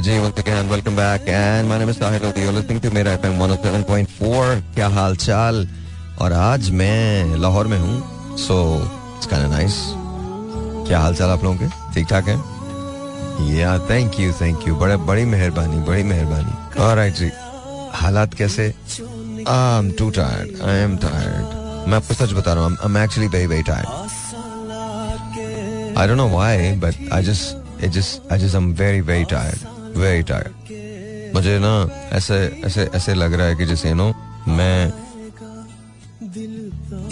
Ji, 0.00 0.18
once 0.18 0.38
again, 0.38 0.68
welcome 0.68 0.96
back. 0.96 1.20
And 1.28 1.68
my 1.68 1.78
name 1.78 1.88
is 1.88 1.98
Sahil 1.98 2.20
Lodi. 2.20 2.40
You're 2.40 2.52
listening 2.52 2.80
to 2.80 2.90
मेरा 2.90 3.20
FM 3.20 3.38
107.4. 3.38 4.62
क्या 4.74 4.88
हाल 4.88 5.16
चाल? 5.16 5.68
और 6.20 6.32
आज 6.32 6.70
मैं 6.70 7.36
लाहौर 7.36 7.66
में 7.66 7.78
हूँ. 7.78 8.36
It's 8.36 9.28
kind 9.32 9.44
of 9.44 9.52
nice. 9.52 9.76
क्या 10.88 10.98
हाल 10.98 11.14
चाल 11.14 11.30
आप 11.30 11.44
लोगों 11.44 11.56
के? 11.56 11.68
ठीक 11.94 12.06
ठाक 12.06 12.28
है? 12.28 12.36
Yeah, 13.50 13.78
thank 13.90 14.18
you, 14.18 14.32
thank 14.40 14.66
you. 14.68 14.74
बड़े 14.80 14.96
बड़ी 14.96 15.24
मेहरबानी, 15.24 15.76
बड़ी 15.76 16.02
मेहरबानी. 16.02 16.80
Alright 16.80 17.18
जी. 17.20 17.30
हालात 17.94 18.34
कैसे? 18.34 18.74
I'm 19.46 19.92
too 20.00 20.10
tired. 20.10 20.56
I 20.70 20.76
am 20.86 20.98
tired. 21.04 21.54
मैं 21.88 21.94
आपको 21.94 22.14
सच 22.14 22.32
बता 22.32 22.52
रहा 22.52 22.64
हूँ. 22.64 22.76
I'm, 22.76 22.84
I'm 22.86 22.96
actually 23.04 23.28
very, 23.28 23.46
very 23.46 23.62
tired. 23.62 23.88
I 25.96 26.06
don't 26.06 26.16
know 26.16 26.32
why, 26.38 26.76
but 26.80 26.96
I 27.12 27.22
just, 27.22 27.56
it 27.80 27.92
just, 27.92 28.32
I 28.32 28.38
just, 28.38 28.54
I'm 28.54 28.74
very, 28.74 29.00
very 29.00 29.24
tired. 29.24 29.73
Very 29.94 30.24
tired. 30.24 30.54
मुझे 31.34 31.58
ना 31.58 31.72
ऐसे 32.12 32.34
ऐसे 32.64 32.82
ऐसे 32.94 33.14
लग 33.14 33.32
रहा 33.34 33.46
है 33.46 33.54
कि 33.56 33.66
जैसे 33.66 33.94
नो 33.94 34.12
मैं 34.48 34.92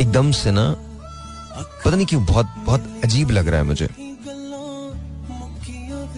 एकदम 0.00 0.30
से 0.30 0.50
ना, 0.50 0.64
पता 1.84 1.96
नहीं 1.96 2.06
क्यों 2.06 2.24
बहुत 2.26 2.54
बहुत 2.66 3.00
अजीब 3.04 3.30
लग 3.30 3.48
रहा 3.48 3.60
है 3.60 3.66
मुझे। 3.66 3.88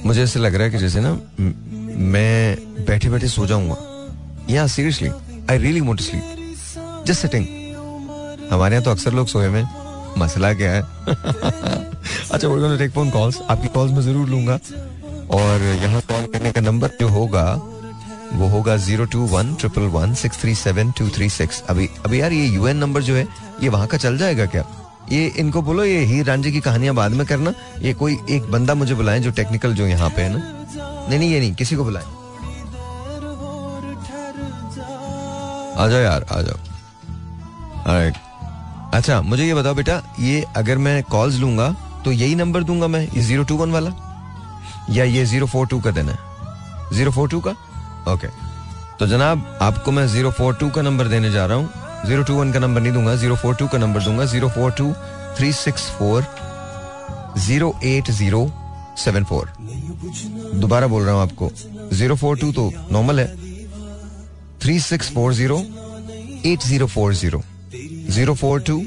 मुझे 0.07 0.23
ऐसे 0.23 0.39
लग 0.39 0.55
रहा 0.55 0.65
है 0.65 0.71
कि 0.71 0.79
जैसे 0.79 1.01
ना, 1.01 1.13
मैं 2.13 2.57
बैठे 2.85 3.09
बैठे 3.11 3.29
सो 3.29 3.47
जाऊँगा। 3.47 3.77
या 4.51 4.67
seriously 4.67 5.09
I 5.51 5.59
really 5.59 5.81
want 5.81 6.01
sleep 6.01 7.05
just 7.07 7.21
sitting 7.23 7.47
हमारे 8.53 8.75
यहाँ 8.75 8.85
तो 8.85 8.91
अक्सर 8.91 9.13
लोग 9.13 9.27
सोए 9.27 9.49
में 9.49 9.65
मसला 10.19 10.53
क्या 10.55 10.73
है? 10.73 10.83
अच्छा 12.33 12.49
going 12.49 12.79
to 12.79 12.79
take 12.79 12.97
आपकी 13.51 13.69
कॉल्स 13.69 13.93
मैं 13.93 14.03
ज़रूर 14.03 14.29
लूँगा। 14.29 14.59
और 15.31 15.63
यहाँ 15.83 16.01
कॉल 16.03 16.27
करने 16.33 16.53
का 16.53 16.61
नंबर 16.61 16.91
जो 17.01 17.09
होगा, 17.09 17.45
वो 18.33 18.47
होगा 18.49 18.77
zero 18.77 19.05
two 19.07 19.27
one 19.29 19.55
triple 19.55 19.83
one 19.93 20.15
six 20.15 20.41
three 20.41 20.55
seven 20.55 20.91
two 20.99 21.09
three 21.09 21.29
six 21.31 21.63
अभी 21.71 21.89
अभी 22.07 22.21
यार 22.21 22.33
ये 22.33 22.47
यूएन 22.47 22.77
नंबर 22.77 23.03
जो 23.03 23.15
है, 23.15 23.27
ये 23.63 23.69
वहाँ 23.69 23.87
का 23.87 23.97
चल 23.99 24.19
जाएगा 24.19 24.47
क्या? 24.47 24.65
ये 25.13 25.27
इनको 25.39 25.63
बोलो, 25.63 25.85
ये 25.85 26.05
हीर 26.05 26.27
रांझे 26.27 26.51
की 26.53 26.61
कहानियाँ 26.61 26.95
बाद 26.95 27.13
में 27.13 27.27
करना। 27.27 27.53
ये 27.81 27.93
कोई 27.95 28.19
एक 28.31 28.51
बंदा 28.51 28.75
मुझे 28.75 28.95
बुलाए 28.95 29.21
जो 29.21 29.31
टेक्निकल 29.31 29.75
जो 29.75 29.87
यहाँ 29.87 30.11
पे 30.11 30.23
है 30.23 30.29
ना? 30.29 30.39
नहीं 31.09 31.19
नहीं, 31.19 31.31
ये 31.31 31.41
नहीं, 31.41 31.55
किसी 31.55 31.77
को 31.77 31.85
बुलाए। 31.85 32.05
आ 35.77 35.89
जाओ 35.89 36.01
यार, 36.01 36.27
आ 36.33 36.41
जाओ। 36.41 36.59
अच्छा 38.95 39.21
मुझे 39.23 39.45
ये 39.45 39.55
बताओ 39.55 39.75
बेटा, 39.75 40.03
ये 40.21 40.45
अगर 40.57 40.79
मैं 40.79 41.03
कॉल्स 41.05 41.37
लूँगा 41.37 41.69
तो 42.05 42.13
यही 42.13 42.35
नंबर 42.35 42.63
दूँगा 42.63 42.87
मैं, 42.89 43.03
ये 43.07 43.21
ज़ीरो 43.23 43.45
टू 43.45 43.57
वन 43.57 43.71
वाला? 43.71 43.91
या 44.91 45.05
ये 45.05 45.25
ज़ीरो 45.25 45.47
फोर 45.47 45.67
टू 45.67 45.81
का 45.81 45.91
देना 45.91 46.13
है? 46.13 46.19
ज़ीरो 46.93 47.11
फोर 47.11 47.29
टू 47.29 47.41
का? 47.41 47.51
ओके 48.13 48.29
तो 48.99 49.07
जनाब, 49.07 49.59
आपको 49.63 49.93
मैं 49.93 50.07
ज़ीरो 50.09 50.31
फोर 50.31 50.55
टू 50.55 50.69
का 50.71 50.83
नंबर 50.83 51.09
देने 51.09 51.31
जा 51.31 51.47
रहा 51.47 51.57
हूँ। 51.57 52.07
ज़ीरो 52.07 52.23
टू 52.23 52.35
वन 52.35 52.53
का 52.53 52.59
नंबर 52.59 52.81
नहीं 52.81 52.93
दूँगा, 52.93 53.15
ज़ीरो 53.17 53.37
फोर 53.37 53.55
टू 53.55 53.67
का 53.69 53.79
नंबर 53.79 54.03
दूँगा, 54.03 54.25
zero 54.25 54.49
four 54.49 54.71
two 54.73 54.93
three 55.39 55.53
six 55.55 55.89
four 55.91 56.27
zero 57.39 57.75
eight 57.85 58.11
zero 58.11 58.51
seven 58.99 59.25
four. 59.25 59.53
दोबारा 60.55 60.87
बोल 60.87 61.03
रहा 61.03 61.15
हूँ 61.15 61.23
आपको, 61.23 61.51
ज़ीरो 61.93 62.17
फोर 62.17 62.39
टू 62.39 62.53
तो 62.53 62.71
नॉर्मल 62.93 63.21
है। 63.21 63.27
Three 64.63 64.79
six 64.81 65.13
four 65.15 65.33
zero 65.35 65.59
eight 66.47 66.63
zero 66.63 66.87
four 66.87 67.15
zero. 67.15 67.43
Zero 68.11 68.35
four 68.35 68.61
two, 68.61 68.83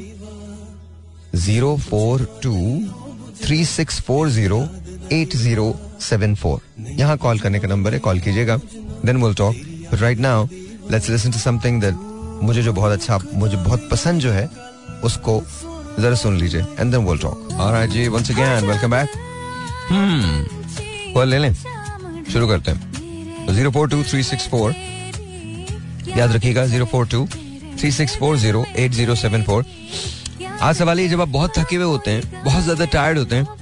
zero 1.36 1.75
four 1.80 2.28
two, 2.44 2.53
three 3.44 3.64
six 3.66 4.00
four 4.02 4.30
zero 4.30 4.59
eight 5.11 5.36
zero 5.36 5.73
seven 6.02 6.36
four 6.36 6.61
यहाँ 6.91 7.17
call 7.17 7.39
करने 7.39 7.59
का 7.59 7.67
नंबर 7.67 7.94
है 7.94 8.00
कॉल 8.00 8.19
कीजिएगा। 8.19 8.58
Then 8.58 9.23
will 9.23 9.33
talk 9.36 9.55
but 9.91 10.02
right 10.02 10.19
now 10.19 10.47
let's 10.91 11.09
listen 11.09 11.31
to 11.31 11.39
something 11.39 11.81
that 11.81 12.41
मुझे 12.44 12.61
जो 12.63 12.73
बहुत 12.73 12.91
अच्छा 12.91 13.19
मुझे 13.33 13.58
बहुत 13.58 13.88
पसंद 13.91 14.22
जो 14.22 14.31
है, 14.31 14.50
उसको 15.03 15.41
जरा 16.00 16.16
सुन 16.16 16.38
लीजिए 16.38 16.62
and 16.79 16.91
then 16.91 17.06
will 17.06 17.17
talk 17.19 17.53
alright 17.53 17.90
ji 17.90 18.07
once 18.07 18.31
again 18.31 18.67
welcome 18.67 18.91
back 18.91 19.09
hmm 19.90 21.13
call 21.13 21.28
ले 21.29 21.38
लें। 21.38 21.53
शुरू 21.53 22.47
करते 22.47 22.72
हैं। 22.72 23.47
Zero 23.47 23.72
four 23.72 23.90
two 23.90 24.03
three 24.03 24.23
six 24.23 24.47
four 24.50 24.73
याद 26.17 26.31
रखिएगा 26.31 26.66
zero 26.66 26.85
four 26.85 27.07
two 27.07 27.28
three 27.79 27.91
six 27.91 28.17
four 28.17 28.38
zero 28.38 28.66
eight 28.75 28.91
zero 28.91 29.16
seven 29.16 29.44
four 29.44 29.66
आज 30.62 30.75
सवाल 30.75 31.00
ये, 31.00 31.07
जब 31.07 31.22
आप 31.22 31.28
बहुत 31.29 31.57
थके 31.57 31.75
हुए 31.75 31.85
होते 31.85 32.12
हैं, 32.12 32.44
बहुत 32.44 32.63
ज़्यादा 32.63 32.85
टायर्ड 32.88 33.17
होते 33.17 33.35
हैं 33.35 33.56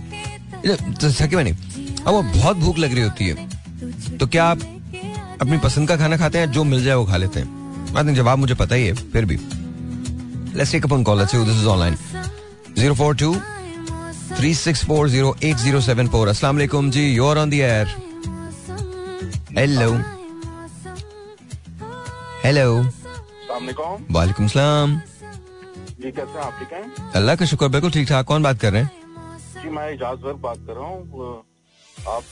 थके 0.68 1.36
हुए 1.36 1.44
नहीं? 1.44 1.54
अब 2.08 2.14
वो 2.14 2.22
बहुत 2.24 2.58
भूख 2.58 2.78
लग 2.78 2.94
रही 2.94 3.04
होती 3.04 3.28
है। 3.28 4.18
तो 4.18 4.28
क्या 4.28 4.46
आप 4.46 4.60
अपनी 5.42 5.58
पसंद 5.60 5.88
का 5.90 5.96
खाना 5.98 6.18
खाते 6.18 6.38
हैं? 6.40 6.52
जो 6.52 6.64
मिल 6.64 6.84
जाए 6.84 6.96
वो 6.96 7.06
खा 7.06 7.18
लेते 7.18 7.40
हैं। 7.40 7.94
बात 7.94 8.06
नहीं 8.06 8.16
जवाब 8.16 8.38
मुझे 8.40 8.54
पता 8.56 8.76
ही 8.76 8.86
है 8.88 8.94
फिर 9.12 9.26
भी। 9.26 9.36
Let's 10.56 10.72
take 10.72 10.86
upon 10.86 11.04
call 11.04 11.20
let's 11.20 11.36
this 11.36 11.60
is 11.60 11.68
online 11.68 11.96
zero 12.78 12.94
four 12.96 13.16
two 13.16 13.36
three 14.38 14.54
six 14.56 14.86
four 14.86 15.10
zero 15.10 15.36
eight 15.44 15.56
zero 15.58 15.82
seven 15.82 16.08
four 16.10 16.28
अस्सलाम 16.28 16.56
वालेकुम 16.56 16.92
जी 16.92 17.04
you 17.14 17.26
are 17.28 17.38
on 17.38 17.50
the 17.50 17.54
air 17.54 17.88
hello 19.58 19.92
hello 22.46 22.84
वालेकुम 24.12 24.48
सलाम 24.48 25.00
जी 26.02 26.12
कैसे 26.12 26.32
हैं? 26.32 26.40
आप 26.40 26.60
ठीक 26.60 26.74
हैं? 26.74 27.12
अल्लाह 27.16 27.36
का 27.36 27.46
शुक्र 27.46 27.68
बिल्कुल 27.68 27.92
ठीक 27.92 28.08
ठाक। 28.10 28.26
कौन 28.26 28.44
बात 28.44 28.60
कर 28.60 28.72
रहे 28.74 28.82
हैं? 28.82 28.92
जी 29.66 29.72
मैं 29.76 29.92
इजाज 29.94 30.18
वर्क 30.24 30.38
बात 30.42 30.58
कर 30.68 30.74
रहा 30.74 30.88
हूँ। 30.88 31.44
आप 31.98 32.24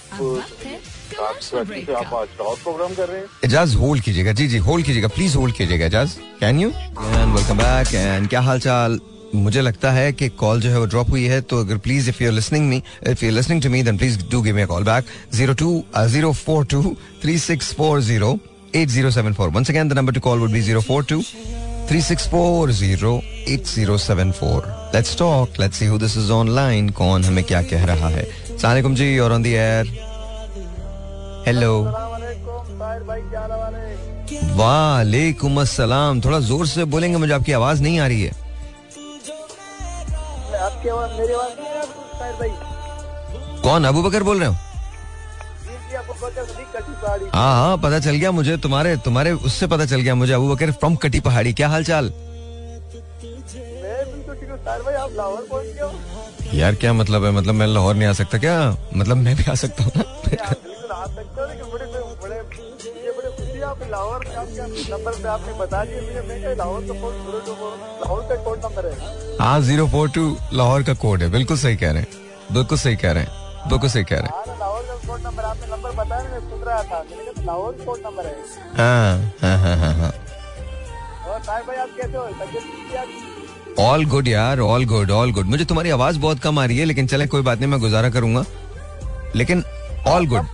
आप 1.22 1.38
से 1.42 1.94
आप 1.94 2.14
आज 2.14 2.28
रात 2.42 2.58
प्रोग्राम 2.64 2.94
कर 2.96 3.08
रहे 3.10 3.20
हैं। 3.20 3.28
एजाज 3.46 3.74
होल्ड 3.76 4.04
कीजिएगा 4.04 4.32
जी 4.40 4.48
जी 4.48 4.58
होल्ड 4.68 4.86
कीजिएगा 4.86 5.08
प्लीज़ 5.16 5.38
होल्ड 5.38 5.56
कीजिएगा 5.58 5.86
Aijaz 5.86 6.14
can 6.40 6.60
you 6.60 6.70
and 6.70 7.34
welcome 7.36 7.58
back 7.58 7.94
and 7.96 8.30
क्या 8.30 8.42
हाल 8.50 8.60
चाल 8.68 9.00
मुझे 9.36 9.62
लगता 9.62 9.92
है 9.92 10.12
कि 10.14 10.30
कॉल 10.44 10.62
जो 10.62 10.70
है 10.70 10.80
वो 10.80 10.86
ड्रॉप 10.86 11.10
हुई 11.10 11.24
है 11.28 11.42
तो 11.42 11.60
अगर 11.60 11.78
please 11.88 12.10
if 12.10 12.24
you 12.24 12.30
are 12.30 12.36
listening 12.36 12.70
me 12.70 12.82
if 13.10 13.26
you 13.26 13.32
are 13.32 13.36
listening 13.36 13.62
to 13.64 13.70
me 13.70 13.84
then 13.84 13.98
please 13.98 14.20
do 14.32 14.42
give 14.42 14.56
me 14.56 14.62
a 14.62 14.66
call 14.76 14.84
back 14.84 15.06
zero 15.36 15.54
two 15.64 15.84
zero 16.16 16.32
four 16.44 16.66
two 16.74 16.84
three 17.24 17.38
six 17.48 17.74
four 17.76 18.02
zero 18.12 18.38
eight 18.76 18.90
zero 18.90 19.12
seven 19.12 19.34
four 19.34 19.50
once 19.58 19.70
again 19.70 19.90
the 19.90 19.94
number 19.94 20.14
to 20.14 20.20
call 20.30 20.40
would 20.40 20.52
be 20.52 20.62
zero 20.62 20.82
four 20.82 21.06
two 21.06 21.22
three 21.94 22.02
six 22.02 22.28
four 22.28 22.72
zero 22.72 23.12
eight 23.50 23.66
zero 23.68 23.98
seven 23.98 24.32
four 24.32 24.68
let's 24.94 25.18
talk 25.18 25.60
let's 25.60 25.78
see 25.80 25.86
who 25.86 25.98
this 26.00 26.16
is 26.18 26.32
online 26.32 26.90
कौन 27.00 27.24
हमें 27.24 27.44
क्या 27.44 27.62
कह 27.62 27.84
रहा 27.86 28.08
है? 28.10 28.24
सलाम 28.62 28.96
जी 28.96 29.20
और 29.20 29.34
on 29.34 29.44
the 29.44 29.48
air 29.48 29.86
hello 31.48 31.74
वालेकुम 34.58 35.62
अस्सलाम. 35.62 36.22
थोड़ा 36.22 36.40
ज़ोर 36.40 36.68
से 36.68 36.86
बोलेंगे 36.96 37.18
मुझे 37.18 37.34
आपकी 37.34 37.52
आवाज़ 37.52 37.82
नहीं 37.84 38.00
आ 38.00 38.08
रही 38.08 38.22
है। 38.22 38.32
आपकी 40.62 40.90
आवाज़ 40.90 41.12
मेरी 41.20 41.34
आवाज़ 41.34 41.54
नहीं 41.60 42.50
है 42.50 43.62
कौन 43.64 43.86
अबू 43.86 44.04
बकर 44.04 44.24
बोल 44.24 44.40
रहे 44.40 44.50
हो? 44.50 44.56
हाँ 47.34 47.54
हाँ 47.56 47.78
पता 47.84 48.00
चल 48.00 48.16
गया 48.16 48.32
मुझे 48.32 48.58
तुम्हारे 48.66 48.96
तुम्हारे 49.06 49.32
उससे 49.50 49.68
पता 49.68 49.86
चल 49.86 50.02
गया 50.02 50.16
मुझे 50.16 50.34
अबू 50.34 50.54
बकर 50.54 50.72
फ्रॉम 50.72 50.96
कटी 51.06 51.20
पहाड़ी 51.28 51.54
क्या 51.54 51.68
हाल 51.70 51.84
चाल 51.84 52.12
हूँ 55.26 55.80
हो? 55.80 55.92
यार 56.54 56.76
क्या 56.82 56.94
मतलब 56.94 57.24
है? 57.26 57.32
मतलब 57.32 57.54
मैं 57.56 57.68
लाहौर 57.68 57.96
नहीं 57.96 58.08
आ 58.08 58.14
सकता 58.14 58.38
क्या? 58.38 58.76
मतलब 58.96 59.18
मैं 59.18 59.36
भी 59.36 59.44
आ 59.52 59.54
सकता 59.56 59.84
हूँ 59.84 59.92
हो 59.96 59.96
है 59.96 60.04
तो 60.26 60.30
है। 60.30 60.36
हाँ 69.40 69.60
ज़ीरो 69.62 69.88
फोर 69.88 70.10
टू 70.16 70.36
लाहौर 70.54 70.84
का 70.84 70.94
कोड 71.04 71.22
है 71.24 71.30
बिल्कुल 71.32 71.58
सही 71.58 71.76
कह 71.76 71.92
रहे 71.92 72.02
हैं 72.02 72.08
बिल्कुल 72.54 72.78
सही 72.78 72.96
कह 72.96 73.12
रहे 73.12 73.24
हैं 73.24 73.68
बिल्कुल 73.70 73.90
सही 73.90 74.04
कह 74.04 74.18
रहे 74.20 74.28
हैं। 74.28 74.34
हाँ 74.36 74.46
कोड 75.14 75.22
नंबर 75.22 75.44
आपने 75.46 75.68
नंबर 75.68 75.92
बताया 75.96 76.24
मैं 76.30 76.40
सुन 76.50 76.62
रहा 76.68 76.84
था। 76.84 77.00
मैंने 77.10 77.46
लाहौर 77.46 77.74
कोड 77.86 78.00
नंबर 78.06 78.26
है। 78.26 78.34
हाँ 78.78 79.34
हाँ 79.42 79.58
हाँ 79.60 79.76
हाँ 79.78 79.94
हाँ। 79.96 80.10
और 81.28 81.40
भाई 81.40 81.76
आप 81.76 81.90
कैसे 81.98 82.18
हो? 82.18 82.24
तबियत 82.40 82.64
ठीक 82.64 82.94
है 82.94 83.00
आपकी? 83.02 83.76
ऑल 83.84 84.06
गुड 84.06 84.28
यार 84.28 84.60
ऑल 84.60 84.86
गुड 84.86 85.12
ऑल 85.12 85.32
गुड 85.34 85.46
मुझे 85.50 85.66
तुम्हारी 85.66 85.90
आवाज़ 85.90 86.20
बहुत 86.20 86.40
कम 86.40 86.60
आ 86.60 86.66
रही 86.66 86.78
है 86.78 86.86
लेकिन 86.86 87.08
चले 87.08 87.28
कोई 87.28 87.42
बात 87.42 87.60
नहीं 87.60 87.70
मैं 87.70 87.80
गुजारा 87.80 88.10
करूँगा। 88.10 88.44
लेकिन 89.36 89.64
ऑल 90.08 90.28
गुड 90.28 90.46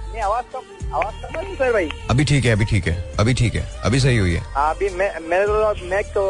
अभी 2.09 2.23
ठीक 2.25 2.45
है 2.45 2.51
अभी 2.51 2.65
ठीक 2.65 2.87
है 2.87 2.95
अभी 3.19 3.33
ठीक 3.33 3.55
है 3.55 3.65
अभी 3.85 3.99
सही 3.99 4.17
हुई 4.17 4.33
है। 4.33 4.43
अभी 4.67 4.89
मैं 4.97 5.09
मेरे 5.29 5.45
तो 5.47 5.85
मैं 5.89 6.03
तो 6.13 6.23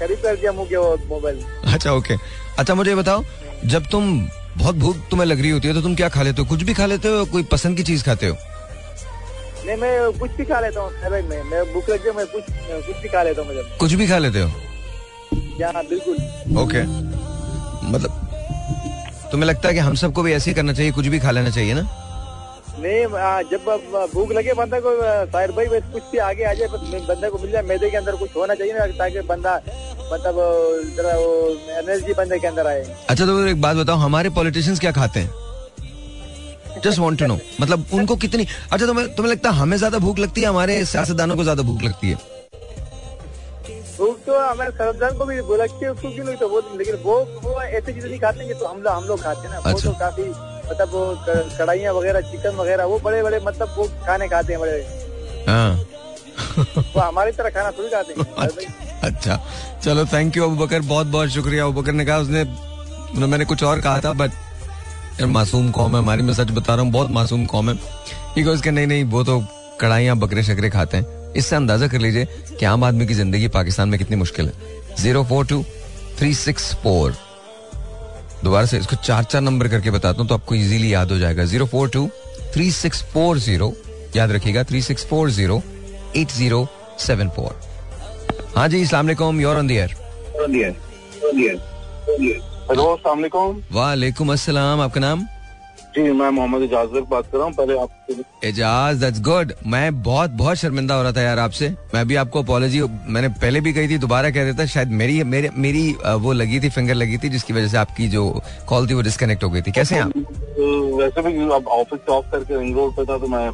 करीब 0.00 0.18
कर 0.22 0.36
दिया 0.36 0.52
मुझे 0.52 0.76
मोबाइल 1.08 1.42
अच्छा 1.74 1.92
ओके 1.92 2.14
अच्छा 2.58 2.74
मुझे 2.74 2.94
बताओ 2.94 3.24
जब 3.64 3.86
तुम 3.90 4.16
बहुत 4.58 4.74
भूख 4.76 4.96
तुम्हें 5.10 5.26
लग 5.26 5.40
रही 5.40 5.50
होती 5.50 5.68
है 5.68 5.74
तो 5.74 5.80
तुम 5.82 5.94
क्या 5.94 6.08
खा 6.08 6.22
लेते 6.22 6.42
हो? 6.42 6.48
कुछ 6.48 6.62
भी 6.62 6.74
खा 6.74 6.86
लेते 6.86 7.08
हो 7.08 7.24
कोई 7.32 7.42
पसंद 7.52 7.76
की 7.76 7.82
चीज़ 7.82 8.04
खाते 8.04 8.26
हो? 8.26 8.36
नहीं 9.66 9.76
मैं 9.76 10.18
कुछ 10.18 10.30
भी 10.36 10.44
खा 10.44 10.60
लेता 10.60 10.80
हूँ 10.80 10.90
मैं 11.10 11.42
मैं 11.50 11.62
भूख 11.72 11.88
लग 11.90 12.16
मैं 12.16 12.26
कुछ 12.26 12.44
कुछ 12.86 12.96
भी 13.02 13.08
खा 13.08 13.22
लेता 13.22 13.42
हूँ 13.42 13.78
कुछ 13.80 13.92
भी 13.92 14.06
खा 14.08 14.18
लेते 14.18 14.40
हो? 14.40 14.50
बिल्कुल। 15.90 16.58
ओके। 16.58 16.82
मतलब 17.92 18.18
तुम्हें 19.32 19.48
लगता 19.48 19.68
है 19.68 19.74
कि 19.74 19.80
हम 19.80 19.94
सबको 19.94 20.22
भी 20.22 20.32
ऐसे 20.32 20.50
ही 20.50 20.54
करना 20.54 20.72
चाहिए 20.72 20.92
कुछ 20.92 21.06
भी 21.06 21.18
खा 21.18 21.30
लेना 21.30 21.50
चाहिए 21.50 21.74
ना? 21.74 21.82
नहीं 22.78 23.04
जब 23.50 24.10
भूख 24.14 24.32
लगे 24.32 24.52
बंदा 24.54 24.78
को 24.80 24.90
शायर 25.32 25.50
भाई 25.52 25.66
बस 25.66 25.92
कुछ 25.92 26.02
भी 26.12 26.18
आगे 26.28 26.44
आ 26.44 26.52
जाए 26.52 26.68
बंदे 26.68 27.30
को 27.30 27.38
मिल 27.38 27.50
जाए 27.50 27.62
मैदे 27.62 27.90
के 27.90 27.96
अंदर 27.96 28.16
कुछ 28.16 28.36
होना 28.36 28.54
चाहिए 28.54 28.72
ना 28.74 28.86
ताकि 28.98 29.20
बंदा 29.28 29.56
मतलब 30.12 30.34
जरा 30.96 31.16
वो 31.18 31.30
एनर्जी 31.78 32.14
बंदे 32.14 32.38
के 32.38 32.46
अंदर 32.46 32.66
आए। 32.66 32.82
अच्छा 33.10 33.24
तो 33.26 33.46
एक 33.46 33.60
बात 33.60 33.76
बताओ 33.76 33.96
हमारे 33.98 34.30
पॉलिटिशियंस 34.40 34.80
क्या 34.80 34.92
खाते 34.92 35.20
हैं? 35.20 35.30
जस्ट 36.84 36.98
वॉन्ट 36.98 37.18
टू 37.18 37.26
नो 37.26 37.38
मतलब 37.60 37.86
उनको 37.94 38.16
कितनी 38.16 38.46
अच्छा 38.72 38.86
तुम्हें 38.86 39.14
तुम्हें 39.14 39.32
लगता 39.32 39.50
है 39.50 39.56
हमें 39.56 39.76
ज़्यादा 39.76 39.98
भूख 39.98 40.18
लगती 40.18 40.40
है 40.40 40.46
हमारे 40.48 40.84
सियासतदानों 40.84 41.36
को 41.36 41.42
ज़्यादा 41.42 41.62
भूख 41.62 41.82
लगती 41.82 42.10
है? 42.10 42.16
भूख 43.98 44.18
तो 44.26 44.38
हमारे 44.38 44.70
सरदार 44.72 45.12
को 45.18 45.24
भी 45.24 45.40
बोला 45.48 45.66
कि 45.66 45.86
उसको 45.88 46.10
क्यों 46.14 46.24
नहीं 46.24 46.36
तो 46.36 46.48
वो 46.48 46.60
लेकिन 46.78 46.94
वो 47.02 47.18
वो 47.42 47.60
ऐसी 47.60 47.92
चीज़ें 47.92 48.08
नहीं 48.08 48.18
खाते 48.20 48.44
हैं 48.44 48.58
जो 48.58 48.66
हम 48.66 48.82
लोग 48.82 48.92
हम 48.92 49.04
लोग 49.08 49.22
खाते 49.22 49.48
हैं 49.48 49.54
ना। 49.54 49.58
वो 49.60 49.70
अच्छा। 49.70 49.90
तो 49.90 49.98
काफ़ी 49.98 50.24
मतलब 50.70 50.88
वो 50.92 51.04
कढ़ाइयाँ 51.58 51.92
वगैरह 51.94 52.20
चिकन 52.30 52.56
वगैरह 52.56 52.84
वो 52.84 52.98
बड़े 53.04 53.22
बड़े 53.22 53.40
मतलब 53.44 53.74
वो 53.78 53.84
खाने 54.06 54.28
खाते 54.28 54.52
हैं 54.52 54.60
बड़े। 54.60 54.78
हाँ। 55.48 55.72
वो 56.94 57.00
हमारी 57.00 57.32
तरह 57.32 57.50
खाना 57.50 57.70
थोड़ी 57.78 57.90
खाते 57.90 58.12
हैं। 58.12 58.24
भाई 58.36 58.66
अच्छा। 59.02 59.40
चलो 59.82 60.04
थैंक 60.06 60.36
यू 60.36 60.44
अबू 60.44 60.64
बकर 60.64 60.80
बहुत 60.82 61.06
बहुत 61.06 61.28
शुक्रिया। 61.30 61.64
अबू 61.64 61.80
बकर 61.80 61.92
ने 61.92 62.04
कहा, 62.04 62.18
उसने 62.18 62.42
मतलब 62.44 63.28
मैंने 63.28 63.44
कुछ 63.44 63.62
और 63.64 63.80
कहा 63.80 64.00
था 64.00 64.12
बट 64.12 64.30
यार 65.20 65.26
मासूम 65.28 65.70
कौम 65.70 65.96
है 65.96 66.02
हमारी, 66.02 66.22
मैं 66.22 66.34
सच 66.34 66.50
बता 66.50 66.74
रहा 66.74 66.84
हूँ, 66.84 66.92
बहुत 66.92 67.10
मासूम 67.10 67.44
कौम 67.46 67.70
है। 67.70 67.76
ये 68.38 68.44
उसके 68.44 68.70
नहीं 68.70 68.86
नहीं, 68.86 69.04
वो 69.04 69.24
तो 69.24 69.38
कढ़ाइयाँ, 69.80 70.16
बकरे, 70.18 70.42
शकरे 70.42 70.70
खाते 70.70 70.96
हैं। 70.96 71.32
इससे 71.32 71.56
अंदाज़ा 71.56 71.86
कर 71.88 71.98
लीजिए 71.98 72.24
कि 72.58 72.64
आम 72.66 72.84
आदमी 72.84 73.06
की 73.06 73.14
ज़िंदगी 73.14 73.48
पाकिस्तान 73.48 73.88
में 73.88 73.98
कितनी 73.98 74.16
मुश्किल 74.16 74.46
है। 74.46 74.96
Zero 74.98 75.24
four 75.24 75.46
two 75.46 75.62
three 76.18 76.32
six 76.34 76.72
four 76.82 77.14
दोबारा 78.44 78.66
से 78.66 78.78
इसको 78.78 78.96
चार 78.96 79.24
चार 79.24 79.40
नंबर 79.42 79.68
करके 79.68 79.90
बताता 79.90 80.20
हूँ 80.20 80.28
तो 80.28 80.34
आपको 80.34 80.54
इजीली 80.54 80.92
याद 80.94 81.12
हो 81.12 81.18
जाएगा। 81.18 81.44
Zero 81.44 81.66
four 81.66 81.88
two 81.88 82.08
three 82.54 82.70
six 82.72 83.02
four 83.12 83.38
zero 83.38 83.72
याद 84.16 84.32
रखिएगा 84.32 84.62
three 84.64 84.82
six 84.82 85.06
four 85.06 85.30
zero 85.30 85.62
eight 86.16 86.32
zero 86.32 86.66
seven 87.00 87.28
four 87.36 87.60
हाँ 88.56 88.66
जी 88.68 88.80
इस्लाम 88.82 89.10
you're 89.10 89.56
on 89.56 89.66
the air 89.66 89.94
hello 92.70 92.84
वालेकुम। 93.72 94.32
अस्सलाम 94.32 94.80
आपका 94.80 95.00
नाम? 95.00 95.22
जी 95.94 96.02
मैं 96.12 96.28
मोहम्मद 96.30 96.70
बात 97.10 97.24
कर 97.32 97.36
रहा 97.36 97.46
हूँ 97.46 97.54
पहले 97.54 97.78
आपसे 97.78 98.48
एजाज 98.48 98.96
दैट्स 98.96 99.20
गुड 99.22 99.52
मैं 99.66 100.02
बहुत 100.02 100.30
बहुत 100.40 100.56
शर्मिंदा 100.56 100.94
हो 100.94 101.02
रहा 101.02 101.12
था 101.12 101.22
यार 101.22 101.38
आपसे। 101.38 101.68
मैं 101.94 102.06
भी 102.08 102.14
आपको 102.16 102.42
अपॉलोजी 102.42 102.82
मैंने 102.82 103.28
पहले 103.40 103.60
भी 103.60 103.72
कही 103.72 103.88
थी 103.88 103.98
दोबारा 103.98 104.30
कह 104.30 104.44
देता 104.44 104.66
शायद 104.66 104.88
मेरी 105.00 105.22
मेरे 105.24 105.50
मेरी 105.56 105.84
वो 106.20 106.32
लगी 106.32 106.60
थी 106.60 106.68
फिंगर 106.68 106.94
लगी 106.94 107.18
थी 107.18 107.28
जिसकी 107.28 107.52
वजह 107.52 107.68
से 107.68 107.76
आपकी 107.78 108.08
जो 108.08 108.22
कॉल 108.68 108.88
थी 108.90 108.94
वो 108.94 109.02
डिस्कनेक्ट 109.02 109.44
हो 109.44 109.50
गई 109.50 109.62
थी। 109.62 109.72
कैसे 109.72 109.98
आप? 109.98 110.12
वैसे 111.00 111.22
भी 111.22 111.48
ऑफ़िस 111.48 112.00
से 112.00 112.12
ऑफ़ 112.12 112.30
करके 112.32 112.58
रिंग 112.58 112.76
रोड 112.76 112.96
पे 112.96 113.04
था 113.04 113.18
तो 113.18 113.26
मैं 113.26 113.50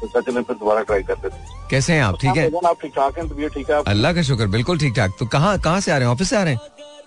सोचा 0.00 0.20
चले 0.30 0.42
फिर 0.42 0.56
दोबारा 0.56 0.82
ट्राई 0.82 1.02
करते 1.10 1.28
थे 1.28 1.68
कैसे 1.70 1.92
हैं 1.92 2.02
आप? 2.02 2.18
ठीक 2.20 2.36
है? 2.36 2.50
आप 2.66 2.76
ठीक 2.82 2.92
ठाक 2.96 3.18
हैं? 3.18 3.28
तबीयत 3.28 3.52
ठीक 3.54 3.70
है 3.70 3.82
अल्लाह 3.86 4.12
का 4.12 4.22
शुक्र 4.30 4.46
बिल्कुल 4.56 4.78
ठीक 4.78 4.94
ठाक। 4.96 5.16
तो 5.18 5.26
कहाँ 5.34 5.58
कहाँ 5.58 5.80
से 5.80 5.92
आ 5.92 5.96
रहे 5.96 6.08
हैं? 6.08 6.14
ऑफ़िस 6.14 6.30
से 6.30 6.36
आ 6.36 6.42
रहे 6.42 6.54
हैं? 6.54 6.60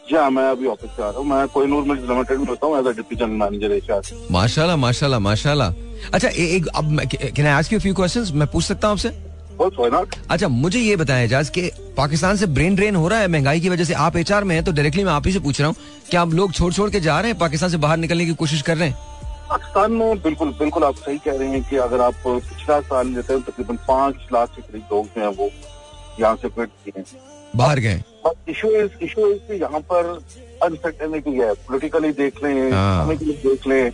जी 0.09 0.15
हाँ 0.15 0.29
मैं 0.31 0.43
अभी 0.51 0.67
ऑफ़िस 0.67 0.89
से 0.95 1.03
आ 1.03 1.09
रहा 1.09 1.19
हूँ। 1.19 1.25
मैं 1.27 1.47
कोहिनूर 1.47 1.83
मिल्स 1.87 2.09
लिमिटेड 2.09 2.39
में 2.39 2.45
होता 2.47 2.67
हूँ 2.67 2.79
as 2.79 2.87
a 2.87 2.91
deputy 2.95 3.15
general 3.15 3.37
manager 3.43 4.31
माशाल्लाह 4.31 4.77
माशाल्लाह 4.77 5.19
माशाल्लाह। 5.19 5.69
अच्छा 6.13 6.27
ए, 6.27 6.45
एक 6.55 6.67
अब 6.67 6.99
can 7.11 7.45
I 7.45 7.51
ask 7.51 7.73
you 7.73 7.79
few 7.79 7.93
questions 7.93 8.31
मैं 8.33 8.47
पूछ 8.51 8.63
सकता 8.63 8.87
हूँ 8.87 8.95
आपसे? 8.95 9.31
अच्छा 10.29 10.47
मुझे 10.47 10.79
ये 10.79 10.95
बताया 10.95 11.23
एजाज 11.23 11.49
कि 11.55 11.61
पाकिस्तान 11.97 12.37
से 12.37 12.45
ब्रेन 12.57 12.75
ड्रेन 12.75 12.95
हो 12.95 13.07
रहा 13.07 13.19
है 13.19 13.27
महँगाई 13.27 13.59
की 13.59 13.69
वजह 13.69 13.83
से 13.83 13.93
आप 14.05 14.15
एचआर 14.17 14.43
में 14.43 14.53
हैं 14.55 14.63
तो 14.65 14.71
डायरेक्टली 14.71 15.03
मैं 15.03 15.11
आप 15.11 15.27
ही 15.27 15.31
से 15.33 15.39
पूछ 15.39 15.59
रहा 15.59 15.67
हूँ 15.67 15.75
क्या 16.09 16.21
आप 16.21 16.33
लोग 16.33 16.53
छोड़ 16.53 16.71
छोड़ 16.73 16.89
के 16.91 16.99
जा 16.99 17.19
रहे 17.19 17.31
हैं 17.31 17.39
पाकिस्तान 17.39 17.69
से 17.69 17.77
बाहर 17.77 17.97
निकलने 17.97 18.25
की 18.25 18.33
कोशिश 18.33 18.61
कर 18.61 18.77
रहे 18.77 18.87
हैं? 18.89 18.97
पाकिस्तान 19.49 19.91
में 19.91 20.21
बिल्कुल 20.21 20.53
बिल्कुल 20.53 20.83
आप 20.83 20.95
सही 20.97 21.17
कह 21.19 21.37
रहे 21.37 21.47
हैं 21.49 21.63
कि 21.63 21.77
अगर 21.79 22.01
आप 22.01 22.23
पिछला 22.25 22.79
साल 22.83 23.07
लेते 23.09 23.33
हैं 23.33 23.41
तकरीबन 23.43 23.77
पाँच 23.87 24.27
लाख 24.33 24.55
के 24.55 24.61
करीब 24.61 24.83
लोग 24.91 25.07
जो 25.07 25.21
हैं 25.21 25.35
वो 25.37 25.49
यहाँ 26.19 26.35
से 26.35 26.49
क्विट 26.49 26.69
किए 26.83 26.93
हैं 26.97 27.05
बाहर 27.53 27.79
गए 27.79 28.01
but 28.25 28.49
issue 28.49 28.69
is 28.73 29.03
issue 29.03 29.27
is 29.27 29.39
कि 29.41 29.61
यहाँ 29.61 29.79
पर 29.91 30.05
अनसर्टेनिटी 30.63 31.31
है 31.31 31.53
पोलिटिकली 31.63 32.11
देख 32.13 32.43
लें 32.43 32.51
हाँ। 32.51 32.95
इकोनॉमिकली 32.95 33.33
देख 33.43 33.67
लें 33.67 33.91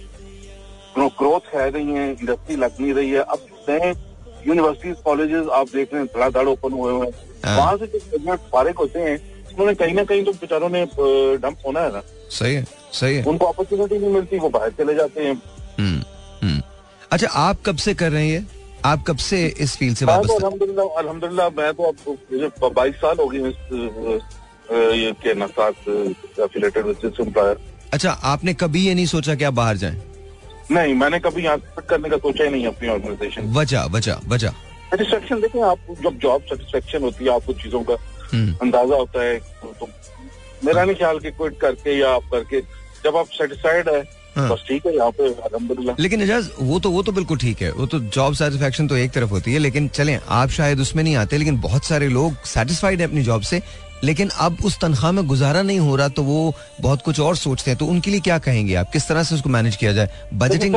ग्रोथ 0.98 1.54
है 1.54 1.70
नहीं 1.72 1.96
है 1.96 2.10
इंडस्ट्री 2.12 2.56
लग 2.56 2.80
नहीं 2.80 2.94
रही 2.94 3.10
है 3.12 3.22
अब 3.22 3.48
नए 3.70 3.94
यूनिवर्सिटीज 4.48 4.96
कॉलेजेस 5.06 5.48
आप 5.54 5.68
देख 5.74 5.94
रहे 5.94 6.02
हैं 6.02 6.10
धड़ाधड़ 6.16 6.48
ओपन 6.48 6.74
हुए 6.74 6.94
हुए 6.94 7.06
हैं 7.06 7.14
हाँ। 7.46 7.58
वहाँ 7.58 7.76
से 7.78 7.88
जो 7.88 8.00
ग्रेजुएट 8.00 8.40
फारिग 8.52 8.76
होते 8.76 9.00
हैं 9.00 9.18
उन्होंने 9.52 9.74
कहीं 9.76 9.94
ना 9.96 10.04
कहीं 10.04 10.24
तो 10.26 10.32
बेचारों 10.42 10.70
ने 10.70 10.86
डंप 11.44 11.58
होना 11.66 11.80
है 11.80 11.92
ना। 11.94 12.02
सही 12.32 12.54
है 12.56 12.66
सही 12.94 13.16
है। 13.16 13.24
उनको 13.24 13.46
अपॉर्चुनिटी 13.46 13.98
नहीं 13.98 14.14
मिलती 14.14 14.40
वो 14.40 14.50
बाहर 14.50 14.72
चले 14.78 14.96
जाते 14.96 15.26
हैं। 15.26 15.34
हम्म, 15.80 16.02
हम्म। 16.44 16.62
अच्छा 17.12 17.28
आप 17.44 17.58
कब 17.66 17.78
से 17.86 17.94
कर 18.02 18.12
रहे 18.12 18.28
हैं 18.30 18.48
आप 18.86 19.04
कब 19.08 19.18
से 19.28 19.46
इस 19.62 19.76
फ़ील्ड 19.78 19.98
से 19.98 20.06
तो 20.06 20.12
वापस 20.12 20.30
अलहमदुल्ला 20.32 20.84
अलहमदुल्ला 21.00 21.48
मैं 21.58 21.74
तो 21.74 21.84
अब 21.84 21.96
मुझे 22.32 22.50
बाईस 22.76 22.96
साल 22.96 23.18
हो 23.20 23.32
ये 23.34 25.12
के 25.24 25.34
ना 25.34 25.48
साथ 25.48 25.90
एफिलेटेड 26.46 26.86
विद 26.86 27.14
एम्प्लॉयर 27.22 27.58
अच्छा 27.94 28.12
आपने 28.32 28.54
कभी 28.54 28.86
ये 28.88 28.94
नहीं 28.94 29.06
सोचा 29.12 29.36
कि 29.36 29.44
आप 29.44 29.54
बाहर 29.54 29.78
जाएँ? 29.78 30.02
नहीं 30.72 30.94
मैंने 30.96 31.20
कभी 31.20 31.44
यहाँ 31.44 31.58
करने 31.90 32.10
का 32.10 32.18
सोचा 32.18 32.44
ही 32.44 32.50
नहीं 32.50 32.66
अपनी 32.68 32.90
ऑर्गेनाइजेशन 32.90 33.52
वजह 33.54 33.86
वजह 33.94 34.20
वजह। 34.30 34.50
सेटिस्फेक्शन 34.90 35.42
देखें 35.42 35.62
आप 35.62 35.78
जब 36.04 36.18
जॉब 36.20 36.42
सेटिस्फेक्शन 36.50 37.04
होती 37.04 37.26
है 37.26 37.32
आपको 37.36 37.54
चीज़ों 37.64 37.82
का 37.84 37.96
अंदाज़ा 38.34 38.96
होता 38.96 39.24
है। 39.24 39.38
तो, 39.40 39.90
मेरा 40.66 40.84
नहीं 40.84 40.96
ख्याल 40.96 41.20
कि 41.20 41.32
क्विट 41.32 41.60
करके 41.60 42.00
या 42.00 42.10
आप 42.12 42.24
करके 42.32 42.62
जब 43.04 43.18
आप 43.18 43.28
सेटिस्फाइड 43.34 43.90
है 43.90 44.00
हाँ। 44.36 44.50
बस 44.50 44.64
ठीक 44.68 44.86
है 44.86 44.96
यहाँ 44.96 45.12
पे 45.12 45.28
अलहमदुल्ला 45.28 45.96
लेकिन 46.00 46.22
एजाज 46.22 46.50
वो 46.62 46.80
तो 46.80 46.92
वो 46.92 47.04
तो 47.04 47.12
बिल्कुल 47.12 47.38
ठीक 47.38 47.62
है। 47.62 47.72
वो 47.74 47.86
तो 47.86 48.00
जॉब 48.16 48.34
सेटिस्फेक्शन 48.36 48.88
तो 48.88 48.98
एक 48.98 49.12
तरफ़ 49.12 49.30
होती 49.30 49.54
है 49.54 49.60
लेकिन 49.60 49.88
चले 49.90 50.18
आप 50.38 50.50
शायद 50.52 50.80
उसमें 50.80 51.04
नहीं 51.04 51.16
आते 51.18 51.38
लेकिन 51.38 51.60
बहुत 51.62 51.86
सारे 51.86 52.08
लोग 52.10 52.36
सेटिस्फाइड 52.48 53.02
है 53.02 53.08
अपनी 53.08 53.24
जॉब 53.24 53.42
से 53.42 53.62
लेकिन 54.04 54.30
अब 54.40 54.58
उस 54.66 54.80
तनख्वाह 54.82 55.12
में 55.12 55.26
गुजारा 55.28 55.62
नहीं 55.62 55.80
हो 55.80 55.96
रहा 55.96 56.08
तो 56.10 56.24
वो 56.24 56.54
बहुत 56.82 57.02
कुछ 57.02 57.20
और 57.20 57.36
सोचते 57.38 57.72
हैं। 57.72 57.78
तो 57.80 57.86
उनके 57.86 58.12
लिए 58.12 58.20
क्या 58.20 58.38
कहेंगे 58.40 58.76
आप? 58.76 58.90
किस 58.94 59.08
तरह 59.08 59.24
से 59.24 59.36
उसको 59.36 59.50
मैनेज 59.50 59.76
किया 59.76 59.92
जाए? 59.94 60.10
बजटिंग 60.34 60.76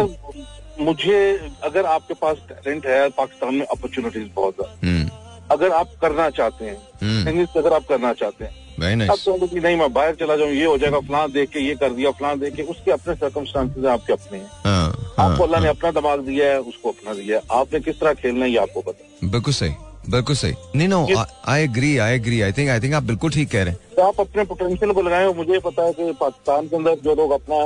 मुझे 0.81 1.19
अगर 1.65 1.87
आपके 1.87 2.15
पास 2.15 2.37
टैलेंट 2.49 2.87
है 2.87 3.09
पाकिस्तान 3.11 3.55
में 3.55 3.67
अपॉर्चुनिटीज़ 3.67 4.29
बहुत 4.37 4.57
हम्म। 4.85 5.05
अगर 5.53 5.73
आप 5.75 5.95
करना 6.01 6.29
चाहते 6.31 6.65
हैं 6.65 6.77
हम्म। 7.03 7.29
इंग्लिश 7.29 7.57
अगर 7.57 7.73
आप 7.73 7.87
करना 7.89 8.13
चाहते 8.15 8.45
हैं 8.45 8.61
तो 8.73 9.47
कि 9.47 9.61
नहीं 9.61 9.77
मैं 9.77 9.93
बाहर 9.93 10.15
चला 10.21 10.37
जाऊँ 10.37 10.51
ये 10.51 10.65
हो 10.65 10.77
जाएगा 10.79 11.01
फलां 11.01 11.31
देख 11.33 11.51
के 11.51 11.61
ये 11.61 11.75
कर 11.77 11.93
दिया 11.95 12.11
फलां 12.21 12.39
देख 12.41 12.55
के 12.57 12.63
उसके 12.73 12.91
अपने 12.93 13.15
सर्कमस्टांसेस 13.15 13.85
आपके 13.95 14.13
अपने 14.13 14.39
हैं। 14.39 14.47
हाँ 14.65 14.87
आपको 15.19 15.45
अल्लाह 15.45 15.61
ने 15.61 15.67
हाँ। 15.67 15.75
अपना 15.75 15.91
दिमाग 15.91 16.21
दिया 16.27 16.47
है 16.53 16.61
उसको 16.61 16.91
अपना 16.91 17.15
दिया 17.15 17.39
है। 17.39 17.43
आपने 17.61 17.81
किस 17.81 18.01
तरह 18.01 18.15
खेलना 18.23 18.45
है 18.45 18.51
ये 18.51 18.59
आपको 18.59 18.81
पता 18.81 19.05
है। 19.05 19.31
बिल्कुल 19.31 19.55
सही 19.55 19.75
बिल्कुल 20.11 20.37
सही। 20.37 20.55
नहीं 20.77 20.89
no 20.89 21.07
I 21.49 21.63
agree 21.65 21.97
I 21.99 22.15
agree 22.15 22.41
I 22.43 22.53
think 22.53 22.71
I 22.71 22.81
think 22.81 22.95
आप 22.95 23.03
बिल्कुल 23.11 23.31
ठीक 23.31 23.51
कह 23.51 23.63
रहे 23.63 23.73
हैं। 23.73 23.95
तो 23.97 24.03
आप 24.03 24.21
अपने 24.21 24.45
पोटेंशियल 24.45 24.93
को 24.93 25.03
लगाएँ 25.03 25.33
मुझे 25.35 25.59
पता 25.67 25.85
है 25.85 25.93
कि 25.93 26.13
पाकिस्तान 26.21 26.69
के 26.69 26.77
अंदर 26.77 26.97
जो 27.05 27.15
लोग 27.15 27.31
अपना 27.33 27.65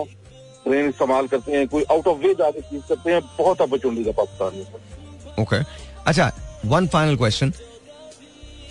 ब्रेन 0.67 0.89
इस्तेमाल 0.89 1.27
करते 1.29 1.53
हैं 1.53 1.67
कोई 1.69 1.85
आउट 1.91 2.07
ऑफ़ 2.07 2.19
वे 2.27 2.35
जाके 2.35 2.61
चीज़ 2.63 2.83
करते 2.89 3.13
हैं 3.13 3.21
बहुत 3.39 3.63
अपॉर्चुनिटी 3.63 4.05
है 4.05 4.13
पाकिस्तान 4.15 4.53
में। 4.57 5.45
ओके 5.45 5.63
अच्छा 6.07 6.31
वन 6.67 6.87
फाइनल 6.89 7.17
क्वेश्चन 7.17 7.53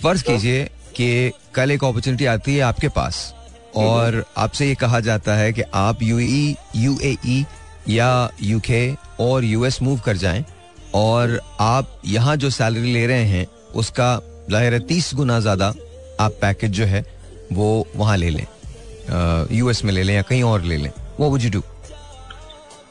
फ़र्ज़ 0.05 0.23
कीजिए 0.23 0.63
कि 0.95 1.31
कल 1.55 1.71
एक 1.71 1.83
अपॉर्चुनिटी 1.83 2.25
आती 2.25 2.55
है 2.55 2.61
आपके 2.61 2.87
पास। 2.95 3.33
और 3.75 4.23
आपसे 4.37 4.67
ये 4.67 4.75
कहा 4.75 4.99
जाता 4.99 5.35
है 5.35 5.53
कि 5.53 5.61
आप 5.75 6.03
यूई 6.03 6.55
यूएई 6.75 7.45
या 7.89 8.09
यूके 8.41 8.81
और 9.19 9.43
यूएस 9.45 9.81
मूव 9.81 9.99
कर 10.05 10.17
जाएँ। 10.17 10.43
और 10.95 11.39
आप 11.59 12.01
यहाँ 12.05 12.35
जो 12.35 12.49
सैलरी 12.49 12.93
ले 12.93 13.05
रहे 13.07 13.23
हैं, 13.25 13.45
उसका 13.75 14.09
ज़ाहिर 14.51 14.73
है 14.73 14.79
तीस 14.87 15.09
गुना 15.15 15.39
ज़्यादा 15.39 15.73
आप 16.19 16.37
पैकेज 16.41 16.71
जो 16.71 16.85
है, 16.85 17.03
वो 17.53 17.87
वहाँ 17.95 18.17
ले 18.17 18.29
लें। 18.29 18.45
यूएस 19.51 19.83
में 19.85 19.93
ले 19.93 20.03
लें 20.03 20.15
या 20.15 20.21
कहीं 20.23 20.43
और 20.43 20.61
ले 20.63 20.77
लें। 20.77 20.91
वो 21.19 21.29
वुड 21.29 21.41
यू 21.41 21.49
डू 21.49 21.63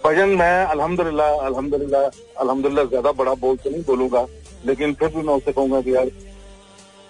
भजन, 0.04 0.28
मैं 0.28 0.64
अल्हम्दुलिल्लाह 0.66 1.47
अल्हम्दुलिल्लाह 1.47 2.02
अल्हम्दुलिल्लाह 2.40 2.85
ज़्यादा 2.87 3.12
बड़ा 3.14 3.35
बोल 3.37 3.56
तो 3.56 3.71
नहीं 3.71 3.83
बोलूँगा, 3.85 4.26
लेकिन 4.66 4.94
फिर 4.94 5.09
भी 5.09 5.23
मैं 5.23 5.35
उससे 5.35 5.52
कहूँगा 5.52 5.80
कि 5.80 5.94
यार 5.94 6.11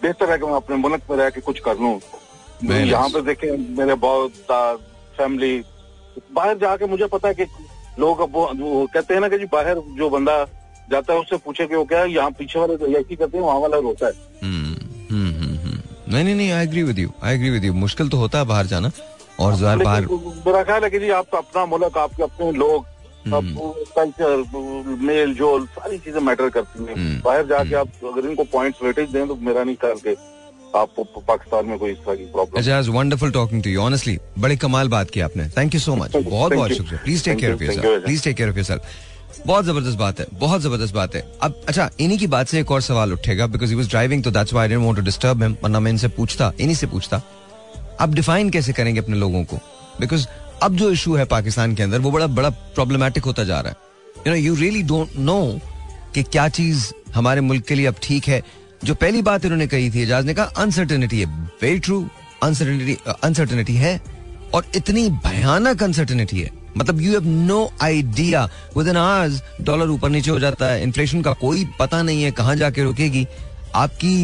बेहतर 0.05 0.31
है 0.31 0.39
कि 0.39 0.47
मैं 0.47 0.55
अपने 0.57 0.77
मुल्क 0.77 1.03
में 1.11 1.17
रह 1.17 1.31
के 1.31 1.41
कुछ 1.41 1.61
कर 1.69 1.79
लूँ 1.79 1.95
यहाँ. 2.63 3.09
पे 3.09 3.21
देखे 3.23 3.51
मेरे 3.79 3.95
बहुत 4.03 4.33
फैमिली 5.17 5.55
बाहर 6.35 6.59
जाके 6.59 6.87
मुझे 6.87 7.07
पता 7.15 7.29
है 7.29 7.35
कि 7.35 7.47
लोग 7.99 8.21
अब 8.21 8.33
वो, 8.37 8.87
कहते 8.95 9.15
हैं 9.15 9.21
ना 9.21 9.29
कि 9.29 9.39
जी 9.39 9.45
बाहर 9.53 9.79
जो 9.99 10.09
बंदा 10.11 10.37
जाता 10.91 11.13
है 11.13 11.19
उससे 11.21 11.37
पूछे 11.45 11.67
कि 11.67 11.75
वो 11.77 11.85
क्या 11.85 12.01
है 12.01 12.11
यहाँ 12.13 12.31
पीछे 12.39 12.59
वाले 12.59 12.77
तो 12.77 12.87
यही 12.87 13.17
करते 13.17 13.39
हैं 13.39 13.45
वहाँ 13.45 13.59
वाला 13.61 13.77
रोता 13.87 14.07
है 14.07 14.13
हम्म, 14.43 14.75
हम्म, 15.11 15.31
हम्म। 15.43 16.15
नहीं 16.15 16.25
नहीं 16.25 16.35
नहीं 16.35 16.51
I 16.53 16.65
agree 16.65 16.83
with 16.83 16.99
you 16.99 17.11
I 17.25 17.35
agree 17.35 17.51
with 17.51 17.65
you 17.65 17.73
मुश्किल 17.85 18.09
तो 18.09 18.17
होता 18.17 18.39
है 18.39 18.45
बाहर 18.47 18.67
जाना 18.73 18.91
और 19.41 19.55
ज़ाहिर 19.57 19.85
बाहर 19.85 20.07
मेरा 20.47 20.63
ख्याल 20.65 20.85
है 20.85 20.91
कि 20.91 20.99
जी 20.99 21.11
आपका 21.21 21.39
अपना 21.39 21.65
मुल्क 21.67 21.97
आपके 21.99 22.23
अपने 22.23 22.51
लोग। 22.59 22.87
कल्चर 23.27 24.45
मेल 25.03 25.35
जोल 25.35 25.67
सारी 25.69 25.99
चीज़ें 25.99 26.21
मैटर 26.21 26.49
करती 26.51 26.85
हैं। 26.85 26.95
हम्म, 26.95 27.21
बाहर 27.25 27.47
जाके 27.47 27.75
आप 27.75 27.89
अगर 28.05 28.29
इनको 28.29 28.45
पॉइंट्स 28.53 28.83
वेटेज 28.83 29.11
दें 29.11 29.27
तो 29.29 29.37
मेरा 29.43 29.65
नहीं 29.65 29.77
ख्याल 29.77 29.97
कि 30.07 30.17
आपको 30.77 31.05
पाकिस्तान 31.21 31.67
में 31.67 31.79
कोई 31.79 31.91
इस 31.93 31.99
तरह 32.05 32.15
की 32.17 32.25
problem 32.33 32.93
wonderful 32.93 33.31
talking 33.33 33.63
to 33.63 33.71
you 33.71 33.81
honestly 33.81 34.19
बड़ी 34.39 34.57
कमाल 34.57 34.89
बात 34.89 35.11
की 35.11 35.21
आपने। 35.21 35.49
थैंक 35.57 35.75
यू 35.75 35.81
सो 35.81 35.95
मच 35.97 36.17
बहुत 36.17 36.53
बहुत 36.53 36.73
शुक्रिया। 36.73 37.03
Please 37.05 37.25
take 37.25 37.39
care 37.39 37.55
of 37.55 37.63
yourself 37.63 38.05
please 38.05 38.25
take 38.25 38.37
care 38.37 38.49
of 38.49 38.57
yourself 38.57 38.83
बहुत 39.47 39.65
ज़बरदस्त 39.65 39.99
बात 39.99 40.21
है 40.21 40.27
बहुत 40.41 40.61
ज़बरदस्त 40.63 40.95
बात 40.95 41.15
है। 41.15 41.23
अब 41.43 41.61
अच्छा 41.69 41.89
इन्हीं 42.01 42.19
की 42.19 42.27
बात 42.29 42.47
से 42.49 42.61
एक 42.61 42.71
और 42.71 42.81
सवाल 42.83 43.13
उठेगा 43.13 43.47
बिकॉज़ 43.47 43.71
ही 43.71 43.77
वाज 43.77 43.89
ड्राइविंग 43.91 44.23
तो 44.25 44.31
that's 44.31 44.53
why 44.53 44.65
I 44.65 44.69
didn't 44.69 44.85
want 44.85 44.97
to 44.97 45.03
disturb 45.05 45.43
him 45.43 45.57
वरना 45.63 45.81
मैं 45.81 45.91
इनसे 45.91 46.09
पूछता 46.19 46.53
इन्हीं 46.61 46.77
से 46.77 46.87
पूछता। 46.87 47.23
अब 48.01 48.15
डिफाइन 48.15 48.51
कैसे 48.51 48.73
करेंगे 48.73 49.01
अपने 49.01 49.17
लोगों 49.17 49.45
को? 49.45 49.57
बिकॉज़ 50.01 50.27
अब 50.63 50.77
जो 50.77 50.91
इशू 50.91 51.15
है 51.15 51.25
पाकिस्तान 51.25 51.75
के 51.75 51.83
अंदर, 51.83 51.99
वो 51.99 52.11
बड़ा 52.11 52.27
बड़ा 52.27 52.51
प्रॉब्लमेटिक 52.51 53.25
होता 53.25 53.45
जा 53.45 53.61
रहा 53.61 53.71
है। 53.71 53.77
You 54.27 54.33
know 54.33 54.39
you 54.39 54.55
really 54.55 54.83
don't 54.83 55.17
know 55.19 55.61
कि 56.15 56.23
क्या 56.23 56.49
चीज़ 56.49 56.93
हमारे 57.15 57.41
मुल्क 57.41 57.65
के 57.65 57.75
लिए 57.75 57.87
अब 57.87 57.95
ठीक 58.03 58.29
है। 58.29 58.43
जो 58.85 58.95
पहली 58.95 59.23
बात 59.23 59.45
इन्होंने 59.45 59.67
कही 59.67 59.91
थी 59.91 60.03
एजाज 60.03 60.27
ने 60.27 60.35
कहा 60.35 60.45
अनसर्टेनिटी 60.45 61.21
है। 61.21 61.27
वेरी 61.63 61.79
ट्रू 61.79 62.09
अनसर्टेनिटी 62.43 62.97
अनसर्टेनिटी 63.25 63.75
है 63.75 64.01
और 64.55 64.67
इतनी 64.77 65.09
भयानक 65.09 65.83
अनसर्टेनिटी 65.83 66.41
है। 66.41 66.51
मतलब 66.77 67.01
you 67.01 67.13
have 67.13 67.25
no 67.25 67.73
idea 67.83 68.49
within 68.89 68.97
hours 68.97 69.43
dollar 69.61 69.89
ऊपर 69.89 70.11
नीचे 70.11 70.31
हो 70.31 70.39
जाता 70.41 70.67
है। 70.67 70.83
इन्फ्लेशन 70.83 71.23
का 71.23 71.33
कोई 71.33 71.69
पता 71.79 72.03
नहीं 72.03 72.23
है 72.23 72.31
कहाँ 72.31 72.57
जाके 72.57 72.83
रुकेगी। 72.83 73.27
आपकी 73.75 74.23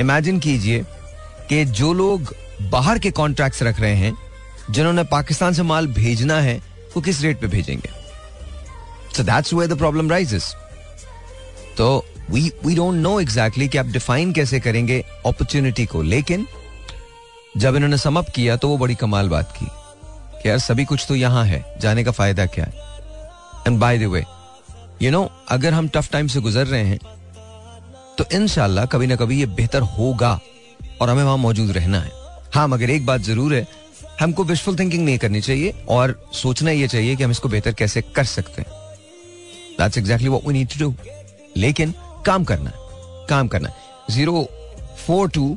इमेजिन 0.00 0.38
कीजिए 0.40 0.84
कि 1.48 1.64
जो 1.64 1.92
लोग 1.92 2.34
बाहर 2.62 2.98
के 2.98 3.10
कॉन्ट्रैक्ट्स 3.10 3.62
रख 3.62 3.80
रहे 3.80 3.94
हैं 3.94 4.16
जिन्होंने 4.70 5.04
पाकिस्तान 5.06 5.52
से 5.52 5.62
माल 5.62 5.86
भेजना 5.94 6.40
है, 6.40 6.56
वो 6.96 7.02
किस 7.02 7.20
रेट 7.22 7.40
पे 7.40 7.46
भेजेंगे? 7.48 7.90
So 9.16 9.22
that's 9.22 9.52
where 9.54 9.72
the 9.72 9.78
problem 9.78 10.10
rises 10.10 10.54
तो 11.78 12.04
we 12.30 12.50
we 12.64 12.74
don't 12.74 12.94
know 12.96 13.18
exactly 13.20 13.68
कि 13.68 13.78
आप 13.78 13.86
डिफाइन 13.88 14.32
कैसे 14.32 14.60
करेंगे 14.60 15.00
अपॉर्चुनिटी 15.26 15.86
को, 15.86 16.02
लेकिन 16.04 16.46
जब 17.56 17.76
इन्होंने 17.76 17.98
समअप 17.98 18.28
किया 18.34 18.56
तो 18.56 18.68
वो 18.68 18.78
बड़ी 18.78 18.94
कमाल 18.94 19.28
बात 19.28 19.52
की 19.56 19.66
कि 20.42 20.48
यार 20.48 20.58
सभी 20.60 20.84
कुछ 20.84 21.04
तो 21.08 21.14
यहाँ 21.14 21.44
है, 21.46 21.64
जाने 21.80 22.04
का 22.04 22.10
फ़ायदा 22.10 22.46
क्या 22.48 22.64
है? 22.64 22.72
And 23.66 23.78
by 23.80 23.98
the 23.98 24.02
way 24.04 24.24
you 25.02 25.10
know 25.10 25.30
अगर 25.50 25.74
हम 25.74 25.88
टफ 25.88 26.10
टाइम 26.12 26.26
से 26.26 26.40
गुजर 26.40 26.66
रहे 26.66 26.84
हैं 26.84 26.98
तो 28.18 28.24
इनशाला 28.32 28.84
कभी 28.86 29.06
ना 29.06 29.16
कभी 29.16 29.38
ये 29.40 29.46
बेहतर 29.48 29.82
होगा 29.92 30.38
और 31.00 31.10
हमें 31.10 31.22
वहाँ 31.22 31.36
मौजूद 31.38 31.70
रहना 31.70 32.00
है। 32.00 32.10
हाँ 32.54 32.66
मगर 32.68 32.90
एक 32.90 33.06
बात 33.06 33.20
ज़रूर 33.22 33.54
है 33.54 33.66
हमको 34.20 34.44
विशफुल 34.44 34.78
थिंकिंग 34.78 35.04
नहीं 35.04 35.18
करनी 35.18 35.40
चाहिए 35.40 35.74
और 35.90 36.14
सोचना 36.32 36.70
ये 36.70 36.88
चाहिए 36.88 37.16
कि 37.16 37.24
हम 37.24 37.30
इसको 37.30 37.48
बेहतर 37.48 37.72
कैसे 37.78 38.02
कर 38.16 38.24
सकते 38.24 38.62
हैं। 38.62 38.70
That's 39.78 39.98
exactly 39.98 40.28
what 40.28 40.46
we 40.46 40.52
need 40.52 40.68
to 40.72 40.84
do 40.84 40.94
लेकिन 41.56 41.94
काम 42.26 42.44
करना 42.44 42.70
है 42.70 43.26
काम 43.28 43.48
करना 43.48 43.68
है। 43.68 43.74
Zero 44.10 44.46
four 45.06 45.28
two 45.34 45.56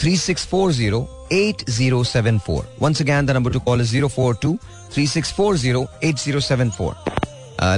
three 0.00 0.16
six 0.16 0.46
four 0.46 0.72
zero 0.72 1.00
eight 1.32 1.64
zero 1.70 2.02
seven 2.04 2.38
four 2.46 2.68
once 2.82 3.02
again 3.02 3.26
the 3.26 3.30
number 3.30 3.52
to 3.52 3.60
call 3.60 3.80
is 3.80 3.90
zero 3.90 4.08
four 4.08 4.34
two 4.42 4.58
three 4.94 5.06
six 5.06 5.32
four 5.32 5.56
zero 5.58 5.86
eight 6.04 6.16
zero 6.18 6.40
seven 6.40 6.70
four 6.70 6.94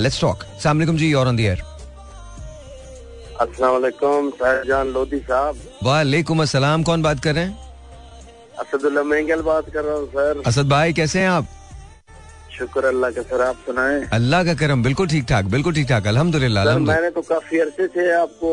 let's 0.00 0.20
talk 0.20 0.44
सलाम 0.62 0.96
जी 0.96 1.12
और 1.14 1.28
on 1.28 1.36
the 1.36 1.40
air 1.40 1.62
अस्सलाम 3.40 3.72
वालेकुम 3.72 4.32
लोधी 4.92 5.18
साहब। 5.20 5.58
वालेकुम 5.84 6.42
अस्सलाम 6.42 6.82
कौन 6.82 7.02
बात 7.02 7.20
कर 7.24 7.34
रहे 7.34 7.44
हैं? 7.44 7.67
असदुल्ला 8.60 9.02
मेंगल 9.12 9.40
बात 9.42 9.70
कर 9.74 9.84
रहा 9.84 9.96
हूँ 9.96 10.06
सर? 10.16 10.42
असद 10.46 10.68
भाई 10.68 10.92
कैसे 10.92 11.20
हैं 11.20 11.28
आप? 11.28 11.46
शुक्र 12.58 12.84
अल्लाह 12.84 13.10
का 13.16 13.22
सर 13.22 13.40
आप 13.42 13.56
सुनाए। 13.66 13.98
अल्लाह 14.12 14.44
का 14.44 14.54
करम 14.60 14.82
बिल्कुल 14.82 15.08
ठीक 15.08 15.24
ठाक 15.28 15.44
बिल्कुल 15.50 15.74
ठीक 15.74 15.88
ठाक 15.88 16.06
अल्हम्दुलिल्लाह 16.06 16.64
सर 16.64 16.78
मैंने 16.86 17.10
तो 17.10 17.20
काफ़ी 17.28 17.58
अरसे 17.60 17.86
से 17.94 18.10
आपको 18.14 18.50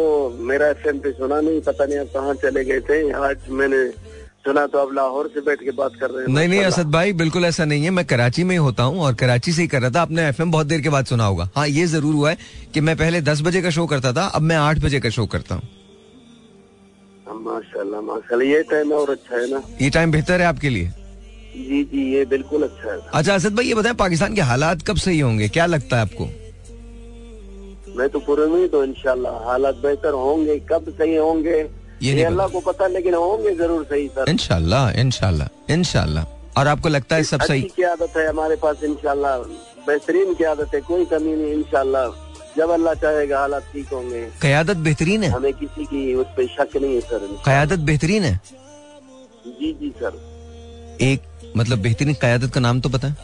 मेरा 0.49 0.67
एफ़ 0.69 0.85
पे 1.05 1.11
सुना 1.11 1.39
नहीं 1.41 1.61
पता 1.69 1.85
नहीं 1.85 1.99
आप 1.99 2.11
कहाँ 2.13 2.33
चले 2.43 2.63
गए 2.65 2.79
थे। 2.89 2.99
आज 3.29 3.49
मैंने 3.61 3.81
सुना 4.45 4.65
तो 4.73 4.79
अब 4.79 4.93
लाहौर 4.95 5.27
से 5.33 5.41
बैठ 5.41 5.59
के 5.63 5.71
बात 5.77 5.91
कर 5.99 6.09
रहे 6.09 6.25
हैं 6.25 6.33
नहीं 6.33 6.47
नहीं 6.47 6.63
असद 6.63 6.91
भाई 6.91 7.13
बिल्कुल 7.21 7.45
ऐसा 7.45 7.65
नहीं 7.65 7.83
है 7.83 7.89
मैं 7.89 8.05
कराची 8.05 8.43
में 8.43 8.51
ही 8.55 8.57
होता 8.65 8.83
हूँ 8.83 9.01
और 9.05 9.13
कराची 9.21 9.51
से 9.53 9.61
ही 9.61 9.67
कर 9.67 9.81
रहा 9.81 9.91
था 9.95 10.01
आपने 10.01 10.27
एफएम 10.29 10.51
बहुत 10.51 10.67
देर 10.67 10.81
के 10.81 10.89
बाद 10.95 11.05
सुना 11.05 11.25
होगा। 11.25 11.49
हाँ 11.55 11.67
ये 11.67 11.85
ज़रूर 11.95 12.13
हुआ 12.15 12.29
है 12.29 12.37
कि 12.73 12.81
मैं 12.81 12.95
पहले 12.97 13.21
दस 13.31 13.41
बजे 13.41 13.61
का 13.61 13.69
शो 13.77 13.85
करता 13.93 14.13
था 14.13 14.25
अब 14.35 14.41
मैं 14.51 14.55
आठ 14.57 14.79
बजे 14.85 14.99
का 14.99 15.09
शो 15.17 15.25
करता 15.33 15.55
हाँ, 15.55 15.63
माशाल्लाह 17.45 18.01
माशाल्लाह 18.01 18.47
ये 18.49 18.61
टाइम 18.71 18.91
और 18.93 19.09
अच्छा 19.09 19.35
है 19.37 19.49
ना। 19.51 19.61
ये 19.81 19.89
टाइम 19.97 20.11
बेहतर 20.11 20.41
है 20.41 20.47
आपके 20.47 20.69
लिए? 20.69 20.87
जी 21.57 21.83
जी 21.91 22.01
ये 22.13 22.25
बिल्कुल 22.25 22.63
अच्छा 22.63 22.91
है। 22.91 22.99
अच्छा 23.13 23.35
असद 23.35 23.55
भाई 23.55 23.65
ये 23.65 23.75
बताएँ 23.75 23.95
पाकिस्तान 23.95 24.35
के 24.35 24.41
हालात 24.41 24.81
कब 24.87 24.97
सही 25.05 25.19
होंगे? 25.19 25.47
क्या 25.49 25.65
लगता 25.65 25.95
है 25.95 26.01
आपको? 26.01 26.25
मैं 27.97 28.09
तो 28.09 28.19
पूरे 28.19 28.45
में 28.51 28.67
तो 28.69 28.83
इनशाला 28.83 29.29
हालात 29.45 29.75
बेहतर 29.83 30.13
होंगे 30.23 30.57
कब 30.71 30.89
सही 30.97 31.15
होंगे 31.15 31.57
ये 32.03 32.13
ये 32.13 32.23
अल्लाह 32.23 32.47
को 32.47 32.59
पता 32.61 32.87
लेकिन 32.87 33.13
होंगे 33.15 33.55
ज़रूर 33.55 33.83
सही 33.89 34.07
सर। 34.15 34.29
इनशाला 34.29 34.89
इनशाला 34.99 35.47
इनशाला 35.69 36.25
और 36.57 36.67
आपको 36.67 36.89
लगता 36.89 37.15
है 37.15 37.23
सब 37.23 37.41
सही? 37.41 37.61
की 37.75 37.83
आदत 37.83 38.17
है 38.17 38.27
हमारे 38.27 38.55
पास 38.63 38.83
इनशाला 38.83 39.37
बेहतरीन 39.87 40.33
की 40.33 40.43
आदत 40.43 40.73
है 40.73 40.81
कोई 40.81 41.05
कमी 41.05 41.35
नहीं 41.35 41.53
इंशाल्लाह। 41.53 42.07
जब 42.57 42.69
अल्लाह 42.71 42.93
चाहेगा 42.95 43.39
हालात 43.39 43.63
ठीक 43.73 43.87
होंगे। 43.93 44.21
कयादत 44.41 44.77
बेहतरीन 44.83 45.23
है। 45.23 45.29
हमें 45.29 45.53
किसी 45.53 45.85
की 45.85 46.13
उस 46.15 46.27
पर 46.37 46.47
शक 46.49 46.77
नहीं 46.77 46.93
है 46.95 47.01
सर। 47.01 47.27
कयादत 47.45 47.79
बेहतरीन 47.87 48.23
है। 48.23 48.39
जी 49.47 49.71
जी 49.73 49.89
सर। 49.97 50.19
एक 51.01 51.21
मतलब 51.57 51.79
बेहतरीन 51.79 52.13
क्यादत 52.15 52.53
का 52.53 52.61
नाम 52.61 52.79
तो 52.81 52.89
पता 52.89 53.07
है? 53.07 53.15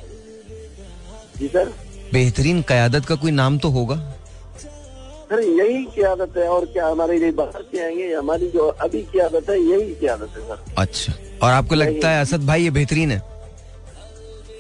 जी 1.38 1.48
सर। 1.48 1.74
बेहतरीन 2.14 2.62
कयादत 2.70 3.06
का 3.06 3.16
कोई 3.16 3.32
नाम 3.32 3.58
तो 3.60 3.70
होगा? 3.70 3.96
सर 5.32 5.40
यही 5.40 5.84
की 5.86 6.02
आदत 6.04 6.38
है 6.38 6.48
और 6.50 6.66
क्या 6.74 6.88
हमारे 6.88 7.18
लिए 7.20 7.32
बाहर 7.32 7.62
से 7.72 7.84
आएँगे? 7.84 8.14
हमारी 8.14 8.48
जो 8.52 8.68
अभी 8.68 9.02
की 9.12 9.20
आदत 9.20 9.50
है 9.50 9.60
यही 9.62 9.94
की 9.96 10.08
आदत 10.08 10.38
है 10.38 10.48
सर। 10.48 10.64
अच्छा। 10.78 11.14
और 11.44 11.52
आपको 11.52 11.76
लगता 11.76 12.10
है 12.10 12.22
असद 12.22 12.46
भाई 12.48 12.64
ये 12.64 12.70
बेहतरीन 12.72 13.12
है? 13.12 13.20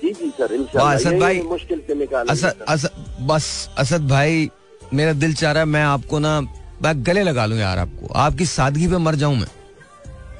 जी 0.04 0.12
जी 0.14 0.30
सर 0.38 0.54
असद 0.82 1.20
भाई। 1.20 1.42
मुश्किल 1.50 1.82
से 1.88 1.96
निकाल 1.96 2.28
असद 2.28 2.66
असद 2.68 3.06
बस 3.28 3.48
असद 3.78 4.08
भाई 4.10 4.50
मेरा 4.94 5.14
दिल 5.14 5.34
चाह 5.34 5.52
रहा 5.52 5.64
है 5.64 5.70
मैं 5.70 5.84
आपको 5.84 6.20
ना 6.20 6.40
मैं 6.84 6.94
गले 7.06 7.22
लगा 7.24 7.46
लूँ 7.46 7.58
यार 7.60 7.80
आपको। 7.80 8.14
आपकी 8.16 8.46
सादगी 8.48 8.88
पे 8.88 8.98
मर 8.98 9.16
जाऊँ 9.16 9.36
मैं। 9.36 9.48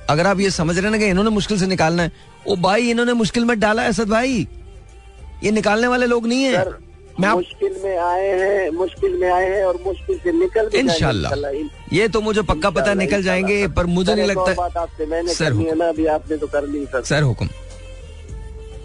अगर 0.10 0.28
आप 0.28 0.40
ये 0.40 0.50
समझ 0.52 0.78
रहे 0.78 0.92
ना 0.92 0.98
कि 0.98 1.06
इन्होंने 1.06 1.30
मुश्किल 1.30 1.60
से 1.60 1.68
निकालना 1.68 2.04
है 2.04 2.12
ओ 2.48 2.56
भाई 2.62 2.90
इन्होंने 2.92 3.14
मुश्किल 3.14 3.46
में 3.46 3.60
डाला 3.60 3.82
है 3.82 3.90
असद 3.90 4.10
भाई। 4.10 4.48
ये 5.44 5.52
निकालने 5.52 5.88
वाले 5.88 6.06
लोग 6.06 6.28
नहीं 6.28 6.44
है। 6.44 6.66
मैं 7.20 7.32
मुश्किल 7.32 7.76
में 7.84 7.98
आए 7.98 8.28
हैं 8.40 8.70
मुश्किल 8.72 9.16
में 9.22 9.30
आए 9.32 9.50
हैं 9.50 9.64
और 9.66 9.80
मुश्किल 9.86 10.18
से 10.18 10.32
निकल 10.32 10.66
भी 10.66 10.72
जाएँगे। 10.72 10.80
इंशाल्लाह। 10.80 11.32
इंशाल्लाह। 11.32 11.96
ये 11.98 12.08
तो 12.08 12.22
मुझे 12.22 12.42
पक्का 12.42 12.70
पता 12.70 12.94
निकल 12.94 13.24
जाएँगे 13.24 13.68
पर 13.70 13.86
मुझे 13.88 14.16
नहीं 14.16 14.28
लगता 14.28 14.54
बात 14.54 14.78
आपसे 14.78 15.06
मैंने 15.06 15.34
सर, 15.34 15.54
है 15.54 15.76
ना 15.78 15.90
अभी 15.90 16.06
आपने 16.16 16.38
तो 16.38 16.48
कर 16.48 16.68
ली 16.68 16.86
सर। 16.86 17.04
सर 17.04 17.24
हुक्म। 17.24 17.48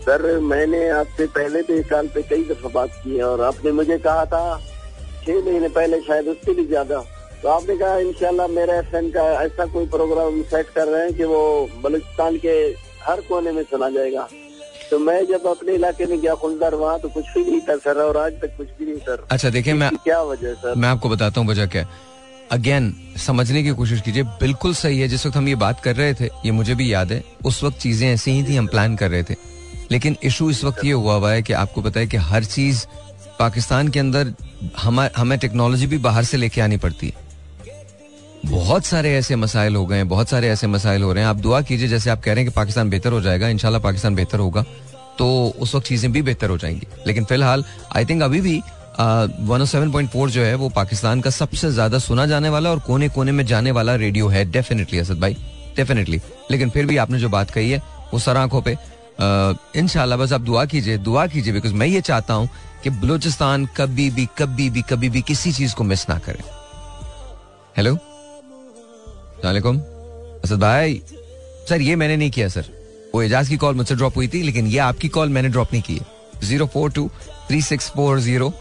सर 0.06 0.38
मैंने 0.40 0.88
आपसे 0.90 1.26
पहले 1.36 1.62
भी 1.62 1.78
इस 1.80 1.86
साल 1.86 2.08
पे 2.08 2.22
कई 2.22 2.42
दफ़ा 2.50 2.68
बात 2.74 2.90
की 3.04 3.16
है 3.16 3.22
और 3.24 3.40
आपने 3.44 3.72
मुझे 3.72 3.98
कहा 3.98 4.24
था 4.24 4.42
छह 5.26 5.44
महीने 5.44 5.68
पहले 5.70 6.00
शायद 6.02 6.28
उससे 6.28 6.54
भी 6.54 6.64
ज़्यादा। 6.66 7.04
तो 7.42 7.48
आपने 7.48 7.76
कहा 7.76 7.98
इंशाल्लाह 8.00 8.46
मेरा 8.48 8.74
एफ़ 8.76 8.94
का 9.14 9.24
ऐसा 9.42 9.66
कोई 9.72 9.86
प्रोग्राम 9.88 10.42
सेट 10.50 10.68
कर 10.74 10.88
रहे 10.88 11.02
हैं 11.02 11.14
कि 11.14 11.24
वो 11.24 11.42
बलूचिस्तान 11.82 12.36
के 12.44 12.54
हर 13.02 13.20
कोने 13.28 13.52
में 13.52 13.62
सुना 13.64 13.88
जाएगा। 13.90 14.28
तो 14.90 14.98
मैं 14.98 15.24
जब 15.26 15.46
अपने 15.46 15.74
इलाके 15.74 16.06
में 16.06 16.20
गया 16.20 16.34
खुलदार 16.40 16.74
वहाँ 16.74 16.98
तो 17.00 17.08
कुछ 17.08 17.24
भी 17.34 17.42
नहीं 17.44 17.60
था 17.60 17.76
सर 17.76 18.00
और 18.02 18.16
आज 18.16 18.32
तक 18.42 18.56
कुछ 18.56 18.68
भी 18.78 18.84
नहीं 18.84 18.98
सर। 19.00 19.26
अच्छा 19.30 19.50
देखिए 19.50 19.74
मैं 19.74 19.90
क्या 20.04 20.20
वजह 20.22 20.54
सर? 20.54 20.74
मैं 20.74 20.88
आपको 20.88 21.08
बताता 21.08 21.40
हूँ 21.40 21.48
वजह 21.48 21.66
क्या 21.66 21.82
है। 21.82 22.04
अगेन 22.52 22.92
समझने 23.18 23.62
की 23.62 23.70
कोशिश 23.74 24.00
कीजिए 24.00 24.22
बिल्कुल 24.40 24.74
सही 24.74 25.00
है। 25.00 25.08
जिस 25.08 25.26
वक्त 25.26 25.36
हम 25.36 25.48
ये 25.48 25.54
बात 25.56 25.80
कर 25.84 25.96
रहे 25.96 26.14
थे 26.14 26.26
ये 26.44 26.50
मुझे 26.52 26.74
भी 26.74 26.92
याद 26.92 27.12
है 27.12 27.22
उस 27.44 27.62
वक्त 27.64 27.78
चीज़ें 27.78 28.08
ऐसी 28.08 28.30
ही 28.30 28.42
थी 28.48 28.56
हम 28.56 28.66
प्लान 28.66 28.96
कर 28.96 29.10
रहे 29.10 29.22
थे। 29.22 29.34
लेकिन 29.90 30.16
इशू 30.24 30.50
इस 30.50 30.64
वक्त 30.64 30.84
ये 30.84 30.92
हुआ 30.92 31.14
हुआ 31.14 31.32
है 31.32 31.42
कि 31.42 31.52
आपको 31.54 31.82
पता 31.82 32.00
है 32.00 32.06
कि 32.06 32.16
हर 32.30 32.44
चीज़ 32.46 32.86
पाकिस्तान 33.38 33.88
के 33.88 34.00
अंदर 34.00 34.32
हमें 34.78 35.08
हमें 35.16 35.38
टेक्नोलॉजी 35.38 35.86
भी 35.86 35.98
बाहर 36.00 36.24
से 36.24 36.36
लेके 36.36 36.60
आनी 36.60 36.76
पड़ती 36.78 37.06
है। 37.06 37.24
बहुत 38.46 38.84
सारे 38.84 39.14
ऐसे 39.14 39.36
मसाइल 39.36 39.76
हो 39.76 39.84
गए 39.86 39.96
हैं, 39.96 40.08
बहुत 40.08 40.28
सारे 40.28 40.48
ऐसे 40.48 40.66
मसाइल 40.66 41.02
हो 41.02 41.12
रहे 41.12 41.22
हैं। 41.22 41.30
आप 41.30 41.36
दुआ 41.38 41.60
कीजिए, 41.62 41.88
जैसे 41.88 42.10
आप 42.10 42.22
कह 42.22 42.32
रहे 42.32 42.42
हैं 42.42 42.50
कि 42.50 42.54
पाकिस्तान 42.56 42.90
बेहतर 42.90 43.12
हो 43.12 43.20
जाएगा, 43.20 43.48
इंशाल्लाह 43.48 43.82
पाकिस्तान 43.82 44.14
बेहतर 44.14 44.38
होगा 44.38 44.64
तो 45.18 45.26
उस 45.58 45.74
वक्त 45.74 45.86
चीज़ें 45.86 46.10
भी 46.12 46.22
बेहतर 46.22 46.50
हो 46.50 46.56
जाएँगी। 46.58 46.86
लेकिन 47.06 47.24
फ़िलहाल 47.24 47.64
आई 47.96 48.04
थिंक 48.04 48.22
अभी 48.22 48.40
भी 48.40 48.60
वन 48.98 49.64
सेवन 49.64 49.90
पॉइंट 49.92 50.10
फोर 50.10 50.30
जो 50.30 50.42
है, 50.42 50.54
वो 50.54 50.68
पाकिस्तान 50.70 51.20
का 51.20 51.30
सबसे 51.32 51.70
ज़्यादा 51.70 51.98
सुना 51.98 52.26
जाने 52.26 52.48
वाला 52.48 52.70
और 52.70 52.78
कोने 52.80 53.08
कोने 53.08 53.32
में 53.32 53.44
जाने 53.46 53.70
वाला 53.70 53.94
रेडियो 53.96 54.28
है 54.28 54.44
डेफिनेटली 54.50 54.98
असद 54.98 55.20
भाई 55.20 55.36
डेफिनेटली 55.76 56.20
लेकिन 56.50 56.70
फिर 56.70 56.86
भी 56.86 56.96
आपने 56.96 57.18
जो 57.18 57.28
बात 57.28 57.50
कही 57.50 57.70
है, 57.70 57.82
वो 58.12 58.18
सर 58.18 58.36
आँखों 58.36 58.62
पर 58.62 58.76
इनशाला 59.76 60.16
बस 60.16 60.32
आप 60.32 60.40
दुआ 60.42 60.64
कीजिए 60.64 60.96
दुआ 60.98 61.26
कीजिए 61.26 61.52
बिकॉज़ 61.52 61.74
मैं 61.74 61.86
ये 61.86 62.00
चाहता 62.02 62.34
हूँ 62.34 62.48
कि 62.86 62.90
बलूचिस्तान 62.92 63.64
कभी 63.76 64.08
भी 64.10 64.24
कभी 64.38 64.68
भी 64.70 64.82
कभी 64.90 65.08
भी 65.10 65.20
किसी 65.22 65.52
चीज़ 65.52 65.74
को 65.74 65.84
मिस 65.84 66.08
ना 66.08 66.18
करे। 66.26 66.42
हेलो 67.76 67.94
वालेकुम 69.44 69.78
असद 70.44 70.60
भाई, 70.60 71.00
सर, 71.68 71.80
ये 71.80 71.96
मैंने 71.96 72.16
नहीं 72.16 72.30
किया, 72.30 72.48
सर। 72.48 72.64
वो 73.14 73.22
एजाज 73.22 73.48
की 73.48 73.56
कॉल 73.56 73.74
मुझसे 73.74 73.94
ड्रॉप 73.94 74.16
हुई 74.16 74.28
थी, 74.28 74.42
लेकिन 74.42 74.66
ये 74.66 74.78
आपकी 74.78 75.08
कॉल 75.08 75.28
मैंने 75.28 75.48
ड्रॉप 75.48 75.72
नहीं 75.72 75.82
की 75.82 75.98
zero 76.44 76.66
four 76.66 76.90
two 76.90 77.08
three 77.48 77.60
six 77.62 77.88
four 77.90 78.20
zero 78.20 78.52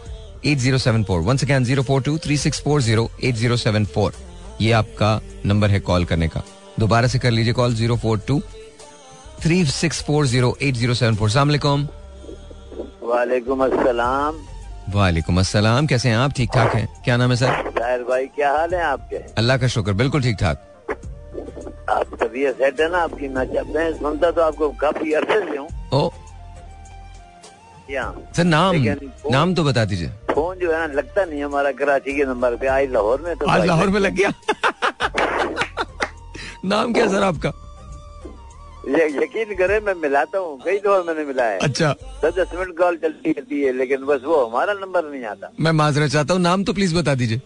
eight 0.44 0.58
zero 0.58 0.78
seven 0.78 1.04
four. 1.04 1.20
One 1.22 1.36
second 1.36 1.66
zero 1.66 1.82
four 1.82 2.02
two 2.02 2.16
three 2.24 2.36
six 2.36 2.60
four 2.62 2.82
zero 2.82 3.10
eight 3.24 3.34
zero 3.34 3.56
seven 3.56 3.84
four. 3.94 4.14
ये 4.60 4.72
आपका 4.72 5.20
नंबर 5.46 5.70
है 5.70 5.80
कॉल 5.82 6.04
करने 6.04 6.28
का। 6.28 6.42
दोबारा 6.78 7.08
से 7.08 7.18
कर 7.18 7.30
लीजिए 7.30 7.52
call 7.52 7.74
zero 7.74 7.96
four 7.96 8.18
two 8.28 8.40
three 9.42 9.64
six 9.66 10.02
four 10.04 10.26
zero 10.26 10.56
eight 10.62 10.74
zero 10.74 10.94
seven 10.94 11.16
four. 11.16 11.30
सलामकुम 11.30 11.88
वालेकुम 13.06 13.64
अस्सलाम। 13.64 14.34
वालेकुम 14.94 15.38
अस्सलाम 15.40 15.86
कैसे 15.86 16.08
हैं 16.08 16.16
आप? 16.16 16.32
ठीक 16.36 16.50
ठाक 16.54 16.74
हैं? 16.74 16.86
क्या 17.04 17.16
नाम 17.16 17.30
है 17.30 17.36
सर? 17.36 17.70
साहिर 17.78 18.02
भाई 18.08 18.26
क्या 18.36 18.50
हाल 18.56 18.74
है 18.74 18.82
आपके? 18.82 19.16
अल्लाह 19.38 19.56
का 19.58 19.66
शुक्र 19.74 19.92
बिल्कुल 20.02 20.22
ठीक 20.22 20.36
ठाक। 20.40 20.62
आप 21.90 22.14
तबीयत 22.20 22.56
सेट 22.58 22.80
है 22.80 22.90
ना 22.92 22.98
आपकी? 23.02 23.28
मैं 23.28 23.44
जब 23.52 23.74
मैं 23.74 23.92
सुनता 23.98 24.30
तो 24.30 24.42
आपको 24.42 24.68
काफ़ी 24.80 25.12
अरसे 25.12 25.40
से 25.50 25.56
हूँ। 25.56 25.68
ओ 25.92 26.10
सर 28.36 28.44
नाम 28.44 28.76
नाम 29.32 29.54
तो 29.54 29.64
बता 29.64 29.84
दीजिए। 29.84 30.08
फ़ोन 30.34 30.58
जो 30.58 30.72
है 30.72 30.78
ना 30.78 30.86
लगता 30.94 31.24
नहीं 31.24 31.42
हमारा 31.42 31.70
कराची 31.80 32.12
के 32.16 32.24
नंबर 32.24 32.56
पे। 32.56 32.66
आज 32.66 32.90
लाहौर 32.92 33.20
में 33.26 33.36
तो 33.36 33.46
आज 33.50 33.66
लाहौर 33.66 33.88
में 33.88 34.00
लग 34.00 34.14
गया। 34.14 34.28
नाम 36.64 36.92
क्या 36.92 37.06
सर 37.08 37.22
आपका? 37.22 37.50
ये 38.88 39.06
यकीन 39.12 39.54
करे 39.56 39.78
मैं 39.80 39.94
मिलाता 40.00 40.38
हूँ। 40.38 40.58
कई 40.64 40.78
दफ़ा 40.78 41.02
मैंने 41.02 41.24
मिलाया 41.24 41.58
अच्छा। 41.62 41.92
दस 42.24 42.34
दस 42.34 42.50
मिनट 42.54 42.76
कॉल 42.78 42.96
चलती 42.96 43.32
रहती 43.32 43.60
है 43.62 43.72
लेकिन 43.76 44.04
बस 44.06 44.20
वो 44.24 44.44
हमारा 44.44 44.72
नंबर 44.74 45.10
नहीं 45.10 45.24
आता। 45.26 45.50
मैं 45.60 45.72
माजरा 45.72 46.06
चाहता 46.08 46.34
हूँ 46.34 46.42
नाम 46.42 46.64
तो 46.64 46.72
प्लीज़ 46.72 46.94
बता 46.96 47.14
दीजिए। 47.14 47.40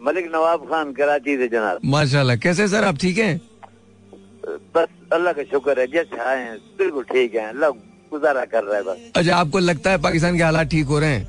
मलिक 0.00 0.26
नवाब 0.34 0.64
खान 0.70 0.92
कराची 0.92 1.36
से 1.36 1.48
जनाब। 1.48 1.80
माशाल्लाह 1.84 2.36
कैसे 2.44 2.68
सर 2.68 2.84
आप 2.84 2.96
ठीक 3.00 3.18
हैं? 3.18 3.40
बस 4.74 4.88
अल्लाह 5.12 5.32
का 5.32 5.42
शुक्र 5.50 5.80
है 5.80 5.86
जैसे 5.92 6.20
आए 6.22 6.38
हैं 6.44 6.56
बिल्कुल 6.78 7.04
ठीक 7.10 7.34
है 7.34 7.48
अल्लाह 7.48 7.70
गुजारा 8.12 8.44
कर 8.44 8.64
रहा 8.64 8.76
है 8.76 8.82
बस। 8.84 9.10
अच्छा 9.16 9.36
आपको 9.36 9.58
लगता 9.58 9.90
है 9.90 9.98
पाकिस्तान 10.02 10.36
के 10.36 10.42
हालात 10.42 10.68
ठीक 10.70 10.86
हो 10.86 10.98
रहे 10.98 11.10
हैं? 11.10 11.24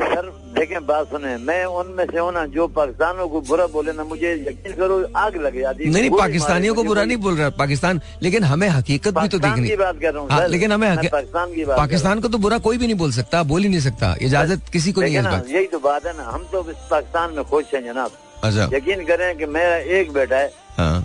सर 0.00 0.30
देखें 0.52 0.84
बात 0.86 1.06
सुने 1.10 1.36
मैं 1.48 1.64
उनमें 1.64 2.04
से 2.06 2.18
होना 2.18 2.44
जो 2.54 2.66
पाकिस्तानों 2.76 3.28
को 3.28 3.40
बुरा 3.48 3.66
बोले 3.72 3.92
ना 3.92 4.04
मुझे 4.04 4.32
यकीन 4.48 4.72
करो 4.76 4.96
आग 5.16 5.36
लग 5.42 5.58
जाती 5.60 5.90
नहीं 5.90 6.10
पाकिस्तानियों 6.10 6.74
को 6.74 6.82
बुरा 6.84 7.04
नहीं 7.04 7.16
बोल 7.24 7.36
रहा 7.36 7.50
पाकिस्तान 7.56 8.00
लेकिन 8.22 8.44
हमें 8.44 8.68
हकीकत 8.68 9.14
भी 9.18 9.28
तो 9.28 9.38
देखनी। 9.38 9.68
की 9.68 9.76
बात 9.76 10.00
कर 10.00 10.12
रहा 10.12 10.22
हूँ 10.22 10.30
हाँ, 10.30 10.48
लेकिन 10.48 10.72
हमें 10.72 10.96
पाकिस्तान 10.96 11.54
की 11.54 11.64
बात 11.64 11.78
पाकिस्तान 11.78 12.20
को 12.20 12.28
तो 12.28 12.38
बुरा 12.38 12.58
कोई 12.66 12.78
भी 12.78 12.86
नहीं 12.86 12.96
बोल 12.96 13.12
सकता 13.12 13.42
बोल 13.52 13.62
ही 13.62 13.68
नहीं 13.68 13.80
सकता 13.80 14.14
इजाज़त 14.20 14.68
किसी 14.72 14.92
को 14.92 15.00
नहीं 15.00 15.16
है 15.16 15.42
यही 15.52 15.66
तो 15.66 15.78
बात 15.78 16.06
है 16.06 16.16
ना 16.16 16.24
हम 16.32 16.44
तो 16.52 16.62
पाकिस्तान 16.62 17.32
में 17.32 17.44
खुश 17.44 17.74
है 17.74 17.82
जनाब। 17.84 18.10
अच्छा। 18.44 18.68
यकीन 18.76 19.04
करें 19.06 19.36
कि 19.38 19.46
मेरा 19.56 19.76
एक 19.98 20.12
बेटा 20.12 20.36
है 20.36 20.52
हाँ। 20.78 21.04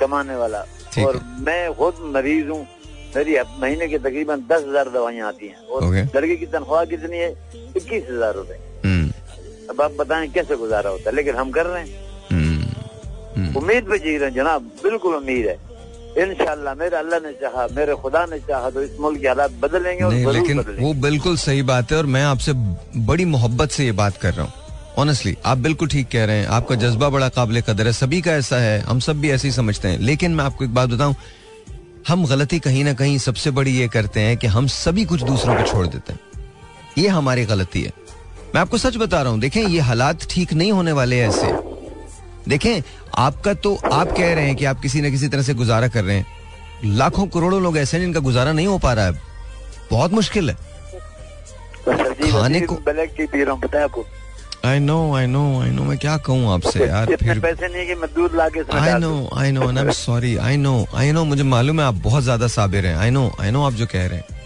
कमाने 0.00 0.36
वाला 0.36 0.64
और 1.04 1.20
मैं 1.48 1.62
खुद 1.74 1.94
मरीज़ 2.14 2.48
हूँ 2.48 2.66
मेरी 3.16 3.36
महीने 3.60 3.88
की 3.88 3.98
तकरीबन 3.98 4.46
दस 4.50 4.64
हज़ार 4.68 4.88
दवाइयाँ 4.90 5.28
आती 5.28 5.46
हैं। 5.46 5.56
और। 5.66 5.84
लड़के 6.16 6.36
की 6.36 6.46
तनख्वाह 6.48 6.84
कितनी 6.86 7.18
है? 7.18 7.30
इक्कीस 7.76 8.04
हज़ार 8.10 8.34
रूपए। 8.34 8.58
हम्म, 8.84 9.10
अब 9.70 9.80
आप 9.82 9.92
बताएँ 9.98 10.28
कैसे 10.30 10.56
गुजारा 10.56 10.90
होता 10.90 11.10
है? 11.10 11.16
लेकिन 11.16 11.34
हम 11.36 11.50
कर 11.50 11.66
रहे 11.66 11.82
हैं। 11.82 11.90
हम्म, 12.30 12.62
हम्म। 13.36 13.56
उम्मीद 13.58 13.84
पे 13.90 13.98
जी 13.98 14.16
रहे 14.16 14.28
हैं 14.28 14.34
जनाब 14.34 14.70
बिल्कुल 14.82 15.14
उम्मीद 15.14 15.46
है। 15.46 15.58
इनशाला 16.18 16.74
मेरे 16.74 16.96
अल्लाह 16.96 17.20
ने 17.20 17.32
चाहा 17.40 17.66
मेरे 17.72 17.94
खुदा 17.96 18.24
ने 18.26 18.38
चाहा 18.46 18.70
तो 18.70 18.82
इस 18.82 18.96
मुल्क 19.00 19.20
के 19.20 19.28
हालात 19.28 19.50
बदलेंगे 19.60 20.04
और 20.04 20.12
लेकिन 20.12 20.58
बदलेंगे। 20.58 20.82
वो 20.82 20.92
बिल्कुल 21.02 21.36
सही 21.38 21.62
बात 21.64 21.92
है 21.92 21.98
और 21.98 22.06
मैं 22.06 22.22
आपसे 22.24 22.52
बड़ी 23.06 23.24
मोहब्बत 23.26 23.70
से 23.70 23.84
ये 23.84 23.92
बात 23.94 24.16
कर 24.16 24.34
रहा 24.34 24.44
हूँ। 24.44 24.52
ऑनेस्टली 24.98 25.36
आप 25.46 25.58
बिल्कुल 25.58 25.88
ठीक 25.88 26.08
कह 26.12 26.24
रहे 26.24 26.38
हैं 26.38 26.46
आपका 26.48 26.74
जज्बा 26.76 27.08
बड़ा 27.08 27.28
काबिल 27.28 27.60
कदर 27.62 27.86
है 27.86 27.92
सभी 27.92 28.20
का 28.22 28.32
ऐसा 28.32 28.56
है 28.60 28.80
हम 28.80 29.00
सब 29.00 29.20
भी 29.20 29.30
ऐसे 29.30 29.48
ही 29.48 29.54
समझते 29.54 29.88
हैं। 29.88 29.98
लेकिन 30.00 30.34
मैं 30.34 30.44
आपको 30.44 30.64
एक 30.64 30.74
बात 30.74 30.88
बताऊँ 30.88 31.14
हम 32.08 32.26
गलती 32.26 32.58
कहीं 32.58 32.84
ना 32.84 32.92
कहीं 32.92 33.18
सबसे 33.18 33.50
बड़ी 33.50 33.70
ये 33.70 33.88
करते 33.88 34.20
हैं 34.20 34.36
कि 34.36 34.46
हम 34.46 34.66
सभी 34.66 35.04
कुछ 35.04 35.22
दूसरों 35.22 35.56
को 35.56 35.62
छोड़ 35.62 35.86
देते 35.86 36.12
हैं। 36.12 36.20
ये 36.98 37.08
हमारी 37.08 37.44
गलती 37.44 37.82
है। 37.82 37.92
मैं 38.54 38.60
आपको 38.60 38.78
सच 38.78 38.96
बता 38.96 39.22
रहा 39.22 39.32
हूँ 39.32 39.40
देखें 39.40 39.66
ये 39.66 39.80
हालात 39.80 40.26
ठीक 40.30 40.52
नहीं 40.52 40.72
होने 40.72 40.92
वाले 40.92 41.20
ऐसे। 41.20 41.46
देखें 42.48 42.82
आपका 43.18 43.54
तो 43.54 43.78
आप 43.92 44.12
कह 44.12 44.34
रहे 44.34 44.46
हैं 44.46 44.56
कि 44.56 44.64
आप 44.64 44.80
किसी 44.80 45.00
न 45.00 45.10
किसी 45.10 45.28
तरह 45.28 45.42
से 45.42 45.54
गुजारा 45.54 45.88
कर 45.88 46.04
रहे 46.04 46.16
हैं। 46.16 46.26
लाखों 46.84 47.26
करोड़ों 47.26 47.62
लोग 47.62 47.78
ऐसे 47.78 47.96
हैं 47.96 48.04
जिनका 48.04 48.20
गुजारा 48.20 48.52
नहीं 48.52 48.66
हो 48.66 48.78
पा 48.78 48.92
रहा 48.92 49.06
है। 49.06 49.22
बहुत 49.90 50.12
मुश्किल 50.12 50.50
है। 50.50 50.56
खाने 52.32 52.60
को- 52.60 52.78
पी 53.26 53.44
रहा 53.44 53.52
हूँ 53.52 53.60
बताया 53.60 53.84
आपको? 53.84 54.04
I 54.66 54.78
know 54.78 54.96
I 55.16 55.26
know 55.26 55.42
I 55.60 55.70
know 55.70 55.82
मैं 55.84 55.96
क्या 55.98 56.16
कहूँ 56.24 56.52
आपसे 56.52 56.86
यार 56.86 57.14
फिर 57.16 57.38
पैसे 57.40 57.68
नहीं 57.68 57.86
कि 57.86 57.94
मैं 57.94 58.08
दूध 58.14 58.34
ला 58.36 58.48
के 58.48 58.60
इसमें 58.60 58.80
I 58.80 58.98
know 59.00 59.12
I 59.34 59.52
know 59.52 59.68
I 59.68 59.76
am 59.78 59.90
sorry 59.98 60.36
I 60.36 60.56
know 60.56 60.74
I 60.94 61.12
know 61.12 61.24
मुझे 61.24 61.42
मालूम 61.42 61.80
है 61.80 61.86
आप 61.86 61.94
बहुत 62.04 62.22
ज़्यादा 62.22 62.46
साबिर 62.46 62.86
हैं। 62.86 62.96
आई 62.96 63.10
नो 63.10 63.30
आई 63.40 63.50
नो 63.50 63.64
आप 63.66 63.72
जो 63.72 63.86
कह 63.92 64.06
रहे 64.06 64.18
हैं। 64.18 64.38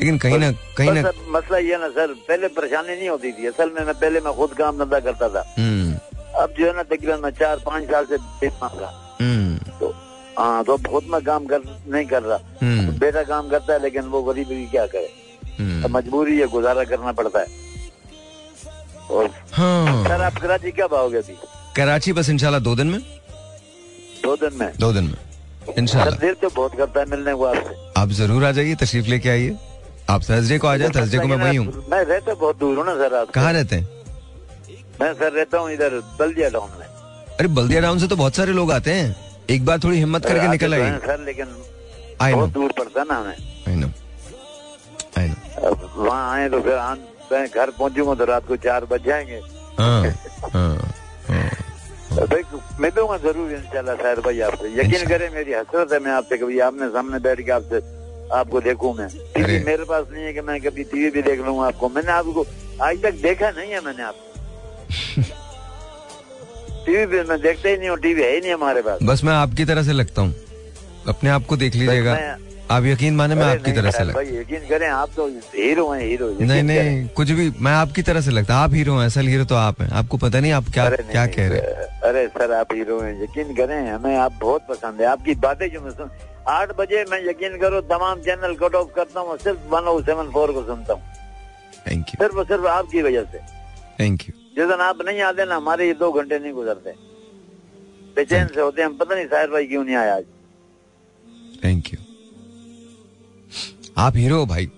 लेकिन 0.00 0.18
कहीं 0.18 0.38
ना 0.38 0.50
कहीं 0.76 0.92
ना 0.92 1.10
मसला 1.30 1.58
ये 1.58 1.76
ना 1.78 1.88
सर 1.88 2.14
पहले 2.28 2.48
परेशानी 2.56 2.96
नहीं 2.96 3.08
होती 3.08 3.32
थी। 3.32 3.46
असल 3.46 3.70
में 3.70 3.84
मैं 3.84 3.94
पहले 3.94 4.20
मैं 4.20 4.32
खुद 4.36 4.54
काम 4.58 4.78
धंधा 4.78 5.00
करता 5.00 5.28
था। 5.28 5.44
हम्म। 5.58 5.92
अब 6.42 6.54
जो 6.58 6.66
है 6.66 6.72
ना 6.76 6.82
तकरीबन 6.84 7.20
मैं 7.22 7.30
चार 7.40 7.56
पाँच 7.66 7.84
साल 7.90 8.04
से 8.04 8.16
बेच 8.16 8.52
रहा 8.62 8.90
हम्म। 9.20 9.78
तो 9.80 9.94
हाँ 10.38 10.64
तो 10.64 10.72
अब 10.72 10.86
खुद 10.86 11.04
मैं 11.10 11.22
काम 11.24 11.44
कर 11.46 11.60
नहीं 11.88 12.06
कर 12.06 12.22
रहा। 12.22 12.38
हम्म। 12.62 12.98
बेटा 12.98 13.22
काम 13.24 13.48
करता 13.48 13.72
है 13.72 13.82
लेकिन 13.82 14.08
वो 14.14 14.22
गरीब 14.22 14.48
क्या 14.70 14.86
करे। 14.86 15.88
मजबूरी 15.88 16.38
है 16.38 16.46
गुजारा 16.48 16.84
करना 16.84 17.12
पड़ता 17.12 17.40
है। 17.40 17.62
हाँ। 19.52 20.04
सर 20.04 20.22
आप 20.22 20.38
कराची 20.38 20.70
कब 20.72 20.94
आओगे 20.94 21.18
अभी? 21.18 21.36
कराची 21.76 22.12
बस 22.12 22.28
इंशाल्लाह 22.30 22.60
दो 22.60 22.74
दिन 22.76 22.86
में। 22.86 23.00
दो 24.24 24.36
दिन 24.36 24.58
में? 24.58 24.70
दो 24.80 24.92
दिन 24.92 25.04
में 25.04 25.74
इंशाल्लाह। 25.78 26.18
दिल 26.18 26.34
तो 26.34 26.48
बहुत 26.50 26.76
करता 26.76 27.00
है 27.00 27.06
मिलने 27.06 27.34
को 27.34 27.44
आपसे। 27.44 28.00
आप 28.00 28.08
ज़रूर 28.12 28.44
आ 28.44 28.50
जाइए 28.52 28.74
तशरीफ़ 28.74 29.06
लेके 29.06 29.28
आइए। 29.30 29.56
आप 30.10 30.22
थर्सडे 30.22 30.58
को 30.58 30.68
आ 30.68 30.76
जाए 30.76 30.88
थर्सडे 30.94 31.18
को 31.18 31.26
मैं 31.26 31.36
वही 31.36 31.56
हूँ। 31.56 31.84
मैं 31.90 32.04
रहता 32.04 32.34
बहुत 32.34 32.58
दूर 32.58 32.78
हूँ 32.78 32.86
ना 32.86 32.94
सर 32.94 33.14
आप 33.14 33.30
कहाँ 33.30 33.52
रहते 33.52 33.76
हैं? 33.76 33.88
मैं 35.00 35.12
सर 35.14 35.32
रहता 35.32 35.58
हूँ 35.58 35.70
इधर 35.72 36.00
बल्दिया 36.18 36.48
टाउन 36.48 36.70
में। 36.78 36.86
अरे 37.36 37.48
बल्दिया 37.50 37.80
टाउन 37.80 37.98
से 37.98 38.08
तो 38.08 38.16
बहुत 38.16 38.36
सारे 38.36 38.52
लोग 38.52 38.72
आते 38.72 38.92
हैं। 38.92 39.16
एक 39.50 39.64
बार 39.64 39.78
थोड़ी 39.78 39.98
हिम्मत 39.98 40.26
करके 40.26 40.48
निकल 40.48 40.76
तो 40.76 40.82
आइए। 40.82 40.98
सर 40.98 41.24
लेकिन 41.24 41.56
आई 42.22 42.32
नो। 42.32 42.36
बहुत 42.36 42.50
दूर 42.50 42.72
पड़ता 42.78 43.04
ना 43.04 43.14
हमें। 43.14 43.36
I 43.68 43.74
know. 43.74 43.88
I 45.18 45.28
know. 45.28 45.34
वहाँ 45.96 46.32
आए 46.34 46.48
तो 46.48 46.60
फिर 46.60 46.78
मैं 47.34 47.46
घर 47.48 47.70
पहुंचूँगा 47.78 48.14
तो 48.14 48.24
रात 48.24 48.46
को 48.48 48.56
चार 48.64 48.84
बज 48.90 49.04
जाएँगे। 49.06 49.40
हाँ 49.78 50.02
हाँ 50.54 50.76
हाँ 51.28 51.50
तो 52.14 52.26
भाई 52.26 52.42
मिलूँगा 52.80 53.16
ज़रूर 53.18 53.52
इंशाल्लाह 53.52 53.94
सर 53.96 54.20
भाई 54.24 54.40
आपसे 54.46 54.68
यकीन 54.74 55.06
करें 55.08 55.28
मेरी 55.34 55.52
हसरत 55.52 55.92
है 55.92 55.98
मैं 56.00 56.12
आपसे 56.12 56.36
कभी 56.38 56.58
आपने 56.66 56.88
सामने 56.94 57.18
बैठ 57.26 57.40
के 57.46 57.52
आपसे 57.52 57.80
आपको 58.32 58.60
देखूँ 58.60 58.92
मैं। 58.96 59.08
टीवी 59.34 59.58
मेरे 59.64 59.84
पास 59.84 60.04
नहीं 60.12 60.24
है 60.24 60.32
कि 60.32 60.40
मैं 60.40 60.60
कभी 60.60 60.84
टीवी 60.92 61.10
भी 61.10 61.22
देख 61.22 61.40
लूँगा 61.46 61.66
आपको। 61.66 61.88
मैंने 61.88 62.12
आपको 62.12 62.44
आज 62.82 63.02
तक 63.02 63.14
देखा 63.22 63.50
नहीं 63.50 63.70
है 63.70 63.80
मैंने 63.84 64.02
आपको। 64.02 64.24
टीवी 66.86 67.04
पे 67.06 67.22
मैं 67.28 67.40
देखता 67.40 67.68
ही 67.68 67.76
नहीं 67.76 67.88
हूँ 67.88 67.98
टीवी 67.98 68.22
है 68.22 68.34
ही 68.34 68.40
नहीं 68.40 68.52
हमारे 68.52 68.82
पास। 68.82 68.98
बस 69.02 69.24
मैं 69.24 69.32
आपकी 69.34 69.64
तरह 69.64 69.82
से 69.82 69.92
लगता 69.92 70.22
हूँ। 70.22 70.34
अपने 71.08 71.30
आप 71.30 71.46
को 71.46 71.56
देख 71.56 71.74
लीजिएगा। 71.74 72.14
आप 72.70 72.84
यकीन 72.84 73.14
माने 73.16 73.34
मैं 73.34 73.44
आपकी 73.44 73.72
तरह 73.72 73.90
से 73.90 74.04
लगता 74.04 74.14
भाई 74.14 74.36
यकीन 74.36 74.68
करें 74.68 74.86
आप 74.88 75.10
तो 75.16 75.26
हीरो 75.28 75.88
हैं 75.90 76.00
हीरो 76.02 76.28
नहीं। 76.40 76.62
नहीं 76.62 77.06
कुछ 77.16 77.30
भी 77.30 77.48
मैं 77.60 77.72
आपकी 77.72 78.02
तरह 78.02 78.20
से 78.20 78.30
लगता 78.30 78.56
आप 78.56 78.74
हीरो 78.74 78.94
हैं 78.96 79.06
असल 79.06 79.26
हीरो 79.28 79.44
तो 79.44 79.54
आप 79.54 79.80
हैं। 79.82 79.88
आपको 80.00 80.16
पता 80.18 80.40
नहीं 80.40 80.52
आप 80.52 80.68
क्या 80.72 80.88
नहीं, 80.88 81.10
क्या 81.10 81.26
कह 81.34 81.48
रहे 81.48 81.58
हैं। 81.58 81.88
अरे 82.08 82.26
सर 82.28 82.52
आप 82.52 82.72
हीरो 82.74 83.00
हैं 83.00 83.12
यकीन 83.22 83.54
करें 83.56 83.90
हमें 83.90 84.16
आप 84.16 84.38
बहुत 84.40 84.66
पसंद 84.68 85.00
है। 85.00 85.06
आपकी 85.06 85.34
बातें 85.44 85.68
जो 85.70 85.80
मैं 85.80 85.90
सुन 85.90 86.10
आठ 86.48 86.72
बजे 86.78 87.04
मैं 87.10 87.20
यकीन 87.24 87.58
करो 87.58 87.80
तमाम 87.90 88.20
चैनल 88.22 88.54
कट 88.56 88.74
ऑफ़ 88.74 88.88
करता 88.96 89.20
हूँ 89.20 89.36
सिर्फ़ 89.38 89.68
वन 89.70 89.88
ओ 89.88 90.00
सेवन 90.02 90.30
फोर 90.32 90.52
को 90.52 90.64
सुनता 90.66 90.92
हूँ। 90.92 91.02
थैंक 91.86 92.06
यू 92.06 92.22
सिर्फ़ 92.22 92.48
सिर्फ़ 92.48 92.66
आपकी 92.68 93.02
वजह 93.02 93.24
से। 93.24 93.38
थैंक 94.00 94.22
यू 94.22 94.32
जिस 94.56 94.66
दिन 94.68 94.80
आप 94.80 95.02
नहीं 95.06 95.20
आते 95.22 95.44
ना 95.44 95.56
हमारे 95.56 95.86
ये 95.86 95.94
दो 96.00 96.10
घंटे 96.12 96.38
नहीं 96.38 96.52
गुजरते। 96.54 96.94
बेचैन 98.16 98.46
से 98.46 98.60
होते 98.60 98.82
हैं 98.82 98.88
हम 98.88 98.96
पता 98.96 99.14
नहीं 99.14 99.26
साहिर 99.26 99.50
भाई 99.50 99.66
क्यों 99.66 99.84
नहीं 99.84 99.96
आया 99.96 100.16
आज। 100.16 100.24
थैंक 101.64 101.92
यू 101.92 101.98
आप 103.98 104.16
हीरो 104.16 104.38
हो 104.38 104.46
भाई। 104.46 104.70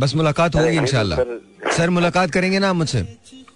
बस 0.00 0.14
मुलाकात 0.14 0.54
होगी 0.56 0.76
इंशाल्लाह। 0.76 1.18
सर- 1.76 1.90
मुलाकात 1.90 2.30
करेंगे 2.30 2.58
ना 2.58 2.68
आप 2.70 2.76
मुझसे? 2.76 2.98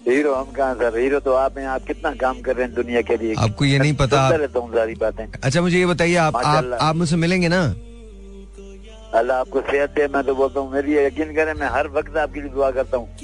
हीरो 0.08 0.34
हम 0.34 0.50
कहाँ 0.50 0.74
सर? 0.74 0.98
हीरो 0.98 1.20
तो 1.20 1.32
आप 1.32 1.58
हैं 1.58 1.66
आप 1.66 1.84
कितना 1.86 2.10
काम 2.14 2.40
कर 2.40 2.56
रहे 2.56 2.66
हैं 2.66 2.74
दुनिया 2.74 3.00
के 3.02 3.16
लिए? 3.16 3.34
आपको 3.38 3.64
ये 3.64 3.78
नहीं 3.78 3.94
पता। 3.94 4.20
आप- 4.20 4.56
हूँ 4.56 4.74
सारी 4.74 4.94
बातें। 4.94 5.26
अच्छा 5.44 5.60
मुझे 5.60 5.78
ये 5.78 5.86
बताइए 5.86 6.14
आप 6.16 6.36
आप 6.36 6.78
आप 6.80 6.96
मुझसे 6.96 7.16
मिलेंगे 7.16 7.48
ना? 7.48 7.62
अल्लाह 9.14 9.38
आपको 9.38 9.60
सेहत 9.60 9.90
दे 9.90 10.06
मैं 10.06 10.22
तो 10.24 10.34
बोलता 10.34 10.60
हूँ 10.60 10.72
मेरी 10.72 10.96
यकीन 10.96 11.34
करें 11.34 11.52
मैं 11.54 11.68
हर 11.68 11.88
वक्त 11.88 12.16
आपके 12.16 12.40
लिए 12.40 12.50
दुआ 12.50 12.70
करता 12.70 12.96
हूँ 12.96 13.16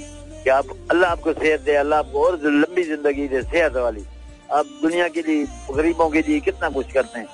कि 0.44 0.50
आप 0.50 0.64
अल्लाह 0.90 1.11
आपको 1.11 1.32
सेहत 1.32 1.61
दे 1.61 1.74
अल्लाह 1.74 1.98
आपको 1.98 2.24
और 2.26 2.38
लंबी 2.44 2.82
ज़िंदगी 2.82 3.28
दे 3.28 3.42
सेहत 3.42 3.76
वाली। 3.76 4.04
आप 4.52 4.66
दुनिया 4.82 5.08
के 5.08 5.20
लिए 5.20 5.44
गरीबों 5.76 6.08
के 6.11 6.20
लिए 6.20 6.40
कितना 6.40 6.68
कुछ 6.68 6.92
करते 6.92 7.18
हैं। 7.20 7.26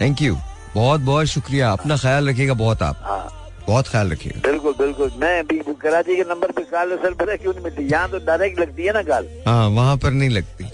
थैंक 0.00 0.22
यू 0.22 0.36
बहुत 0.74 1.00
बहुत 1.00 1.26
शुक्रिया। 1.26 1.70
अपना 1.72 1.96
ख्याल 1.96 2.28
रखिएगा 2.28 2.54
बहुत 2.54 2.82
आप। 2.82 2.96
हाँ। 3.02 3.36
बहुत 3.66 3.88
ख्याल 3.88 4.10
रखिएगा। 4.10 4.40
बिल्कुल 4.50 4.74
बिल्कुल। 4.78 5.10
मैं 5.18 5.38
अभी 5.38 5.58
कराची 5.80 6.16
के 6.16 6.22
नंबर 6.28 6.50
पे 6.52 6.62
कॉल 6.70 6.96
सर 6.96 7.14
पता 7.14 7.36
क्यों 7.36 7.52
नहीं 7.52 7.64
मिलती? 7.64 7.82
यहाँ 7.92 8.08
तो 8.10 8.18
डायरेक्ट 8.26 8.60
लगती 8.60 8.84
है 8.86 8.92
ना 8.92 9.02
कॉल? 9.02 9.28
हाँ 9.46 9.68
वहाँ 9.68 9.96
पर 9.96 10.10
नहीं 10.10 10.30
लगती। 10.30 10.64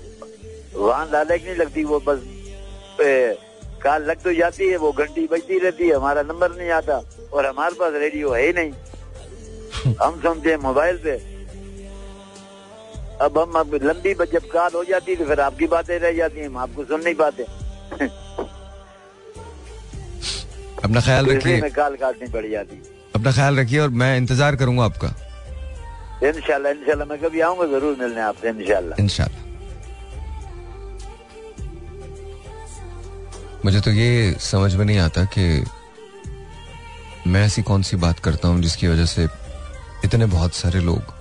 वहाँ 0.76 1.09
डायरेक्ट 1.11 1.46
नहीं 1.46 1.56
लगती 1.56 1.85
वो 1.85 2.00
बस 2.09 2.20
कॉल 3.82 4.04
लग 4.11 4.22
तो 4.22 4.32
जाती 4.35 4.68
है 4.68 4.76
वो 4.76 4.92
घंटी 4.92 5.26
बजती 5.32 5.59
रहती 5.59 5.88
है 5.88 5.94
हमारा 5.96 6.22
नंबर 6.22 6.56
नहीं 6.56 6.70
आता 6.70 7.00
और 7.32 7.46
हमारे 7.46 7.74
पास 7.80 7.92
रेडियो 7.94 8.32
है 8.32 8.46
ही 8.46 8.52
नहीं। 8.52 8.72
हम 10.02 10.20
सुनते 10.22 10.50
हैं 10.50 10.56
मोबाइल 10.59 10.96
पे। 11.04 11.16
अब 13.24 13.38
हम 13.38 13.52
अब 13.61 13.74
लंबी 13.82 14.14
जब 14.32 14.48
कॉल 14.52 14.70
हो 14.74 14.85
जाती 14.85 15.12
है 15.12 15.18
तो 15.18 15.24
फिर 15.24 15.40
आपकी 15.40 15.66
बातें 15.66 15.98
रह 15.98 16.12
जाती 16.12 16.40
हैं 16.40 16.46
हम 16.46 16.56
आपको 16.59 16.85
सुन 16.85 17.02
नहीं 17.04 17.14
पाते। 17.14 17.46
अपना 20.87 21.01
ख्याल 21.01 21.27
रखिए। 21.27 21.61
में 21.61 21.72
कॉल 21.72 21.96
काटनी 21.96 22.29
पड़ 22.31 22.46
जाती 22.46 22.83
अपना 23.14 23.33
ख्याल 23.33 23.59
रखिए 23.61 23.79
और 23.81 23.90
मैं 24.01 24.16
इंतज़ार 24.16 24.57
करूँगा 24.57 24.85
आपका। 24.85 25.09
इंशाल्लाह 26.25 26.72
इंशाल्लाह 26.72 27.07
मैं 27.09 27.18
कभी 27.20 27.40
आऊँगा 27.40 27.66
ज़रूर 27.68 27.96
मिलने 28.01 28.20
आपसे 28.20 28.49
इंशाल्लाह। 28.49 29.03
इंशाल्लाह। 29.03 29.44
मुझे 33.64 33.81
तो 33.81 33.90
ये 33.90 34.11
समझ 34.40 34.75
में 34.75 34.85
नहीं 34.85 34.99
आता 35.01 35.25
कि 35.37 35.64
मैं 37.27 37.44
ऐसी 37.44 37.62
कौन 37.62 37.83
सी 37.83 37.96
बात 37.99 38.18
करता 38.25 38.49
हूँ 38.49 38.61
जिसकी 38.62 38.88
वजह 38.88 39.07
से 39.07 39.27
इतने 40.05 40.27
बहुत 40.35 40.55
सारे 40.55 40.81
लोग 40.81 41.14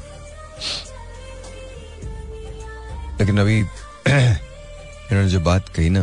लेकिन 3.19 3.39
अभी 3.39 3.59
इन्होंने 4.07 5.29
जो 5.29 5.39
बात 5.41 5.69
कही 5.75 5.89
ना 5.89 6.01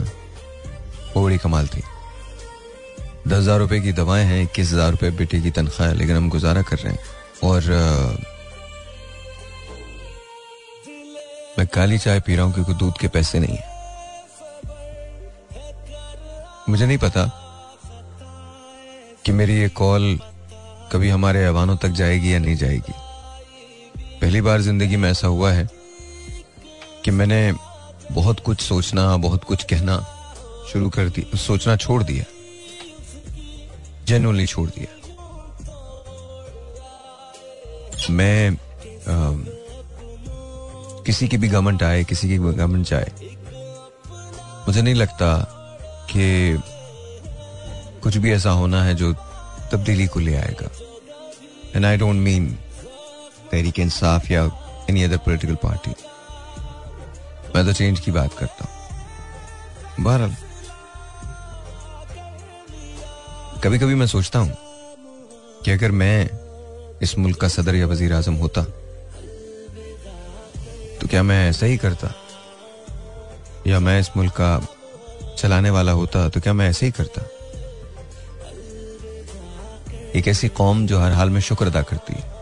वो 1.15 1.23
बड़ी 1.25 1.39
कमाल 1.39 1.67
थी। 1.69 1.83
दस 3.29 3.39
हज़ार 3.39 3.59
रुपए 3.59 3.79
की 3.81 3.93
दवाएँ 3.93 4.25
हैं, 4.25 4.43
इक्कीस 4.43 4.73
हज़ार 4.73 4.91
रुपए 4.91 5.11
बेटे 5.19 5.41
की 5.41 5.51
तनख्वाह 5.51 5.89
है, 5.89 5.95
लेकिन 5.95 6.17
हम 6.17 6.29
गुजारा 6.29 6.63
कर 6.63 6.79
रहे 6.79 6.93
हैं। 6.93 7.01
और 7.45 7.63
मैं 11.59 11.67
काली 11.67 11.99
चाय 11.99 12.21
पी 12.21 12.37
रहा 12.37 12.45
हूँ 12.45 12.55
क्योंकि 12.55 12.75
दूध 12.75 12.99
के 12.99 13.09
पैसे 13.09 13.41
नहीं 13.41 13.57
है। 13.57 13.71
मुझे 16.69 16.87
नहीं 16.87 16.99
पता 16.99 17.25
कि 19.27 19.33
मेरी 19.33 19.59
ये 19.61 19.69
कॉल 19.69 20.19
कभी 20.93 21.09
हमारे 21.09 21.45
ऐवानों 21.45 21.77
तक 21.77 21.89
जाएगी 22.01 22.33
या 22.35 22.39
नहीं 22.39 22.57
जाएगी। 22.57 22.93
पहली 24.21 24.41
बार 24.41 24.61
ज़िंदगी 24.61 24.97
में 24.97 25.11
ऐसा 25.11 25.27
हुआ 25.29 25.53
है 25.53 25.69
कि 27.05 27.11
मैंने 27.11 27.53
बहुत 28.13 28.41
कुछ 28.41 28.61
सोचना, 28.61 29.17
बहुत 29.17 29.45
कुछ 29.45 29.65
कहना 29.65 29.99
शुरू 30.73 30.89
कर 30.91 31.09
दिया 31.09 31.37
सोचना 31.39 31.77
छोड़ 31.77 32.03
दिया। 32.03 32.25
जेनुअनली 34.07 34.47
छोड़ 34.47 34.69
दिया। 34.71 34.91
मैं 38.11 38.51
अम, 39.09 39.45
किसी 41.07 41.29
की 41.29 41.37
भी 41.37 41.49
गवर्नमेंट 41.49 41.83
आए 41.83 42.03
किसी 42.05 42.29
की 42.29 42.37
गवर्नमेंट 42.39 42.87
जाए 42.87 43.11
मुझे 44.67 44.83
नहीं 44.83 44.95
लगता 44.95 45.29
कि 46.11 46.25
कुछ 48.03 48.17
भी 48.17 48.33
ऐसा 48.33 48.51
होना 48.51 48.83
है 48.85 48.95
जो 48.95 49.13
तब्दीली 49.73 50.07
को 50.07 50.21
ले 50.21 50.35
आएगा। 50.37 50.69
And 51.77 51.85
I 51.87 51.97
don't 51.97 52.17
mean 52.17 52.47
Tehreek 53.53 53.79
Insaf 53.79 54.31
या 54.31 54.43
एनी 54.91 55.03
अदर 55.03 55.17
पोलिटिकल 55.17 55.55
पार्टी 55.63 55.91
मैं 57.55 57.65
तो 57.67 57.73
चेंज 57.73 58.01
की 58.01 58.11
बात 58.11 58.39
करता 58.39 58.65
हूँ। 58.65 60.05
बहरहाल। 60.05 60.37
कभी 63.65 63.79
कभी 63.79 63.95
मैं 63.95 64.07
सोचता 64.07 64.39
हूँ 64.39 64.57
कि 65.65 65.71
अगर 65.71 65.91
मैं 65.91 66.31
इस 67.03 67.19
मुल्क 67.19 67.41
का 67.41 67.49
सदर 67.49 67.75
या 67.75 67.87
वज़ीर 67.87 68.13
आज़म 68.13 68.35
होता 68.35 68.63
तो 71.01 71.09
क्या 71.09 71.23
मैं 71.23 71.51
ऐसा 71.51 71.67
ही 71.67 71.77
करता? 71.77 72.15
या 73.67 73.81
मैं 73.81 74.01
इस 74.01 74.11
मुल्क 74.17 74.33
का 74.41 74.67
चलाने 75.39 75.71
वाला 75.71 75.93
होता 75.93 76.29
तो 76.29 76.41
क्या 76.41 76.53
मैं 76.53 76.71
ऐसे 76.71 76.87
ही 76.87 76.93
करता? 76.93 77.23
एक 80.19 80.29
ऐसी 80.29 80.49
कौम 80.49 80.87
जो 80.87 80.99
हर 80.99 81.13
हाल 81.13 81.31
में 81.31 81.41
शुक्र 81.41 81.67
अदा 81.67 81.83
करती 81.83 82.13
है। 82.13 82.33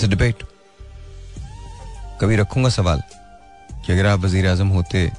Debate. 0.00 0.46
कभी 2.20 2.36
रखूँगा 2.36 2.68
सवाल 2.68 3.02
कि 3.86 3.92
अगर 3.92 4.06
आप 4.06 4.18
वज़ीर 4.18 4.48
आज़म 4.48 4.68
होते 4.68 5.12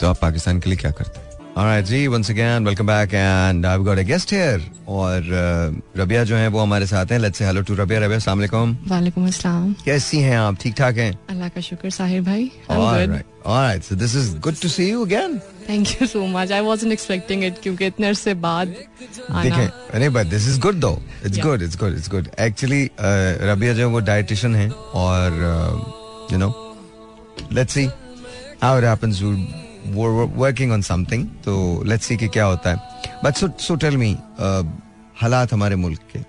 तो 0.00 0.08
आप 0.08 0.18
पाकिस्तान 0.22 0.60
के 0.60 0.70
लिए 0.70 0.78
क्या 0.78 0.90
करते 1.00 1.26
Alright 1.58 1.86
ji 1.86 2.00
once 2.08 2.28
again 2.30 2.66
welcome 2.68 2.86
back 2.86 3.14
and 3.20 3.66
I've 3.66 3.84
got 3.86 3.98
a 3.98 4.02
guest 4.08 4.30
here. 4.30 4.60
और 4.88 5.22
uh, 5.38 5.98
रबिया 6.00 6.22
जो 6.24 6.36
है 6.36 6.48
वो 6.48 6.60
हमारे 6.60 6.86
साथ 6.86 7.12
हैं. 7.12 7.18
Let's 7.18 7.38
say 7.38 7.44
hello 7.44 7.62
to 7.62 7.74
Rabia. 7.74 7.98
Rabia 8.00 8.16
अस्सलाम 8.16 8.38
वालेकुम. 8.38 8.76
वालेकुम 8.88 9.26
अस्सलाम. 9.26 9.72
कैसी 9.84 10.18
हैं 10.20 10.36
आप? 10.38 10.56
ठीक 10.60 10.74
ठाक 10.78 10.96
हैं? 10.96 11.18
अल्लाह 11.30 11.48
का 11.48 11.60
शुक्र 11.60 11.90
साहिर 11.90 12.20
भाई. 12.28 12.50
Alright 12.70 13.82
so 13.88 13.96
this 14.02 14.14
is 14.14 14.28
good 14.46 14.60
to 14.62 14.68
see 14.74 14.88
you 14.90 15.02
again. 15.06 15.38
Thank 15.68 15.88
you 16.00 16.06
so 16.06 16.26
much 16.26 16.52
I 16.52 16.60
wasn't 16.66 16.92
expecting 16.92 17.44
it 17.44 17.60
क्योंकि 17.62 17.86
इतने 17.86 18.06
अरसे 18.08 18.34
बाद 18.44 18.74
आना। 19.30 19.42
देखें 19.42 19.98
नहीं 19.98 20.10
but 20.10 20.26
this 20.26 20.48
is 20.48 20.60
good 20.60 20.80
though 20.80 20.92
it's. 21.26 21.38
Good 21.38 21.62
it's 21.62 21.78
good 21.78 21.96
it's 21.96 22.10
good 22.10 22.28
actually 22.40 22.84
Rabia 23.50 23.72
जो 23.72 23.86
है 23.86 23.92
वो 23.92 24.00
डाइटिशियन 24.12 24.54
है 24.56 24.70
और 24.70 25.26
you 26.32 26.38
know 26.38 26.50
let's 27.52 27.74
see 27.74 27.88
how 28.62 28.78
it 28.78 28.84
happens 28.84 29.22
working 29.94 30.72
on 30.72 30.82
something 30.82 31.26
तो 31.44 31.82
लेट्स 31.86 32.06
सी 32.06 32.16
कि 32.16 32.28
क्या 32.28 32.44
होता 32.44 32.70
है। 32.70 32.76
But 33.24 33.36
so 33.36 33.48
so 33.60 33.76
tell 33.76 33.96
me 33.96 34.16
हालात 35.20 35.52
हमारे 35.52 35.76
मुल्क 35.76 36.00
के। 36.12 36.20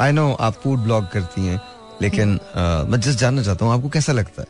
आई 0.00 0.12
नो 0.12 0.32
आप 0.40 0.54
फ़ूड 0.62 0.78
ब्लॉग 0.78 1.10
करती 1.12 1.46
हैं 1.46 1.60
लेकिन 2.02 2.36
uh, 2.36 2.88
मैं 2.90 3.00
जस्ट 3.00 3.18
जानना 3.18 3.42
चाहता 3.42 3.64
हूँ 3.64 3.72
आपको 3.74 3.88
कैसा 3.88 4.12
लगता 4.12 4.42
है? 4.42 4.48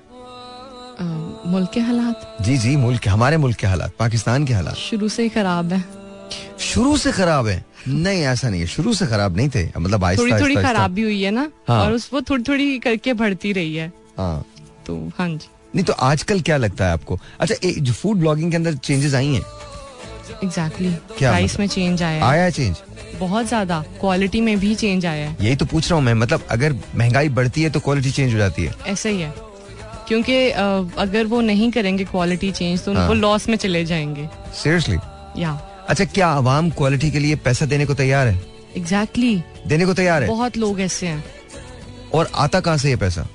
अ, 0.98 1.04
मुल्क 1.46 1.70
के 1.70 1.80
हालात? 1.80 2.36
जी 2.40 2.56
जी 2.58 2.76
मुल्क 2.76 3.00
के 3.00 3.10
हमारे 3.10 3.36
मुल्क 3.36 3.56
के 3.56 3.66
हालात 3.66 3.92
पाकिस्तान 3.98 4.44
के 4.46 4.54
हालात। 4.54 4.74
शुरू 4.74 5.08
से 5.08 5.22
ही 5.22 5.28
खराब 5.28 5.72
है। 5.72 5.84
शुरू 6.60 6.96
से 6.96 7.12
खराब 7.12 7.46
है? 7.46 7.64
नहीं 7.88 8.22
ऐसा 8.22 8.48
नहीं 8.48 8.60
है। 8.60 8.66
शुरू 8.66 8.94
से 8.94 9.06
खराब 9.06 9.36
नहीं 9.36 9.48
थे 9.48 9.64
मतलब 9.78 10.04
थोड़ी 10.18 10.32
थोड़ी 10.32 10.54
खराबी 10.56 11.02
हुई 11.02 11.22
है 11.22 11.30
ना? 11.30 11.50
हाँ। 11.68 11.80
और 11.84 11.92
उस 11.92 12.10
वो 12.12 12.20
थोड़ी 12.20 12.42
थोड़ी 12.42 12.78
करके 12.78 13.12
बढ़ती 13.12 13.52
रही 13.52 13.74
है। 13.76 13.92
हाँ। 14.18 14.44
तो 14.86 14.96
हाँ 15.18 15.28
जी। 15.28 15.48
नहीं 15.74 15.84
तो 15.84 15.92
आजकल 15.92 16.40
क्या 16.40 16.56
लगता 16.56 16.86
है 16.86 16.92
आपको? 16.92 17.18
अच्छा 17.40 17.54
ए, 17.64 17.72
जो 17.72 17.92
फ़ूड 17.92 18.16
ब्लॉगिंग 18.16 18.50
के 18.50 18.56
अंदर 18.56 18.74
चेंजेस 18.74 19.14
आई 19.14 19.26
हैं। 19.26 19.42
Exactly 20.44 20.88
exactly. 20.88 21.18
क्या 21.18 21.30
प्राइस 21.30 21.52
मतलब? 21.52 21.60
में 21.60 21.68
चेंज 21.68 22.02
आया 22.02 22.16
है। 22.16 22.30
आया 22.30 22.42
है 22.42 22.50
चेंज 22.50 22.76
बहुत 23.20 23.46
ज़्यादा। 23.46 23.80
क्वालिटी 24.00 24.40
में 24.40 24.58
भी 24.60 24.74
चेंज 24.74 25.06
आया 25.06 25.28
है। 25.28 25.36
यही 25.40 25.56
तो 25.56 25.64
पूछ 25.64 25.90
रहा 25.90 25.98
हूँ 25.98 26.04
मैं 26.04 26.14
मतलब 26.14 26.46
अगर 26.50 26.74
महँगाई 26.96 27.28
बढ़ती 27.30 27.62
है 27.62 27.70
तो 27.70 27.80
क्वालिटी 27.80 28.10
चेंज 28.10 28.32
हो 28.32 28.38
जाती 28.38 28.64
है। 28.64 28.74
ऐसा 28.86 29.08
ही 29.08 29.20
है। 29.20 29.32
क्योंकि 30.08 30.50
अगर 30.50 31.26
वो 31.26 31.40
नहीं 31.40 31.70
करेंगे 31.72 32.04
क्वालिटी 32.04 32.50
चेंज 32.52 32.84
तो 32.84 32.90
उनको 32.90 33.02
हाँ। 33.02 33.14
लॉस 33.14 33.48
में 33.48 33.56
चले 33.56 33.84
जाएँगे। 33.84 34.28
सीरियसली 34.54 34.96
या। 35.42 35.52
अच्छा 35.88 36.04
क्या 36.04 36.28
आवाम 36.28 36.70
क्वालिटी 36.70 37.10
के 37.10 37.18
लिए 37.18 37.36
पैसा 37.36 37.66
देने 37.66 37.86
को 37.86 37.94
तैयार 37.94 38.26
है? 38.26 38.40
एग्जैक्टली 38.76 39.42
देने 39.66 39.86
को 39.86 39.94
तैयार 39.94 40.22
है? 40.22 40.28
बहुत 40.28 40.56
लोग 40.56 40.80
ऐसे 40.80 41.06
हैं। 41.06 41.24
और 42.14 42.30
आता 42.34 42.60
कहाँ 42.60 42.76
से 42.78 42.90
ये 42.90 42.96
पैसा? 42.96 43.26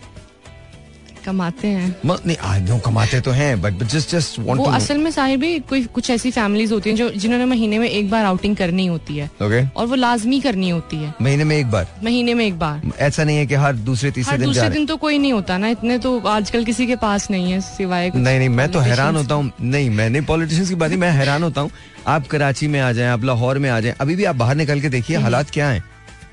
कमाते 1.25 1.67
हैं। 1.67 1.95
म- 2.05 2.17
नहीं 2.25 2.38
आदमी 2.38 2.79
कमाते 2.79 3.19
तो 3.21 3.32
हैं 3.32 3.62
बट 3.62 3.84
जस्ट 3.84 4.12
जस्ट 4.12 4.39
वांट 4.39 4.60
वो 4.60 4.65
टू 4.65 4.71
असल 4.71 4.97
में 4.97 5.10
साहिर 5.12 5.38
भी 5.38 5.60
कोई 5.60 5.84
कुछ 5.93 6.10
ऐसी 6.10 6.32
फैमिलीज़ 6.32 6.73
होती 6.73 6.89
हैं 6.89 6.97
जो 6.97 7.10
जिन्होंने 7.10 7.45
महीने 7.45 7.79
में 7.79 7.89
एक 7.89 8.10
बार 8.10 8.25
आउटिंग 8.25 8.55
करनी 8.55 8.86
होती 8.86 9.17
है। 9.17 9.25
ओके 9.43 9.62
और 9.69 9.86
वो 9.86 9.95
लाजमी 9.95 10.39
करनी 10.41 10.69
होती 10.69 10.97
है। 10.97 11.13
महीने 11.21 11.43
में 11.43 11.55
एक 11.58 11.71
बार? 11.71 11.88
महीने 12.03 12.34
में 12.34 12.45
एक 12.45 12.60
बार। 12.60 12.82
ऐसा 12.99 13.23
नहीं 13.23 13.38
है 13.38 13.45
कि 13.45 13.55
हर 13.55 13.75
दूसरे 13.89 14.12
तीसरे 14.12 14.32
हर 14.32 14.39
दिन 14.39 14.47
दूसरे 14.47 14.69
दिन 14.69 14.86
तो 14.86 14.97
कोई 14.97 15.17
नहीं 15.17 15.34
होता 15.34 15.58
ना 15.58 15.67
इतने 15.67 15.97
तो 15.97 16.17
आजकल 16.19 16.63
किसी 16.65 16.88
के 16.88 16.95
पास 16.95 17.29
नहीं 17.32 17.51
है 17.51 17.62
सिवाय 17.62 18.12
नहीं 18.15 18.38
नहीं 18.39 18.49
मैं 18.49 18.71
तो 18.71 18.79
हैरान 18.79 19.15
होता 19.15 19.36
हूँ। 19.36 19.51
नहीं 19.62 19.89
मैंने 19.89 20.21
पॉलिटिशियंस 20.21 20.69
की 20.69 20.75
बात 20.75 20.89
नहीं 20.89 20.99
मैं 20.99 21.12
हैरान 21.12 21.43
होता 21.43 21.62
हूँ। 21.62 21.71
आप 22.08 22.27
कराची 22.27 22.67
में 22.67 22.79
आ 22.79 22.91
जाए 22.91 23.08
आप 23.08 23.23
लाहौर 23.23 23.58
में 23.60 23.69
आ 23.69 23.79
जाए 23.79 23.95
अभी 24.01 24.15
भी 24.15 24.23
आप 24.23 24.36
बाहर 24.36 24.55
निकल 24.55 24.82
के 24.82 24.89
देखिए 24.89 25.17
हालात 25.17 25.49
क्या 25.49 25.69
है? 25.69 25.84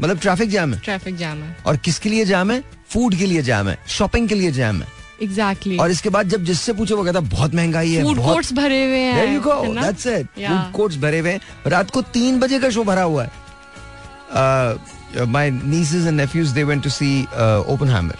मतलब 0.01 0.19
ट्रैफ़िक 0.19 0.49
जाम 0.51 0.75
है। 0.75 0.81
ट्रैफ़िक 0.81 1.17
जाम 1.17 1.43
है। 1.43 1.57
और 1.67 1.77
किसके 1.77 2.09
लिए 2.09 2.25
जाम 2.25 2.51
है? 2.51 2.63
फ़ूड 2.91 3.15
के 3.15 3.27
लिए 3.27 3.43
जैम 3.43 3.69
है 3.69 3.79
शॉपिंग 3.89 4.29
के 4.29 4.35
लिए 4.35 4.51
जैम 4.53 4.83
है। 4.83 4.87
Exactly 5.23 5.73
exactly. 5.73 5.81
और 5.81 5.91
इसके 5.91 6.09
बाद 6.09 6.29
जब 6.29 6.45
जिससे 6.45 6.73
पूछे 6.73 6.95
वो 6.95 7.05
कहता 7.05 7.21
बहुत 7.21 7.55
महँगाई 7.55 7.93
है 7.93 8.03
रात 11.67 11.91
को 11.91 12.03
तीन 12.03 12.41
बजे 12.41 12.59
का 12.59 12.71
शो 12.71 12.85
भरा 12.85 13.03
हुआ 13.03 13.25
है। 13.25 13.31
My 15.27 15.51
nieces 15.51 16.07
and 16.07 16.17
nephews 16.17 16.49
they 16.49 16.65
went 16.65 16.83
to 16.83 16.91
see 16.91 17.23
Oppenheimer 17.89 18.17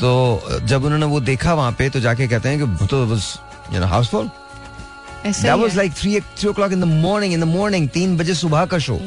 तो 0.00 0.10
uh, 0.50 0.64
जब 0.64 0.84
उन्होंने 0.84 1.06
वो 1.06 1.20
देखा 1.20 1.54
वहाँ 1.54 1.72
पे 1.72 1.88
तो 1.90 2.00
जाके 2.00 2.26
कहते 2.28 2.48
हैं 2.48 2.58
कि 2.58 2.86
तो 2.86 3.06
was 3.06 3.22
you 3.74 3.80
know 3.80 3.86
housefull 3.86 4.30
that 5.26 5.58
was 5.58 5.76
like 5.76 5.92
3 5.92 6.20
3:00 6.42 6.72
in 6.72 6.80
the 6.80 6.84
morning 6.84 7.32
in 7.34 7.40
the 7.40 7.44
morning 7.44 7.88
3 7.96 8.18
बजे 8.18 8.34
सुबह 8.34 8.64
का 8.64 8.78
show. 8.78 8.98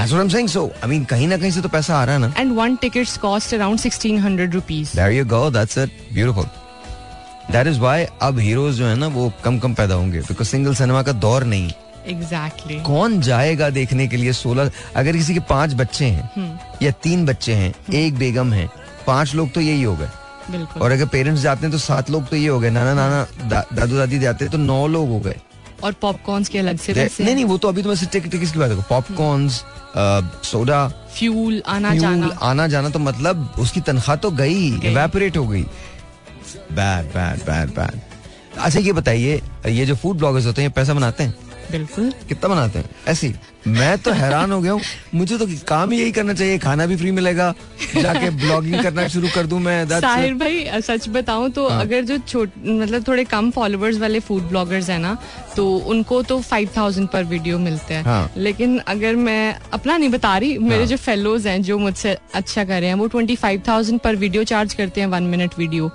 That's 0.00 0.12
what 0.12 0.22
I'm 0.22 0.30
saying. 0.30 0.48
So 0.48 0.60
I 0.82 0.86
mean 0.86 1.04
कहीं 1.04 1.26
ना 1.28 1.36
कहीं 1.36 1.50
से 1.50 1.60
तो 1.60 1.68
पैसा 1.68 1.96
आ 1.96 2.04
रहा 2.04 2.14
है 2.14 2.20
ना 2.20 2.32
And 2.34 2.56
one 2.56 2.76
tickets 2.78 3.18
cost 3.18 3.52
around 3.52 3.80
1600 3.80 4.46
rupees. 4.54 4.92
There 4.92 5.12
you 5.12 5.24
go. 5.24 5.40
That's 5.50 5.76
it. 5.76 5.90
Beautiful. 6.10 6.46
That 7.50 7.68
is 7.72 7.80
why 7.82 7.98
अब 8.22 8.38
हीरोज 8.38 8.74
जो 8.76 8.86
है 8.86 8.94
ना 8.96 9.06
वो 9.16 9.32
कम 9.44 9.58
कम 9.58 9.74
पैदा 9.74 9.94
होंगे 9.94 10.20
बिकॉज़ 10.28 10.48
सिंगल 10.48 10.74
सिनेमा 10.74 11.02
का 11.02 11.12
दौर 11.26 11.44
नहीं 11.44 11.70
Exactly. 12.08 12.80
कौन 12.86 13.20
जाएगा 13.20 13.70
देखने 13.70 14.06
के 14.08 14.16
लिए 14.16 14.32
सोलह 14.32 14.70
अगर 14.96 15.16
किसी 15.16 15.34
के 15.34 15.40
पाँच 15.50 15.74
बच्चे 15.74 16.04
हैं 16.04 16.30
hmm. 16.36 16.82
या 16.82 16.90
तीन 17.02 17.26
बच्चे 17.26 17.54
हैं 17.54 17.72
hmm. 17.72 17.94
एक 17.94 18.14
बेगम 18.18 18.52
है 18.52 18.68
पाँच 19.06 19.34
लोग 19.34 19.52
तो 19.52 19.60
यही 19.60 19.82
हो 19.82 19.96
गए 19.96 20.08
और 20.80 20.92
अगर 20.92 21.06
पेरेंट्स 21.06 21.42
जाते 21.42 21.66
हैं 21.66 21.72
तो 21.72 21.78
सात 21.78 22.10
लोग 22.10 22.28
तो 22.28 22.36
ये 22.36 22.48
हो 22.48 22.58
गए 22.60 22.70
नाना 22.70 22.94
नाना 22.94 23.26
दा, 23.48 23.64
दादू 23.74 23.96
दादी 23.96 24.18
जाते 24.18 24.44
हैं 24.44 24.52
तो 24.52 24.58
नौ 24.58 24.86
लोग 24.86 25.08
हो 25.08 25.20
गए 25.20 25.40
और 25.84 25.92
पॉपकॉर्न 26.00 26.44
के 26.52 26.58
अलग 26.58 26.78
से 26.78 26.94
पैसे 26.94 27.24
नहीं 27.24 27.34
नहीं 27.34 27.44
वो 27.44 27.58
तो 27.58 27.68
अभी 27.68 27.82
तो 27.82 27.88
मैं 27.88 27.96
सिर्फ़ 27.96 28.12
टिकट 28.12 28.30
टिकट 28.30 28.52
की 28.52 28.58
बात 28.58 28.70
पॉपकॉर्न्स 28.88 29.62
सोडा 30.50 30.86
फ्यूल 31.14 31.62
आना 31.68 31.94
जाना 31.94 32.26
आना 32.50 32.66
जाना 32.74 32.88
तो 32.90 32.98
मतलब 32.98 33.54
उसकी 33.60 33.80
तनख्वाह 33.88 34.16
तो 34.16 34.30
गई 34.30 34.70
गई। 34.70 34.90
इवेपोरेट 34.90 35.36
हो 35.36 35.46
गई। 35.46 35.62
बैड 36.72 37.06
बैड 37.14 37.44
बैड 37.46 37.74
बैड 37.76 38.00
अच्छा 38.58 38.78
ये 38.80 38.92
बताइए 38.92 39.40
ये 39.68 39.86
जो 39.86 39.96
फ़ूड 39.96 40.16
ब्लॉगर्स 40.18 40.46
होते 40.46 40.62
हैं 40.62 40.70
पैसा 40.72 40.94
बनाते 40.94 41.24
हैं? 41.24 41.34
बिल्कुल। 41.70 42.12
कितना 42.28 42.48
बनाते 42.48 42.78
हैं? 42.78 42.90
ऐसी 43.08 43.34
मैं 43.66 43.96
तो 43.98 44.10
हैरान 44.12 44.52
हो 44.52 44.60
गया 44.60 44.72
हूँ। 44.72 44.80
मुझे 45.14 45.36
तो 45.38 45.46
काम 45.68 45.90
ही 45.90 45.98
यही 46.00 46.12
करना 46.12 46.34
चाहिए। 46.34 46.58
खाना 46.58 46.86
भी 46.86 46.96
फ्री 46.96 47.10
मिलेगा। 47.10 47.52
जाके 47.94 48.30
ब्लॉगिंग 48.32 48.82
करना 48.82 49.06
शुरू 49.08 49.28
कर 49.34 49.46
दूँ 49.46 49.58
मैं। 49.60 49.84
साहिर 49.90 50.34
भाई 50.34 50.80
सच 50.82 51.08
बताऊँ 51.08 51.50
तो 51.50 51.68
हाँ। 51.68 51.80
अगर 51.80 52.04
जो 52.04 52.18
छोट 52.18 52.52
मतलब 52.58 53.06
थोड़े 53.08 53.24
कम 53.24 53.50
फॉलोअर्स 53.50 53.98
वाले 53.98 54.20
फ़ूड 54.20 54.48
ब्लॉगर्स 54.48 54.88
हैं 54.90 54.98
ना 54.98 55.16
तो 55.56 55.66
उनको 55.76 56.22
तो 56.22 56.40
फाइव 56.40 56.68
थाउज़ेंड 56.76 57.08
पर 57.08 57.24
वीडियो 57.24 57.58
मिलते 57.58 57.94
हैं। 57.94 58.04
हाँ। 58.04 58.30
लेकिन 58.36 58.78
अगर 58.88 59.16
मैं 59.18 59.54
अपना 59.72 59.96
नहीं 59.96 60.10
बता 60.10 60.36
रही 60.38 60.58
मेरे 60.58 60.76
हाँ। 60.76 60.86
जो 60.86 60.96
फेलोज 60.98 61.46
हैं 61.46 61.60
जो 61.62 61.78
मुझसे 61.78 62.16
अच्छा 62.34 62.64
कर 62.64 62.80
रहे 62.80 62.88
हैं 62.88 62.96
वो 62.96 63.06
ट्वेंटी 63.06 63.36
फाइव 63.36 63.62
थाउज़ेंड 63.68 64.00
पर 64.00 64.16
वीडियो 64.16 64.44
चार्ज 64.44 64.74
करते 64.74 65.00
हैं 65.00 65.08
वन 65.08 65.22
मिनट 65.26 65.58
वीडियो 65.58 65.90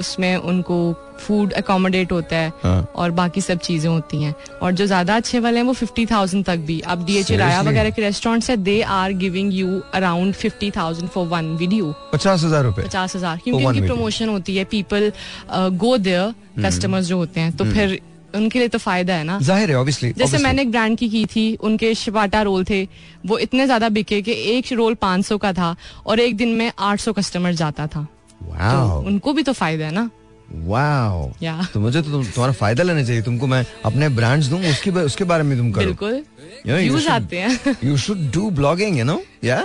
उसमें 0.00 0.36
उनको 0.36 0.76
फ़ूड 1.18 1.52
अकोमोडेट 1.54 2.12
होता 2.12 2.36
है 2.36 2.52
हाँ। 2.62 2.92
और 2.94 3.10
बाकी 3.12 3.40
सब 3.40 3.58
चीज़ें 3.60 3.88
होती 3.90 4.22
हैं। 4.22 4.34
और 4.62 4.72
जो 4.72 4.86
ज़्यादा 4.86 5.16
अच्छे 5.16 5.40
वाले 5.40 5.58
हैं 5.58 5.66
वो 5.66 5.72
फिफ्टी 5.74 6.06
थाउज़ेंड 6.06 6.44
तक 6.44 6.56
भी। 6.66 6.78
अब 6.82 7.04
डी 7.06 7.16
एच 7.16 7.32
राया 7.32 7.60
वगैरह 7.62 7.90
के 7.90 8.02
रेस्टोरेंट 8.02 8.50
है 8.50 8.56
they 8.58 8.80
are 8.92 9.12
giving 9.14 9.52
you 9.54 9.80
around 9.94 10.34
fifty 10.34 10.70
thousand 10.70 11.08
for 11.10 11.26
one 11.28 11.54
video 11.56 11.94
पचास 12.12 12.44
हज़ार 12.44 12.64
रुपए? 12.64 12.82
पचास 12.82 13.16
हज़ार। 13.16 13.38
क्योंकि 13.44 13.64
उनकी 13.64 13.80
प्रमोशन 13.82 14.28
होती 14.28 14.56
है 14.56 14.64
पीपल 14.72 15.12
गो 15.52 15.96
देयर 15.98 16.34
कस्टमर्स 16.62 17.06
जो 17.06 17.16
होते 17.16 17.40
हैं 17.40 17.56
तो 17.56 17.64
फिर 17.64 18.00
उनके 18.34 18.58
लिए 18.58 18.68
तो 18.68 18.78
फ़ायदा 18.78 19.14
है 19.14 19.24
ना। 19.24 19.38
ज़ाहिर 19.40 19.70
है 19.70 19.76
ऑब्वियसली 19.76 20.08
जैसे 20.08 20.22
obviously. 20.22 20.42
मैंने 20.44 20.62
एक 20.62 20.70
ब्रांड 20.70 20.96
की 20.98 21.08
की 21.08 21.24
थी 21.26 21.54
उनके 21.62 21.94
शिवाटा 21.94 22.40
रोल 22.42 22.64
थे 22.64 22.82
वो 23.26 23.38
इतने 23.38 23.66
ज़्यादा 23.66 23.88
बिके 23.88 24.20
कि 24.22 24.32
एक 24.52 24.72
रोल 24.72 24.94
500 25.02 25.38
का 25.38 25.52
था 25.52 25.74
और 26.06 26.20
एक 26.20 26.36
दिन 26.36 26.54
में 26.54 26.70
800 26.70 27.12
कस्टमर 27.12 27.52
जाता 27.54 27.86
था। 27.86 28.06
Wow. 28.44 28.58
तो 28.60 29.02
उनको 29.06 29.32
भी 29.32 29.42
तो 29.42 29.52
फ़ायदा 29.52 29.86
है 29.86 29.92
ना। 29.92 30.08
वाओ 30.54 31.30
या 31.42 31.66
तो 31.74 31.80
मुझे 31.80 32.02
तो 32.02 32.10
तुम, 32.10 32.24
तुम्हारा 32.24 32.52
फ़ायदा 32.52 32.82
लेना 32.82 33.02
चाहिए। 33.04 33.22
तुमको 33.22 33.46
मैं 33.46 33.64
अपने 33.84 34.08
ब्रांड्स 34.10 34.46
दूँ 34.46 34.60
उसके 34.70 34.90
उसके 34.90 35.24
बारे 35.24 35.42
में 35.42 35.56
तुम 35.58 35.70
करो। 35.72 35.84
बिल्कुल। 35.84 36.22
व्यूज़ 36.66 37.08
आते 37.08 37.38
हैं। 37.38 37.76
You 37.84 37.96
should 37.96 38.30
do 38.34 38.50
blogging 38.50 38.98
you 38.98 39.04
know 39.04 39.20
या 39.44 39.62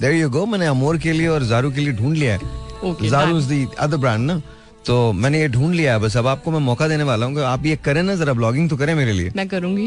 देयर 0.00 0.14
यू 0.14 0.28
गो 0.30 0.44
मैंने 0.46 0.66
अमोर 0.66 0.98
के 0.98 1.12
लिए 1.12 1.28
और 1.28 1.44
जारू 1.44 1.70
के 1.70 1.80
लिए 1.80 1.92
ढूंढ 1.92 2.16
लिया 2.16 2.34
है। 2.34 3.08
जारू 3.08 3.38
इज़ 3.38 3.52
द 3.52 3.68
अदर 3.78 3.96
ब्रांड 3.96 4.26
ना? 4.26 4.40
तो 4.86 5.12
मैंने 5.12 5.40
ये 5.40 5.48
ढूंढ 5.48 5.74
लिया 5.74 5.92
है 5.92 5.98
बस 6.00 6.16
अब 6.16 6.26
आपको 6.26 6.50
मैं 6.50 6.58
मौका 6.60 6.88
देने 6.88 7.04
वाला 7.04 7.26
हूँ 7.26 7.42
आप 7.44 7.64
ये 7.66 7.76
करें 7.84 8.02
ना 8.02 8.14
जरा 8.14 8.32
ब्लॉगिंग 8.32 8.68
तो 8.70 8.76
करें 8.76 8.94
मेरे 8.94 9.12
लिए। 9.12 9.30
मैं 9.36 9.46
करूँगी। 9.48 9.86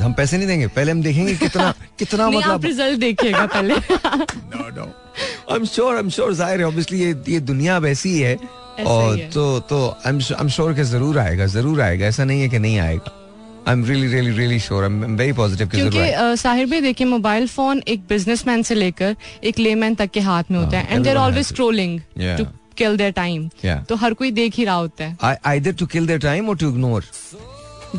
हम 0.00 0.12
पैसे 0.12 0.36
नहीं 0.36 0.46
देंगे 0.48 0.66
पहले 0.68 0.92
हम 0.92 1.02
देखेंगे 1.02 1.34
कितना 1.36 1.72
कितना 1.98 2.26
आप 2.26 2.32
मतलब 2.34 2.64
रिज़ल्ट 2.64 3.00
देखिएगा 3.00 3.46
पहले। 3.46 3.74
I 3.74 5.56
am 5.56 5.64
sure 5.66 5.94
I 5.94 6.00
am 6.00 6.08
sure 6.10 6.34
ज़ाहिर 6.34 6.60
है 6.60 6.66
ऑब्वियसली 6.66 7.00
ये 7.00 7.14
ये 7.28 7.40
दुनिया 7.42 7.76
अब 7.76 7.86
ऐसी 7.86 8.18
है। 8.20 8.38
और 8.86 9.18
तो 9.34 9.58
तो 9.68 9.86
आई 10.06 10.12
एम 10.12 10.48
श्योर 10.48 10.72
कि 10.74 10.84
ज़रूर 10.84 11.18
आएगा 11.18 11.46
ज़रूर 11.48 11.80
आएगा। 11.80 12.06
ऐसा 12.06 12.24
नहीं 12.24 12.40
है 12.42 12.48
कि 12.48 12.58
नहीं 12.58 12.78
आएगा। 12.78 13.20
I 13.68 13.72
am 13.72 13.84
really 13.84 14.06
really 14.08 14.30
really 14.38 14.58
sure 14.60 14.82
I 14.84 14.90
am 14.90 15.16
very 15.16 15.32
positive 15.32 15.68
क्योंकि 15.68 16.36
साहिर 16.38 16.66
भाई 16.66 16.80
देखिए 16.80 17.06
मोबाइल 17.06 17.46
फ़ोन 17.48 17.82
एक 17.88 18.00
बिजनेसमैन 18.08 18.62
से 18.62 18.74
लेकर 18.74 19.16
एक 19.44 19.58
लेमैन 19.58 19.94
तक 19.94 20.10
के 20.10 20.20
हाथ 20.22 20.50
में 20.50 20.58
होता 20.58 20.78
है। 20.78 20.94
And 20.94 21.04
they're 21.04 21.16
always 21.16 21.46
scrolling 21.46 22.00
to 22.20 22.44
kill 22.78 22.96
their 22.96 23.12
time 23.18 23.48
Yeah. 23.64 23.84
तो 23.88 23.96
हर 24.04 24.14
कोई 24.20 24.30
देख 24.40 24.54
ही 24.56 24.64
रहा 24.64 24.74
होता 24.74 25.04
है 25.04 25.16
I, 25.30 25.34
either 25.54 25.72
to 25.82 25.86
kill 25.94 26.06
their 26.12 26.22
time 26.28 26.48
or 26.52 26.56
to 26.62 26.72
ignore. 26.74 27.02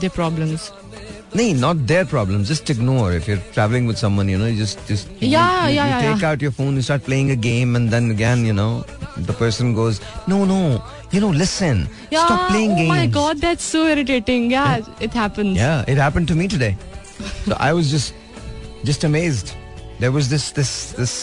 Their 0.02 0.10
problems 0.16 0.72
No, 1.40 1.46
not 1.62 1.80
their 1.88 2.04
problems. 2.10 2.50
Just 2.50 2.70
ignore. 2.74 3.08
If 3.16 3.26
you're 3.30 3.40
traveling 3.56 3.88
with 3.92 3.98
someone, 4.02 4.30
you 4.34 4.38
know, 4.42 4.46
you 4.52 4.60
just 4.60 4.84
just 4.90 5.10
you, 5.24 5.30
Yeah, 5.32 5.32
you, 5.32 5.74
yeah, 5.78 5.88
you 5.88 5.90
yeah, 5.94 6.04
take 6.04 6.22
yeah. 6.22 6.28
out 6.30 6.44
your 6.46 6.52
phone, 6.60 6.78
you 6.80 6.84
start 6.90 7.04
playing 7.08 7.32
a 7.34 7.36
game, 7.46 7.76
and 7.80 7.96
then 7.96 8.08
again, 8.14 8.46
you 8.50 8.54
know, 8.60 8.68
the 9.32 9.36
person 9.42 9.74
goes, 9.80 10.00
no, 10.34 10.38
no, 10.52 10.60
you 11.16 11.22
know, 11.26 11.32
listen, 11.42 11.82
stop 12.12 12.46
playing 12.52 12.72
oh 12.76 12.78
games. 12.78 12.92
my 12.94 13.08
god, 13.18 13.44
that's 13.48 13.68
so 13.76 13.82
irritating. 13.96 14.48
Yeah, 14.54 14.88
it 15.10 15.18
happens. 15.24 15.60
Yeah, 15.64 15.84
it 15.96 16.02
happened 16.06 16.32
to 16.34 16.38
me 16.44 16.48
today. 16.56 16.72
so 17.50 17.60
I 17.68 17.74
was 17.82 17.92
just 17.92 18.14
just 18.92 19.04
amazed. 19.12 19.54
There 20.06 20.16
was 20.20 20.32
this 20.36 20.48
this 20.62 20.74
this 21.02 21.18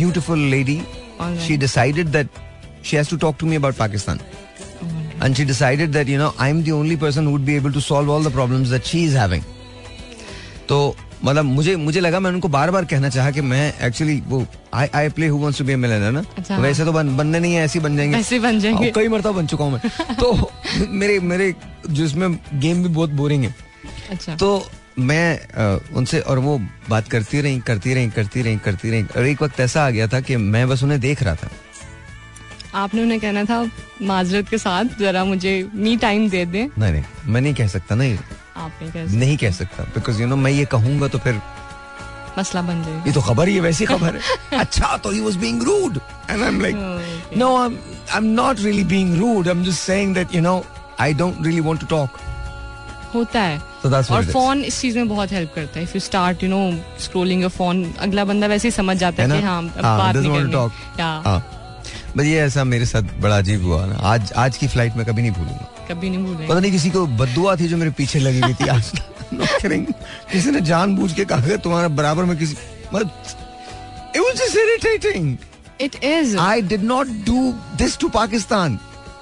beautiful 0.00 0.46
lady. 0.56 0.78
All 1.18 1.28
right. 1.28 1.46
She 1.50 1.60
decided 1.68 2.16
that 2.18 2.40
she 2.82 2.96
has 2.96 3.08
to 3.08 3.18
talk 3.18 3.38
to 3.38 3.46
me 3.46 3.56
about 3.56 3.76
Pakistan. 3.76 4.20
And 5.20 5.36
she 5.36 5.44
decided 5.44 5.92
that, 5.92 6.06
you 6.06 6.18
know, 6.18 6.32
I'm 6.38 6.62
the 6.62 6.72
only 6.72 6.96
person 6.96 7.24
who 7.24 7.32
would 7.32 7.46
be 7.46 7.56
able 7.56 7.72
to 7.72 7.80
solve 7.80 8.08
all 8.08 8.20
the 8.20 8.30
problems 8.30 8.70
that 8.70 8.84
she 8.84 9.04
is 9.04 9.14
having. 9.20 9.44
तो 10.68 10.96
मतलब 11.24 11.44
मुझे 11.44 11.74
मुझे 11.76 12.00
लगा 12.00 12.20
मैं 12.20 12.30
उनको 12.30 12.48
बार 12.48 12.70
बार 12.70 12.84
कहना 12.84 13.08
चाहा 13.08 13.30
कि 13.30 13.40
मैं 13.40 13.74
एक्चुअली 13.86 14.20
वो 14.26 14.46
I 14.74 14.88
I 14.94 15.08
play 15.08 15.26
who 15.26 15.38
wants 15.38 15.58
to 15.58 15.64
be 15.64 15.72
a 15.72 15.76
millionaire 15.76 16.12
ना? 16.12 16.22
अच्छा, 16.38 16.56
तो 16.56 16.62
वैसे 16.62 16.84
तो 16.84 16.92
बन, 16.92 17.16
बनने 17.16 17.40
नहीं 17.40 17.54
है 17.54 17.64
ऐसे 17.64 17.80
बन 17.80 17.96
जाएँगे। 17.96 18.16
ही 18.16 18.38
बन 18.38 18.60
जाएँगे। 18.60 18.86
और 18.86 18.92
कई 18.94 19.08
मरतबा 19.08 19.30
बन 19.30 19.46
चुका 19.46 19.64
हूँ 19.64 19.72
मैं। 19.72 20.14
तो 20.20 20.50
मेरे 20.88 21.20
मेरे 21.20 21.54
जिसमें 21.90 22.38
गेम 22.54 22.82
भी 22.82 22.88
बहुत 22.88 23.10
बोरिंग 23.10 23.44
है। 23.44 23.54
अच्छा। 24.10 24.36
तो 24.36 24.70
मैं 24.98 25.88
उनसे 25.94 26.20
और 26.20 26.38
वो 26.38 26.60
बात 26.90 27.08
करती 27.08 27.40
रही 27.40 27.60
करती 27.60 27.94
रही 27.94 28.10
करती 28.10 28.42
रही 28.42 28.56
करती 28.56 28.90
रही। 28.90 29.02
और 29.16 29.26
एक 29.26 29.42
वक्त 29.42 29.60
ऐसा 29.60 29.86
आ 29.86 29.90
गया 29.90 30.06
था 30.06 30.20
कि 30.20 30.36
मैं 30.36 30.68
बस 30.68 30.82
उन्हें 30.82 31.00
देख 31.00 31.22
रहा 31.22 31.34
था। 31.34 31.50
आपने 32.74 33.02
उन्हें 33.02 33.20
कहना 33.20 33.44
था 33.44 33.64
माजरत 34.02 34.48
के 34.48 34.58
साथ 34.58 34.98
जरा 35.00 35.24
मुझे 35.24 35.52
मी 35.74 35.96
टाइम 35.96 36.28
दे 36.30 36.44
दें. 36.44 36.68
नहीं 36.78 36.92
नहीं 36.92 37.04
मैं 37.26 37.40
नहीं 37.40 37.54
कह 37.54 37.66
सकता 37.66 37.94
नहीं। 37.94 38.16
कह 38.16 39.16
नहीं 39.16 39.36
कह 39.36 39.50
सकता 39.50 39.84
बिकॉज़ 39.94 40.20
यू 40.20 40.26
नो 40.28 40.36
मैं 40.36 40.50
ये 40.50 40.64
कहूँगा 40.72 41.08
तो 41.08 41.18
फिर 41.18 41.40
मसला 42.38 42.62
बन 42.62 42.82
जाएगा। 42.84 43.02
ये 43.06 43.12
तो 43.12 43.20
खबर 43.20 43.48
ही 43.48 43.54
है 43.54 43.60
वैसी 43.60 43.84
खबर 43.86 44.16
है। 44.16 44.58
अच्छा 44.60 44.96
तो 44.96 45.10
he 45.10 45.20
was 45.20 45.36
being 45.36 45.62
rude 45.62 45.98
and 46.30 46.42
I 46.42 46.48
am 46.48 46.60
like. 46.60 46.76
No 47.36 47.56
I 47.56 48.16
am 48.16 48.24
not 48.24 48.60
really 48.60 48.84
being 48.84 49.16
rude 49.20 49.48
I 49.48 49.54
am 49.54 49.64
just 49.64 49.80
saying 49.80 50.14
that 50.14 50.34
you 50.34 50.40
know 50.40 50.64
I 51.00 51.14
don't 51.14 51.46
really 51.46 51.60
want 51.60 51.80
to 51.80 51.86
talk 51.86 52.18
होता 53.14 53.40
है। 53.40 53.60
So 53.82 53.90
that's 53.90 54.10
और 54.10 54.24
फ़ोन 54.24 54.62
इस 54.64 54.80
चीज़ 54.80 54.96
में 54.98 55.08
बहुत 55.08 55.32
help 55.32 55.52
करता 55.54 55.78
है। 55.78 55.82
If 55.84 55.92
you 55.94 56.00
start 56.00 56.42
you 56.42 56.48
know 56.48 56.60
scrolling 57.00 57.42
your 57.42 57.50
phone 57.50 57.84
अगला 57.98 58.24
बंदा 58.24 58.46
वैसे 58.46 58.68
ही 58.68 58.72
समझ 58.72 58.96
जाता 58.96 59.22
है 59.22 59.28
कि 59.30 59.44
हाँ 59.44 59.62
अब 59.62 59.82
बात 59.82 60.16
नहीं 60.16 60.32
करनी। 60.32 61.57
Talk. 62.08 62.18
या 62.18 62.24
बस 62.24 62.34
ये 62.34 62.40
ऐसा 62.40 62.64
मेरे 62.64 62.86
साथ 62.86 63.02
बड़ा 63.02 63.38
अजीब 63.38 63.64
हुआ 63.64 63.86
ना। 63.86 63.94
आज 63.94 64.32
आज 64.32 64.56
की 64.56 64.68
फ़्लाइट 64.68 64.96
में 64.96 65.06
कभी 65.06 65.22
नहीं 65.22 65.32
भूलूँगा। 65.32 65.86
कभी 65.88 66.10
नहीं 66.10 66.24
भूलेंगे। 66.24 66.46
पता 66.46 66.60
नहीं 66.60 66.72
किसी 66.72 66.90
को 66.90 67.06
बदुआ 67.06 67.56
थी 67.56 67.68
जो 67.68 67.76
मेरे 67.76 67.90
पीछे 67.90 68.18
लगी 68.18 68.40
हुई 68.40 68.54
थी। 68.54 68.68
आज 68.68 68.92
किसी 70.32 70.50
ने 70.50 70.60
जानबूझ 70.60 71.12
के 71.12 71.24
कहा 71.24 71.56
तुम्हारा 71.56 71.88
बराबर 71.88 72.24
में 72.24 72.36
किसी 72.36 72.56
मतलब 72.94 73.24
it 74.16 74.22
was 74.22 74.40
just 74.40 74.56
irritating. 74.56 75.36
It 75.80 76.04
is 76.04 76.36
I 76.36 76.60
did 76.60 76.84
not 76.90 77.06
do 77.06 77.52
this 77.80 78.00
to 78.00 78.10
Pakistan. 78.10 78.76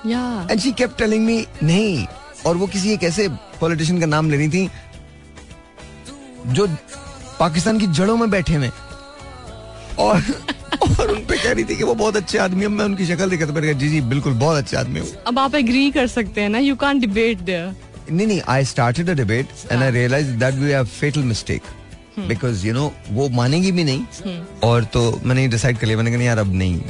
या। 0.06 0.48
And 0.50 0.60
she 0.60 0.72
kept 0.72 0.98
telling 0.98 1.26
me 1.26 1.46
नहीं। 1.62 2.06
और 2.46 2.56
वो 2.56 2.66
किसी 2.66 2.92
एक 2.92 3.02
ऐसे 3.02 3.28
पॉलिटिशियन 3.60 4.00
का 4.00 4.06
नाम 4.06 4.30
ले 4.30 4.36
रही 4.36 4.48
थी 4.48 4.70
जो 6.46 6.66
पाकिस्तान 7.40 7.78
की 7.78 7.86
जड़ों 7.86 8.16
में 8.16 8.30
बैठे 8.30 8.54
हुए। 8.54 8.70
और 9.98 10.22
और 10.98 11.10
उन 11.10 11.24
पे 11.28 11.36
कह 11.36 11.52
रही 11.52 11.64
थी 11.64 11.76
कि 11.76 11.84
वो 11.84 11.94
बहुत 11.94 12.16
अच्छे 12.16 12.38
आदमी 12.38 12.60
हैं। 12.62 12.68
मैं 12.68 12.84
उनकी 12.84 13.06
शक्ल 13.06 13.28
देखा 13.30 13.46
तो 13.46 13.52
मैंने 13.52 13.66
कहा 13.68 13.78
जी 13.80 13.88
जी 13.88 14.00
बिल्कुल 14.10 14.32
बहुत 14.34 14.56
अच्छे 14.56 14.76
आदमी 14.76 15.00
हूँ। 15.00 15.08
अब 15.26 15.38
आप 15.38 15.54
एग्री 15.54 15.90
कर 15.90 16.06
सकते 16.06 16.40
हैं 16.40 16.48
ना? 16.48 16.58
यू 16.58 16.76
कांट 16.76 17.00
डिबेट 17.00 17.38
देयर 17.40 17.74
नहीं 18.10 18.26
नहीं 18.26 18.40
I 18.48 18.64
started 18.64 19.10
a 19.10 19.14
debate 19.14 19.46
and 19.72 19.82
I 19.82 19.90
realize 19.90 20.30
that 20.42 20.54
we 20.54 20.70
have 20.70 20.84
fatal 20.86 21.20
mistake 21.24 21.62
because 22.18 22.66
you 22.66 22.72
know 22.74 22.92
वो 23.10 23.28
मानेगी 23.28 23.72
भी 23.72 23.84
नहीं। 23.84 24.38
और 24.64 24.84
तो 24.92 25.00
मैंने 25.24 25.46
डिसाइड 25.48 25.78
कर 25.78 25.86
लिया। 25.86 25.96
मैंने 25.96 26.12
कहा 26.12 26.22
यार 26.22 26.38
अब 26.38 26.54
नहीं। 26.54 26.80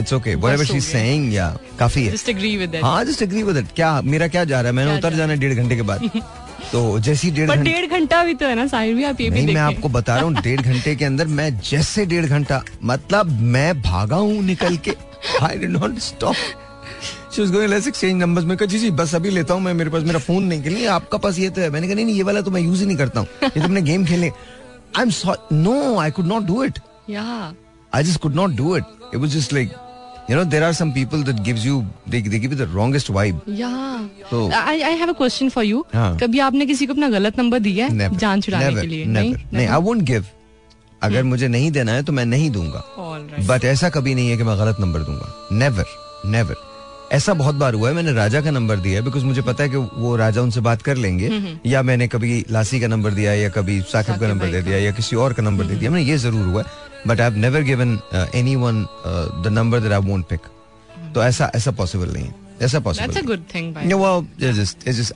इट्स 0.00 0.12
ओके 0.12 0.34
व्हाटएवर 0.34 0.62
बस 0.62 0.70
शी 0.70 0.76
इज़ 0.76 0.84
सेइंग 0.84 1.32
या 1.34 1.46
काफ़ी 1.78 2.04
है। 2.04 2.12
जस्ट 2.12 2.28
एग्री 2.28 2.56
विद 2.56 2.70
दैट 2.70 2.84
हाँ 2.84 3.04
जस्ट 3.04 3.22
एग्री 3.22 3.42
विद 3.42 3.56
इट 3.56 3.66
क्या 3.76 4.00
मेरा 4.02 4.28
क्या 4.28 4.44
जा 4.44 4.60
रहा 4.60 4.70
है? 4.70 4.76
मैंने 4.76 4.96
उतर 4.98 5.14
जाना 5.14 5.32
है? 5.32 5.38
डेढ़ 5.38 5.54
घंटे 5.54 5.76
के 5.76 5.82
बाद। 5.82 6.10
तो 6.72 6.98
जैसी 6.98 7.30
डेढ़ 7.30 7.50
डेढ़ 7.62 7.86
घंटा 7.86 8.22
भी 8.24 8.34
तो 8.34 8.46
है 8.46 8.54
ना 8.54 8.66
साहिर 8.66 8.94
भी 8.94 9.04
आप 9.04 9.20
ये 9.20 9.30
भी 9.30 9.44
मैं 9.46 9.60
आपको 9.60 9.88
बता 9.88 10.14
रहा 10.16 10.24
हूँ 10.24 10.42
डेढ़ 10.42 10.60
घंटे 10.60 10.94
के 10.96 11.04
अंदर 11.04 11.26
मैं 11.38 11.48
जैसे 11.70 12.04
डेढ़ 12.06 12.26
घंटा 12.26 12.62
मतलब 12.84 13.30
मैं 13.54 13.80
भागा 13.82 14.16
हूँ 14.16 14.42
निकल 14.44 14.76
के। 14.88 14.94
I 15.42 15.58
did 15.58 15.70
not 15.70 15.98
stop 16.06 16.34
she 17.34 17.42
was 17.42 17.50
going 17.52 17.70
let's 17.70 17.88
exchange 17.88 18.20
numbers 18.22 18.46
में 18.46 18.56
कहा 18.56 18.66
जी 18.66 18.78
जी 18.78 18.90
बस 19.00 19.14
अभी 19.14 19.30
लेता 19.30 19.54
हूँ 19.54 19.62
मैं 19.62 19.74
मेरे 19.74 19.90
पास 19.90 20.02
मेरा 20.02 20.18
फ़ोन 20.18 20.44
नहीं 20.44 20.62
के 20.62 20.70
लिए 20.70 20.86
आपका 20.96 21.18
पास 21.18 21.38
ये 21.38 21.50
तो 21.50 21.60
है। 21.60 21.70
मैंने 21.70 21.86
कहा 21.86 21.94
नहीं 21.94 22.04
नहीं 22.06 22.16
ये 22.16 22.22
वाला 22.22 22.40
तो 22.40 22.50
मैं 22.50 22.60
यूज़ 22.60 22.80
ही 22.80 22.86
नहीं 22.86 22.96
करता 22.96 23.20
हूँ। 23.20 23.28
ये 23.44 23.60
तो 23.60 23.82
गेम 23.82 24.04
खेलने 24.06 24.30
I 24.96 25.02
am 25.02 25.10
no 25.52 25.98
I 25.98 26.10
could 26.10 26.26
not 26.26 26.42
do 26.46 26.64
it 26.64 26.78
do 28.58 28.74
it. 28.74 28.84
It 29.12 29.20
was 29.22 29.32
just 29.32 29.52
like, 29.52 29.74
you 30.30 30.36
know, 30.38 30.44
there 30.52 30.64
are 30.64 30.74
some 30.80 30.92
people 30.96 31.24
that 31.28 31.40
gives 31.46 31.64
you 31.68 31.78
they 32.08 32.20
they 32.26 32.40
give 32.44 32.52
you 32.52 32.60
the 32.60 32.68
wrongest 32.76 33.10
vibe. 33.16 33.40
या 33.48 33.70
तो- 34.30 34.52
I 34.52 34.80
I 34.82 34.92
have 34.92 35.08
a 35.08 35.12
question 35.12 35.48
for 35.48 35.64
you 35.64 35.84
हाँ। 35.94 36.18
कभी 36.18 36.38
आपने 36.38 36.66
किसी 36.66 36.86
को 36.86 36.92
अपना 36.92 37.08
गलत 37.08 37.38
number 37.38 37.58
दिया 37.58 37.86
है? 37.86 37.98
Never. 37.98 38.18
जान 38.18 38.40
छुड़ाने 38.40 38.66
Never. 38.66 38.80
के 38.80 38.86
लिए? 38.86 39.04
Never. 39.04 39.16
नहीं? 39.16 39.34
नहीं 39.52 39.66
आई 39.66 39.80
वोंट 39.80 40.02
गिव 40.02 40.24
अगर 41.02 41.22
मुझे 41.22 41.48
नहीं 41.48 41.70
देना 41.70 41.92
है 41.92 42.02
तो 42.02 42.12
मैं 42.12 42.26
नहीं 42.26 42.50
दूँगा। 42.50 42.84
बट 43.48 43.64
ऐसा 43.64 43.88
कभी 43.88 44.14
नहीं 44.14 44.30
है 44.30 44.36
कि 44.36 44.42
मैं 44.42 44.58
गलत 44.58 44.76
नंबर 44.80 45.00
दूँगा। 45.00 45.48
नेवर 45.52 45.84
नेवर 46.26 46.54
ऐसा 47.12 47.34
बहुत 47.34 47.54
बार 47.54 47.74
हुआ 47.74 47.88
है 47.88 47.94
मैंने 47.94 48.12
राजा 48.12 48.40
का 48.40 48.50
नंबर 48.50 48.76
दिया 48.76 48.94
है 48.94 49.02
बिकॉज़ 49.02 49.24
मुझे 49.24 49.42
पता 49.42 49.64
है 49.64 49.70
कि 49.70 49.76
वो 49.76 50.16
राजा 50.16 50.42
उनसे 50.42 50.60
बात 50.60 50.82
कर 50.82 50.96
लेंगे। 50.96 51.58
या 51.66 51.82
मैंने 51.82 52.08
कभी 52.08 52.44
लासी 52.50 52.80
का 52.80 52.86
नंबर 52.86 53.10
दिया 53.10 53.32
या 53.32 53.48
कभी 53.48 53.80
साकिब 53.82 54.16
का 54.16 54.28
नंबर 54.28 54.46
दे 54.46 54.62
दिया 54.62 54.78
या 54.78 54.90
किसी 54.90 55.16
और 55.16 55.32
का 55.32 55.42
नंबर 55.42 55.64
दे 55.64 55.74
दिया। 55.74 55.90
मैंने 55.90 56.10
ये 56.10 56.16
ज़रूर 56.16 56.46
हुआ 56.46 56.62
है। 56.62 56.93
But 57.06 57.20
I 57.20 57.30
never 57.30 57.62
given 57.62 57.98
any 58.34 58.56
one 58.56 58.86
the 59.44 59.48
number 59.52 59.80
that 59.80 59.92
I 59.92 60.00
won't 60.00 60.24
pick 60.24 60.40
तो 61.14 61.22
ऐसा 61.22 61.50
ऐसा 61.54 61.70
पॉसिबल 61.70 62.08
नहीं 62.08 62.24
है। 62.24 62.34
ऐसा 62.62 62.80
पॉसिबल 62.80 63.36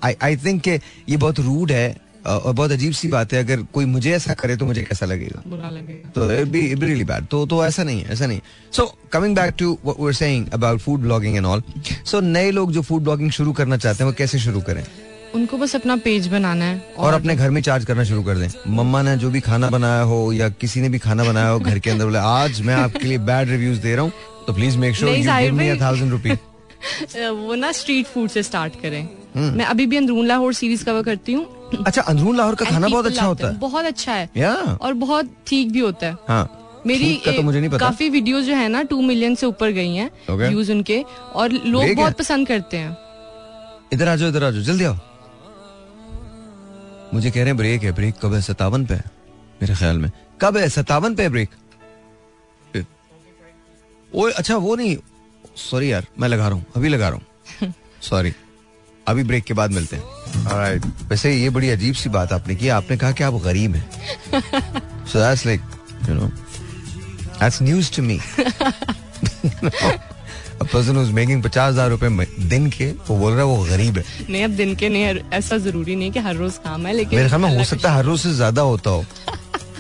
I, 0.05 0.15
I 0.15 0.81
ये 1.09 1.17
बहुत 1.17 1.41
रूड 1.41 1.73
है 1.73 1.97
uh, 1.97 2.27
और 2.27 2.53
बहुत 2.55 2.71
अजीब 2.71 2.93
सी 2.93 3.09
बात 3.09 3.33
है। 3.33 3.43
अगर 3.45 3.63
कोई 3.75 3.85
मुझे 3.85 4.13
ऐसा 4.13 4.35
करे 4.35 4.57
तो 4.57 4.67
मुझे 4.67 4.83
कैसा 4.83 5.07
लगेगा? 5.07 5.43
बुरा 5.47 5.71
लगेगा। 5.71 6.11
तो 6.11 6.21
it 6.45 7.13
be 7.13 7.27
तो 7.27 7.47
तो 7.47 7.65
ऐसा 7.67 7.83
नहीं 7.83 8.01
है 8.01 8.13
ऐसा 8.13 8.27
नहीं 8.27 8.41
so 8.73 8.99
coming 9.13 9.37
back 9.37 9.55
to 9.59 9.79
what 9.85 10.01
we 10.01 10.07
are 10.07 10.13
saying 10.13 10.49
about 10.55 10.79
food 10.79 11.01
blogging 11.01 11.37
and 11.37 11.47
all 11.47 11.63
so 12.05 12.21
नए 12.21 12.51
लोग 12.51 12.73
जो 12.73 12.83
फ़ूड 12.83 13.03
ब्लॉगिंग 13.03 13.31
शुरू 13.31 13.53
करना 13.53 13.77
चाहते 13.77 14.05
हैं 14.05 14.11
वो 14.11 14.15
कैसे 14.19 14.39
शुरू 14.39 14.61
करें? 14.61 14.85
उनको 15.35 15.59
बस 15.59 15.75
अपना 15.77 15.97
पेज 16.05 16.27
बनाना 16.29 16.65
है 16.65 16.77
और 16.97 17.07
और 17.07 17.15
अपने 17.15 17.35
घर 17.37 17.51
में 17.51 17.61
चार्ज 17.63 17.85
करना 17.85 18.05
शुरू 18.05 18.23
कर 18.23 18.39
दें। 18.39 18.49
मम्मा 18.77 19.03
ने 19.03 19.17
जो 19.17 19.31
भी 19.31 19.41
खाना 19.41 19.69
बनाया 19.71 20.03
हो 20.03 20.21
या 20.33 20.49
किसी 20.61 20.81
ने 20.81 20.89
भी 20.89 20.99
खाना 20.99 21.25
बनाया 21.25 21.49
हो 21.49 21.59
घर 21.61 21.79
के 21.79 21.91
अंदर 21.91 22.05
बोले 22.05 22.19
आज 22.19 22.61
मैं 22.61 22.75
आपके 22.75 23.07
लिए 23.07 23.19
बैड 23.31 23.49
रिव्यूज़ 23.51 23.81
दे 23.81 23.95
रहा 23.95 24.05
हूँ 24.05 24.13
तो 24.47 24.53
please 24.53 24.79
make 24.79 24.97
sure 24.97 25.11
you 25.11 25.25
give 25.25 25.55
me 25.55 25.75
thousand 25.81 26.11
rupee 26.13 26.31
वो 26.31 27.55
ना 27.55 27.73
स्ट्रीट 27.73 28.07
फ़ूड 28.07 28.29
से 28.31 28.43
स्टार्ट 28.43 28.81
करें। 28.83 29.03
हम्म। 29.35 29.57
मैं 29.59 29.65
अभी 29.65 29.87
भी 29.87 29.97
अंदरून 29.97 30.27
लाहौर 30.27 30.53
सीरीज़ 30.55 30.85
कवर 30.85 31.03
करती 31.03 31.33
हूँ। 31.33 31.83
अच्छा 31.87 32.03
अंदरून 32.03 32.37
लाहौर 32.37 32.55
का 32.55 32.65
खाना 32.65 32.89
बहुत 32.89 33.07
अच्छा 33.07 33.25
होता 33.25 33.49
है। 33.49 33.59
बहुत 33.59 33.85
अच्छा 33.85 34.13
है। 34.13 34.29
और 34.77 34.93
बहुत 34.95 35.31
ठीक 35.47 35.73
भी 35.73 35.81
होता 35.81 36.07
है। 36.07 36.17
हाँ। 36.29 36.81
मेरी 36.87 37.15
का 37.25 37.33
तो 37.33 37.43
मुझे 37.43 37.59
नहीं 37.61 37.71
पता। 37.71 37.79
काफ़ी 37.79 38.09
वीडियोस 38.09 38.45
जो 38.45 38.55
है 38.55 38.69
ना 38.69 38.83
टू 38.83 39.01
मिलियन 39.03 39.35
से 39.35 39.47
ऊपर 39.47 39.71
गई 39.71 39.95
हैं 39.95 40.11
Okay. 40.11 40.49
व्यूज़ 40.49 40.73
उनके। 40.73 41.03
और 41.35 41.53
लोग 41.53 41.95
बहुत 41.97 42.19
पसंद 42.19 42.47
करते 42.49 42.77
हैं। 42.77 42.97
इधर 43.93 44.09
आ 44.09 44.17
जाओ 44.17 44.29
इधर 44.29 44.45
आ 44.45 44.51
जाओ 44.51 44.63
जल्दी 44.63 44.85
आओ। 44.85 44.97
मुझे 47.15 47.31
कह 47.31 47.37
रहे 47.37 47.47
हैं 47.47 47.57
ब्रेक 47.57 47.83
है 47.83 47.93
ब्रेक 47.93 48.15
कब 48.23 48.35
है? 48.35 48.41
सतावन 48.43 48.85
पे 48.87 48.95
मेरे 49.63 49.75
ख्याल 49.75 49.99
में। 49.99 50.11
कब 50.41 50.57
है? 50.57 50.69
सतावन 50.69 51.15
पे 51.15 51.29
ब्रेक 51.29 51.51
ओ 54.13 54.29
अच्छा 54.31 54.57
वो 54.57 54.75
नहीं। 54.77 54.97
सॉरी 55.57 55.93
यार 55.93 56.07
मैं 56.21 56.29
लगा 56.29 56.49
रहा 56.49 56.57
हूँ 56.57 56.65
अभी 56.77 56.89
लगा 56.89 57.09
रहा 57.09 57.19
हूँ। 57.19 57.73
सॉरी 58.03 58.33
अभी 59.09 59.25
ब्रेक 59.25 59.45
के 59.45 59.55
बाद 59.55 59.71
मिलते 59.73 59.97
हैं। 59.97 60.45
Alright. 60.45 60.87
वैसे 61.09 61.35
ये 61.35 61.51
बड़ी 61.51 61.71
अजीब 61.71 61.95
सी 61.95 62.09
बात 62.09 62.33
आपने 62.33 62.55
की 62.57 62.69
आपने 62.69 62.97
कहा 62.97 63.13
कि 63.13 63.25
आप 63.25 63.35
गरीब 63.35 63.75
हैं। 63.75 63.91
So 65.07 65.19
that's 65.19 65.47
like 65.47 65.61
you 66.09 66.15
know 66.15 66.27
that's 66.27 67.63
news 67.63 67.97
to 67.97 68.03
me 68.03 68.21
A 70.61 70.65
person 70.65 70.97
who's 70.99 71.11
making 71.17 71.43
पचास 71.43 71.73
हज़ार 71.73 71.91
रुपए 71.91 72.09
दिन 72.49 72.67
के 72.71 72.87
वो 73.09 73.17
बोल 73.19 73.33
रहा 73.33 73.41
है 73.41 73.47
वो 73.47 73.65
गरीब 73.65 73.99
है। 73.99 74.05
नहीं 74.31 74.45
अब 74.45 74.51
दिन 74.61 74.75
के 74.77 74.89
नहीं 74.89 75.05
ऐसा 75.33 75.59
ज़रूरी 75.59 75.97
नहीं 75.97 76.11
कि 76.13 76.19
हर 76.21 76.35
रोज 76.37 76.53
काम 76.65 76.87
है 76.87 76.93
लेकिन 76.95 77.19
मेरे 77.19 77.29
ख्याल 77.29 77.41
में 77.43 77.57
हो 77.59 77.65
सकता 77.65 77.91
है 77.91 77.97
हर 77.97 78.05
रोज 78.05 78.21
से 78.21 78.33
ज़्यादा 78.35 78.63
होता 78.63 78.91
हो। 78.91 79.05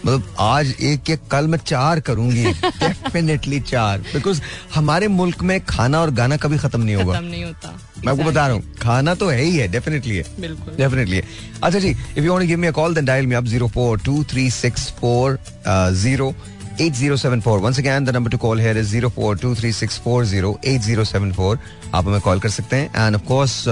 मतलब 0.06 0.22
आज 0.40 0.74
एक 0.80 1.02
के 1.02 1.16
कल 1.30 1.46
मैं 1.46 1.58
चार 1.58 2.00
करूँगी। 2.08 2.44
डेफिनेटली 2.82 3.60
चार। 3.60 3.98
बिकॉज़ 4.12 4.40
हमारे 4.74 5.08
मुल्क 5.08 5.42
में 5.42 5.60
खाना 5.64 6.00
और 6.00 6.10
गाना 6.20 6.36
कभी 6.44 6.58
खत्म 6.58 6.82
नहीं 6.82 6.96
होगा। 6.96 7.20
नहीं 7.20 7.44
होता। 7.44 7.68
मैं 8.04 8.12
आपको 8.12 8.24
बता 8.24 8.46
रहा 8.46 8.56
हूँ 8.56 8.62
खाना 8.82 9.14
तो 9.14 9.28
है 9.28 9.42
ही 9.42 9.56
है 9.56 9.68
डेफिनेटली 9.68 10.16
है। 10.16 10.24
बिल्कुल। 10.40 10.74
डेफिनेटली 10.76 11.16
है। 11.16 11.22
अच्छा 11.62 11.78
जी 11.78 11.88
if 11.90 12.24
you 12.24 12.32
want 12.32 12.42
to 12.42 12.48
give 12.48 12.58
me 12.58 12.66
a 12.66 12.70
call 12.78 12.94
then 12.94 13.04
dial 13.04 13.26
me 13.26 13.34
up 13.34 13.44
042364 13.44 16.34
8074 16.80 17.60
once 17.60 17.78
again 17.78 18.04
the 18.06 18.12
number 18.12 18.30
to 18.30 18.38
call 18.38 18.56
here 18.56 18.76
is 18.80 18.94
042364 18.94 21.58
आप 21.94 22.06
हमें 22.06 22.20
कॉल 22.20 22.40
कर 22.40 22.48
सकते 22.50 22.76
हैं। 22.76 22.90
And 22.96 23.16
of 23.16 23.22
course 23.24 23.66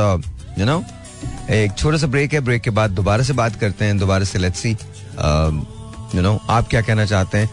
you 0.58 0.64
know 0.66 0.84
एक 1.52 1.72
छोटा 1.78 1.98
सा 1.98 2.06
ब्रेक 2.06 2.32
है। 2.34 2.40
ब्रेक 2.40 2.62
के 2.62 2.70
बाद 2.70 2.90
दोबारा 2.92 3.22
से 3.22 3.32
बात 3.32 3.56
करते 3.60 3.84
हैं। 3.84 3.98
दोबारा 3.98 4.24
से 4.24 4.38
लेट्स 4.38 4.60
सी 4.60 4.70
यू 4.70 6.22
नो 6.22 6.40
आप 6.50 6.68
क्या 6.68 6.80
कहना 6.80 7.04
चाहते 7.06 7.38
हैं? 7.38 7.50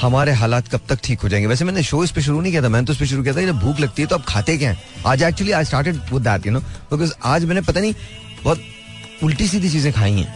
हमारे 0.00 0.32
हालात 0.32 0.68
कब 0.68 0.80
तक 0.88 0.98
ठीक 1.04 1.20
हो 1.20 1.28
जाएँगे? 1.28 1.46
वैसे 1.46 1.64
मैंने 1.64 1.82
शो 1.82 2.02
इस 2.04 2.10
पे 2.12 2.22
शुरू 2.22 2.40
नहीं 2.40 2.52
किया 2.52 2.62
था। 2.62 2.68
मैंने 2.68 2.86
तो 2.86 2.92
इस 2.92 2.98
पे 2.98 3.06
शुरू 3.06 3.22
किया 3.22 3.34
था। 3.34 3.42
जब 3.42 3.58
भूख 3.60 3.80
लगती 3.80 4.02
है 4.02 4.08
तो 4.08 4.16
आप 4.16 4.24
खाते 4.28 4.56
क्या 4.58 4.70
हैं? 4.70 4.78
आज 5.06 5.22
actually 5.22 5.52
I 5.52 5.64
started 5.64 5.96
with 6.12 6.22
that 6.22 6.46
you 6.46 6.52
know 6.52 6.60
because 6.92 7.12
आज 7.24 7.44
मैंने 7.44 7.60
पता 7.60 7.80
नहीं 7.80 7.94
बहुत 8.44 8.60
उल्टी 9.24 9.46
सीधी 9.48 9.70
चीज़ें 9.70 9.92
खाई 9.92 10.12
हैं। 10.12 10.34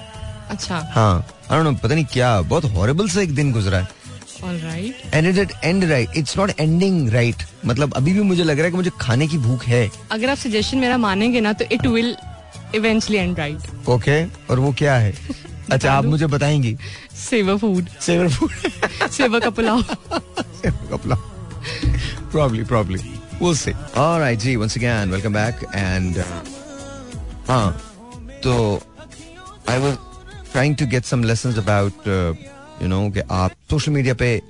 अच्छा। 0.50 0.90
हाँ 0.94 1.26
आई 1.50 1.56
डोंट 1.56 1.66
नो 1.66 1.72
पता 1.82 1.94
नहीं 1.94 2.04
क्या 2.12 2.40
बहुत 2.42 2.64
हॉरिबल 2.74 3.08
सा 3.08 3.20
एक 3.20 3.34
दिन 3.34 3.52
गुजरा 3.52 3.78
है। 3.78 3.88
And 5.14 5.26
it 5.26 5.38
it 5.38 5.52
end 5.64 5.84
right 5.84 6.08
it's 6.16 6.36
not 6.38 6.50
ending 6.60 7.08
right 7.10 7.42
मतलब 7.66 7.94
अभी 7.94 8.12
भी 8.12 8.20
मुझे 8.20 8.44
लग 8.44 8.56
रहा 8.56 8.64
है 8.64 8.70
कि 8.70 8.76
मुझे 8.76 8.90
खाने 9.00 9.26
की 9.28 9.38
भूख 9.38 9.64
है। 9.64 9.90
अगर 10.10 10.30
आप 10.30 10.36
सजेशन 10.36 10.78
मेरा 10.78 10.98
मानेंगे 10.98 11.40
ना 11.40 11.52
तो 11.52 11.64
it 11.72 11.86
will 11.86 12.16
eventually 12.74 13.18
end 13.18 13.38
right 13.38 13.88
okay 13.88 14.24
और 14.50 14.58
वो 14.58 14.72
क्या 14.78 14.94
है? 14.96 15.14
अच्छा 15.72 15.92
आप 15.92 16.04
मुझे 16.04 16.26
बताएँगी? 16.26 16.76
Savour 17.28 17.56
food 17.56 17.88
Savour 18.00 18.28
food 18.28 19.08
Savour 19.10 19.40
का 19.40 19.50
पुलाव 19.50 19.84
probably 22.32 22.64
probably. 22.64 23.00
We'll 23.40 23.56
see. 23.60 23.72
All 23.96 24.20
right 24.20 24.38
जी 24.38 24.56
once 24.56 24.76
again 24.76 25.10
welcome 25.10 25.32
back. 25.32 25.62
And 25.74 26.18
uh, 26.18 26.40
हाँ 27.48 27.80
तो 28.44 28.82
I 29.66 29.78
was 29.84 29.96
trying 30.52 30.76
to 30.76 30.86
get 30.86 31.04
some 31.04 31.24
lessons 31.30 31.58
about 31.62 32.06
uh, 32.06 32.34
you 32.82 32.88
know 32.92 33.12
कि 33.14 33.20
आप 33.30 33.52
सोशल 33.70 33.92
मीडिया 33.92 34.14
पे 34.14 34.40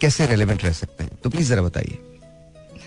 कैसे 0.00 0.26
रेलिवेंट 0.26 0.64
रह 0.64 0.72
सकते 0.72 1.04
हैं। 1.04 1.18
तो 1.24 1.30
प्लीज़ 1.30 1.48
जरा 1.48 1.62
बताइए। 1.62 1.98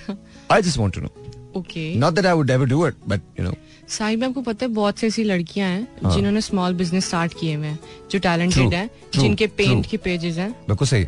I 0.52 0.62
just 0.62 0.78
want 0.78 0.98
to 0.98 1.02
know 1.02 1.12
okay 1.58 2.00
that 2.02 2.26
I 2.26 2.34
would 2.34 2.50
ever 2.50 2.66
do 2.66 2.84
it 2.90 2.96
but 3.08 3.22
you 3.40 3.46
know 3.48 3.56
साहिब 3.90 4.20
में 4.20 4.28
आपको 4.28 4.42
पता 4.42 4.66
है 4.66 4.72
बहुत 4.72 5.00
सी 5.00 5.08
ऐसी 5.08 5.24
लड़कियाँ 5.24 5.70
हैं 5.70 5.88
हाँ। 6.04 6.16
जिन्होंने 6.16 6.42
स्मॉल 6.42 6.74
बिज़नेस 6.74 7.08
स्टार्ट 7.08 7.34
किए 7.40 7.56
हुए 7.56 7.68
हैं 7.68 7.80
जो 8.12 8.20
टैलेंटेड 8.20 8.74
हैं 8.74 8.90
जिनके 9.16 9.48
पेंट 9.48 9.86
के 9.86 9.98
पेजेस 9.98 10.38
हैं। 10.38 10.52
बिल्कुल 10.68 10.88
सही। 10.88 11.06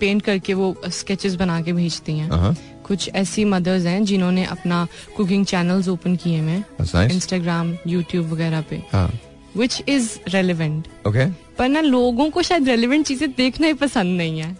पेंट 0.00 0.22
करके 0.22 0.54
वो 0.54 0.74
स्केचेस 0.90 1.34
बना 1.34 1.60
के 1.62 1.72
भेजती 1.72 2.18
हैं। 2.18 2.30
हाँ 2.30 2.54
कुछ 2.86 3.08
ऐसी 3.14 3.44
मदर्स 3.44 3.84
हैं 3.84 4.04
जिन्होंने 4.04 4.44
अपना 4.44 4.86
कुकिंग 5.16 5.44
चैनल्स 5.46 5.88
ओपन 5.88 6.16
किए 6.16 6.40
हुए 6.40 6.50
हैं। 6.50 7.10
इंस्टाग्राम 7.10 7.76
यूट्यूब 7.86 8.32
वगैरह 8.32 8.60
पे। 8.70 8.82
हाँ। 8.92 9.10
Which 9.58 9.82
is 9.88 10.08
relevant 10.28 10.86
okay. 11.08 11.28
पर 11.58 11.68
ना 11.68 11.80
लोगों 11.80 12.30
को 12.30 12.42
शायद 12.42 12.68
रेलिवेंट 12.68 13.06
चीज़ें 13.06 13.30
देखना 13.36 13.66
ही 13.66 13.74
पसंद 13.82 14.16
नहीं 14.18 14.40
है. 14.40 14.56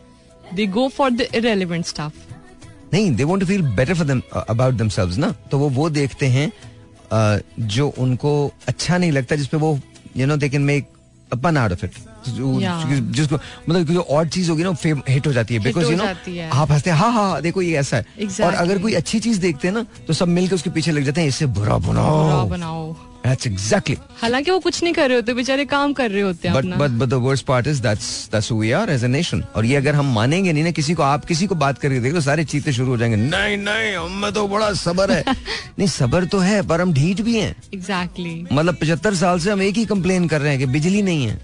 They 0.55 0.67
go 0.67 0.89
for 0.89 1.11
the 1.11 1.29
irrelevant 1.35 1.85
stuff 1.87 2.27
नहीं 2.93 3.11
they 3.17 3.25
want 3.25 3.41
to 3.41 3.47
feel 3.47 3.63
better 3.77 3.95
for 3.95 4.07
them 4.07 4.23
about 4.49 4.75
themselves 4.75 5.17
ना? 5.19 5.35
तो 5.51 5.59
वो 5.59 5.69
वो 5.71 5.89
देखते 5.91 6.27
हैं 6.27 6.51
uh, 6.51 7.43
जो 7.61 7.89
उनको 7.99 8.53
अच्छा 8.69 8.99
नहीं 8.99 9.13
लगता 9.13 9.37
जिसपे 9.37 9.57
वो 9.57 9.79
you 10.17 10.27
know 10.27 10.37
they 10.37 10.49
can 10.49 10.63
make 10.63 10.89
a pun 11.33 11.57
out 11.57 11.73
of 11.73 11.85
it 11.85 11.93
जिसको 12.29 13.37
मतलब 13.37 13.87
जो 13.87 14.01
और 14.01 14.29
चीज़ 14.29 14.51
होगी 14.51 14.63
ना 14.63 14.73
फेम 14.75 15.03
हिट 15.09 15.27
हो 15.27 15.33
जाती 15.33 15.55
है. 15.55 15.61
बिकॉज़ 15.61 15.91
यू 15.91 15.97
नो 15.97 16.05
आप 16.05 16.71
हँसते 16.73 16.91
हैं 16.91 16.97
हाँ 16.97 17.13
हाँ 17.13 17.41
देखो 17.43 17.63
ये 17.63 17.77
ऐसा 17.79 17.97
है. 17.97 18.05
Exactly. 18.05 18.45
और 18.47 18.55
अगर 18.55 18.79
कोई 18.79 18.95
अच्छी 18.95 19.21
चीज़ 19.21 19.41
देखते 19.41 19.69
हैं 19.69 19.75
ना 19.75 19.85
तो 20.07 20.13
सब 20.13 20.29
मिलकर 20.29 20.55
उसके 20.55 20.71
पीछे 20.71 20.93
लग 20.93 21.05
जाते 21.05 21.21
हैं 21.21 21.29
इससे 21.29 21.47
बुरा 21.47 21.79
बुरा 21.79 22.03
बनाओ 22.03 22.49
बनाओ. 22.49 22.95
दैट्स 23.29 23.47
एग्जैक्टली 23.47 23.97
हालाँकि 24.23 24.51
वो 24.51 24.59
कुछ 24.59 24.83
नहीं 24.83 24.95
कर 24.95 25.09
रहे 25.09 25.17
होते 25.17 25.35
बेचारे 25.35 25.65
काम 25.65 25.93
कर 25.93 26.11
रहे 26.11 26.23
होते 26.23 26.49
हैं 26.49 26.57
बट 26.57 26.65
अपना। 26.65 26.77
But 26.77 26.91
but 26.91 27.09
the 27.09 27.15
worst 27.15 27.47
part 27.47 27.67
is 27.67 27.83
that's 27.83 28.29
that's 28.33 28.53
we 28.53 28.71
are 28.73 28.91
as 28.91 29.05
a 29.05 29.09
nation 29.09 29.45
और 29.57 29.65
ये 29.65 29.77
अगर 29.77 29.95
हम 29.95 30.15
मानेंगे 30.15 30.53
नहीं 30.53 30.65
ना 30.65 30.71
किसी 30.71 30.95
को 30.95 31.03
आप 31.03 31.25
किसी 31.25 31.47
को 31.47 31.55
बात 31.55 31.79
करके 31.79 32.01
देख 32.01 32.17
सारे 32.19 32.45
चीते 32.45 32.73
शुरू 32.73 32.89
हो 32.89 32.97
जाएँगे। 32.97 33.17
नहीं 33.17 33.57
नहीं 33.57 33.97
हमें 33.97 34.33
तो 34.33 34.49
बड़ा 34.49 34.73
सबर 34.73 35.11
है। 35.11 35.25
नहीं 35.79 35.89
सबर 35.89 36.25
तो 36.25 36.39
है 36.39 36.63
पर 36.63 36.81
हम 36.81 36.93
ढीठ 36.93 37.21
भी 37.21 37.37
हैं। 37.37 37.57
Exactly 37.75 38.31
exactly. 38.31 38.59
मतलब 38.59 38.75
पचहत्तर 38.75 39.15
साल 39.15 39.39
से 39.39 39.51
हम 39.51 39.63
एक 39.63 39.75
ही 39.75 39.85
कंप्लेन 39.85 40.29
कर 40.29 40.41
रहे 40.41 40.51
हैं 40.51 40.59
कि 40.59 40.67
बिजली 40.67 41.03
नहीं 41.03 41.27
है। 41.27 41.41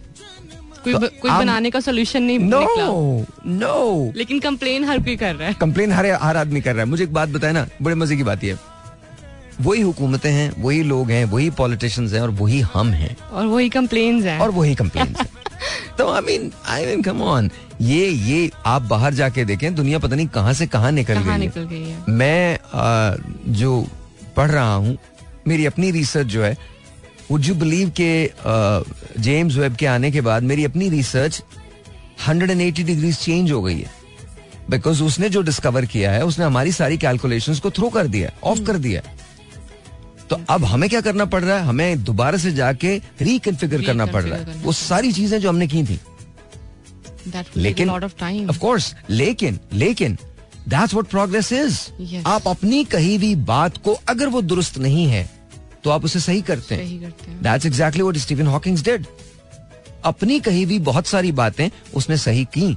कोई 0.85 0.93
तो 0.93 0.99
कोई 0.99 1.31
बनाने 1.31 1.71
का 1.71 1.81
सोल्यूशन 1.81 2.23
नहीं 2.23 2.39
नो 2.39 2.61
निकला। 2.61 2.85
No 2.85 4.11
no. 4.11 4.17
लेकिन 4.17 4.41
कंप्लेन 4.41 4.85
हर 4.85 4.99
कोई 4.99 5.17
कर 5.17 5.35
रहा 5.35 5.49
है। 5.49 5.55
कंप्लेन 5.55 5.93
हर 5.93 6.07
हर 6.07 6.37
आदमी 6.37 6.61
कर 6.61 6.73
रहा 6.73 6.85
है। 6.85 6.91
मुझे 6.91 7.05
एक 7.05 7.13
बात 7.13 7.29
बताए 7.29 7.53
ना 7.53 7.67
बड़े 7.83 7.95
मज़े 7.95 8.17
की 8.17 8.23
बात 8.23 8.45
ये 8.45 8.57
वही 9.61 9.81
हुकूमतें 9.81 10.31
हैं 10.33 10.63
वही 10.63 10.83
लोग 10.83 11.11
हैं 11.11 11.25
वही 11.25 11.51
पॉलिटिशियंस 11.51 12.13
हैं 12.13 12.21
और 12.21 12.31
वही 12.31 12.61
हम 12.75 12.91
हैं। 12.91 13.17
और 13.33 13.47
वही 13.47 13.69
कंप्लेन 13.69 14.23
है। 14.23 14.39
और 14.39 14.51
वही 14.51 14.75
कंप्लेन 14.75 15.15
तो 15.99 16.09
I 16.13 16.21
mean 16.21 16.51
I 16.69 16.87
mean 16.87 17.03
come 17.03 17.23
on 17.23 17.51
ये 17.81 18.09
ये 18.09 18.51
आप 18.67 18.83
बाहर 18.83 19.15
जाके 19.15 19.45
देखें 19.45 19.75
दुनिया 19.75 19.99
पता 19.99 20.17
नहीं 20.17 20.27
कहाँ 20.29 20.53
से 20.53 20.67
कहाँ 20.67 20.93
निकल 20.93 21.15
कहाँ 21.15 21.25
गई 21.25 21.31
है। 21.33 21.39
निकल 21.39 21.65
गई 21.65 21.83
है। 21.83 22.05
मैं 22.09 22.59
आ, 22.75 23.17
जो 23.49 23.87
पढ़ 24.37 24.51
रहा 24.51 24.75
हूँ 24.75 24.97
मेरी 25.49 25.67
अपनी 25.67 25.91
रिसर्च 25.91 26.27
जो 26.27 26.43
है 26.45 26.57
वुड 27.31 27.45
यू 27.45 27.55
बिलीव 27.55 27.93
के 28.01 28.31
जेम्स 29.23 29.57
वेब 29.57 29.75
के 29.77 29.87
आने 29.87 30.11
के 30.11 30.21
बाद 30.21 30.43
मेरी 30.43 30.65
अपनी 30.65 30.89
रिसर्च 30.89 31.43
180 32.29 32.85
डिग्रीज 32.85 33.19
चेंज 33.19 33.53
हो 33.53 33.63
गई 33.63 33.79
है। 33.81 33.91
बिकॉज़ 34.71 35.03
उसने 35.03 35.29
जो 35.29 35.43
डिस्कवर 35.43 35.85
किया 35.87 36.13
है 36.13 36.25
उसने 36.25 36.45
हमारी 36.45 36.73
सारी 36.73 36.99
कैलकुलेशंस 36.99 37.61
को 37.61 37.71
थ्रो 37.71 37.89
कर 37.89 38.07
दिया 38.07 38.31
ऑफ़ 38.45 38.63
कर 38.63 38.79
दिया 38.79 39.03
तो 40.31 40.41
अब 40.51 40.65
हमें 40.65 40.89
क्या 40.91 41.01
करना 41.01 41.25
पड़ 41.27 41.43
रहा 41.45 41.57
है? 41.57 41.65
हमें 41.65 42.05
दोबारा 42.05 42.39
से 42.39 42.53
जाके 42.53 42.97
रिकन्फिगर 43.23 43.83
करना 43.83 44.07
पड़ 44.07 44.23
रहा 44.25 44.39
है। 44.39 44.63
वो 44.63 44.73
सारी 44.73 45.13
चीज़ें 45.13 45.41
जो 45.41 45.49
हमने 45.49 45.67
की 45.67 45.83
थी। 45.85 46.01
लेकिन 47.57 47.91
ऑफ़ 47.91 48.59
कोर्स 48.59 48.95
लेकिन 49.11 49.59
लेकिन 49.73 50.19
दैट्स 50.69 50.95
व्हाट 50.95 51.07
प्रोग्रेस 51.07 51.53
इज़. 51.53 51.79
आप 52.27 52.49
अपनी 52.49 52.85
कही 52.87 53.17
हुई 53.17 53.35
बात 53.45 53.77
को 53.77 53.93
अगर 54.09 54.29
वो 54.29 54.43
दुरुस्त 54.43 54.79
नहीं 54.79 55.07
है 55.07 55.29
तो 55.85 55.91
आप 55.91 56.05
उसे 56.05 56.21
सही 56.21 56.43
करते 56.43 56.75
हैं। 56.75 56.83
सही 56.83 56.99
करते 56.99 57.31
हैं। 57.31 57.43
That's 57.43 57.67
exactly 57.67 58.03
what 58.03 58.17
Stephen 58.17 58.47
Hawkings 58.47 58.83
did 58.83 59.07
अपनी 60.05 60.39
कही 60.41 60.63
हुई 60.63 60.79
बहुत 60.81 61.07
सारी 61.07 61.33
बातें 61.33 61.69
उसने 61.95 62.17
सही 62.19 62.45
की। 62.55 62.77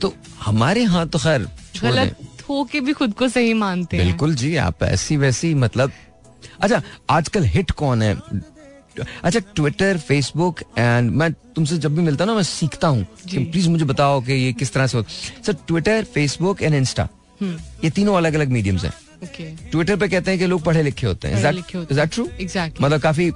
तो 0.00 0.14
हमारे 0.42 0.82
यहाँ 0.82 1.08
तो 1.08 1.18
खैर 1.18 1.46
गलत 1.82 2.16
हो 2.48 2.62
के 2.72 2.80
भी 2.80 2.92
खुद 2.92 3.14
को 3.14 3.28
सही 3.28 3.54
मानते 3.54 3.96
हैं। 3.96 4.06
बिल्कुल 4.06 4.34
जी 4.34 4.54
आप 4.56 4.82
ऐसी 4.82 5.16
वैसी 5.16 5.54
मतलब 5.54 5.92
अच्छा 6.60 6.82
आजकल 7.10 7.44
हिट 7.44 7.70
कौन 7.70 8.02
है? 8.02 8.14
अच्छा 9.22 9.40
ट्विटर 9.54 9.98
फेसबुक 9.98 10.60
एंड 10.78 11.10
मैं 11.10 11.30
तुमसे 11.56 11.78
जब 11.78 11.94
भी 11.96 12.02
मिलता 12.02 12.24
हूँ 12.24 12.30
ना 12.30 12.36
मैं 12.36 12.42
सीखता 12.42 12.88
हूँ 12.88 13.06
प्लीज़ 13.30 13.68
मुझे 13.68 13.84
बताओ 13.84 14.20
कि 14.20 14.32
ये 14.32 14.52
किस 14.52 14.72
तरह 14.72 14.86
से 14.86 14.96
होता 14.98 15.42
sir 15.42 15.52
Twitter 15.66 16.04
Facebook 16.04 16.62
and 16.62 16.74
Insta 16.74 17.08
ये 17.42 17.90
तीनों 17.90 18.16
अलग 18.16 18.34
अलग 18.34 18.48
मीडियम्स 18.48 18.84
हैं 18.84 18.92
ट्विटर 19.70 19.96
पे 19.96 20.08
कहते 20.08 20.30
हैं 20.30 20.38
कि 20.40 20.46
लोग 20.46 20.62
पढ़े 20.62 20.82
लिखे 20.82 21.06
होते 21.06 21.28
हैं। 21.28 21.52
Exactly. 22.38 22.82
मतलब 22.82 23.00
काफ़ी 23.00 23.30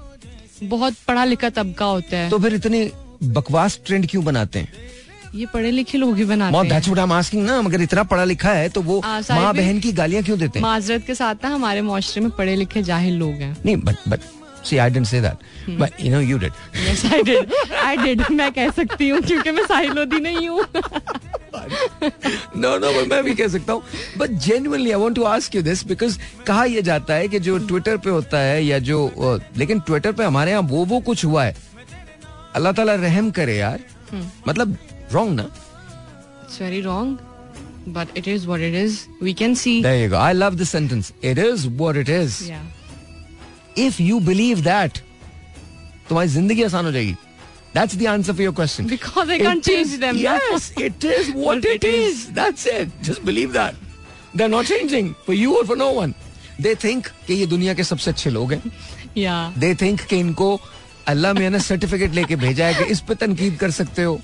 बहुत 0.62 0.94
पढ़ा 1.08 1.24
लिखा 1.24 1.48
तबका 1.50 1.84
होता 1.84 2.16
है। 2.16 2.30
तो 2.30 2.38
फिर 2.38 2.54
इतने 2.54 2.90
बकवास 3.22 3.80
ट्रेंड 3.86 4.06
क्यों 4.10 4.24
बनाते 4.24 4.58
हैं? 4.58 4.72
ये 5.34 5.46
पढ़े 5.46 5.70
लिखे 5.70 5.98
लोग 5.98 6.16
ही 6.16 6.24
बनाते 6.24 6.56
हैं। 6.56 7.42
ना 7.44 7.60
मगर 7.62 7.80
इतना 7.82 8.02
पढ़ा 8.02 8.24
लिखा 8.24 8.52
है 8.52 8.68
तो 8.68 8.82
वो 8.82 9.00
माँ 9.04 9.54
बहन 9.54 9.78
की 9.80 9.92
गालियाँ 9.92 10.22
क्यों 10.24 10.38
देते 10.38 10.58
हैं? 10.58 10.62
माजरत 10.62 11.06
के 11.06 11.14
साथ 11.14 11.44
ना 11.44 11.48
हमारे 11.54 11.82
मुआशरे 11.82 12.22
में 12.22 12.30
पढ़े 12.38 12.56
लिखे 12.56 12.82
जाहिल 12.82 13.18
लोग 13.18 13.34
हैं। 13.42 13.56
नहीं 13.64 13.76
but 13.76 14.08
but 14.08 14.20
see 14.64 14.76
I 14.76 14.90
didn't 14.90 15.06
say 15.06 15.20
that 15.20 15.78
but 15.80 16.00
you 16.00 16.10
know 16.12 16.20
you 16.20 16.38
did 16.38 16.52
Yes, 16.80 17.04
I 17.06 17.22
did. 17.28 17.52
I 17.82 17.94
did. 17.96 18.30
मैं 18.30 18.50
कह 18.52 18.70
सकती 18.70 19.08
हूँ 19.08 19.20
क्योंकि 19.22 19.50
मैं 19.50 19.64
साहिल 19.66 19.92
लोधी 19.92 20.20
नहीं 20.20 20.48
हूँ। 20.48 20.64
नो 22.56 22.76
नो 22.78 22.92
मैं 23.06 23.22
भी 23.24 23.34
कह 23.34 23.48
सकता 23.48 23.72
हूँ। 23.72 23.82
But 24.18 24.30
genuinely 24.46 24.90
I 24.90 25.00
want 25.00 25.14
to 25.16 25.24
ask 25.30 25.54
you 25.56 25.62
this 25.62 25.86
because 25.86 26.18
कहा 26.46 26.64
यह 26.64 26.80
जाता 26.90 27.14
है 27.14 27.28
कि 27.28 27.38
जो 27.40 27.58
ट्विटर 27.68 27.96
पे 27.96 28.10
होता 28.10 28.38
है 28.38 28.64
या 28.64 28.78
जो 28.90 29.38
लेकिन 29.58 29.80
ट्विटर 29.80 30.12
पे 30.12 30.24
हमारे 30.24 30.50
यहाँ 30.50 30.62
वो 30.70 30.84
वो 30.84 31.00
कुछ 31.08 31.24
हुआ 31.24 31.44
है। 31.44 31.56
अल्लाह 32.54 32.72
ताला 32.72 32.94
रहम 33.06 33.30
करे 33.30 33.56
यार। 33.56 33.80
मतलब 34.48 34.76
रॉन्ग 35.13 35.39
ना 35.39 35.49
It's 36.45 36.57
very 36.63 36.81
wrong, 36.85 37.13
but 37.97 38.11
it 38.21 38.27
is 38.33 38.45
what 38.49 38.61
it 38.61 38.75
is. 38.81 38.97
We 39.27 39.33
can 39.41 39.55
see. 39.61 39.73
There 39.85 39.97
you 40.01 40.09
go. 40.09 40.17
I 40.17 40.33
love 40.33 40.57
this 40.59 40.69
sentence. 40.75 41.11
It 41.31 41.37
is 41.45 41.67
what 41.81 41.97
it 42.01 42.09
is. 42.17 42.37
Yeah. 42.49 42.61
If 43.85 43.99
you 43.99 44.19
believe 44.29 44.63
that, 44.67 45.01
तुम्हारी 46.09 46.29
जिंदगी 46.29 46.63
आसान 46.63 46.85
हो 46.85 46.91
जाएगी. 46.91 47.15
That's 47.75 47.95
the 48.01 48.07
answer 48.07 48.33
for 48.33 48.43
your 48.45 48.53
question. 48.59 48.87
Because 48.91 49.29
I 49.29 49.37
can't 49.39 49.59
It 49.59 49.71
change 49.71 49.95
is- 49.95 49.99
them. 49.99 50.17
Yes, 50.17 50.67
it 50.77 51.03
is 51.03 51.31
what 51.33 51.61
But 51.61 51.71
it 51.71 51.83
it 51.83 51.89
is. 51.93 52.21
That's 52.37 52.65
it. 52.75 52.93
Just 53.09 53.25
believe 53.31 53.51
that. 53.57 53.75
They're 54.33 54.53
not 54.53 54.65
changing 54.71 55.09
for 55.25 55.33
you 55.33 55.57
or 55.57 55.65
for 55.71 55.75
no 55.81 55.89
one. 55.97 56.13
They 56.67 56.75
think 56.85 57.09
कि 57.27 57.33
ये 57.33 57.45
दुनिया 57.55 57.73
के 57.73 57.83
सबसे 57.83 58.11
अच्छे 58.11 58.29
लोग 58.29 58.53
हैं. 58.53 58.71
Yeah. 59.17 59.51
They 59.65 59.73
think 59.83 60.05
कि 60.09 60.19
इनको 60.19 60.49
अल्लाह 61.07 61.33
मियाँ 61.33 61.51
ने 61.51 61.59
सर्टिफिकेट 61.59 62.13
लेके 62.13 62.35
भेजा 62.35 62.65
है 62.67 62.73
कि 62.83 62.91
इस 62.91 63.01
पे 63.09 63.15
तनकीद 63.15 63.57
कर 63.59 63.71
सकते 63.71 64.03
हो. 64.03 64.19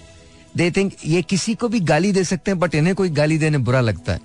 They 0.57 0.75
think 0.75 0.95
ये 1.07 1.23
किसी 1.23 1.55
को 1.55 1.69
भी 1.69 1.81
गाली 1.81 2.13
दे 2.13 2.25
सकते 2.25 2.51
हैं 2.51 2.61
बट 2.61 2.75
इन्हें 2.75 2.95
कोई 2.95 3.09
गाली 3.09 3.39
देने 3.39 3.59
बुरा 3.59 3.81
लगता 3.81 4.13
है. 4.13 4.21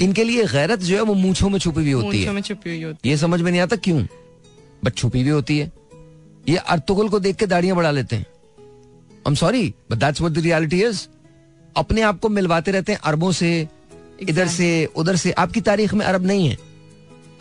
इनके 0.00 0.24
लिए 0.24 0.44
गैरत 0.44 0.78
जो 0.78 0.96
है 0.96 1.02
वो 1.02 1.14
मूछों 1.14 1.48
में 1.48 1.58
छुपी 1.58 1.80
हुई 1.80 1.92
होती 1.92 2.24
है। 2.24 2.32
में 2.32 2.42
छुपी 2.42 2.70
हुई 2.70 2.82
होती 2.82 3.08
ये 3.08 3.16
समझ 3.16 3.40
में 3.40 3.50
नहीं 3.50 3.60
आता 3.60 3.76
क्यों? 3.76 4.06
बट 4.84 4.94
छुपी 4.94 5.20
हुई 5.20 5.30
होती 5.30 5.58
है। 5.58 5.72
ये 6.48 6.56
अर्तुगल 6.56 7.08
को 7.08 7.20
देख 7.20 7.36
के 7.36 7.46
दाढ़ियाँ 7.46 7.76
बढ़ा 7.76 7.90
लेते 7.90 8.16
हैं। 8.16 8.26
I 9.08 9.28
am 9.28 9.34
sorry 9.34 9.74
but 9.90 9.96
that's 9.96 10.20
what 10.20 10.32
the 10.32 10.38
reality 10.38 10.82
is 10.82 11.06
अपने 11.76 12.00
आप 12.00 12.20
को 12.20 12.28
मिलवाते 12.28 12.70
रहते 12.70 12.92
हैं 12.92 12.98
अरबों 13.04 13.32
से 13.32 13.68
इधर 14.20 14.48
से 14.48 14.88
उधर 14.96 15.16
से। 15.16 15.32
आपकी 15.32 15.60
तारीख 15.60 15.94
में 15.94 16.06
अरब 16.06 16.26
नहीं 16.26 16.48
है। 16.48 16.58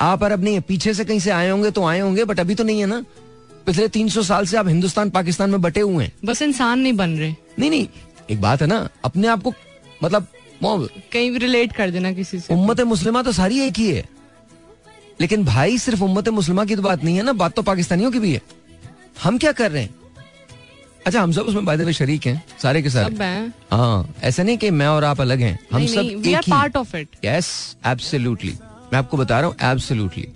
आप 0.02 0.24
अरब 0.24 0.44
नहीं 0.44 0.54
है। 0.54 0.60
पीछे 0.60 0.94
से 0.94 1.06
कहीं 1.06 1.20
से 1.20 1.32
आए 1.32 1.50
होंगे 1.50 1.72
तो 1.72 1.86
आए 1.86 2.00
होंगे 2.00 2.24
बट 2.24 2.40
अभी 2.40 2.56
तो 2.56 2.64
नहीं 2.64 2.80
है 2.80 2.86
ना। 2.86 3.06
पिछले 3.66 3.88
300 3.88 4.24
साल 4.24 4.46
से 4.46 4.58
आप 4.58 4.68
हिंदुस्तान 4.68 5.10
पाकिस्तान 5.10 5.50
में 5.50 5.62
बटे 5.62 5.80
हुए 5.80 6.04
हैं। 6.04 6.14
बस 6.26 6.42
इंसान 6.42 6.80
नहीं 6.80 6.94
बन 6.94 7.10
रहे। 7.10 7.36
नहीं 7.60 7.70
नहीं 7.70 7.88
एक 8.30 8.42
बात 8.42 8.62
है 8.62 8.68
ना 8.68 8.88
अपने 9.06 9.28
आप 9.28 9.44
को 9.44 9.54
मतलब 10.04 10.28
कहीं 10.64 11.32
भी 11.32 11.38
रिलेट 11.38 11.74
कर 11.74 11.90
देना 11.92 12.12
किसी 12.14 12.40
से। 12.40 12.54
उम्मत 12.54 12.82
मुस्लिमा 12.82 13.22
तो 13.24 13.32
सारी 13.32 13.60
एक 13.60 13.78
ही 13.78 13.90
है। 13.92 14.04
लेकिन 15.22 15.44
भाई 15.46 15.78
सिर्फ़ 15.78 16.04
उम्मत 16.04 16.30
मुस्लिमा 16.30 16.66
की 16.66 16.76
तो 16.76 16.82
बात 16.82 17.04
नहीं 17.04 17.16
है 17.18 17.24
ना 17.24 17.34
बात 17.34 17.56
तो 17.56 17.62
पाकिस्तानियों 17.62 18.12
की 18.12 18.20
भी 18.20 18.34
है। 18.34 18.42
हम 19.24 19.38
क्या 19.38 19.52
कर 19.52 19.72
रहे 19.72 19.84
हैं? 19.84 19.94
अच्छा 21.06 21.22
हम 21.22 21.32
सब 21.32 21.42
उसमें 21.42 21.66
बाय 21.66 21.94
शरीक 21.94 22.26
हैं 22.28 22.44
सारे 22.64 22.82
के 22.82 22.90
सारे। 22.90 23.16
हाँ। 23.72 24.16
ऐसा 24.24 24.44
नहीं 24.44 24.58
कि 24.58 24.70
मैं 24.72 24.88
और 24.88 25.04
आप 25.04 25.22
अलग 25.22 25.40
हैं 25.40 25.60
हम 25.72 25.86
सब 25.86 26.26
एक 26.26 26.50
part 26.50 26.76
of 26.76 26.96
it. 26.96 27.08
Yes 27.26 27.76
absolutely 27.86 28.54
मैं 28.94 28.98
आपको 28.98 29.18
बता 29.18 29.40
रहा 29.40 29.50
हूँ 29.50 29.72
एब्सोल्युटली 29.72 30.28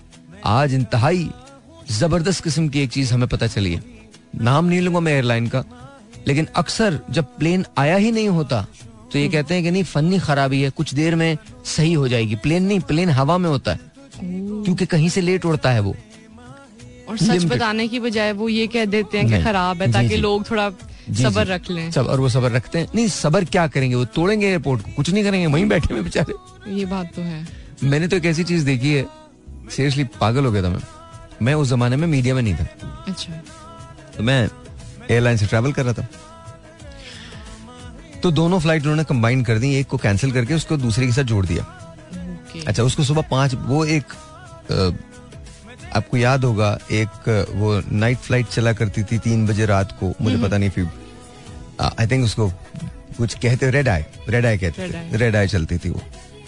आज 0.46 0.74
इंतहाई 0.74 1.30
ज़बरदस्त 1.92 2.44
किस्म 2.44 2.68
की 2.70 2.80
एक 2.80 2.90
चीज़ 2.90 3.14
हमें 3.14 3.28
पता 3.30 3.48
चली 3.48 3.74
है। 3.74 3.84
नाम 4.36 4.66
नहीं 4.66 4.82
लूँगा 4.82 5.00
मैं 5.00 5.14
एयरलाइन 5.14 5.48
का। 5.48 5.64
लेकिन 6.28 6.48
अक्सर 6.56 7.00
जब 7.10 7.26
प्लेन 7.38 7.66
आया 7.78 7.96
ही 7.96 8.12
नहीं 8.12 8.30
होता 8.30 8.66
तो 9.14 9.20
ये 9.20 9.28
कहते 9.30 9.54
हैं 9.54 9.64
कि 9.64 9.72
नहीं 9.72 9.84
फनी 9.84 10.20
खराबी 10.20 10.62
है 10.62 10.70
कुछ 10.70 10.94
देर 10.94 11.16
में 11.16 11.38
सही 11.66 11.94
हो 11.94 12.08
जाएगी। 12.08 12.36
प्लेन 12.36 12.64
नहीं 12.64 12.80
प्लेन 12.80 13.10
हवा 13.10 13.38
में 13.38 13.50
होता 13.50 13.72
है 13.72 13.80
क्योंकि 14.16 14.86
कहीं 14.86 15.10
से 15.10 15.22
लेट 15.22 15.46
उड़ता 15.46 15.72
है 15.72 15.80
वो। 15.80 15.96
और 17.10 17.18
सच 17.18 17.44
बताने 17.46 17.88
की 17.88 18.00
बजाय 18.00 18.32
वो 18.34 18.50
ये 18.50 18.68
कह 18.68 18.86
देते 18.86 19.18
हैं 19.18 19.28
कि 19.28 19.44
खराब 19.44 19.82
है 19.82 19.92
ताकि 19.92 20.18
लोग 20.18 20.50
थोड़ा 20.52 20.70
सबर 21.20 21.48
रख 21.48 21.70
लें। 21.72 21.90
सब 21.92 22.08
और 22.08 22.20
वो 22.20 22.30
सबर 22.30 22.52
रखते 22.52 22.80
हैं। 22.80 22.88
नहीं 22.96 23.08
सबर 23.10 23.46
क्या 23.46 23.68
करेंगे? 23.68 23.96
वो 23.96 24.06
तोड़ेंगे 24.06 24.48
एयरपोर्ट 24.48 24.82
को 24.82 24.92
कुछ 24.92 25.10
नहीं 25.10 25.24
करेंगे 25.24 25.48
वहीं 25.48 25.68
बैठे 25.68 25.94
हुए 25.94 26.04
बेचारे। 26.04 26.34
ये 26.72 26.86
बात 26.86 27.14
तो 27.16 27.22
है। 27.22 27.48
मैंने 27.84 28.08
तो 28.08 28.18
एक 28.18 28.26
ऐसी 28.26 28.44
चीज़ 28.44 28.66
देखी 28.66 28.94
है 28.94 29.06
सीरियसली 29.70 30.04
पागल 30.20 30.46
हो 30.46 30.52
गया 30.52 30.64
था 30.64 30.70
मैं। 30.70 30.82
मैं 31.42 31.54
उस 31.54 31.68
जमाने 31.68 31.96
में 31.96 32.08
मीडिया 32.08 32.36
में 32.36 32.42
नहीं 32.42 32.56
था। 32.56 33.04
अच्छा। 33.08 33.34
तो 34.18 34.24
मैं 34.24 34.48
एयरलाइन 35.10 35.38
से 35.38 35.46
ट्रैवल 35.46 35.72
कर 35.74 35.86
रहा 35.86 35.94
था। 35.94 36.08
तो 38.24 38.32
दोनों 38.32 38.60
फ़्लाइट 38.60 38.82
उन्होंने 38.82 39.04
कंबाइन 39.04 39.44
कर 39.44 39.60
दी 39.60 39.74
एक 39.76 39.88
को 39.88 39.98
कैंसिल 39.98 40.32
करके 40.32 40.54
उसको 40.54 40.78
दूसरे 40.78 41.06
के 41.06 41.14
साथ 41.14 41.24
जोड़ 41.24 41.46
दिया। 41.46 41.64
ओके 41.64 42.64
अच्छा 42.66 42.84
उसको 42.84 43.04
सुबह 43.04 43.22
पाँच 43.22 43.54
वो 43.56 43.84
एक 43.88 44.04
अ, 44.72 44.90
आपको 45.98 46.18
याद 46.18 46.44
होगा 46.44 46.78
एक 46.92 47.30
वो 47.56 47.82
नाइट 47.92 48.18
फ़्लाइट 48.18 48.48
चला 48.48 48.74
करती 48.74 49.04
थी 49.04 49.18
तीन 49.20 49.48
बजे 49.48 49.66
रात 49.66 49.92
को 50.00 50.14
मुझे 50.22 50.38
पता 50.38 50.58
नहीं 50.58 50.70
फिर 50.70 50.90
आई 51.82 52.08
थिंक 52.08 52.26
उसको 52.26 52.50
कुछ 53.18 53.34
कहते 53.36 53.70
रेड 53.72 53.88
आई 53.90 54.04
रेड 54.30 54.46
आई 54.46 54.58
कहते 54.58 54.88
Red 54.88 55.12
थे 55.12 55.18
रेड 55.18 55.36
आई 55.36 55.48
चलती 55.48 55.78
थी 55.78 55.90
वो। 55.90 56.02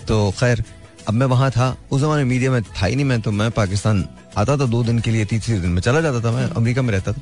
तो 0.08 0.32
खैर 0.32 0.64
अब 1.08 1.14
मैं 1.14 1.26
वहाँ 1.26 1.52
था 1.52 1.76
उस 1.92 2.02
जमाने 2.02 2.24
मीडिया 2.24 2.52
में 2.52 2.62
था 2.64 2.86
ही 2.86 2.96
नहीं 2.96 3.06
मैं 3.06 3.20
तो 3.22 3.32
मैं 3.32 3.50
पाकिस्तान 3.52 4.08
आता 4.38 4.58
था 4.58 4.66
दो 4.66 4.84
दिन 4.84 5.00
के 5.00 5.12
लिए 5.12 5.26
तीसरे 5.26 5.60
दिन 5.60 5.70
में 5.70 5.82
चला 5.82 6.02
जाता 6.02 6.20
था 6.22 6.32
मैं 6.32 6.50
अमेरिका 6.50 6.82
में 6.82 6.92
रहता 6.94 7.14
था। 7.14 7.22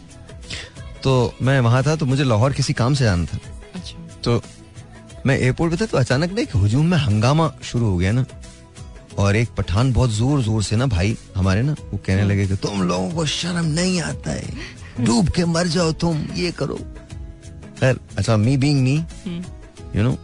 तो 1.03 1.33
मैं 1.41 1.59
वहाँ 1.61 1.83
था 1.83 1.95
तो 1.95 2.05
मुझे 2.05 2.23
लाहौर 2.23 2.53
किसी 2.53 2.73
काम 2.73 2.93
से 2.93 3.03
जाना 3.03 3.25
था। 3.25 3.39
अच्छा। 3.75 3.97
तो 4.23 4.41
मैं 5.25 5.37
एयरपोर्ट 5.37 5.71
पे 5.71 5.77
था 5.77 5.85
तो 5.85 5.97
अचानक 5.97 6.31
ना 6.31 6.41
एक 6.41 6.51
हुजूम 6.55 6.85
में 6.85 6.97
हंगामा 6.97 7.51
शुरू 7.63 7.85
हो 7.85 7.97
गया 7.97 8.11
ना। 8.11 8.25
और 9.17 9.35
एक 9.35 9.49
पठान 9.57 9.91
बहुत 9.93 10.09
ज़ोर 10.11 10.41
ज़ोर 10.43 10.63
से 10.63 10.75
ना 10.75 10.85
भाई 10.87 11.15
हमारे 11.35 11.61
ना 11.61 11.75
वो 11.91 11.97
कहने 12.05 12.23
लगे 12.23 12.47
कि 12.47 12.55
तुम 12.57 12.81
लोगों 12.83 13.09
को 13.11 13.25
शर्म 13.25 13.65
नहीं 13.65 14.01
आता 14.01 14.31
है। 14.31 15.05
डूब 15.05 15.29
के 15.35 15.45
मर 15.45 15.67
जाओ 15.67 15.91
तुम 16.01 16.23
ये 16.35 16.51
करो। 16.59 16.77
खैर 17.79 17.99
अच्छा 18.17 18.37
me 18.37 18.55
being 18.57 18.81
me 18.83 18.95
you 19.95 20.03
know 20.03 20.17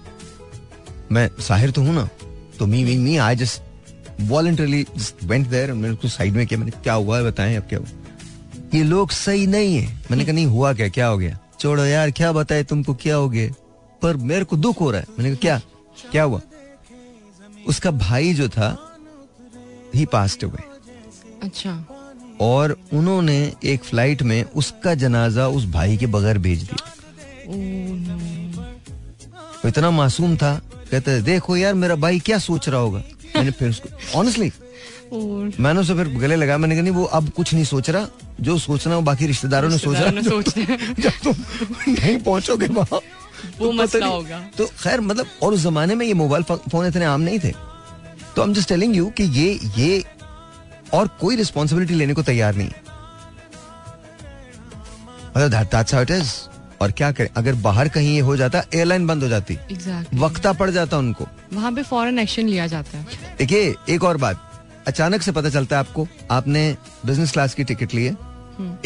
मैं 1.12 1.30
साहिर 1.42 1.72
तो 1.72 1.82
हूँ 1.82 1.94
ना 1.96 2.08
तो 2.60 2.66
me 2.66 2.84
being 2.86 3.04
me 3.04 3.18
I 3.18 3.36
just 3.36 4.22
voluntarily 4.22 4.86
just 4.96 5.24
went 5.24 5.48
there 5.50 5.74
मैंने 5.74 5.94
उसको 5.94 6.08
साइड 6.08 6.34
में 6.34 6.46
किया 6.48 6.60
मैंने 6.60 6.72
क्या 6.84 6.94
हुआ 6.94 7.18
है 7.18 7.24
बताएँ 7.24 7.56
अब 7.58 7.64
क्या 7.70 7.80
हुआ? 7.80 7.88
ये 8.76 8.84
लोग 8.84 9.12
सही 9.12 9.46
नहीं 9.48 9.76
है। 9.78 9.86
मैंने 10.12 10.26
कहा 10.26 10.34
नहीं 10.34 10.46
हुआ 10.46 10.74
क्या? 10.74 10.88
क्या 10.90 11.08
हो 11.08 11.18
गया? 11.18 11.38
छोड़ो 11.60 11.86
यार 11.86 12.12
क्या 12.12 12.32
बताए 12.32 12.64
तुमको 12.64 12.94
क्या 12.94 13.16
हो 13.16 13.30
गया? 13.30 13.54
पर 14.02 14.18
मेरे 14.24 14.46
को 14.46 14.58
दुख 14.58 14.82
हो 14.82 14.90
रहा 14.92 15.02
है। 15.02 15.08
मैंने 15.10 15.30
कहा 15.30 15.40
क्या? 15.42 15.62
क्या 16.12 16.24
हुआ? 16.24 16.42
उसका 17.68 17.92
भाई 17.92 18.34
जो 18.34 18.50
था 18.50 18.98
ही 19.96 20.06
पास्ट 20.06 20.44
हुए 20.44 20.64
अच्छा। 21.44 21.86
और 22.42 22.78
उन्होंने 22.94 23.54
एक 23.64 23.84
फ़्लाइट 23.84 24.22
में 24.22 24.44
उसका 24.44 24.94
जनाजा 24.96 25.48
उस 25.48 25.66
भाई 25.66 25.98
के 25.98 26.08
बगैर 26.08 26.38
भेज 26.38 26.64
दिया। 26.64 26.92
वो 29.56 29.68
इतना 29.68 29.92
मासूम 29.92 30.36
था 30.38 30.56
कहते 30.92 31.22
देखो 31.22 31.58
यार 31.58 31.74
मेरा 31.74 31.96
भाई 31.96 32.20
क्या 32.20 32.38
सोच 32.40 32.70
रहा 32.70 32.80
होगा? 32.80 33.04
मैंने 33.36 33.52
फिर 33.52 33.70
उसको 33.70 34.20
ऑनेस्टली 34.20 34.50
मैंने 35.60 35.80
उसे 35.80 35.94
फिर 35.94 36.08
गले 36.08 36.36
लगा 36.36 36.58
मैंने 36.58 36.76
कहा 36.76 36.84
नहीं 36.84 36.94
वो 36.94 37.04
अब 37.04 37.30
कुछ 37.30 37.54
नहीं 37.54 37.64
सोच 37.64 37.90
रहा 37.90 38.08
जो 38.42 38.58
सोचना 38.58 38.96
वो 38.96 39.02
बाकी 39.02 39.26
रिश्तेदारों 39.26 39.70
ने 39.70 39.78
सोचा 39.78 40.12
ने 40.12 40.24
सोच। 40.24 40.50
जब 41.00 41.12
तुम 41.24 41.36
नहीं 41.88 42.18
पहुंचोगे 42.18 42.68
वहाँ 42.68 43.00
वो 43.60 43.66
तो 43.66 43.72
मसला 43.72 44.06
होगा 44.06 44.40
तो 44.58 44.66
खैर 44.66 45.02
मतलब 45.02 45.28
और 45.44 45.54
उस 45.54 45.60
जमाने 45.60 45.96
में 45.96 46.06
ये 46.06 46.14
मोबाइल 46.14 46.44
फ़ोन 46.44 46.88
इतने 46.88 47.06
आम 47.06 47.22
नहीं 47.22 47.40
थे 47.40 47.52
तो 48.36 48.42
हम 48.42 48.54
जस्ट 48.54 48.70
टेलिंग 48.70 48.96
यू 48.96 49.06
कि 49.06 49.24
ये 49.24 49.60
ये 49.78 50.04
और 50.94 51.08
कोई 51.08 51.36
रिस्पॉन्सिबिलिटी 51.36 51.94
लेने 51.94 52.14
को 52.14 52.24
तैयार 52.24 52.56
नहीं 52.56 52.70
मतलब 55.38 56.46
और 56.82 56.92
क्या 56.92 57.12
करें 57.12 57.30
अगर 57.38 57.54
बाहर 57.54 57.90
कहीं 57.90 58.14
ये 58.16 58.20
हो 58.20 58.38
जाता 58.38 58.64
एयरलाइन 58.74 59.08
बंद 59.08 59.24
हो 59.24 59.30
जाती 59.30 59.54
एग्जैक्टली 59.54 60.20
वक्ता 60.20 60.54
पड़ 60.54 60.70
जाता 60.70 60.98
उनको 60.98 61.28
वहाँ 61.54 61.72
पे 61.72 61.84
फॉरेन 61.84 62.20
एक्शन 62.20 62.48
लिया 62.48 62.68
जाता 62.68 62.98
है 62.98 63.36
देखिए 63.40 63.76
एक 63.90 64.04
और 64.04 64.18
बात 64.18 64.55
अचानक 64.88 65.22
से 65.22 65.32
पता 65.32 65.50
चलता 65.50 65.76
है 65.76 65.80
आपको 65.80 66.08
आपने 66.32 66.78
बिज़नेस 67.06 67.32
क्लास 67.32 67.54
की 67.54 67.64
टिकट 67.64 67.94
ली 67.94 68.06
है। 68.06 68.12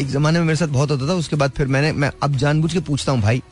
एक 0.00 0.08
जमाने 0.08 0.38
में 0.38 0.46
मेरे 0.46 0.56
साथ 0.56 0.66
बहुत 0.66 0.90
होता 0.90 1.08
था 1.08 1.14
उसके 1.14 1.36
बाद 1.36 1.50
फिर 1.50 1.66
मैंने 1.66 1.92
मैं 1.92 2.10
अब 2.22 2.36
जानबूझ 2.36 2.72
के 2.72 2.80
पूछता 2.80 3.12
हूँ 3.12 3.20
भाई 3.20 3.42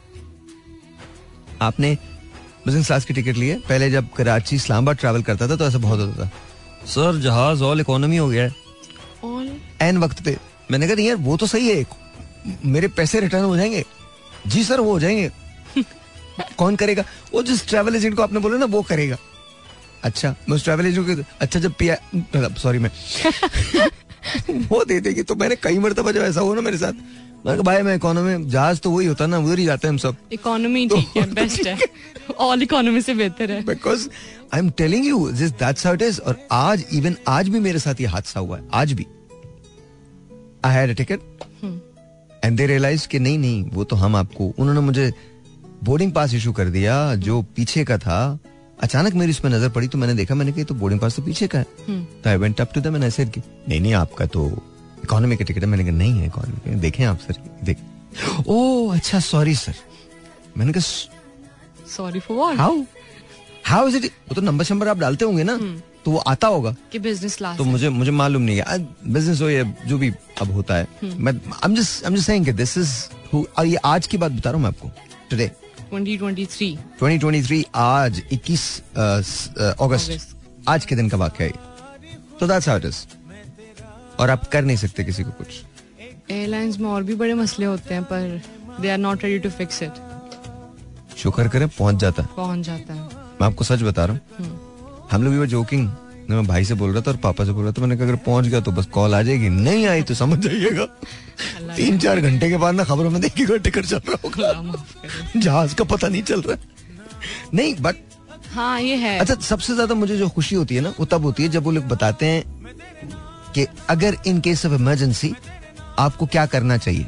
आपने 1.63 1.97
बिज़नेस 2.67 2.87
क्लास 2.87 3.05
की 3.05 3.15
टिकट 3.15 3.37
लिए 3.37 3.55
पहले 3.69 3.91
जब 3.91 4.09
कराची 4.13 4.57
इस्लामाबाद 4.57 4.97
ट्रैवल 4.97 5.23
करता 5.23 5.49
था 5.49 5.57
तो 5.57 5.67
ऐसा 5.67 5.79
बहुत 5.79 6.01
होता 6.01 6.25
था। 6.25 6.31
सर 6.87 7.21
जहाज़ 7.21 7.63
ऑल 7.63 7.81
इकोनॉमी 7.81 8.17
हो 8.17 8.29
गया 8.29 8.45
है। 8.45 8.55
एन 9.83 9.99
वक्त 9.99 10.23
पे। 10.25 10.37
मैंने 10.71 10.87
कहा 10.87 10.95
नहीं 10.95 11.07
यार 11.07 11.17
वो 11.17 11.37
तो 11.37 11.47
सही 11.47 11.69
है 11.69 11.85
मेरे 12.65 12.89
पैसे 12.89 13.21
रिटर्न 13.21 13.45
हो 13.45 13.57
जाएँगे? 13.57 13.85
जी 14.47 14.65
सर 14.65 14.81
वो 14.81 14.93
हो 14.93 15.01
जाएँगे। 15.01 15.31
कौन 16.59 16.77
करेगा? 16.77 17.05
वो 17.35 17.43
जिस 17.43 17.69
ट्रैवल 17.69 17.97
एजेंट 17.97 18.15
को 18.17 18.23
आपने 18.23 18.41
बोला 18.41 18.59
ना 18.59 18.67
वो 18.67 18.83
करेगा। 18.83 19.17
अच्छा 20.05 20.35
मैं 20.49 20.57
उस 20.57 20.65
ट्रैवल 20.65 20.87
एजेंट 20.87 21.07
को 21.07 21.23
अच्छा 21.41 21.61
जब 21.61 21.73
पिया 21.73 21.97
सॉरी 22.55 22.79
मैं 22.79 22.91
वो 24.69 24.85
दे 24.85 25.01
देगी 25.01 25.23
तो 25.23 25.35
मैंने 25.35 25.57
कई 25.57 25.79
मरतबा 25.79 26.13
जब 26.13 26.21
ऐसा 26.21 26.41
हुआ 26.41 26.55
ना 26.55 26.61
मेरे 26.61 26.79
साथ 26.79 26.93
मैंने 27.47 27.63
भाई 27.63 27.83
मैं 27.83 27.95
इकोनॉमी 27.97 28.45
जहाज़ 28.51 28.79
तो 28.79 28.91
वही 28.91 29.07
होता 29.07 29.25
है 29.25 29.31
ना 29.31 29.39
उधर 29.39 29.59
ही 29.59 29.65
जाते 29.65 29.87
हैं 29.87 29.93
हम 29.93 29.99
सब. 29.99 30.17
इकोनॉमी 30.33 30.87
ठीक 30.89 31.17
है 31.17 31.23
बेस्ट 31.35 31.67
है। 31.67 31.79
ऑल 32.39 32.63
इकोनॉमी 32.63 33.03
से 33.03 33.15
बेहतर 33.15 33.51
है। 33.53 33.65
Because 33.65 34.09
I 34.55 34.61
am 34.61 34.71
telling 34.71 35.07
you 35.07 35.31
this 35.31 35.51
that's 35.51 35.87
how 35.87 35.95
it 35.95 36.03
is 36.03 36.21
और 36.21 36.37
आज 36.53 36.85
इवन 36.93 37.17
आज 37.29 37.49
भी 37.49 37.61
मेरे 37.61 37.79
साथ 37.79 38.01
ये 38.01 38.07
हादसा 38.07 38.41
हुआ 38.41 38.57
है 38.59 38.65
आज 38.73 38.93
भी। 38.93 39.07
I 40.65 40.75
had 40.75 40.91
a 40.91 40.95
ticket 40.95 41.21
and 42.45 42.57
they 42.57 42.67
realize 42.67 43.09
कि 43.09 43.19
नहीं 43.19 43.39
नहीं 43.39 43.65
वो 43.71 43.85
तो 43.85 43.97
हम 43.97 44.17
आपको 44.17 44.53
उन्होंने 44.59 44.81
मुझे 44.81 45.13
बोर्डिंग 45.85 46.13
पास 46.13 46.35
इशू 46.35 46.53
कर 46.53 46.69
दिया 46.69 47.15
जो 47.15 47.43
पीछे 47.57 47.85
का 47.85 47.99
था 47.99 48.39
अचानक 48.83 49.15
मेरी 49.15 49.31
उसमें 49.31 49.51
नज़र 49.53 49.69
पड़ी 49.69 49.89
तो 49.89 49.99
मैंने 49.99 50.15
देखा 50.15 50.35
मैंने 50.35 50.53
कहा 50.53 50.65
तो 50.65 50.75
बोर्डिंग 50.75 51.01
पास 51.01 51.17
तो 51.17 51.23
पीछे 51.23 51.47
का 51.47 51.59
है। 51.59 51.65
तो 52.23 52.31
I 52.31 52.37
went 52.37 52.61
up 52.61 52.73
to 52.75 52.81
them 52.81 52.95
and 52.97 53.05
I 53.05 53.11
said 53.11 53.31
कि 53.31 53.41
नहीं 53.41 53.81
नहीं 53.81 53.95
आपका 53.95 54.27
तो 54.27 54.47
इकोनॉमी 55.05 55.37
का 55.37 55.45
टिकट 55.45 55.61
है। 55.61 55.67
मैंने 55.67 55.85
कहा 55.85 55.97
नहीं 55.97 56.19
है 56.19 56.27
इकोनॉमी 56.27 56.61
का। 56.65 56.79
देखें 56.81 57.05
आप 57.05 57.19
सर 57.19 57.43
देख 57.65 57.79
ओ 58.49 58.89
अच्छा 58.93 59.21
सॉरी 59.23 59.55
सर 59.57 59.75
मैंने 60.57 60.73
कहा 60.73 61.87
sorry 61.97 62.21
for 62.21 62.37
what 62.37 62.57
how 62.59 62.83
how 63.67 63.89
is 63.89 63.97
it 63.97 64.05
वो 64.05 64.35
तो 64.35 64.41
नंबर 64.43 64.65
शंबर 64.65 64.89
आप 64.89 64.99
डालते 64.99 65.25
होंगे 65.25 65.45
ना 65.45 65.59
तो 66.05 66.11
वो 66.11 66.19
आता 66.29 66.47
होगा। 66.49 66.75
कि 66.93 66.99
बिज़नेस 66.99 67.37
क्लास 67.37 67.57
तो 67.59 67.65
मुझे 67.65 67.89
मुझे 67.91 68.11
मालूम 68.11 68.43
नहीं 68.43 68.57
है। 68.59 68.79
बिज़नेस 69.13 69.41
हो 69.41 69.49
या 69.51 69.63
जो 69.87 69.99
भी 69.99 70.11
अब 70.41 70.53
होता 70.53 70.75
है। 70.75 70.87
मैं 71.05 71.33
I 71.33 71.69
am 71.69 71.75
just 71.75 72.05
I 72.05 72.11
am 72.11 72.17
just 72.17 72.27
saying 72.27 72.45
कि 72.45 72.53
दिस 72.53 72.77
इज़ 72.79 72.93
और 73.35 73.67
ये 73.67 73.77
आज 73.85 74.07
की 74.07 74.19
बात 74.19 74.33
बता 74.33 74.51
रहा 74.51 74.57
हूँ 74.57 74.63
मैं 74.63 74.69
आपको। 74.69 74.91
टुडे 75.31 75.51
2023 75.91 76.77
2023 77.01 77.65
आज 77.77 78.23
21 78.33 78.65
अगस्त। 79.81 80.37
आज 80.69 80.85
के 80.87 80.97
दिन 80.97 81.09
का 81.09 81.17
वाक्य 81.17 81.45
है 81.45 81.53
तो 82.41 82.47
दैट्स 82.47 82.69
हाउ 82.69 82.79
इट 82.79 82.85
इज़ 82.85 83.05
और 84.19 84.31
आप 84.31 84.47
कर 84.49 84.65
नहीं 84.65 84.77
सकते 84.77 85.05
किसी 85.05 85.25
को 85.25 85.31
कुछ। 85.33 85.63
एयरलाइंस 86.31 86.79
में 86.79 86.89
और 86.89 87.03
भी 87.03 87.15
बड़े 87.15 87.35
मसले 87.35 87.67
होते 87.67 87.95
हैं 87.95 88.03
पर 88.05 88.41
they 88.81 88.91
are 88.91 88.99
not 88.99 89.25
ready 89.25 89.39
to 89.39 89.51
fix 89.51 89.83
it 89.83 89.93
शुक्र 91.19 91.49
करें 91.49 91.69
पहुँच 91.69 91.97
जाता 91.97 92.23
है। 92.23 92.29
पहुँच 92.37 92.67
जाता 92.67 92.95
है। 92.95 93.01
मैं 93.41 93.47
आपको 93.47 93.65
सच 93.65 93.83
बता 93.83 94.05
रहा 94.05 94.15
हूँ। 94.15 95.09
हम 95.11 95.23
लोग 95.23 95.35
भी 95.35 95.47
जोकिंग 95.47 95.89
मैं 96.31 96.47
भाई 96.47 96.65
से 96.65 96.75
बोल 96.75 96.93
रहा 96.93 97.03
था 97.03 97.11
और 97.11 97.17
पापा 97.17 97.45
से 97.45 97.53
बोल 97.53 97.65
रहा 97.65 97.73
था 97.73 97.81
मैंने 97.81 97.97
कहा 97.97 98.07
अगर 98.07 98.17
पहुँच 98.17 98.47
गया 98.47 98.61
तो 98.61 98.73
बस 98.73 98.87
कॉल 98.87 99.15
आ 99.15 99.23
जाएगी 99.23 99.49
नहीं 99.49 99.87
आई 99.87 100.03
तो 100.03 100.15
समझ 100.15 100.39
जाइएगा। 100.39 100.85
तीन 101.77 101.99
चार 101.99 102.21
घंटे 102.21 102.51
के 102.51 102.57
बाद 102.57 102.75
ना 102.75 102.85
खबरों 102.85 103.11
में 103.11 103.21
देखिएगा 103.23 103.57
टिकट 103.57 103.85
चल 103.85 104.01
रहा 104.09 104.17
होगा। 104.25 104.85
जहाज़ 105.37 105.75
का 105.75 105.85
पता 105.85 106.09
नहीं 106.09 106.23
चल 106.23 106.43
रहा। 106.43 106.57
नहीं 107.55 107.75
बट 107.81 107.97
हाँ 108.53 108.81
ये 108.81 108.97
है। 108.97 109.19
अच्छा 109.19 109.35
सबसे 109.35 109.75
ज़्यादा 109.75 109.95
मुझे 109.95 110.17
जो 110.17 110.29
खुशी 110.29 110.57
होती 110.57 110.75
है 110.75 110.81
ना 110.81 110.93
वो 111.01 111.07
तब 111.07 111.25
होती 111.25 111.43
है 111.43 111.49
जब 111.49 111.65
वो 111.65 111.71
लोग 111.71 111.85
बताते 111.85 112.27
हैं 112.27 112.43
कि 113.55 113.67
अगर 113.91 114.17
इन 114.27 114.41
केस 114.41 114.67
ऑफ़ 114.67 114.73
इमरजेंसी 114.73 115.35
आपको 115.99 116.27
क्या 116.27 116.47
करना 116.47 116.77
चाहिए? 116.77 117.07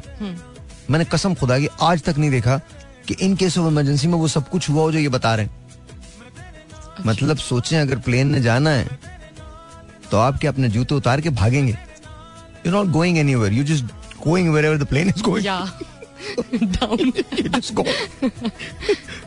मैंने 0.89 1.05
कसम 1.05 1.33
खुदा 1.33 1.59
की 1.59 1.67
आज 1.81 2.01
तक 2.03 2.17
नहीं 2.17 2.31
देखा 2.31 2.57
कि 3.07 3.15
इन 3.21 3.35
केस 3.35 3.57
ऑफ़ 3.57 3.67
इमरजेंसी 3.67 4.07
में 4.07 4.17
वो 4.17 4.27
सब 4.27 4.49
कुछ 4.49 4.69
हुआ 4.69 4.81
हो 4.81 4.91
जो 4.91 4.99
ये 4.99 5.09
बता 5.09 5.35
रहे 5.35 5.45
हैं। 5.45 5.59
मतलब 7.05 7.37
सोचें 7.37 7.79
अगर 7.79 7.99
प्लेन 7.99 8.27
में 8.27 8.41
जाना 8.41 8.69
है 8.69 8.99
तो 10.11 10.17
आपके 10.17 10.47
अपने 10.47 10.69
जूते 10.69 10.95
उतार 10.95 11.21
के 11.21 11.29
भागेंगे। 11.29 11.71
You 12.65 12.71
not 12.71 12.87
going 12.91 13.17
anywhere 13.35 13.53
you 13.53 13.63
just 13.65 13.85
going 14.25 14.53
wherever 14.65 14.77
the 14.77 14.87
plane 14.87 15.09
is 15.09 15.23
going 15.23 15.45
down 16.73 17.11
you 17.37 17.49
just 17.49 17.73
gone. 17.75 17.95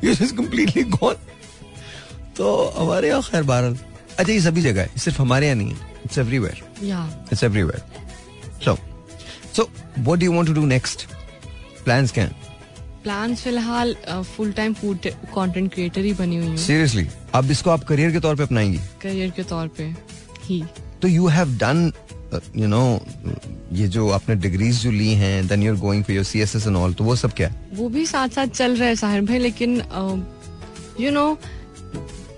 You're 0.03 0.19
just 0.19 0.37
completely 0.37 0.85
gone. 0.91 1.19
तो 2.37 2.53
हमारे 2.77 3.09
यहाँ 3.09 3.23
खैर 3.23 3.43
बहरहाल 3.43 3.77
अच्छा 4.19 4.33
ये 4.33 4.41
सभी 4.41 4.63
जगह 4.63 4.81
है। 4.83 4.99
सिर्फ़ 4.99 5.21
हमारे 5.23 5.47
यहाँ 5.47 5.57
नहीं 5.57 5.71
है। 5.71 5.93
It's 6.05 6.19
everywhere 6.19 6.63
it's 7.33 7.43
everywhere 7.45 7.83
so 8.65 8.77
so 9.57 9.69
what 9.99 10.19
do 10.19 10.25
you 10.25 10.33
want 10.33 10.47
to 10.49 10.55
do 10.55 10.65
next 10.67 11.07
plans 11.85 12.13
क्या 12.13 12.25
हैं? 12.25 12.37
प्लान 13.03 13.35
फ़िलहाल 13.35 13.95
full 14.37 14.53
time 14.53 14.75
food 14.75 15.07
content 15.35 15.73
creator 15.75 16.01
ही 16.01 16.13
बनी 16.15 16.37
हुई 16.37 16.47
हूँ। 16.47 16.57
सीरियसली 16.57 17.07
अब 17.35 17.51
इसको 17.51 17.71
आप 17.71 17.85
करियर 17.85 18.13
के 18.13 18.21
तौर 18.21 18.37
पे 18.37 18.43
अपनाएँगी? 18.43 18.79
करियर 19.03 19.31
के 19.31 19.43
तौर 19.45 19.69
पे। 19.79 19.93
ही 20.45 20.63
तो 21.03 21.09
you 21.09 21.27
have 21.29 21.57
done 21.59 21.91
you 22.57 22.69
know 22.69 22.83
ये 23.73 23.87
जो 23.89 24.09
आपने 24.11 24.35
डिग्रीज 24.37 24.81
जो 24.83 24.91
ली 24.91 25.13
हैं 25.15 25.47
then 25.49 25.63
you 25.63 25.73
are 25.73 25.79
going 25.81 26.05
for 26.05 26.15
your 26.17 26.25
CSS 26.25 26.67
and 26.67 26.77
all 26.77 26.95
तो 26.95 27.05
वो 27.05 27.17
सब 27.17 27.33
क्या 27.33 27.49
है? 27.49 27.55
वो 27.75 27.89
भी 27.89 28.07
साथ 28.07 28.29
साथ 28.29 28.47
चल 28.47 28.77
रहा 28.77 28.89
है 28.89 28.97
साहिर 28.97 29.23
भाई 29.25 29.39
लेकिन 29.39 29.77
you 31.01 31.11
know 31.11 31.27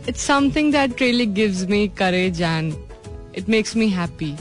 it's 0.09 0.27
something 0.27 0.73
that 0.73 1.03
really 1.03 1.27
gives 1.39 1.63
me 1.71 1.87
courage 1.99 2.43
and 2.43 2.75
it 3.39 3.49
makes 3.49 3.77
me 3.77 3.89
happy 3.91 4.35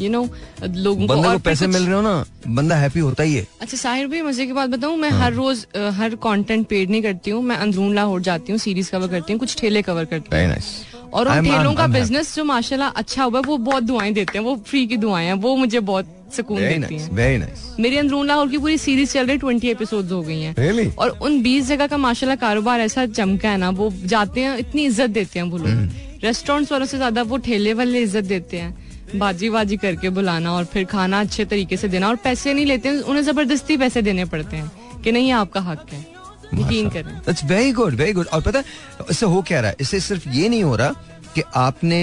you 0.00 0.10
know 0.10 0.22
लोगों 0.64 1.06
को 1.06 1.14
बंदे 1.14 1.28
और 1.28 1.34
को 1.34 1.38
पैसे 1.42 1.66
मिल 1.66 1.82
रहे 1.82 1.94
हो 1.94 2.00
ना 2.02 2.24
बंदा 2.48 2.76
हैप्पी 2.76 3.00
होता 3.00 3.22
ही 3.22 3.34
है। 3.34 3.46
अच्छा 3.60 3.76
साहिर 3.76 4.06
भाई 4.08 4.22
मज़े 4.22 4.46
की 4.46 4.52
बात 4.52 4.70
बताऊँ 4.70 4.96
मैं 4.96 5.10
हाँ। 5.10 5.20
हर 5.20 5.32
रोज 5.32 5.66
हर 5.98 6.14
कंटेंट 6.24 6.66
पेड 6.68 6.90
नहीं 6.90 7.02
करती 7.02 7.30
हूँ 7.30 7.42
मैं 7.42 7.56
अंदरून 7.56 7.94
लाहौर 7.94 8.20
जाती 8.22 8.52
हूँ 8.52 8.58
सीरीज़ 8.58 8.90
कवर 8.90 9.08
करती 9.08 9.32
हूँ 9.32 9.40
कुछ 9.40 9.56
ठेले 9.58 9.82
कवर 9.82 10.04
करती 10.04 10.36
वेरी 10.36 10.44
हूँ 10.44 10.52
नाइस 10.52 10.72
और 11.12 11.28
उन 11.28 11.44
ठेलों 11.44 11.74
का 11.74 11.86
बिज़नेस 11.88 12.34
जो 12.36 12.44
माशाल्लाह 12.44 12.88
अच्छा 12.96 13.24
हुआ 13.24 13.38
है 13.38 13.44
वो 13.46 13.56
बहुत 13.60 13.82
दुआएँ 13.84 14.12
देते 14.14 14.38
हैं 14.38 14.44
वो 14.44 14.56
फ्री 14.66 14.86
की 14.86 14.96
दुआएँ 14.98 15.26
हैं 15.26 15.34
वो 15.40 15.54
मुझे 15.56 15.80
बहुत 15.82 16.06
सुकून 16.32 16.58
देती 16.58 16.96
हैं। 16.96 17.10
मेरी 17.78 17.96
अंदरून 17.96 18.26
लाहौर 18.26 18.48
की 18.48 18.58
पूरी 18.58 18.76
सीरीज़ 18.78 19.12
चल 19.12 19.26
रही 19.26 19.38
ट्वेंटी 19.38 19.68
एपिसोड 19.70 20.12
हो 20.12 20.20
गई 20.22 20.40
हैं। 20.40 20.54
रियली 20.58 20.86
और 20.98 21.18
उन 21.20 21.42
बीस 21.42 21.66
जगह 21.68 21.86
का 21.86 21.96
माशाल्लाह 21.98 22.36
कारोबार 22.38 22.80
ऐसा 22.80 23.06
चमका 23.08 23.50
है 23.50 23.56
ना 23.56 23.70
वो 23.72 23.92
जाते 24.06 24.40
हैं 24.40 24.56
इतनी 24.58 24.84
इज़्ज़त 24.84 25.10
देते 25.10 25.38
हैं 25.38 25.46
वो। 25.46 25.58
लोग। 25.58 26.22
रेस्टोरेंट्स 26.24 26.72
वालों 26.72 26.86
से 26.86 26.96
ज़्यादा 26.96 27.22
वो 27.24 27.36
ठेले 27.44 27.74
वाले 27.74 28.00
इज़्ज़त 28.02 28.24
देते 28.24 28.56
हैं 28.56 29.18
बाजी 29.18 29.50
बाजी 29.50 29.76
करके 29.76 30.08
बुलाना 30.10 30.52
और 30.52 30.64
फिर 30.64 30.84
खाना 30.86 31.20
अच्छे 31.20 31.44
तरीके 31.44 31.76
से 31.76 31.88
देना 31.88 32.08
और 32.08 32.16
पैसे 32.24 32.54
नहीं 32.54 32.66
लेते 32.66 32.88
हैं 32.88 33.00
उन्हें 33.02 33.22
ज़बरदस्ती 33.24 33.76
पैसे 33.76 34.02
देने 34.02 34.24
पड़ते 34.24 34.56
हैं 34.56 35.00
कि 35.04 35.12
नहीं 35.12 35.32
आपका 35.34 35.60
हक 35.60 35.86
है। 35.92 36.00
यकीन 36.54 36.88
करें 36.90 37.46
वेरी 37.48 37.72
गुड 37.72 37.94
वेरी 37.94 38.12
गुड 38.12 38.26
और 38.26 38.40
पता 38.42 38.62
इससे 39.10 39.26
हो 39.26 39.42
क्या 39.42 39.60
रहा 39.60 39.70
है? 39.70 39.76
इससे 39.80 40.00
सिर्फ़ 40.00 40.28
ये 40.28 40.48
नहीं 40.48 40.62
हो 40.64 40.76
रहा 40.76 40.94
कि 41.34 41.42
आपने 41.56 41.98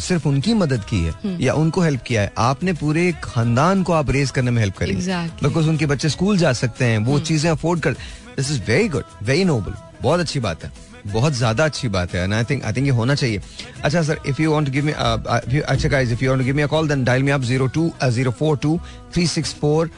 सिर्फ़ 0.00 0.26
उनकी 0.28 0.54
मदद 0.54 0.82
की 0.88 0.98
हम्म। 1.00 1.28
है 1.28 1.42
या 1.42 1.52
उनको 1.54 1.80
हेल्प 1.80 2.02
किया 2.06 2.22
है। 2.22 2.32
आपने 2.38 2.72
पूरे 2.80 3.12
खानदान 3.24 3.82
को 3.82 3.92
आप 3.92 4.10
रेस 4.10 4.30
करने 4.30 4.50
में 4.50 4.60
हेल्प 4.62 4.76
करी 4.78 4.94
Exactly. 4.94 5.42
बिकॉज़ 5.44 5.68
उनके 5.68 5.86
बच्चे 5.86 6.08
स्कूल 6.08 6.38
जा 6.38 6.52
सकते 6.52 6.84
हैं 6.84 6.98
वो 7.04 7.18
चीज़ें 7.20 7.50
अफोर्ड 7.50 7.80
कर 7.82 7.92
this 8.36 8.50
is 8.50 8.60
very 8.66 8.88
good 8.88 9.04
very 9.22 9.44
noble 9.44 9.74
बहुत 10.02 10.20
अच्छी 10.20 10.40
बात 10.40 10.64
है। 10.64 10.72
बहुत 11.06 11.32
ज़्यादा 11.32 11.64
अच्छी 11.64 11.88
बात 11.94 12.14
है। 12.14 12.22
And 12.24 12.34
I 12.34 12.44
think 12.50 12.64
I 12.64 12.72
think 12.72 12.86
ये 12.86 12.92
होना 12.92 13.14
चाहिए। 13.14 13.40
अच्छा 13.84 14.02
sir 14.02 14.18
if 14.28 14.40
you 14.42 14.52
want 14.52 14.66
to 14.66 14.72
give 14.72 14.84
me 14.84 14.92
अच्छा 15.60 15.88
guys 15.88 16.12
if 16.12 16.24
you 16.24 16.30
want 16.30 16.40
to 16.40 16.44
give 16.46 16.56
me 16.56 16.62
a 16.62 16.66
call 16.66 16.88
then 16.88 17.04
dial 17.04 17.22
me 17.22 17.30
up 17.30 17.40
02 17.42 17.90
042 18.02 18.78
364 19.16 19.88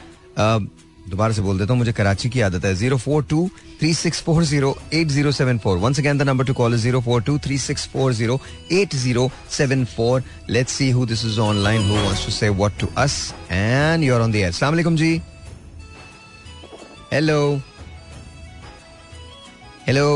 दोबारा 1.09 1.33
से 1.33 1.41
बोल 1.41 1.59
देता 1.59 1.73
हूँ, 1.73 1.79
मुझे 1.79 1.91
कराची 1.93 2.29
की 2.29 2.41
आदत 2.41 2.65
है। 2.65 2.73
Zero 2.75 2.97
four 2.97 3.23
two 3.29 3.49
three 3.79 3.93
six 3.93 4.21
four 4.21 4.43
zero 4.43 4.75
eight 4.93 5.07
zero 5.07 5.31
seven 5.31 5.57
four. 5.63 5.77
Once 5.77 5.99
again 5.99 6.17
the 6.17 6.21
number 6.21 6.45
to 6.45 6.53
call 6.53 6.75
zero 6.77 7.01
four 7.01 7.21
two 7.21 7.37
three 7.39 7.57
six 7.57 7.87
four 7.89 8.13
zero 8.13 8.39
eight 8.71 8.95
zero 8.95 9.29
seven 9.51 9.85
four. 9.95 10.23
Let's 10.49 10.73
see 10.73 10.89
who 10.91 11.05
this 11.05 11.25
is 11.25 11.39
online 11.39 11.89
who 11.89 11.95
wants 11.95 12.25
to 12.25 12.31
say 12.31 12.49
what 12.49 12.79
to 12.79 12.87
us 12.97 13.15
and 13.51 14.03
you 14.03 14.15
are 14.15 14.21
on 14.21 14.31
the 14.31 14.35
air 14.35 14.47
अस्सलाम 14.47 14.73
वालेकुम 14.73 14.95
जी 14.97 15.13
hello 17.13 17.39
hello 19.87 20.07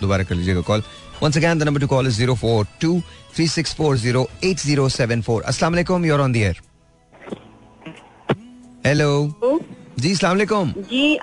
दोबारा 0.00 0.24
कर 0.24 0.34
लीजिएगा 0.34 0.60
call 0.62 0.82
once 1.22 1.36
again 1.36 1.58
the 1.58 1.62
number 1.62 1.80
to 1.80 1.86
call 1.86 2.06
is 2.06 2.16
zero 2.16 2.34
four 2.36 2.66
two 2.80 3.00
three 3.34 3.48
six 3.48 3.74
four 3.74 3.96
zero 3.98 4.28
eight 4.44 4.58
zero 4.58 4.88
seven 4.92 5.22
four. 5.22 5.42
अस्सलाम 5.44 5.78
you 6.04 6.14
are 6.14 6.20
on 6.20 6.32
the 6.32 6.36
air 6.36 6.60
hello 8.88 9.08
जी 10.00 10.10
अस्सलाम 10.10 10.36
वालेकुम 10.36 10.70
जी 10.90 11.16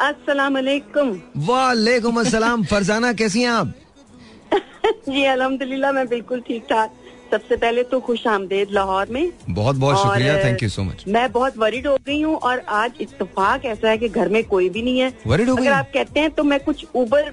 वालेकुम 1.48 2.20
अस्सलाम। 2.20 2.64
फरजाना 2.72 3.12
कैसी 3.22 3.42
हैं 3.42 3.50
आप? 3.50 3.74
जी 5.10 5.24
अलहमदुल्ला 5.26 5.92
मैं 5.92 6.08
बिल्कुल 6.08 6.42
ठीक 6.48 6.64
ठाक 6.70 6.94
सबसे 7.32 7.56
पहले 7.56 7.84
तो 7.84 8.00
खुश 8.00 8.26
आमदेद 8.28 8.68
लाहौर 8.72 9.08
में। 9.12 9.32
बहुत 9.50 9.76
बहुत 9.76 9.98
शुक्रिया 9.98 10.38
थैंक 10.44 10.64
यू 10.64 10.70
सो 10.70 10.84
मच 10.84 11.04
मैं 11.08 11.32
बहुत 11.32 11.58
वरिड 11.58 11.88
हो 11.88 11.96
गई 12.08 12.22
हूँ 12.22 12.36
और 12.38 12.60
आज 12.78 12.92
इतफाक 13.02 13.66
ऐसा 13.66 13.90
है 13.90 13.98
कि 13.98 14.10
घर 14.10 14.30
में 14.30 14.44
कोई 14.46 14.70
भी 14.70 14.82
नहीं 14.82 15.00
है। 15.00 15.12
Worried 15.28 15.50
हो 15.50 15.56
गई? 15.56 15.66
अगर 15.66 15.72
आप 15.74 15.90
कहते 15.94 16.20
हैं 16.20 16.32
तो 16.32 16.44
मैं 16.44 16.60
कुछ 16.60 16.86
उबर 16.96 17.32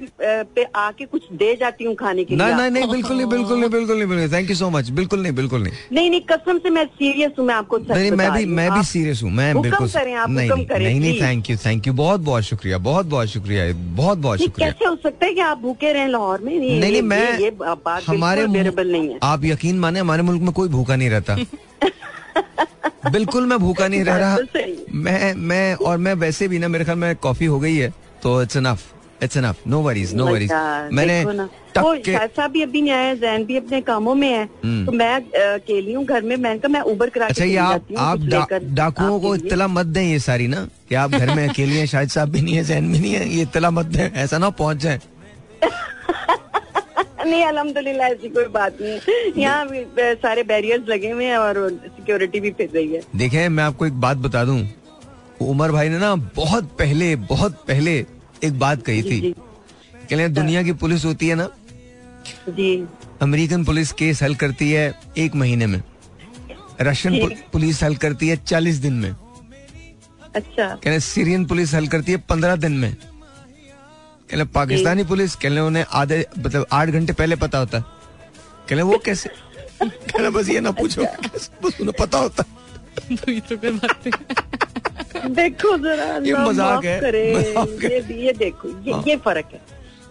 पे 0.55 0.67
आके 0.77 1.05
कुछ 1.07 1.23
दे 1.43 1.55
जाती 1.61 1.85
हूँ 1.85 1.95
खाने 1.95 2.25
के 2.25 2.37
लिए। 2.37 2.47
नहीं 2.47 2.71
नहीं 2.71 2.89
बिल्कुल 2.91 3.17
नहीं 3.17 3.27
बिल्कुल 3.27 3.59
नहीं 3.59 3.71
बिल्कुल 3.71 3.97
नहीं 3.97 4.09
बिल्कुल 4.09 4.33
थैंक 4.33 4.51
यू 4.51 4.57
सो 4.57 4.71
मच 4.71 4.91
बिल्कुल 5.01 5.23
नहीं 5.23 5.33
बिल्कुल 5.35 5.63
नहीं। 5.63 5.73
नहीं 5.93 6.11
नहीं 6.11 6.21
कसम 6.31 6.59
से 6.59 6.71
मैं 6.71 6.85
सीरियस 6.95 7.33
हूँ 7.39 7.47
मैं 7.47 7.55
आपको 7.55 7.79
नहीं 7.79 8.11
मैं 8.13 8.31
भी 8.33 8.45
मैं 8.59 8.71
भी 8.73 8.83
सीरियस 8.87 9.23
हूँ 9.23 9.31
मैं 9.33 9.51
बिल्कुल 9.61 9.89
नहीं 9.93 11.01
नहीं। 11.01 11.21
थैंक 11.21 11.51
यू 11.51 11.57
थैंक 11.67 11.87
यू 11.87 11.93
बहुत 11.95 12.21
बहुत 12.23 12.43
शुक्रिया 12.45 12.79
बहुत 12.89 13.07
बहुत 13.07 13.29
शुक्रिया 13.29 13.73
बहुत 13.97 14.19
बहुत 14.19 14.43
शुक्रिया। 14.43 14.71
कैसे 14.71 14.85
हो 14.85 14.97
सकता 15.03 15.27
है 15.27 15.35
कि 15.35 15.41
आप 15.43 15.59
भूखे 15.59 15.93
रहे 15.93 16.07
लाहौर 16.09 16.41
में? 16.41 16.53
नहीं 16.53 16.81
नहीं 16.81 17.03
मैं 17.03 17.51
हमारे 18.07 18.47
नहीं 18.47 19.09
है। 19.09 19.19
आप 19.23 19.45
यकीन 19.45 19.79
माने 19.85 20.01
हमारे 20.01 20.23
मुल्क 20.23 20.43
में 20.43 20.53
कोई 20.53 20.69
भूखा 20.69 20.97
नहीं 20.97 21.11
रहता 21.11 21.37
बिल्कुल 23.11 23.47
मैं 23.47 23.59
भूखा 23.59 23.87
नहीं 23.89 24.05
रह 24.05 24.17
रहा 24.17 24.37
तो। 24.39 24.61
मैं 24.97 25.35
मैं 25.45 25.75
और 25.75 25.97
मैं 25.99 26.15
वैसे 26.17 26.49
भी 26.49 26.59
ना 26.59 26.69
मेरे 26.69 26.85
ख्याल 26.85 26.99
में 26.99 27.15
कॉफ़ी 27.19 27.47
हो 27.47 27.59
गई 27.61 27.77
है 27.77 27.93
तो 28.23 28.43
it's 28.43 28.57
enough 28.57 28.85
it's 29.23 29.37
enough 29.37 29.67
no 29.67 29.81
worries 29.81 30.15
no 30.15 30.27
worries 30.27 30.53
मैंने 30.93 31.23
वो 31.25 31.93
भी 32.49 32.63
अभी 32.63 32.81
नहीं 32.83 32.93
आया 32.93 33.15
जैन 33.15 33.45
भी 33.45 33.57
अपने 33.57 33.81
कामों 33.81 34.15
में 34.15 34.29
है 34.29 34.43
हम्म। 34.65 34.85
तो 34.87 34.93
मैं 34.93 35.15
अकेली 35.45 35.93
हूँ 35.93 36.05
घर 36.05 36.23
में 36.23 36.37
मैंने 36.37 36.59
कहा 36.59 36.73
मैं 36.73 36.81
उबर 36.93 37.11
करा 37.11 37.27
अच्छा 37.27 37.45
ये 37.45 37.57
आप 37.57 37.87
आप 37.99 38.19
डाकुओं 38.73 39.21
को। 39.21 39.35
इत्तला 39.35 39.69
मत 39.69 39.87
दें 39.89 40.03
ये 40.03 40.19
सारी 40.21 40.49
ना 40.49 40.67
कि 40.89 40.95
आप 40.95 41.11
घर 41.11 41.35
में 41.35 41.49
अकेली 41.49 41.77
हैं 41.77 41.87
शायद 41.87 42.09
साहब 42.09 42.29
भी 42.29 42.41
नहीं 42.41 42.55
है 42.55 42.65
जैन 42.65 42.93
भी 42.93 42.99
नहीं 42.99 43.15
है 43.15 43.29
ये 43.29 43.43
इत्तला 43.43 43.71
मत 43.71 43.87
दें 43.87 44.11
ऐसा 44.15 44.39
ना 44.39 44.51
पहुँच 44.53 44.77
जाए 44.77 45.01
नहीं 47.25 47.45
अल्हम्दुलिल्लाह 47.45 48.09
ऐसी 48.09 48.29
कोई 48.29 48.45
बात 48.55 48.79
नहीं। 48.81 49.33
यहाँ 49.37 49.67
सारे 50.17 50.43
बैरियर्स 50.45 50.89
लगे 50.89 51.11
हुए 51.11 51.25
हैं 51.25 51.37
और 51.39 51.69
सिक्योरिटी 51.87 52.41
भी 52.41 52.51
फिर 52.51 52.71
रही 52.75 52.93
है। 52.93 53.03
देखें 53.17 53.49
मैं 53.49 53.65
आपको 53.65 53.87
एक 53.87 54.01
बात 54.01 54.17
बता 54.19 54.45
दूँ। 54.45 54.61
उमर 55.43 55.73
भाई 55.73 55.89
ने 55.89 55.99
ना 55.99 56.15
बहुत 56.37 56.65
पहले 56.79 57.15
बहुत 57.29 57.65
पहले 57.69 57.95
एक 58.45 58.59
बात 58.59 58.83
कही 58.83 59.03
थी। 59.03 59.21
जी। 59.21 59.35
कह 60.11 60.29
दुनिया 60.31 60.63
की 60.63 60.73
पुलिस 60.75 61.05
होती 61.05 61.29
है 61.29 61.35
ना 61.35 61.49
जी। 62.49 62.87
अमेरिकन 63.23 63.65
पुलिस 63.65 63.93
केस 63.93 64.23
हल 64.23 64.35
करती 64.35 64.71
है 64.71 64.93
एक 65.19 65.35
महीने 65.35 65.67
में। 65.67 65.83
रशियन। 66.81 67.35
पुलिस 67.53 67.83
हल 67.83 67.97
करती 67.97 68.29
है 68.29 68.37
चालीस 68.37 68.77
दिन 68.77 68.93
में। 68.95 69.15
अच्छा। 70.35 70.67
कह 70.67 70.85
रहे 70.85 70.93
हैं, 70.93 71.01
सीरियन 71.01 71.45
पुलिस 71.47 71.75
हल 71.75 71.87
करती 71.89 72.13
है 72.13 72.19
पंद्रह 72.29 72.57
दिन 72.57 72.73
में। 72.73 72.97
कह 74.31 74.37
रहे 74.37 74.43
हैं, 74.43 74.51
पाकिस्तानी 74.53 75.05
पुलिस 75.05 75.35
कह 75.37 75.49
रहे 75.49 75.59
हैं, 75.59 75.65
उन्हें 75.65 75.85
आधे 75.93 76.25
मतलब 76.39 76.67
आठ 76.73 76.89
घंटे 76.89 77.13
पहले 77.13 77.37
पता 77.37 77.59
होता 77.59 77.79
कह 77.79 78.71
रहे 78.71 78.77
हैं, 78.77 78.85
वो 78.85 78.99
कैसे? 79.05 79.29
कह 79.29 80.17
रहे 80.17 80.23
हैं, 80.23 80.33
बस 80.33 80.49
ये 80.49 80.61
ना 80.61 80.71
पूछो 80.73 81.03
बस 81.03 81.81
उन्हें 81.81 81.93
पता 81.99 82.19
होता 82.19 82.43
है। 82.43 82.61
तो 83.41 83.57
नहीं। 83.57 84.13
देखो 85.29 85.77
जरा 85.79 86.05
ये 86.25 86.35
मज़ाक 86.35 86.85
है। 86.85 86.97
ये 87.05 87.99
ये 88.25 88.33
देखो 88.33 88.69
ये 88.69 88.93
हाँ। 88.93 89.03
ये 89.07 89.17
फ़र्क 89.25 89.49
है 89.53 89.61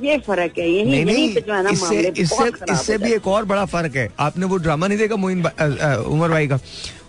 ये 0.02 0.18
फ़र्क 0.28 0.58
है 0.58 0.70
यही 0.70 1.04
नहीं 1.04 1.28
है 1.30 1.72
इससे 1.72 2.00
इससे 2.22 2.48
इससे 2.72 2.98
भी 2.98 3.12
एक 3.14 3.28
और 3.28 3.46
बड़ा 3.46 3.66
फ़र्क 3.66 3.96
है। 3.96 4.08
आपने 4.20 4.46
वो 4.46 4.58
ड्रामा 4.58 4.88
नहीं 4.88 4.98
देखा 4.98 5.16
मोइन 5.16 5.46
उमर 5.46 6.30
भाई 6.30 6.48
का? 6.48 6.60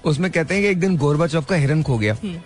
उसमें 0.05 0.31
कहते 0.31 0.55
हैं 0.55 0.63
कि 0.63 0.69
एक 0.69 0.81
दिन 0.81 0.97
गोरबा 0.97 1.27
चौक 1.27 1.45
का 1.45 1.57
हिरन 1.57 1.83
खो 1.83 1.99
गया। 1.99 2.17
हैं। 2.23 2.45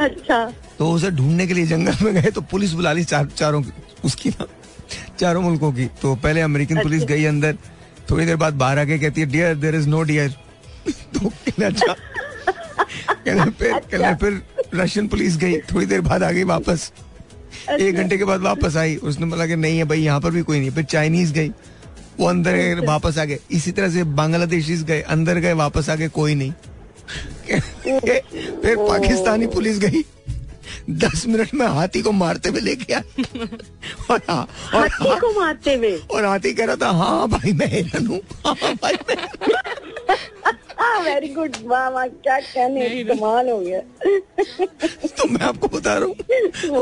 अच्छा 0.00 0.44
तो 0.78 0.90
उसे 0.90 1.10
ढूँढने 1.10 1.46
के 1.46 1.54
लिए 1.54 1.66
जंगल 1.66 1.96
में 2.02 2.14
गए 2.14 2.30
तो 2.30 2.40
पुलिस 2.40 2.72
बुला 2.72 2.92
ली 2.92 3.04
चार, 3.04 3.26
चारों 3.36 3.62
उसकी 4.04 4.30
ना 4.30 4.46
चारों 5.18 5.42
मुल्कों 5.42 5.72
की 5.72 5.86
तो 6.02 6.14
पहले 6.16 6.40
अमेरिकन 6.40 6.74
अच्छा। 6.74 6.82
पुलिस 6.82 7.02
अच्छा। 7.02 7.14
गई 7.14 7.24
अंदर 7.24 7.56
थोड़ी 8.10 8.26
देर 8.26 8.36
बाद 8.36 8.54
बाहर 8.54 8.78
आके 8.78 8.98
कहती 8.98 9.20
है 9.20 9.26
dear 9.26 9.54
there 9.56 9.74
is 9.74 9.88
no 9.88 10.02
dear 10.02 10.34
तो 11.14 11.28
अच्छा 11.64 11.94
कहने 13.24 13.50
फिर 13.50 13.78
कहने 13.80 14.14
फिर 14.14 14.42
रशियन 14.74 15.08
पुलिस 15.08 15.36
गई 15.36 15.58
थोड़ी 15.72 15.86
देर 15.86 16.00
बाद 16.00 16.22
आ 16.22 16.30
गई 16.30 16.42
वापस 16.44 16.90
अच्छा। 17.68 17.84
एक 17.84 17.94
घंटे 17.94 18.18
के 18.18 18.24
बाद 18.24 18.40
वापस 18.40 18.76
आई 18.76 18.96
उसने 19.02 19.26
बोला 19.26 19.46
कि 19.46 19.56
नहीं 19.56 19.78
है 19.78 19.84
भाई 19.84 20.00
यहाँ 20.00 20.20
पर 20.20 20.30
भी 20.30 20.42
कोई 20.42 20.60
नहीं 20.60 20.70
फिर 20.70 20.84
चाइनीज़ 20.84 21.32
गई 21.32 21.48
वो 22.18 22.26
अंदर 22.26 22.52
गए 22.52 22.70
अच्छा। 22.70 22.86
वापस 22.86 23.18
आ 23.18 23.24
गए 23.24 23.38
इसी 23.50 23.72
तरह 23.72 23.90
से 23.90 24.04
बांग्लादेशीज 24.14 24.82
गए 24.82 25.00
अंदर 25.08 25.38
गए 25.38 25.52
वापस 25.52 25.90
आ 25.90 25.94
गए 25.94 26.08
कोई 26.08 26.34
नहीं 26.34 26.52
फिर 27.48 28.76
पाकिस्तानी 28.76 29.46
पुलिस 29.46 29.78
गई। 29.78 30.04
दस 30.90 31.26
मिनट 31.26 31.54
में 31.54 31.66
हाथी 31.66 32.02
को 32.02 32.12
मारते 32.12 32.48
हुए 32.48 32.60
लेके 32.60 32.92
आई 32.94 33.02
और 34.10 34.20
हाँ 34.30 34.48
और 34.74 34.88
हाथी 34.88 35.20
को 35.20 35.40
मारते 35.40 35.74
हुए? 35.74 35.96
और 36.10 36.24
हाथी 36.24 36.52
कह 36.54 36.64
रहा 36.64 36.76
था 36.76 36.90
हाँ 36.90 37.28
भाई 37.28 37.52
मैं 37.52 37.66
हिरन 37.66 38.06
हूँ। 38.06 38.20
हाँ 38.46 38.74
भाई 38.74 38.94
मैं 39.08 39.16
वेरी 41.04 41.28
गुड 41.28 41.56
वाह 41.64 41.88
वाह 41.88 42.06
क्या 42.06 42.38
कहने 42.40 43.04
कमाल 43.04 43.48
हो 43.50 43.58
गया। 43.60 43.80
तो 45.18 45.28
मैं 45.28 45.40
आपको 45.40 45.68
बता 45.68 45.94
रहा 45.94 46.04
हूँ 46.04 46.14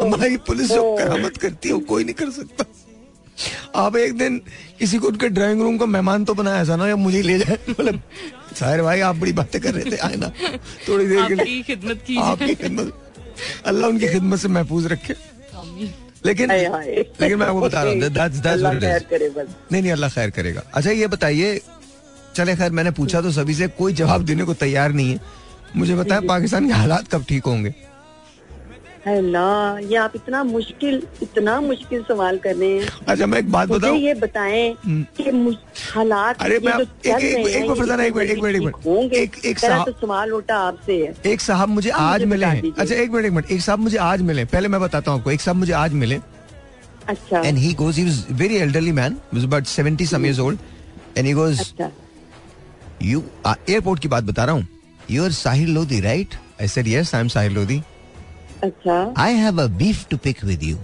हमारी 0.02 0.36
पुलिस 0.36 0.68
जो 0.68 0.96
करामत 0.96 1.36
करती 1.36 1.68
है 1.68 1.74
वो 1.74 1.80
कोई 1.80 2.04
नहीं 2.04 2.14
कर 2.14 2.30
सकता। 2.30 2.64
आप 3.76 3.96
एक 3.96 4.16
दिन 4.18 4.40
किसी 4.78 4.98
को 4.98 5.08
उनके 5.08 5.28
ड्राइंग 5.28 5.60
रूम 5.62 5.78
का 5.78 5.86
मेहमान 5.86 6.24
तो 6.24 6.34
बनाया 6.34 6.62
ऐसा 6.62 6.76
ना 6.76 6.86
या 6.88 6.96
मुझे 6.96 7.22
ले 7.22 7.38
जाए? 7.38 7.58
मतलब 7.70 8.00
साहिर 8.56 8.82
भाई 8.82 9.00
आप 9.00 9.16
बड़ी 9.16 9.32
बातें 9.32 9.60
कर 9.60 9.74
रहे 9.74 9.90
थे 9.92 9.96
आए 9.98 10.16
ना 10.16 10.32
थोड़ी 10.88 11.06
देर 11.06 11.26
के 11.28 11.34
लिए। 11.34 11.42
आपकी 11.42 11.62
खिदमत 11.62 12.02
की 12.06 12.16
आपकी 12.20 12.54
खिदमत। 12.54 12.92
अल्लाह 13.66 13.90
उनकी 13.90 14.08
खिदमत 14.08 14.38
से 14.38 14.48
महफूज 14.48 14.86
रखे। 14.86 15.14
लेकिन 16.26 16.50
हाय 16.50 16.64
हाय। 16.66 16.86
लेकिन 17.20 17.38
मैं 17.38 17.46
आपको 17.46 17.60
बता 17.60 17.82
रहा 17.82 17.92
हूँ 17.92 17.98
नहीं 19.72 19.82
नहीं 19.82 19.92
अल्लाह 19.92 20.10
खैर 20.10 20.30
करेगा। 20.30 20.62
अच्छा 20.74 20.90
ये 20.90 21.06
बताइए 21.06 21.60
चले 22.36 22.56
खैर 22.56 22.70
मैंने 22.72 22.90
पूछा 22.90 23.20
तो 23.20 23.30
सभी 23.32 23.54
से 23.54 23.68
कोई 23.78 23.92
जवाब 23.94 24.24
देने 24.24 24.44
को 24.44 24.54
तैयार 24.56 24.92
नहीं 24.92 25.12
है। 25.12 25.20
मुझे 25.76 25.94
बताएँ 25.96 26.26
पाकिस्तान 26.28 26.66
के 26.68 26.72
हालात 26.74 27.08
कब 27.12 27.24
ठीक 27.28 27.44
होंगे? 27.44 27.74
अल्लाह 29.06 29.78
ये 29.90 29.96
आप 29.96 30.12
इतना 30.16 30.42
मुश्किल 30.44 31.02
इतना 31.22 31.60
मुश्किल 31.60 32.02
सवाल 32.08 32.36
कर 32.38 32.54
रहे 32.56 32.68
हैं। 32.78 32.88
अच्छा 33.08 33.26
मैं 33.26 33.38
एक 33.38 33.50
बात 33.52 33.68
बताऊँ? 33.68 33.96
ये 33.98 34.14
बताएँ 34.14 34.74
कि 34.86 35.56
हालात 35.94 36.42
अरे 36.42 36.58
मैं 36.58 36.72
आप- 36.72 36.80
एक- 36.82 37.22
एक- 37.22 37.48
एक 37.48 37.70
मिनट 37.70 38.00
एक 38.00 38.16
मिनट, 38.16 38.30
एक 38.30 38.42
मिनट, 38.42 38.56
एक 38.56 38.86
मिनट। 38.86 39.12
एक- 39.12 39.44
एक 39.44 39.58
साहब- 39.58 39.86
तो 39.86 40.06
सवाल 40.06 40.32
उल्टा 40.32 40.58
आपसे। 40.58 40.96
एक 41.26 41.40
साहब 41.40 41.68
मुझे 41.68 41.90
आज 41.90 42.24
मिले 42.24 42.46
हैं। 42.46 42.72
अच्छा 42.78 42.94
एक 42.94 43.10
मिनट 43.10 43.24
एक 43.26 43.32
मिनट 43.32 43.50
एक 43.50 43.60
साहब 43.60 43.78
मुझे 43.78 43.96
आज 44.10 44.22
मिले 44.22 44.44
पहले 44.44 44.68
मैं 44.68 44.80
बताता 44.80 45.10
हूँ 45.10 45.18
आपको 45.18 45.30
एक 45.30 45.40
साहब 45.40 45.56
मुझे 45.56 45.72
आज 45.72 45.92
मिले। 46.04 46.18
अच्छा। 47.08 47.40
And 47.42 47.58
he 47.58 47.72
goes 47.74 47.96
he 47.98 48.04
was 48.04 48.24
very 48.40 48.56
elderly 48.56 48.92
man 48.92 49.16
was 49.34 49.44
about 49.44 49.64
70 49.66 50.06
some 50.06 50.24
years 50.26 50.38
old 50.40 50.58
and 51.18 51.26
he 51.26 51.32
goes 51.32 51.72
you 53.02 53.22
airport 53.48 54.02
की 54.02 54.08
बात 54.08 54.24
बता 54.24 54.44
रहा 54.44 54.54
हूँ? 54.54 54.66
You 55.10 55.24
are 55.24 55.32
Sahil 55.32 55.74
Lodhi 55.74 56.00
right 56.00 56.34
I 56.60 56.68
said 56.68 56.88
yes 56.88 57.14
I 57.14 57.20
am 57.20 57.28
Sahil 57.28 57.52
Lodhi 57.52 57.82
अच्छा 58.63 58.99
I 59.25 59.29
have 59.45 59.59
a 59.63 59.67
beef 59.81 60.03
to 60.13 60.17
pick 60.27 60.43
with 60.51 60.63
you. 60.69 60.77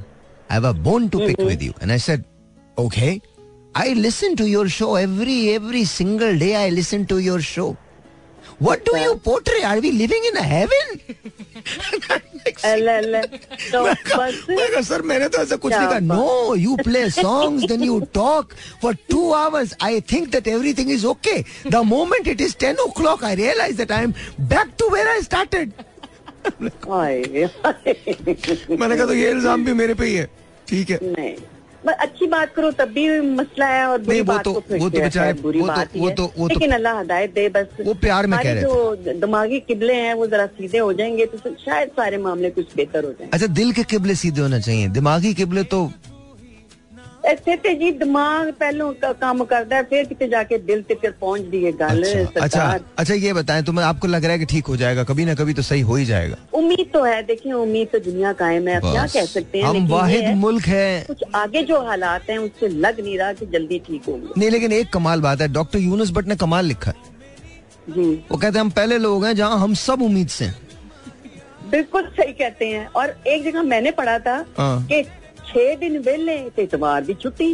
I 0.50 0.60
have 0.60 0.68
a 0.72 0.74
bone 0.88 1.10
to 1.16 1.22
pick 1.28 1.40
with 1.52 1.64
you. 1.68 1.74
And 1.82 1.92
I 1.92 2.02
said, 2.08 2.26
okay. 2.78 3.14
I 3.76 3.86
listen 4.00 4.36
to 4.40 4.46
your 4.50 4.68
show 4.74 4.90
every 5.06 5.38
every 5.54 5.84
single 5.92 6.38
day. 6.46 6.52
I 6.58 6.70
listen 6.80 7.06
to 7.14 7.18
your 7.28 7.40
show. 7.54 7.70
What 8.66 8.84
do 8.90 8.94
you 9.04 9.16
portray? 9.28 9.62
Are 9.70 9.80
we 9.86 9.92
living 10.02 10.28
in 10.32 10.38
a 10.38 10.44
heaven? 10.50 10.92
अल्लाह 12.72 12.98
अल्लाह 12.98 13.22
तो 13.72 13.84
मैं 13.86 13.94
कहा- 13.96 14.18
बस 14.20 14.46
मैं 14.50 14.68
कहा, 14.72 14.82
sir 14.88 15.02
मैंने 15.12 15.28
तो 15.34 15.38
ऐसा 15.42 15.56
कुछ 15.56 15.72
क्या 15.72 15.80
नहीं 15.80 15.90
कहा 15.90 16.00
बात। 16.08 16.18
No 16.18 16.56
you 16.56 16.76
play 16.84 17.10
songs 17.10 17.64
then 17.72 17.84
you 17.84 18.00
talk 18.14 18.54
for 18.82 18.96
two 19.12 19.32
hours 19.34 19.74
I 19.84 20.02
think 20.12 20.28
that 20.32 20.48
everything 20.48 20.92
is 20.92 21.06
okay 21.14 21.36
the 21.70 21.82
moment 21.94 22.28
it 22.28 22.42
is 22.42 22.56
ten 22.60 22.76
o'clock 22.98 23.24
I 23.26 23.36
realise 23.42 23.76
that 23.78 23.92
I 23.92 24.04
am 24.04 24.14
back 24.54 24.74
to 24.80 24.90
where 24.96 25.08
I 25.08 25.22
started 25.22 25.72
hi, 25.80 25.86
hi. 25.90 25.97
मैंने 28.71 28.97
कहा 28.97 29.07
तो 29.07 29.15
ये 29.15 29.31
इल्ज़ाम 29.31 29.65
भी 29.65 29.73
मेरे 29.73 29.95
पे 29.95 30.07
ही 30.07 30.15
है। 30.15 30.29
ठीक 30.69 30.91
है। 30.91 30.99
नहीं। 31.03 31.35
अच्छी 31.89 32.27
बात 32.27 32.53
करो 32.55 32.71
तब 32.79 32.89
भी 32.95 33.21
मसला 33.21 33.67
है 33.67 33.85
और 33.87 33.99
बुरी 33.99 34.09
नहीं, 34.09 34.21
वो 34.21 34.33
बात 34.33 34.45
तो- 34.45 34.55
को 34.55 34.79
वो 34.79 34.89
तो 34.91 34.99
बेचारे- 35.01 35.41
बुरी 35.43 35.61
वो 35.61 35.67
तो- 35.67 35.77
बात 35.77 35.95
ही 35.95 36.01
वो 36.01 36.11
तो- 36.11 36.29
वो 36.39 36.49
तो- 36.49 36.51
लेकिन 36.51 36.75
अल्लाह 36.75 36.99
हदायत 36.99 37.35
दे 37.35 37.49
बस 37.49 37.67
वो 37.87 37.95
प्यार 37.95 38.27
में 38.27 38.39
कह 38.41 38.53
रहे 38.53 38.63
जो 38.63 38.97
दिमागी 39.21 39.61
किबले 39.69 39.95
हैं 39.95 40.15
वो 40.15 40.27
जरा 40.27 40.47
सीधे 40.59 40.79
हो 40.79 40.93
जाएँगे 40.93 41.27
तो 41.27 41.51
शायद 41.65 41.89
सारे 41.89 42.19
मामले 42.19 42.51
कुछ 42.51 42.75
बेहतर 42.77 43.05
हो 43.05 43.11
जाएँगे 43.11 43.31
अच्छा 43.33 43.47
दिल 43.47 43.73
के 43.73 43.85
किबले 43.85 44.15
सीधे 44.15 44.41
होना 44.41 44.59
चाहिए। 44.61 44.89
दिमागी 44.99 45.35
किबले 45.35 45.63
तो 45.75 45.91
ਇੱਥੇ 47.32 47.56
ਤੇ 47.56 47.74
ਜੀ 47.76 47.90
ਦਿਮਾਗ 47.92 48.48
ਪਹਿਲੋਂ 48.54 48.92
ਕ- 48.94 49.12
ਕੰਮ 49.20 49.44
ਕਰਦਾ 49.46 49.76
ਹੈ, 49.76 49.84
ਫਿਰ 49.84 50.06
ਕਿਤੇ 50.06 50.28
ਜਾ 50.28 50.42
ਕੇ 50.44 50.58
ਦਿਲ 50.64 50.82
ਤੇ 50.82 50.96
ਫਿਰ 50.96 51.12
ਪਹੁੰਚਦੀ 51.20 51.66
ਹੈ 51.66 51.72
ਗੱਲ 51.80 52.02
अच्छा 52.04 52.24
अच्छा 52.38 52.48
सरकार 52.48 52.82
अच्छा 52.98 53.16
ये 53.18 53.32
बताएं 53.38 53.60
तो 53.64 53.74
मैं 53.78 53.84
आपको 53.86 54.08
लग 54.08 54.26
रहा 54.26 54.34
है 54.34 54.40
कि 54.40 54.48
ठीक 54.48 54.72
हो 54.72 54.76
जाएगा 54.76 55.06
कभी 55.06 55.26
ना 55.26 55.36
कभी 55.36 55.54
तो 55.54 55.66
सही 55.68 55.84
हो 55.84 55.96
ही 55.96 56.06
जाएगा 56.06 56.40
उम्मीद 56.54 56.84
तो 56.94 57.04
है 57.04 57.16
देखिए 57.26 57.54
उम्मीद 57.60 57.88
तो 57.94 58.02
दुनिया 58.06 58.34
कायम 58.42 58.68
है 58.68 58.76
अब 58.76 58.88
क्या 58.88 59.04
बस। 59.04 59.14
कह 59.14 59.30
सकते 59.32 59.58
हैं 59.58 59.66
हम 59.66 59.74
लेकिन 59.74 59.88
ये 59.88 59.94
वाहिद 59.94 60.24
है, 60.24 60.36
मुल्क 60.38 60.68
है 60.68 60.84
कुछ 61.08 61.24
आगे 61.36 61.64
जो 61.66 61.80
हालात 61.86 62.30
हैं 62.30 62.38
उससे 62.42 62.72
लग 62.80 63.00
नहीं 63.00 63.18
रहा 63.18 63.32
कि 63.34 63.50
जल्दी 63.56 63.80
ठीक 63.88 64.10
होंगे 64.10 64.36
नहीं 64.36 64.52
लेकिन 64.52 64.74
एक 64.74 64.94
कमाल 64.94 65.22
बात 65.22 65.42
है 65.42 65.50
डॉक्टर 65.54 65.86
यूनुस 65.86 66.12
भट्ट 66.12 66.28
ने 66.28 66.40
कमाल 66.44 66.66
लिखा 66.68 66.92
है 66.92 67.12
जी 67.90 68.10
वो 68.28 68.38
कहते 68.38 68.54
हैं 68.54 68.62
हम 68.62 68.76
पहले 68.76 68.98
लोग 69.00 69.26
हैं 69.26 69.34
जहां 69.38 69.60
हम 69.60 69.80
सब 69.80 70.02
उम्मीद 70.04 70.38
से 70.38 70.46
हैं 70.46 71.72
बिल्कुल 71.72 72.08
सही 72.16 72.34
कहते 72.36 72.66
हैं 72.70 72.86
और 72.96 73.16
एक 73.30 73.44
जगह 73.44 73.70
मैंने 73.70 73.92
पढ़ा 73.98 74.18
था 74.22 74.38
हाँ। 74.58 74.74
कि 74.88 75.04
छह 75.49 75.75
दिन 75.77 75.99
वेले 76.03 76.39
ते 76.57 76.63
इतवार 76.63 77.05
दी 77.05 77.15
छुट्टी। 77.15 77.51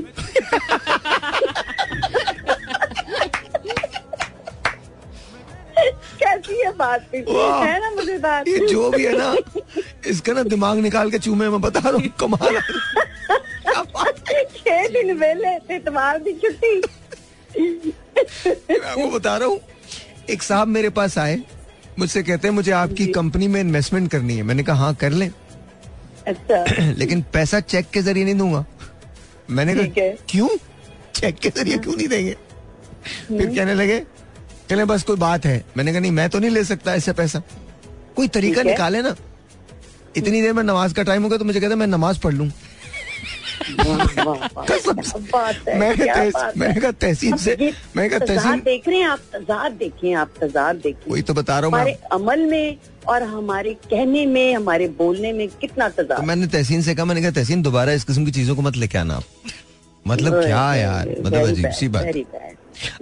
बात 6.78 7.04
हुई 7.12 7.20
वाह। 7.22 7.64
है 7.64 7.80
ना 7.80 7.90
मज़ेदार 7.90 8.48
ये 8.48 8.66
जो 8.68 8.90
भी 8.90 9.04
है 9.04 9.12
ना 9.18 9.34
इसका 10.06 10.32
ना 10.32 10.42
दिमाग 10.44 10.78
निकाल 10.78 11.10
के 11.10 11.18
चूमे 11.18 11.48
मैं 11.48 11.60
बता 11.60 11.80
रहा 11.80 11.92
हूँ 11.92 12.08
कमाल 12.20 12.56
है। 12.56 12.62
छह 14.56 14.88
दिन 14.88 15.12
वेले 15.18 15.78
तुम्हारी 15.78 16.32
छुट्टी। 16.34 16.74
मैं 17.54 18.80
आपको 18.80 19.10
बता 19.10 19.36
रहा 19.36 19.48
हूँ 19.48 19.60
एक 20.30 20.42
साहब 20.42 20.68
मेरे 20.68 20.90
पास 20.98 21.18
आए 21.18 21.40
मुझसे 21.98 22.22
कहते 22.22 22.48
हैं 22.48 22.54
मुझे 22.54 22.72
आपकी 22.72 23.06
कंपनी 23.12 23.48
में 23.48 23.60
इन्वेस्टमेंट 23.60 24.10
करनी 24.10 24.36
है। 24.36 24.42
मैंने 24.42 24.62
कहा 24.62 24.84
हाँ 24.84 24.94
कर 25.00 25.10
लें। 25.12 25.30
अच्छा। 26.28 26.64
लेकिन 26.98 27.22
पैसा 27.32 27.60
चेक 27.60 27.90
के 27.90 28.02
ज़रिए 28.02 28.24
नहीं 28.24 28.34
दूँगा। 28.34 28.64
मैंने 29.50 29.74
कहा 29.74 30.08
क्यों? 30.28 30.48
चेक 31.14 31.38
के 31.38 31.48
ज़रिए 31.48 31.78
क्यों 31.78 31.96
नहीं 31.96 32.08
देंगे? 32.08 32.36
फिर 33.28 33.46
कहने 33.46 33.74
लगे 33.74 34.02
चले 34.70 34.84
बस 34.84 35.02
कोई 35.02 35.16
बात 35.16 35.46
है। 35.46 35.64
मैंने 35.76 35.92
कहा 35.92 36.00
नहीं 36.00 36.12
मैं 36.12 36.28
तो 36.30 36.38
नहीं 36.38 36.50
ले 36.50 36.64
सकता 36.64 36.94
ऐसे 36.94 37.12
पैसा। 37.12 37.42
कोई 38.16 38.28
तरीका 38.28 38.62
निकाले 38.62 39.02
ना। 39.02 39.14
इतनी 40.16 40.42
देर 40.42 40.52
में 40.52 40.62
नमाज़ 40.62 40.94
का 40.94 41.02
टाइम 41.02 41.22
हो 41.22 41.28
गया 41.28 41.38
तो 41.38 41.44
मुझे 41.44 41.60
कहते 41.60 41.74
मैं 41.74 41.86
नमाज़ 41.86 42.20
पढ़ 42.20 42.34
लूँ। 42.34 42.50
कहा 46.80 46.90
तहसीन 46.90 47.36
से 47.36 47.54
कहा 47.56 48.18
तहसीन 48.18 48.60
देख 48.64 48.88
रहे 48.88 48.98
हैं 48.98 49.06
आप 49.08 49.20
तजाद 49.34 49.72
देखिए 49.72 50.14
आप 50.14 50.30
तजाद 50.42 50.76
देखिए। 50.76 51.12
वही 51.12 51.22
तो 51.22 51.34
बता 51.34 51.58
रहा 51.58 51.66
हूँ 51.66 51.74
हमारे 51.74 51.92
अमल 52.12 52.40
में 52.50 52.76
और 53.08 53.22
हमारे 53.22 53.74
कहने 53.90 54.24
में 54.26 54.54
हमारे 54.54 54.88
बोलने 54.98 55.32
में 55.32 55.48
कितना 55.60 55.88
तो 55.88 56.02
तजाद 56.02 56.24
मैंने 56.24 56.46
तहसीन 56.46 56.82
से 56.82 56.94
कहा 56.94 57.04
मैंने 57.04 57.22
कहा 57.22 57.30
तहसीन 57.30 57.62
दोबारा 57.62 57.92
इस 57.92 58.04
किस्म 58.04 58.24
की 58.24 58.30
चीज़ों 58.30 58.56
को 58.56 58.62
मत 58.62 58.76
लेके 58.76 58.98
आना 58.98 59.14
आप। 59.14 59.24
मतलब 60.06 60.32
क्या 60.42 60.74
यार? 60.74 61.08
मतलब 61.24 61.48
अजीब 61.48 61.70
सी 61.70 61.88
बात। 61.88 62.04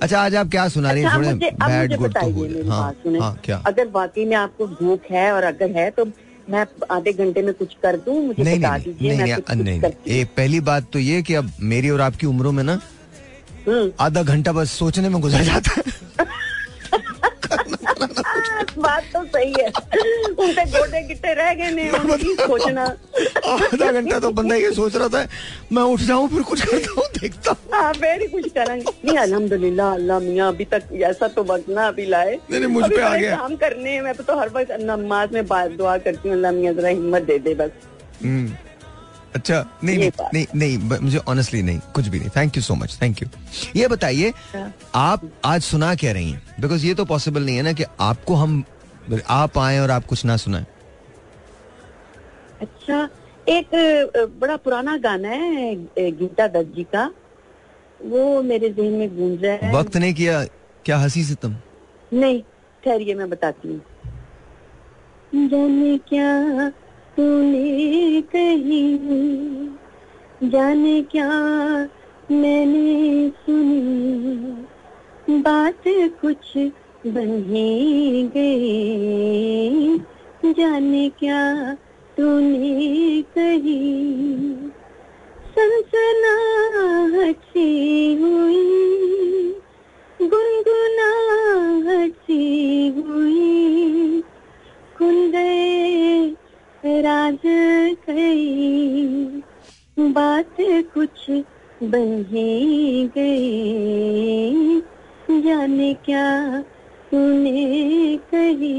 अच्छा 0.02 0.20
आज 0.20 0.34
आप 0.36 0.48
क्या 0.50 0.68
सुना 0.68 0.90
रही 0.92 1.02
हैं? 1.02 1.08
अच्छा, 1.10 1.18
थोड़े 1.18 1.50
बैड 1.62 1.96
गुड 1.98 2.12
तो 2.12 2.30
हो 2.30 2.70
हाँ 2.70 2.94
हाँ 3.20 3.34
क्या? 3.44 3.56
अगर 3.66 3.88
वाकई 3.94 4.24
में 4.24 4.36
आपको 4.36 4.66
भूख 4.66 5.10
है 5.10 5.32
और 5.32 5.42
अगर 5.44 5.70
है 5.78 5.90
तो 5.90 6.04
मैं 6.50 6.64
आधे 6.90 7.12
घंटे 7.12 7.42
में 7.42 7.52
कुछ 7.54 7.74
कर 7.82 7.96
दूँ 8.06 8.14
मुझे 8.26 8.42
नहीं 8.42 8.58
बता 8.58 8.76
नहीं 8.76 8.84
दीजिए 8.84 9.08
नहीं 9.08 9.18
मैं 9.18 9.24
नहीं 9.26 9.34
कुछ- 9.36 9.56
नहीं 9.56 9.80
कुछ 9.80 9.92
नहीं। 10.08 10.24
पहली 10.36 10.60
बात 10.68 10.86
तो 10.92 10.98
ये 10.98 11.22
कि 11.22 11.34
अब 11.34 11.50
मेरी 11.72 11.90
और 11.90 12.00
आपकी 12.00 12.26
उम्रों 12.26 12.52
में 12.52 12.62
ना 12.64 12.80
हम्म, 13.68 13.90
आधा 14.00 14.22
घंटा 14.22 14.52
बस 14.52 14.70
सोचने 14.78 15.08
में 15.08 15.20
गुजर 15.20 15.42
जाता 15.44 15.80
हाँ, 16.18 16.26
बात 18.78 19.04
तो 19.12 19.24
सही 19.24 19.52
है। 19.60 19.66
उनसे 19.66 20.64
गोटे 20.70 21.02
गिट्टे 21.08 21.34
रह 21.34 21.52
गए 21.54 21.70
ने 21.70 21.88
उनकी 21.90 22.34
सोचना। 22.34 22.84
आधा 23.52 23.90
घंटा 23.92 24.18
तो 24.20 24.30
बंदा 24.30 24.54
ये 24.54 24.70
सोच 24.72 24.96
रहा 24.96 25.08
था 25.08 25.26
मैं 25.72 25.82
उठ 25.92 26.00
जाऊँ 26.00 26.28
फिर 26.28 26.42
कुछ 26.42 26.64
करता 26.64 26.92
हूँ 26.96 27.06
देखता 27.20 27.50
हूँ। 27.50 27.58
हाँ 27.74 27.92
कुछ 28.32 28.48
करेंगे। 28.52 28.92
नहीं 29.04 29.18
अल्हम्दुलिल्लाह 29.18 29.94
अल्लाह 29.94 30.18
मियाँ 30.20 30.48
अभी 30.48 30.64
तक 30.72 30.88
ऐसा 31.10 31.28
तो 31.28 31.44
वक्त 31.44 31.68
ना 31.68 31.86
अभी 31.88 32.06
लाए। 32.06 32.34
नहीं, 32.50 32.60
नहीं, 32.60 32.70
मुझ 32.70 32.84
पे 32.90 33.00
आ 33.02 33.14
गया। 33.16 33.36
काम 33.36 33.56
करने 33.56 33.90
हैं 33.90 34.02
मैं 34.02 34.14
तो 34.14 34.38
हर 34.38 34.48
वक्त 34.54 34.76
नमाज़ 34.80 35.32
में 35.34 35.46
बात 35.46 35.70
दुआ 35.78 35.96
करती 35.98 36.28
हूँ 36.28 36.36
अल्लाह 36.36 36.52
मियाँ 36.52 36.74
जरा 36.74 36.88
हिम्मत 36.88 37.22
दे 37.22 37.38
दे 37.38 37.54
बस। 37.54 37.70
हम्म, 38.22 38.46
अच्छा 39.34 39.64
नहीं 39.84 39.98
ये 39.98 40.12
नहीं 40.34 40.46
नहीं 40.56 40.78
नहीं 40.78 40.98
मुझे 41.00 41.18
ऑनेस्टली 41.28 41.62
नहीं 41.62 41.78
कुछ 41.94 42.08
भी 42.08 42.18
नहीं। 42.18 42.30
Thank 42.36 42.56
you 42.56 42.62
so 42.62 42.74
much 42.74 42.98
thank 43.02 43.22
you 43.22 43.28
ये 43.76 43.88
बताइए 43.88 44.32
आप 44.94 45.30
आज 45.44 45.62
सुना 45.62 45.94
क्या 45.94 46.12
रही 46.12 46.30
हैं? 46.30 46.42
बिकॉज़ 46.60 46.86
ये 46.86 46.94
तो 46.94 47.04
पॉसिबल 47.04 47.44
नहीं 47.44 47.56
है 47.56 47.62
ना 47.62 47.72
कि 47.72 47.84
आपको 48.00 48.34
हम 48.34 48.62
आप 49.30 49.58
आए 49.58 49.78
और 49.78 49.90
आप 49.90 50.04
कुछ 50.06 50.24
ना 50.24 50.36
सुनाए। 50.36 50.66
अच्छा 52.60 53.08
एक 53.48 53.68
बड़ा 54.40 54.56
पुराना 54.56 54.96
गाना 54.98 55.28
है 55.28 55.74
गीता 56.12 56.46
दत्त 56.48 56.74
जी 56.76 56.82
का। 56.94 57.10
वो 58.00 58.42
मेरे 58.42 58.68
जहन 58.70 58.92
में 58.92 59.16
गूंज 59.16 59.44
रहा 59.44 59.54
है। 59.56 59.72
वक्त 59.74 59.96
ने 59.96 60.12
किया 60.12 60.44
क्या 60.84 60.96
हँसी 60.98 61.24
से 61.24 61.34
तुम? 61.34 61.56
नहीं 62.12 62.42
ठहरिए 62.82 63.14
मैं 63.14 63.28
बताती 63.30 63.68
हूँ। 63.68 63.80
जाने 65.32 65.96
क्या 66.08 66.70
तूने 67.16 68.22
कही, 68.22 68.98
जाने 70.48 71.02
क्या 71.02 71.28
मैंने 72.30 73.28
सुनी? 73.28 74.64
बात 75.42 75.82
कुछ 75.88 76.56
बन 77.06 77.42
गई 78.34 79.98
जाने 80.52 81.08
क्या 81.08 81.74
तूने 82.16 83.22
कही? 83.22 83.94
सनसनाहट 85.58 87.36
सी 87.36 88.14
हुई, 88.14 88.82
गुनगुना 90.22 91.12
सी 92.08 92.88
हुई 92.88 93.42
गए 95.02 96.36
राज 96.84 97.38
कई 98.06 99.42
बात 99.98 100.56
कुछ 100.60 101.30
बन 101.82 102.26
ही 102.28 103.10
गई 103.18 104.80
जाने 105.42 105.94
क्या 105.94 106.60
तूने 107.10 108.16
कही। 108.16 108.72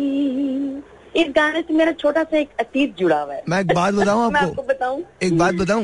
इस 1.15 1.27
गाने 1.29 1.61
से 1.61 1.73
मेरा 1.73 1.91
छोटा 1.91 2.23
सा 2.23 2.37
एक 2.37 2.49
अतीत 2.59 2.97
जुड़ा 2.97 3.21
हुआ 3.21 3.33
है। 3.33 3.43
मैं 3.49 3.59
एक 3.59 3.73
बात 3.73 3.93
बताऊँ 3.93 4.31
मैं 4.31 4.41
आपको? 4.41 4.49
आपको 4.49 4.63
बताऊँ? 4.63 5.03
एक 5.23 5.37
बात 5.37 5.53
बताऊँ? 5.53 5.83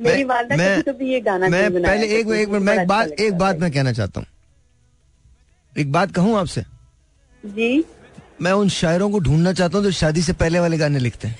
मेरी 0.00 0.24
वालदा 0.24 0.56
मैं 0.56 0.82
कभी 0.82 0.92
कभी 0.92 1.12
ये 1.12 1.20
गाना 1.20 1.48
मैं 1.48 1.72
पहले 1.72 2.06
एक 2.06 2.28
एक 2.28 2.48
मिनट 2.48 2.62
मैं 2.62 2.82
एक 2.82 2.88
बात 2.88 3.10
अच्छा 3.10 3.24
एक 3.24 3.38
बात 3.38 3.56
मैं 3.56 3.72
कहना 3.72 3.92
चाहता 3.92 4.20
हूँ। 4.20 4.26
एक 5.78 5.92
बात 5.92 6.12
कहूँ 6.12 6.38
आपसे? 6.38 6.62
जी। 7.46 7.84
मैं 8.42 8.52
उन 8.52 8.68
शायरों 8.68 9.10
को 9.10 9.18
ढूंढना 9.20 9.52
चाहता 9.52 9.78
हूँ 9.78 9.84
जो 9.84 9.90
शादी 9.98 10.22
से 10.22 10.32
पहले 10.40 10.60
वाले 10.60 10.78
गाने 10.78 10.98
लिखते 10.98 11.28
हैं। 11.28 11.38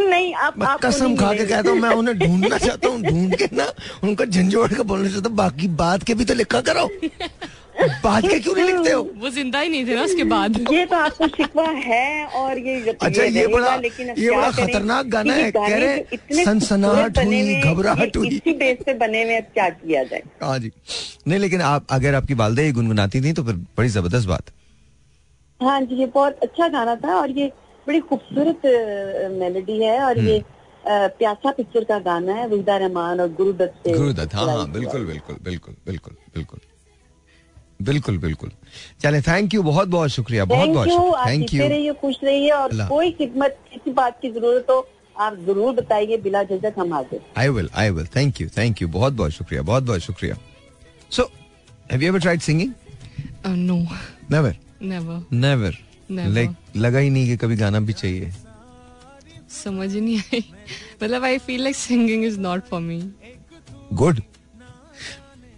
नहीं 0.00 0.32
आप 0.34 0.58
मैं 0.58 0.76
कसम 0.82 1.14
खा 1.16 1.32
के 1.34 1.44
कहता 1.46 1.70
हूँ 1.70 1.78
मैं 1.78 1.90
उन्हें 1.90 2.18
ढूंढना 2.18 2.58
चाहता 2.58 2.88
हूँ 2.88 3.02
ढूंढ 3.02 3.34
के 3.36 3.48
ना 3.56 3.66
उनका 4.04 4.24
झंझोड़ 4.24 4.68
के 4.74 4.82
बोलना 4.82 5.08
चाहता 5.08 5.28
हूँ 5.28 5.36
बाकी 5.36 5.68
बात 5.80 6.02
के 6.02 6.14
भी 6.14 6.24
तो 6.24 6.34
लिखा 6.34 6.60
करो। 6.68 6.88
बात 8.04 8.22
के 8.22 8.38
क्यों 8.38 8.54
नहीं 8.54 8.66
लिखते 8.66 8.90
हो? 8.90 9.02
वो 9.18 9.28
ज़िंदा 9.30 9.60
ही 9.60 9.68
नहीं 9.68 9.86
थे 9.86 9.94
ना 9.94 10.02
उसके 10.04 10.24
बाद। 10.24 10.58
ये 10.72 10.84
तो 10.86 10.96
आपको 10.96 11.26
शिकवा 11.28 11.64
है 11.64 12.26
और 12.26 12.58
ये 12.58 12.74
अच्छा 12.92 13.22
ये 13.22 13.46
बड़ा 13.46 13.74
ये 13.74 14.30
बड़ा 14.30 14.50
खतरनाक 14.50 15.06
गाना 15.06 15.34
है 15.34 15.50
कह 15.50 15.76
रहे 15.76 16.44
सनसनाहट 16.44 17.18
हुई 17.18 17.60
घबराहट 17.62 18.16
हुई। 18.16 18.28
इसी 18.28 18.52
बेस 18.54 18.78
पे 18.86 18.94
बने 18.94 19.22
हुए 19.24 19.36
अब 19.36 19.44
क्या 19.54 19.68
किया 19.70 20.02
जाए? 20.04 20.22
हाँ 20.42 20.58
जी। 20.58 20.72
नहीं 21.28 21.38
लेकिन 21.40 21.60
आप 21.62 21.86
अगर 21.90 22.14
आपकी 22.14 22.34
वालदा 22.34 22.62
ये 22.62 22.72
गुनगुनाती 22.72 23.20
थी 23.22 23.32
तो 23.32 23.44
फिर 23.44 23.54
बड़ी 23.78 23.88
ज़बरदस्त 23.88 24.28
बात। 24.28 24.50
हाँ 25.62 25.80
जी 25.80 25.94
ये 25.96 26.06
बहुत 26.14 26.38
अच्छा 26.42 26.68
गाना 26.68 26.94
था 27.04 27.14
और 27.20 27.30
ये 27.38 27.46
बड़ी 27.86 28.00
खूबसूरत 28.08 28.66
मेलोडी 29.40 29.82
है 29.82 30.00
और 30.04 30.18
ये 30.18 30.36
हम्म। 30.38 31.08
प्यासा 31.18 31.50
पिक्चर 31.52 31.84
का 31.84 31.98
गाना 31.98 32.32
है 32.34 32.46
वहीदा 32.48 32.76
रहमान 32.76 33.20
और 33.20 33.32
गुरुदत्त 33.34 33.86
से 33.86 33.92
गुरुदत्त 33.92 34.34
हाँ 34.34 34.46
हाँ 34.46 34.70
बिल्कुल 34.72 35.04
बिल्कुल 35.06 35.36
बिल्कुल 35.44 35.74
बिल्कुल 35.86 36.14
बिल्कुल। 36.34 36.60
बिल्कुल 37.88 38.16
बिल्कुल। 38.18 38.50
चले 39.02 39.20
थैंक 39.22 39.54
यू 39.54 39.62
बहुत 39.62 39.88
बहुत 39.88 40.10
शुक्रिया 40.10 40.44
बहुत 40.44 40.68
बहुत 40.68 41.28
थैंक 41.28 41.52
यू 41.54 41.68
रहिए 41.68 41.92
खुश 42.00 42.16
रहिए 42.24 42.50
और 42.52 42.74
कोई 42.88 43.10
खिदमत 43.20 43.58
किसी 43.72 43.92
बात 43.92 44.18
की 44.22 44.30
ज़रूरत 44.30 44.66
हो 44.70 44.86
आप 45.16 45.36
ज़रूर 45.46 45.74
बताइए 45.74 46.16
बिला 46.24 46.42
झिझक 46.42 46.74
हम 46.78 46.92
हाजिर। 46.94 47.20
I 47.38 47.48
will 47.48 47.68
I 47.74 47.90
will 47.90 48.06
thank 48.16 48.40
you 48.40 48.48
thank 48.56 48.82
you 48.82 48.88
बहुत 48.88 49.12
बहुत 49.12 49.30
शुक्रिया 49.32 49.62
बहुत 49.62 49.82
बहुत 49.82 50.00
शुक्रिया। 50.00 50.36
So 51.12 51.30
have 51.92 52.02
you 52.02 52.08
ever 52.08 52.20
tried 52.20 52.40
singing 52.40 52.72
no 53.46 53.76
never 54.30 54.56
never 54.82 55.76
like 56.10 56.50
लगा 56.76 56.98
ही 56.98 57.10
नहीं 57.10 57.26
कि 57.26 57.36
कभी 57.36 57.56
गाना 57.56 57.80
भी 57.80 57.92
चाहिए। 57.92 58.32
समझ 59.54 59.92
ही 59.94 60.00
नहीं 60.00 60.18
आई। 60.18 60.44
मतलब 61.02 61.24
I 61.24 61.38
feel 61.38 61.62
like 61.62 61.76
singing 61.76 62.24
is 62.24 62.38
not 62.40 62.68
for 62.68 62.80
me 62.80 63.02
good 63.92 64.20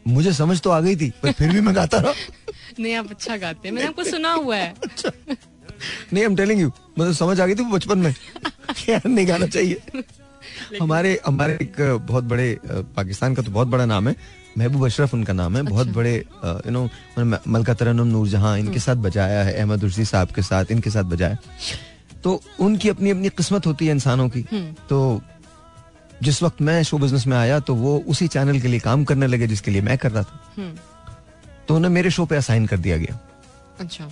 मुझे 0.06 0.32
समझ 0.32 0.60
तो 0.60 0.70
आ 0.70 0.80
गई 0.80 0.96
थी 0.96 1.10
पर 1.22 1.32
फिर 1.32 1.52
भी 1.52 1.60
मैं 1.60 1.74
गाता 1.76 1.98
रहा। 1.98 2.12
नहीं 2.78 2.94
आप 2.94 3.10
अच्छा 3.10 3.36
गाते 3.36 3.68
हैं। 3.68 3.74
मैंने 3.74 3.88
आपको 3.88 4.04
सुना 4.04 4.32
हुआ 4.32 4.56
है। 4.56 4.74
नहीं 6.12 6.18
आई 6.18 6.24
एम 6.24 6.36
टेलिंग 6.36 6.60
यू 6.60 6.72
मुझे 6.98 7.12
समझ 7.14 7.40
आ 7.40 7.46
गई 7.46 7.54
थी 7.54 7.64
बचपन 7.70 7.98
में। 7.98 8.14
यार 8.88 9.08
नहीं 9.08 9.28
गाना 9.28 9.46
चाहिए। 9.46 10.02
हमारे 10.80 11.18
हमारे 11.26 11.58
एक 11.62 11.76
बहुत 12.08 12.24
बड़े 12.24 12.56
पाकिस्तान 12.66 13.34
का 13.34 13.42
तो 13.42 13.50
बहुत 13.50 13.68
बड़ा 13.68 13.84
नाम 13.86 14.08
है। 14.08 14.14
महबूब 14.59 14.84
अशरफ 14.86 15.14
उनका 15.14 15.32
नाम 15.32 15.57
है। 15.57 15.62
बहुत 15.62 15.88
बड़े 15.88 16.14
यू 16.16 16.70
नो 16.70 16.88
मलका 17.48 17.74
तरन्नुम 17.74 18.09
नूरजहां 18.09 18.57
इनके 18.59 18.78
साथ 18.80 18.96
बजाया 19.03 19.42
है 19.42 19.55
अहमद 19.55 19.84
उर्सी 19.84 20.05
साहब 20.05 20.30
के 20.30 20.42
साथ 20.42 20.70
इनके 20.70 20.90
साथ 20.90 21.05
बजाया 21.07 21.36
तो 22.24 22.40
उनकी 22.61 22.88
अपनी 22.88 23.11
अपनी 23.11 23.28
किस्मत 23.30 23.66
होती 23.66 23.86
है 23.86 23.92
इंसानों 23.92 24.28
की। 24.28 24.42
तो 24.88 24.98
जिस 26.22 26.42
वक्त 26.42 26.61
मैं 26.62 26.82
शो 26.82 26.98
बिज़नेस 26.98 27.26
में 27.26 27.36
आया 27.36 27.59
तो 27.61 27.74
वो 27.74 27.98
उसी 28.09 28.28
चैनल 28.28 28.61
के 28.61 28.68
लिए 28.68 28.80
काम 28.80 29.05
करने 29.05 29.26
लगे 29.26 29.46
जिसके 29.46 29.70
लिए 29.70 29.80
मैं 29.82 29.96
कर 29.98 30.11
रहा 30.12 30.22
था। 30.22 30.40
हम्म, 30.57 30.74
तो 31.68 31.76
उन्हें 31.76 31.90
मेरे 31.90 32.11
शो 32.11 32.26
पे 32.26 32.36
असाइन 32.36 32.66
कर 32.66 32.78
दिया 32.78 32.96
गया। 32.96 33.18
अच्छा। 33.80 34.11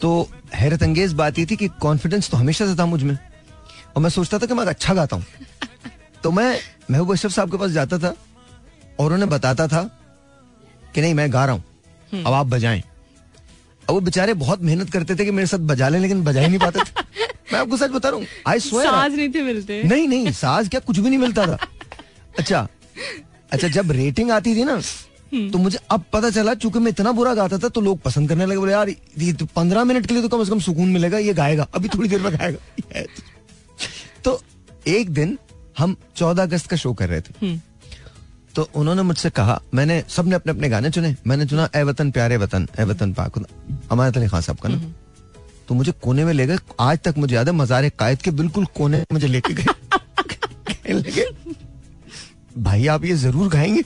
तो 0.00 0.28
हैरत 0.54 0.82
अंगेज 0.82 1.12
बात 1.12 1.38
ये 1.38 1.46
थी 1.46 1.56
कि 1.56 1.68
कॉन्फिडेंस 1.80 2.30
तो 2.30 2.36
हमेशा 2.36 2.66
से 2.66 2.78
था 2.78 2.86
मुझमें। 2.86 3.16
और 3.96 4.02
मैं 4.02 4.10
सोचता 4.10 4.38
था 4.38 4.46
कि 4.46 4.54
मैं 4.54 4.64
अच्छा 4.66 4.94
गाता 4.94 5.16
हूँ। 5.16 5.24
तो 6.22 6.30
मैं 6.30 6.58
महबूब 6.90 7.12
अशरफ 7.12 7.32
साहब 7.32 7.50
के 7.50 7.56
पास 7.56 7.70
जाता 7.70 7.98
था 7.98 8.14
और 9.00 9.12
उन्हें 9.12 9.28
बताता 9.30 9.66
था 9.68 9.82
कि 10.94 11.00
नहीं 11.00 11.14
मैं 11.14 11.32
गा 11.32 11.44
रहा 11.44 11.54
हूँ। 11.54 12.22
अब 12.24 12.32
आप 12.32 12.46
बजाएँ। 12.46 12.82
अब 13.82 13.94
वो 13.94 14.00
बेचारे 14.00 14.34
बहुत 14.34 14.62
मेहनत 14.62 14.90
करते 14.90 15.14
थे 15.16 15.24
कि 15.24 15.30
मेरे 15.30 15.46
साथ 15.46 15.58
बजा 15.68 15.88
लें 15.88 15.98
लेकिन 16.00 16.22
बजा 16.24 16.40
ही 16.40 16.48
नहीं 16.48 16.58
पाते 16.58 16.80
थे। 16.80 17.24
मैं 17.52 17.60
आपको 17.60 17.76
सच 17.76 17.90
बता 17.90 18.08
रहा 18.08 18.18
हूँ 18.18 18.26
आई 18.46 18.60
साज 18.60 19.14
नहीं 19.14 19.28
थे 19.34 19.42
मिलते। 19.42 19.82
नहीं 19.84 20.08
नहीं 20.08 20.32
साज 20.32 20.68
क्या 20.68 20.80
कुछ 20.80 20.98
भी 20.98 21.08
नहीं 21.08 21.18
मिलता 21.18 21.46
था। 21.46 21.58
अच्छा 22.38 22.66
अच्छा 23.52 23.68
जब 23.68 23.90
रेटिंग 23.92 24.30
आती 24.30 24.54
थी 24.56 24.64
ना 24.64 24.80
तो 25.52 25.58
मुझे 25.58 25.78
अब 25.90 26.04
पता 26.12 26.30
चला 26.30 26.54
चूँकि 26.54 26.78
मैं 26.78 26.90
इतना 26.90 27.12
बुरा 27.12 27.34
गाता 27.34 27.58
था 27.58 27.68
तो 27.68 27.80
लोग 27.80 28.00
पसंद 28.02 28.28
करने 28.28 28.46
लगे 28.46 28.58
बोले 28.58 28.72
यार 28.72 28.88
ये 28.88 29.32
तो 29.32 29.46
पंद्रह 29.56 29.84
मिनट 29.84 30.06
के 30.06 30.14
लिए 30.14 30.22
तो 30.22 30.28
कम 30.28 30.44
से 30.44 30.50
कम 30.50 30.60
सुकून 30.60 30.88
मिलेगा 30.88 31.18
ये 31.18 31.34
गाएगा 31.34 31.66
अभी 31.74 31.88
थोड़ी 31.88 32.08
देर 32.08 32.20
में 32.20 32.32
गाएगा। 32.32 33.04
तो 34.24 34.40
एक 34.86 35.10
दिन 35.10 35.38
हम 35.78 35.96
चौदह 36.16 36.42
अगस्त 36.42 36.66
का 36.66 36.76
शो 36.76 36.92
कर 36.94 37.08
रहे 37.08 37.20
थे। 37.20 37.48
तो 38.54 38.68
उन्होंने 38.74 39.02
मुझसे 39.02 39.30
कहा 39.30 39.60
मैंने 39.74 40.02
सबने 40.08 40.34
अपने 40.34 40.52
अपने 40.52 40.68
गाने 40.68 40.90
चुने। 40.90 41.14
मैंने 41.26 41.46
चुना 41.46 41.68
ए 41.76 41.82
वतन 41.82 42.10
प्यारे 42.10 42.36
वतन 42.36 42.66
ए 42.80 42.84
वतन 42.84 43.12
पाक 43.12 43.38
हमारे 43.90 44.18
अली 44.18 44.28
खान 44.28 44.40
साहब 44.40 44.58
का 44.58 44.68
ना 44.68 44.80
तो 45.68 45.74
मुझे 45.74 45.92
कोने 46.02 46.24
में 46.24 46.32
ले 46.32 46.46
गए। 46.46 46.56
आज 46.80 46.98
तक 46.98 47.18
मुझे 47.18 47.34
याद 47.34 47.48
है 47.48 47.54
मजारे 47.54 47.90
कायद 47.90 48.22
के 48.22 48.30
बिल्कुल 48.32 48.64
कोने 48.74 48.98
में 48.98 49.06
मुझे 49.12 49.26
लेके 49.26 49.54
गए। 49.54 49.64
लगे 50.90 51.26
भाई 52.58 52.86
आप 52.86 53.04
ये 53.04 53.14
ज़रूर 53.16 53.48
गाएँगे? 53.48 53.82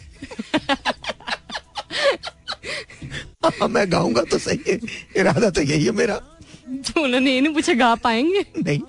हाँ, 3.45 3.69
मैं 3.69 3.91
गाऊँगा 3.93 4.23
तो 4.23 4.39
सही 4.39 4.59
है। 4.69 4.79
इरादा 5.17 5.51
तो 5.51 5.63
यही 5.63 5.85
है 5.85 5.91
मेरा। 5.93 6.15
तो 6.17 7.03
उन्होंने 7.03 7.35
ये 7.35 7.41
नहीं 7.41 7.55
पूछा 7.55 7.73
गा 7.75 7.95
पाएँगे? 7.95 8.45
नहीं। 8.59 8.81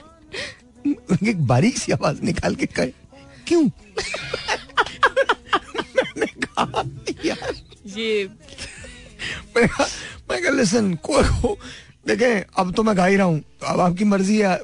उनकी 0.86 1.30
एक 1.30 1.46
बारीक 1.48 1.78
सी 1.78 1.92
आवाज़ 1.92 2.22
निकाल 2.24 2.56
के 2.56 2.66
कहे 2.68 2.92
क्यों? 3.48 3.70
यार 7.26 7.54
ये 7.98 8.30
मैं 9.56 9.68
कहा 9.68 9.86
मैं 10.32 10.52
लिसन 10.52 10.94
को, 11.06 11.58
देखें 12.08 12.44
अब 12.58 12.74
तो 12.74 12.84
मैं 12.84 12.96
गा 12.98 13.06
ही 13.06 13.16
रहा 13.16 13.26
हूँ। 13.28 13.40
तो 13.40 13.66
अब 13.66 13.80
आपकी 13.80 14.04
मर्ज़ी 14.04 14.38
है। 14.38 14.56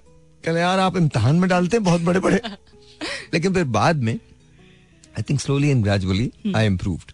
कहले 0.43 0.59
यार 0.59 0.79
आप 0.79 0.97
इम्तहान 0.97 1.35
में 1.35 1.49
डालते 1.49 1.77
हैं 1.77 1.83
बहुत 1.83 2.01
बड़े 2.01 2.19
बड़े 2.19 2.41
लेकिन 3.33 3.53
फिर 3.53 3.63
बाद 3.63 3.95
में 3.95 4.13
I 4.13 5.23
think 5.29 5.41
slowly 5.41 5.69
and 5.69 5.83
gradually 5.83 6.31
I 6.55 6.65
improved 6.65 7.11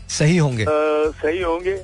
सही 0.10 0.38
होंगे। 0.38 0.66
सही 1.22 1.42
होंगे। 1.42 1.82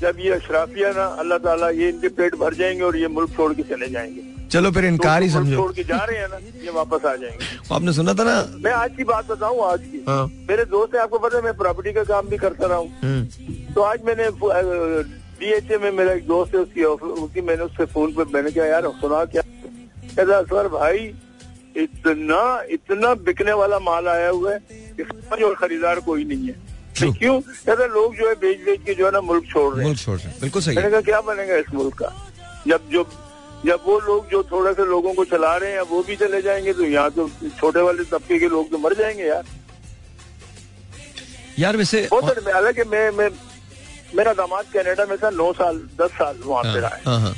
जब 0.00 0.16
ये 0.20 0.30
अशराफिया 0.32 0.90
ना 0.92 1.04
अल्लाह 1.20 1.38
ताला 1.38 1.68
ये 1.70 1.88
इनके 1.88 2.08
पेट 2.18 2.34
भर 2.42 2.54
जाएँगे 2.54 2.82
और 2.82 2.96
ये 2.96 3.08
मुल्क 3.08 3.30
छोड़ 3.36 3.52
के 3.54 3.62
चले 3.70 3.88
जाएँगे। 3.88 4.22
चलो 4.48 4.70
फिर 4.72 4.82
तो 4.82 4.88
इनकार 4.88 5.22
ही 5.22 5.28
मुल्क 5.28 5.38
समझो। 5.38 5.56
छोड़ 5.56 5.72
के 5.72 5.82
जा 5.84 6.04
रहे 6.04 6.18
हैं 6.18 6.28
ना 6.28 6.36
ये 6.64 6.70
वापस 6.72 7.04
आ 7.06 7.14
जाएँगे। 7.16 7.74
आपने 7.74 7.92
सुना 7.92 8.14
था 8.14 8.24
ना? 8.24 8.36
मैं 8.64 8.72
आज 8.72 8.96
की 8.96 9.04
बात 9.04 9.26
बताऊँ 9.28 9.60
आज 9.64 9.80
की। 9.84 10.04
हाँ। 10.08 10.26
मेरे 10.48 10.64
दोस्त 10.72 10.94
है 10.94 11.00
आपको 11.00 11.18
पता 11.18 11.36
है 11.36 11.42
मैं 11.44 11.56
प्रॉपर्टी 11.56 11.92
का 11.92 12.04
काम 12.04 12.28
भी 12.28 12.36
करता 12.36 12.66
रहा 12.66 12.78
हूँ। 12.78 12.90
हम्म, 13.02 13.24
तो 13.74 13.80
आज 13.82 14.04
मैंने 14.06 14.28
डीएचए 15.40 15.78
में 15.78 15.90
मेरा 15.90 16.12
एक 16.12 16.26
दोस्त 16.26 16.54
है 16.54 16.60
उसकी 16.60 16.84
उसकी 16.84 17.40
मैंने 17.40 17.62
उससे 17.64 17.84
फ़ोन 17.92 18.12
पे 18.14 18.24
मैंने 18.32 18.50
कहा 18.50 18.66
यार 18.66 18.90
सुना 19.00 19.24
क्या? 19.24 19.42
कहता 19.42 20.38
असर 20.38 20.68
भाई 20.68 21.12
इतना 21.76 22.40
इतना 22.70 23.14
बिकने 23.26 23.52
वाला 23.52 23.78
माल 23.80 24.08
आया 24.08 24.28
हुआ 24.28 24.52
है 24.52 24.58
जो 25.40 25.54
खरीदार 25.54 26.00
कोई 26.06 26.24
नहीं 26.24 26.48
है. 26.48 26.69
क्यों? 26.98 27.40
कहता 27.66 27.86
लोग 27.86 28.16
जो 28.16 28.28
है 28.28 28.34
बेच 28.34 28.60
बेच 28.64 28.80
के 28.86 28.94
जो 28.94 29.06
है 29.06 29.12
ना 29.12 29.20
मुल्क 29.20 29.44
छोड़ 29.46 29.74
रहे 29.74 29.80
हैं। 29.80 29.86
मुल्क 29.86 30.00
छोड़ 30.00 30.18
रहे 30.18 30.28
हैं। 30.28 30.40
बिल्कुल 30.40 30.62
सही। 30.62 30.76
मैंने 30.76 30.90
कहा 30.90 31.00
क्या 31.00 31.20
बनेगा 31.20 31.56
इस 31.56 31.74
मुल्क 31.74 31.94
का? 31.94 32.12
जब 32.66 32.88
जो 32.90 33.04
जब 33.66 33.80
वो 33.86 33.98
लोग 34.00 34.28
जो 34.30 34.42
थोड़ा 34.42 34.72
से 34.72 34.84
लोगों 34.84 35.14
को 35.14 35.24
चला 35.24 35.56
रहे 35.56 35.72
हैं 35.72 35.80
वो 35.80 36.02
भी 36.02 36.16
चले 36.16 36.42
जाएँगे 36.42 36.72
तो 36.72 36.84
यहाँ 36.84 37.10
तो 37.10 37.28
छोटे 37.60 37.80
वाले 37.80 38.04
तबके 38.04 38.38
के 38.38 38.48
लोग 38.48 38.70
तो 38.70 38.78
मर 38.78 38.94
जाएँगे 38.94 39.22
यार। 39.22 39.44
यार 41.58 41.76
वैसे 41.76 42.08
वो 42.12 42.20
तो 42.20 42.52
हालाँकि 42.52 42.84
मैं 42.84 43.10
मैं 43.10 43.30
मेरा 44.16 44.32
दामाद 44.32 44.64
कनाडा 44.74 45.06
में 45.06 45.16
था 45.18 45.30
नौ 45.30 45.52
साल 45.52 45.78
दस 46.00 46.10
साल 46.10 46.38
वहाँ 46.44 46.62
पे 46.64 46.80
रहा 46.80 46.94
है। 46.94 47.02
हाँ 47.06 47.20
हाँ। 47.20 47.34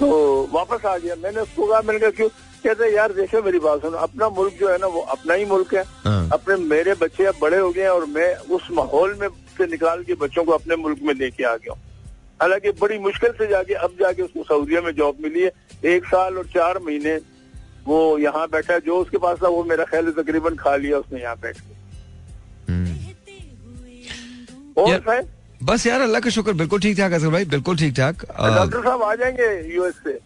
तो 0.00 0.48
वापस 0.52 0.84
आ 0.86 0.96
गया। 0.98 1.14
मैंने 1.14 1.40
उसको 1.40 1.66
कहा 1.66 1.80
मैंने 1.80 2.00
कहा 2.00 2.10
क्यों? 2.10 2.28
कहते 2.62 2.84
हैं, 2.84 2.92
यार 2.92 3.12
देखो 3.12 3.42
मेरी 3.42 3.58
बात 3.58 3.80
सुनो 3.82 3.98
अपना 3.98 4.28
मुल्क 4.30 4.54
जो 4.60 4.68
है 4.70 4.78
ना 4.78 4.86
वो 4.88 5.00
अपना 5.12 5.34
ही 5.34 5.44
मुल्क 5.46 5.74
है। 5.74 5.82
हाँ। 6.04 6.28
अपने 6.32 6.56
मेरे 6.66 6.94
बच्चे 6.96 7.24
अब 7.26 7.34
बड़े 7.40 7.58
हो 7.58 7.70
गए 7.70 7.82
हैं 7.82 7.88
और 7.90 8.04
मैं 8.08 8.34
उस 8.56 8.68
माहौल 8.72 9.16
में 9.20 9.28
से 9.58 9.66
निकाल 9.66 10.02
के 10.04 10.14
बच्चों 10.16 10.44
को 10.44 10.52
अपने 10.52 10.76
मुल्क 10.76 10.98
में 11.02 11.14
लेके 11.14 11.44
आ 11.44 11.54
गया 11.56 11.72
हूँ। 11.72 11.80
हालाँकि 12.40 12.70
बड़ी 12.80 12.98
मुश्किल 13.00 13.32
से 13.38 13.46
जाके 13.48 13.74
अब 13.86 13.96
जाके 14.00 14.22
उसको 14.22 14.44
सऊदीया 14.44 14.80
में 14.80 14.92
जॉब 14.94 15.16
मिली 15.22 15.42
है। 15.42 15.50
एक 15.86 16.04
साल 16.06 16.38
और 16.38 16.46
चार 16.54 16.78
महीने 16.86 17.16
वो 17.86 17.98
यहाँ 18.18 18.46
बैठा 18.48 18.72
है। 18.74 18.80
जो 18.80 18.96
उसके 18.98 19.18
पास 19.18 19.38
था 19.42 19.48
वो 19.48 19.62
मेरा 19.64 19.84
ख्याल 19.84 20.10
तकरीबन 20.12 20.56
खा 20.56 20.74
लिया 20.76 20.98
उसने 20.98 21.20
यहाँ 21.20 21.36
बैठ 21.42 21.56
के। 21.58 22.72
हम्म। 22.72 22.90
और 24.78 25.24
बस 25.62 25.86
यार 25.86 26.00
अल्लाह 26.00 26.20
का 26.20 26.30
शुक्र 26.30 26.52
बिल्कुल 26.54 26.80
ठीक 26.80 26.96
ठाक 26.98 27.12
असगर 27.12 27.30
भाई 27.30 27.44
बिल्कुल 27.46 27.76
ठीक 27.78 27.94
ठाक। 27.96 28.24
डॉक्टर 28.32 28.82
साहब 28.84 29.02
आ 29.02 29.14
जाएँगे 29.14 29.74
यूएस 29.74 29.94
से? 30.04 30.18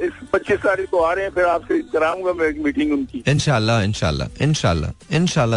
इस 0.00 0.12
पच्चीस 0.32 0.58
तारीख 0.60 0.88
को 0.90 1.00
आ 1.00 1.12
रहे 1.14 1.24
हैं 1.24 1.30
फिर 1.32 1.44
आपसे 1.46 1.78
कराऊँगा 1.92 2.32
मैं 2.32 2.46
एक 2.46 2.58
मीटिंग 2.64 2.92
उनकी। 2.92 3.22
इंशाल्लाह 3.28 3.82
इंशाल्लाह 3.82 4.28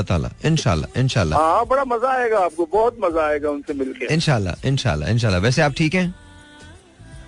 ताला 0.04 0.30
इंशाल्लाह 0.46 1.00
इंशाल्लाह। 1.00 1.40
हाँ 1.40 1.66
बड़ा 1.66 1.84
मज़ा 1.86 2.12
आएगा 2.14 2.40
आपको 2.40 2.66
बहुत 2.74 2.98
मज़ा 3.04 3.26
आएगा 3.28 3.50
उनसे 3.50 3.74
मिलके। 3.74 4.14
इंशाल्लाह 4.14 4.68
इंशाल्लाह 4.68 5.10
इंशाल्लाह। 5.12 5.42
वैसे 5.42 5.62
आप 5.62 5.74
ठीक 5.78 5.96
हैं? 5.96 6.14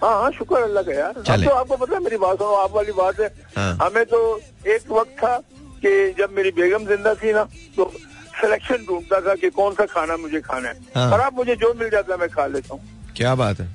हाँ 0.03 0.13
हाँ 0.21 0.31
शुक्र 0.31 0.61
अल्लाह 0.63 0.83
का 0.83 0.93
यार। 0.93 1.13
तो 1.13 1.49
आपको 1.51 1.77
पता 1.77 1.95
है 1.95 2.03
मेरी 2.03 2.17
बात 2.17 2.37
सुनो 2.37 2.53
आप 2.55 2.71
वाली 2.75 2.91
बात 2.99 3.19
है। 3.19 3.27
हाँ। 3.55 3.73
हमें 3.81 4.05
तो 4.05 4.19
एक 4.67 4.91
वक्त 4.91 5.17
था 5.23 5.35
कि 5.81 6.13
जब 6.19 6.35
मेरी 6.35 6.51
बेगम 6.51 6.85
ज़िंदा 6.87 7.13
थी 7.15 7.33
ना 7.33 7.43
तो 7.77 7.91
सिलेक्शन 8.39 8.85
ढूंढता 8.87 9.19
था 9.21 9.35
कि 9.35 9.49
कौन 9.49 9.73
सा 9.75 9.85
खाना 9.87 10.17
मुझे 10.17 10.41
खाना 10.41 10.69
है। 10.69 10.75
हाँ। 10.95 11.11
और 11.11 11.21
आप 11.21 11.33
मुझे 11.35 11.55
जो 11.55 11.73
मिल 11.79 11.89
जाता 11.89 12.13
है 12.13 12.19
मैं 12.19 12.29
खा 12.29 12.45
लेता 12.47 12.73
हूँ। 12.73 12.81
क्या 13.17 13.35
बात 13.35 13.59
है? 13.59 13.67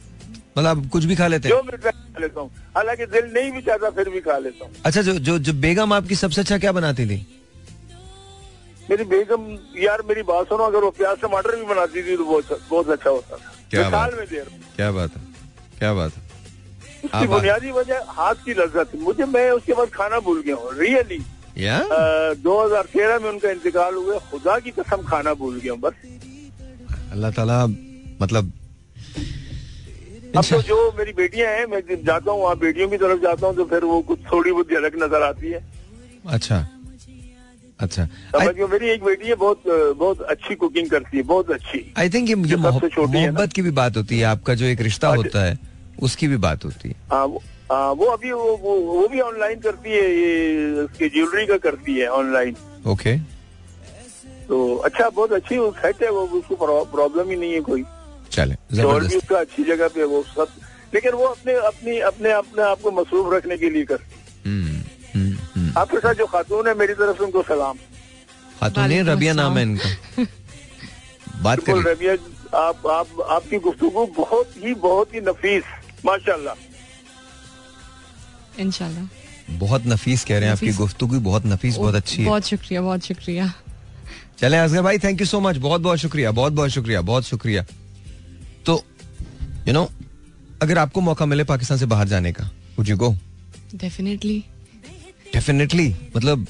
मतलब 0.56 0.66
आप 0.68 0.88
कुछ 0.92 1.04
भी 1.04 1.16
खा 1.16 1.26
लेते 1.26 1.48
हैं? 1.48 1.56
जो 1.56 1.62
मिल 1.62 1.80
जाता 1.82 1.98
खा 2.14 2.20
लेता 2.20 2.40
हूँ। 2.40 2.50
हालाँकि 2.76 3.06
दिल 3.06 3.24
नहीं 3.34 3.50
भी 3.52 3.60
चाहता 3.62 3.90
फिर 3.90 4.08
भी 4.08 4.20
खा 4.20 4.38
लेता 4.38 4.64
हूँ। 4.64 4.72
अच्छा 4.86 5.02
जो 5.02 5.12
जो 5.20 5.38
जो 5.40 5.52
बेगम 5.60 5.92
आपकी 5.92 6.14
सबसे 6.16 6.40
अच्छा 6.40 6.58
क्या 6.58 6.72
बनाती 6.72 7.06
थी? 7.06 7.18
मेरी 8.90 9.04
बेगम 9.04 9.42
यार 9.78 10.02
मेरी 10.08 10.22
बात 10.24 10.46
सुनो 10.48 10.64
अगर 10.64 10.84
वो 10.84 10.90
प्याज 10.92 11.20
टमाटर 11.20 11.56
भी 11.56 11.64
बनाती 11.66 12.02
थी 12.02 12.16
तो 12.16 12.24
बहुत 12.24 12.60
बहुत 12.70 12.88
अच्छा 12.90 13.10
होता 13.10 13.36
था। 13.36 13.52
क्या 13.70 13.88
बात? 13.90 14.14
में 14.14 14.26
देर। 14.26 14.48
क्या 14.76 14.90
बात 14.92 15.16
है। 15.16 15.22
क्या 15.78 15.92
बात 15.94 16.12
है। 16.12 16.22
उसकी 17.04 17.26
बुनियादी 17.26 17.70
वजह 17.72 18.04
हाथ 18.10 18.34
की 18.44 18.54
लज्जत। 18.54 18.90
थी 18.94 18.98
मुझे 18.98 19.24
मैं 19.26 19.50
उसके 19.50 19.72
बाद 19.74 19.88
खाना 19.92 20.18
भूल 20.20 20.42
गया 20.42 20.54
हूँ। 20.56 20.72
रियली 20.78 21.18
दो 22.40 22.54
हज़ार 22.64 22.84
तेरह 22.92 23.18
में 23.18 23.28
उनका 23.30 23.50
इंतकाल 23.50 23.94
हुआ। 23.94 24.18
खुदा 24.30 24.58
की 24.58 24.70
कसम 24.78 25.02
खाना 25.08 25.34
भूल 25.34 25.58
गया 25.60 25.72
हूँ 25.72 25.80
बस। 25.80 25.94
अल्लाह 27.12 27.30
ताला 27.30 27.66
मतलब 28.20 28.52
अब 30.36 30.44
तो 30.44 30.60
जो 30.62 30.76
मेरी 30.98 31.12
बेटियाँ 31.12 31.50
हैं 31.52 31.66
मैं 31.66 31.80
जाता 32.04 32.30
हूँ 32.30 32.40
वहाँ 32.42 32.56
बेटियों 32.58 32.88
की 32.88 32.96
तरफ़ 32.96 33.20
जाता 33.22 33.46
हूँ 33.46 33.56
तो 33.56 33.64
फिर 33.64 33.84
वो 33.84 34.00
कुछ 34.02 34.18
थोड़ी 34.32 34.52
बहुत 34.52 34.70
झलक 34.70 34.94
नज़र 35.02 35.22
आती 35.22 35.50
है। 35.50 35.60
अच्छा। 36.28 36.66
अच्छा। 37.80 38.04
समझ 38.06 38.54
गए 38.54 38.66
मेरी 38.66 38.88
एक 38.88 39.04
बेटी 39.04 39.28
है 39.28 39.34
बहुत 39.34 39.62
बहुत 39.98 40.20
अच्छी 40.32 40.54
कुकिंग 40.54 40.88
करती 40.90 41.16
है 41.16 41.22
बहुत 41.22 41.50
अच्छी। 41.50 41.84
आई 41.98 42.10
थिंक 42.10 42.28
ये, 42.28 42.34
मोहब्बत 42.34 42.90
छोटी 42.92 43.18
है 43.18 43.24
ना। 43.24 43.30
मोहब्बत 43.30 43.52
की 43.52 43.62
भी 43.62 43.70
बात 43.78 43.96
होती 43.96 44.18
है 44.18 44.24
आपका 44.26 44.54
जो 44.54 44.66
एक 44.66 44.80
रिश्ता 44.80 45.08
अच्छा। 45.08 45.22
होता 45.22 45.44
है 45.44 45.58
उसकी 46.02 46.28
भी 46.28 46.36
बात 46.38 46.64
होती 46.64 46.88
है। 46.88 46.94
हाँ 47.12 47.24
वो 47.26 47.42
हाँ, 47.72 47.90
वो 47.92 48.06
अभी 48.06 48.30
वो, 48.32 48.56
वो, 48.56 48.74
वो 48.76 49.06
भी 49.08 49.20
ऑनलाइन 49.20 49.60
करती 49.60 49.90
है 49.90 50.10
ये 50.12 50.82
उसकी 50.82 51.08
ज्वेलरी 51.08 51.46
का 51.46 51.56
करती 51.58 51.98
है 51.98 52.08
ऑनलाइन 52.12 52.56
ओके 52.86 53.16
तो 54.48 54.74
अच्छा 54.86 55.08
बहुत 55.08 55.32
अच्छी 55.32 55.56
सेट 55.76 56.02
है 56.02 56.10
वो 56.10 56.22
उसको 56.38 56.84
प्रॉब्लम 56.84 57.30
ही 57.30 57.36
नहीं 57.36 57.52
है 57.52 57.60
कोई। 57.60 57.82
चले 58.34 58.54
उसका 59.16 59.38
अच्छी 59.38 59.64
जगह 59.64 59.88
पे 59.88 60.04
वो 60.04 60.22
सब 60.22 60.48
लेकिन 60.94 61.12
वो 61.12 61.24
अपने 61.24 61.52
अपनी 61.52 61.98
अपने 61.98 62.30
अपने 62.30 62.62
आप 62.62 62.80
को 62.80 62.90
मसरूफ 62.90 63.32
रखने 63.34 63.56
के 63.56 63.70
लिए 63.70 63.84
करती 63.84 64.50
हम्म, 64.50 64.80
हम्म, 65.14 65.36
हम्म। 65.54 65.78
आपके 65.78 65.98
साथ 65.98 66.14
जो 66.14 66.26
खातून 66.26 66.68
है 66.68 66.74
मेरी 66.74 66.94
तरफ़ 66.94 67.16
से 67.18 67.24
उनको 67.24 67.42
सलाम। 67.42 67.76
खातून 68.60 69.08
रबिया 69.08 69.32
नाम 69.32 69.56
है। 69.56 69.62
इनका। 69.62 70.24
बात 71.42 71.58
बिल्कुल 71.58 71.84
रबिया 71.92 72.12
आप 72.58 72.86
आप 72.86 73.20
आपकी 73.30 73.58
गुफ्तगू 73.58 74.06
बहुत 74.06 74.50
ही 74.56 74.74
बहुत 74.74 75.14
ही 75.14 75.20
नफीस 75.20 75.62
माशाल्लाह। 76.04 76.54
इंशाल्लाह। 78.60 79.58
बहुत 79.58 79.82
नफीस 79.86 80.24
कह 80.24 80.38
रहे 80.38 80.44
हैं 80.44 80.52
आपकी। 80.52 80.72
गुफ्तगू 80.72 81.20
बहुत 81.20 81.46
नफीस 81.46 81.76
बहुत 81.76 81.94
अच्छी 81.94 82.22
है। 82.22 82.28
बहुत 82.28 82.46
शुक्रिया 82.46 82.82
बहुत 82.82 83.00
शुक्रिया। 83.00 83.52
चले 84.38 84.56
असगर 84.56 84.82
भाई 84.82 84.98
थैंक 84.98 85.20
यू 85.20 85.26
सो 85.26 85.40
मच 85.40 85.56
बहुत 85.56 85.80
बहुत 85.80 85.98
शुक्रिया 85.98 86.30
बहुत 86.30 86.52
बहुत 86.52 86.70
शुक्रिया 86.70 87.00
बहुत 87.00 87.24
शुक्रिया। 87.24 87.64
यू 89.68 89.72
नो 89.74 89.90
अगर 90.62 90.78
आपको 90.78 91.00
मौका 91.00 91.26
मिले 91.26 91.44
पाकिस्तान 91.44 91.78
से 91.78 91.86
बाहर 91.86 92.08
जाने 92.08 92.32
का 92.32 92.44
would 92.78 92.88
you 92.88 92.96
go 92.96 93.14
definitely 93.74 94.44
definitely 95.34 95.96
मतलब 96.16 96.46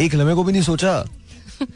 एक 0.00 0.14
लम्हे 0.14 0.34
को 0.34 0.44
भी 0.44 0.52
नहीं 0.52 0.62
सोचा। 0.62 1.04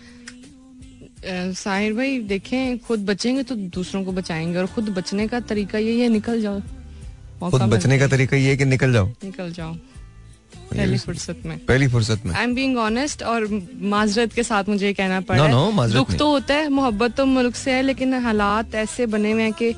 साहिर 1.53 1.93
भाई 1.93 2.19
देखें 2.19 2.79
खुद 2.79 3.07
बचेंगे 3.07 3.43
तो 3.43 3.55
दूसरों 3.55 4.05
को 4.05 4.13
बचाएँगे 4.13 4.59
और 4.59 4.67
खुद 4.67 4.89
बचने 4.89 5.29
का 5.29 5.41
तरीका 5.41 5.79
यही 5.79 6.01
है 6.01 6.09
निकल 6.09 6.43
जाओ। 6.43 6.61
खुद 7.51 7.63
बचने 7.63 7.99
का 7.99 8.07
तरीका 8.07 8.37
ये 8.37 8.51
है 8.51 8.57
कि 8.57 8.65
निकल 8.65 8.93
जाओ। 8.93 9.07
निकल 9.25 9.53
जाओ। 9.53 9.75
पहली 10.71 10.99
फुर्सत 10.99 11.37
में। 11.47 11.59
पहली 11.59 11.89
फुर्सत 11.89 12.27
में। 12.27 12.35
आई 12.35 12.45
एम 12.45 12.55
बीइंग 12.55 12.79
ऑनेस्ट 12.79 13.23
और 13.23 13.69
माजरत 13.81 14.33
के 14.33 14.43
साथ 14.43 14.65
मुझे 14.69 14.93
कहना 14.93 15.21
पड़ 15.21 15.39
No, 15.39 15.45
है 15.45 15.53
no, 15.53 15.93
दुख। 15.93 16.15
तो 16.15 16.31
होता 16.31 16.55
है 16.55 16.69
मोहब्बत 16.69 17.17
तो 17.17 17.27
मुल्क 17.27 17.57
से 17.57 17.73
है 17.73 17.83
लेकिन 17.83 18.15
हालात 18.15 18.75
ऐसे 18.75 19.07
बने 19.07 19.33
हुए 19.33 19.43
हैं 19.43 19.53
कि 19.53 19.75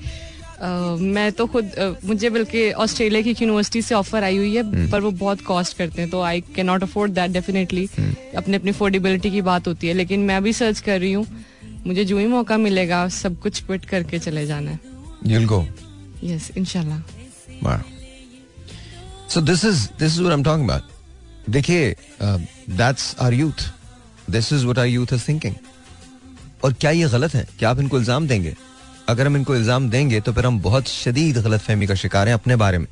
मैं 0.62 1.30
तो 1.32 1.46
खुद 1.46 1.98
मुझे 2.04 2.30
बल्कि 2.30 2.70
ऑस्ट्रेलिया 2.84 3.22
की 3.22 3.30
यूनिवर्सिटी 3.30 3.82
से 3.82 3.94
ऑफ़र 3.94 4.24
आई 4.24 4.36
हुई 4.36 4.56
हम्म। 4.56 4.76
है 4.76 4.90
पर 4.90 5.00
वो 5.00 5.10
बहुत 5.20 5.40
कॉस्ट 5.42 5.76
करते 5.76 6.02
हैं 6.02 6.10
तो 6.10 6.20
I 6.22 6.40
can 6.56 6.66
not 6.66 6.82
afford 6.82 7.12
that 7.12 7.30
definitely 7.30 7.88
hmm. 7.98 8.38
अपने 8.38 8.56
अपनी 8.56 8.70
अफोर्डेबिलिटी 8.70 9.30
की 9.30 9.42
बात 9.42 9.68
होती 9.68 9.88
है 9.88 9.94
लेकिन 9.94 10.20
मैं 10.24 10.42
भी 10.42 10.52
सर्च 10.52 10.80
कर 10.80 11.00
रही 11.00 11.12
हूँ 11.12 11.26
मुझे 11.86 12.04
जो 12.04 12.18
ही 12.18 12.26
मौका 12.26 12.56
मिलेगा 12.58 13.06
सब 13.08 13.38
कुछ 13.40 13.62
क्विट 13.64 13.84
करके 13.84 14.18
चले 14.18 14.46
जाना 14.46 14.70
है। 14.70 14.80
You'll 15.26 15.48
go? 15.48 15.64
इंशाल्लाह 16.56 17.00
wow. 17.62 17.80
So 19.28 19.40
this 19.40 19.64
is 19.64 19.88
this 19.98 20.16
is 20.16 20.22
what 20.22 20.32
i'm 20.32 20.44
talking 20.44 20.68
about. 20.68 20.82
देखिए 21.50 21.94
that's 22.22 23.14
our 23.20 23.34
youth 23.34 23.68
this 24.30 24.52
is 24.52 24.64
what 24.64 24.78
our 24.78 24.86
youth 24.86 25.12
is 25.12 25.28
thinking 25.28 25.54
और 26.64 26.72
क्या 26.72 26.90
ये 26.90 27.08
गलत 27.08 27.34
है? 27.34 27.46
क्या 27.58 27.70
आप 27.70 27.78
इनको 27.80 27.98
इल्ज़ाम 27.98 28.26
देंगे? 28.28 28.54
अगर 29.10 29.26
हम 29.26 29.36
इनको 29.36 29.56
इल्ज़ाम 29.56 29.88
देंगे 29.90 30.20
तो 30.20 30.32
फिर 30.32 30.46
हम 30.46 30.60
बहुत 30.62 30.88
शदीद 30.88 31.38
गलत 31.38 31.60
फहमी 31.60 31.86
का 31.86 31.94
शिकार 31.94 32.28
हैं 32.28 32.34
अपने 32.34 32.56
बारे 32.56 32.78
में। 32.78 32.86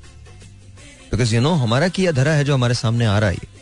बिकॉज़ 1.11 1.35
यू 1.35 1.41
नो 1.41 1.53
हमारा 1.55 1.89
किया 1.89 2.13
धरा 2.13 2.33
है 2.33 2.45
जो 2.45 2.55
हमारे 2.55 2.75
सामने 2.75 3.07
आ 3.07 3.19
रहा 3.19 3.31
है। 3.31 3.57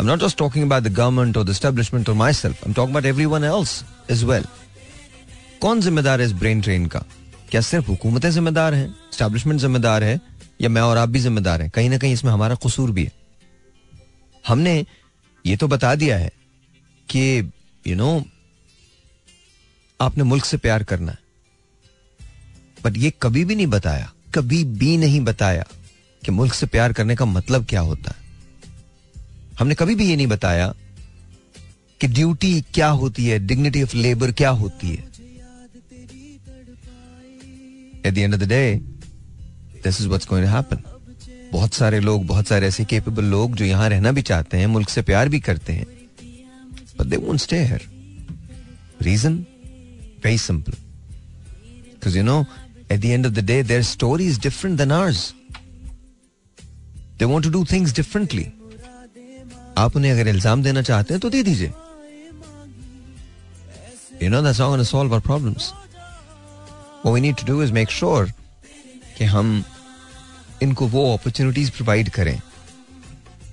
I'm 0.00 0.06
not 0.06 0.18
just 0.18 0.36
talking 0.38 0.64
about 0.66 0.82
the 0.82 0.92
government 0.94 1.36
or 1.36 1.44
the 1.44 1.54
establishment 1.54 2.08
or 2.08 2.14
myself. 2.14 2.62
I'm 2.66 2.74
talking 2.74 2.94
about 2.96 3.06
everyone 3.10 3.44
else 3.44 3.74
as 4.10 4.24
well. 4.24 4.46
कौन 5.60 5.80
जिम्मेदार 5.80 6.20
है 6.20 6.26
इस 6.26 6.32
ब्रेन 6.32 6.60
ट्रेन 6.60 6.86
का? 6.86 7.04
क्या 7.50 7.60
सिर्फ़ 7.60 7.86
हुकूमतें 7.86 8.30
जिम्मेदार 8.30 8.74
हैं? 8.74 8.96
स्टैब्लिशमेंट 9.12 9.60
जिम्मेदार 9.60 10.04
है? 10.04 10.20
या 10.60 10.68
मैं 10.68 10.82
और 10.82 10.96
आप 10.96 11.08
भी 11.08 11.20
जिम्मेदार 11.20 11.62
हैं? 11.62 11.70
कहीं 11.70 11.90
ना 11.90 11.98
कहीं 11.98 12.12
इसमें 12.12 12.32
हमारा 12.32 12.54
कसूर 12.54 12.90
भी 12.90 13.04
है। 13.04 13.12
हमने 14.46 14.86
ये 15.46 15.56
तो 15.56 15.68
बता 15.68 15.94
दिया 15.94 16.18
है 16.18 16.32
कि 17.08 17.38
यू 17.38 17.44
you 17.86 17.96
नो 17.96 18.18
know, 18.18 18.28
आपने 20.00 20.24
मुल्क 20.24 20.44
से 20.44 20.56
प्यार 20.56 20.82
करना 20.82 21.12
है। 21.12 21.18
बट 22.84 22.96
ये 22.96 23.12
कभी 23.22 23.44
भी 23.44 23.54
नहीं 23.54 23.66
बताया, 23.66 24.12
कभी 24.34 24.62
भी 24.64 24.96
नहीं 24.96 25.20
बताया 25.24 25.64
कि 26.22 26.32
मुल्क 26.32 26.54
से 26.54 26.66
प्यार 26.66 26.92
करने 26.92 27.16
का 27.16 27.24
मतलब 27.24 27.66
क्या 27.66 27.80
होता 27.80 28.10
है। 28.10 28.22
हमने 29.58 29.74
कभी 29.74 29.94
भी 29.94 30.08
ये 30.08 30.16
नहीं 30.16 30.26
बताया 30.26 30.72
कि 32.00 32.06
ड्यूटी 32.08 32.60
क्या 32.74 32.88
होती 33.00 33.26
है 33.26 33.38
डिग्निटी 33.46 33.82
ऑफ़ 33.82 33.96
लेबर 33.96 34.32
क्या 34.32 34.50
होती 34.52 34.88
है। 34.88 35.12
At 38.06 38.14
the 38.14 38.18
end 38.18 38.34
of 38.34 38.40
the 38.40 38.48
day 38.48 38.74
this 39.84 40.00
is 40.00 40.08
what's 40.08 40.28
going 40.28 40.46
to 40.46 40.52
happen 40.52 40.82
बहुत 41.52 41.74
सारे 41.74 42.00
लोग, 42.00 42.26
बहुत 42.26 42.46
सारे 42.48 42.66
ऐसे 42.66 42.84
केपेबल 42.84 43.24
लोग 43.26 43.54
जो 43.56 43.64
यहाँ 43.64 43.88
रहना 43.88 44.12
भी 44.12 44.22
चाहते 44.22 44.56
हैं, 44.56 44.66
मुल्क 44.66 44.88
से 44.88 45.02
प्यार 45.02 45.28
भी 45.28 45.40
करते 45.40 45.72
हैं 45.72 45.86
but 46.98 47.06
they 47.06 47.16
won't 47.16 47.38
stay 47.40 47.58
here 47.64 47.88
reason 49.02 49.34
very 50.24 50.38
simple 50.38 50.72
because 50.72 52.16
you 52.18 52.22
know 52.24 52.44
at 52.94 53.00
the 53.00 53.04
end 53.04 53.26
of 53.26 53.32
the 53.34 53.44
day 53.44 53.62
their 53.62 53.82
story 53.92 54.26
is 54.26 54.40
different 54.40 54.78
than 54.78 54.92
ours 54.92 55.32
they 57.18 57.24
want 57.24 57.44
to 57.44 57.50
do 57.50 57.64
things 57.72 57.94
differently 57.96 58.46
आप 59.78 59.96
उन्हें 59.96 60.12
अगर 60.12 60.28
इल्ज़ाम 60.28 60.62
देना 60.62 60.82
चाहते 60.82 61.14
हैं 61.14 61.20
तो 61.20 61.30
दे 61.30 61.42
दीजिए। 61.42 61.72
You 64.22 64.30
know 64.30 64.42
that's 64.42 64.60
not 64.60 64.70
gonna 64.70 64.82
solve 64.84 65.12
our 65.12 65.20
problems 65.22 65.72
what 65.72 67.14
we 67.14 67.20
need 67.20 67.36
to 67.36 67.46
do 67.46 67.62
is 67.62 67.72
make 67.72 67.90
sure 67.90 68.32
कि 69.18 69.24
हम 69.24 69.62
इनको 70.62 70.86
वो 70.88 71.02
अपॉर्चुनिटीज़ 71.14 71.70
प्रोवाइड 71.70 72.08
करें, 72.10 72.40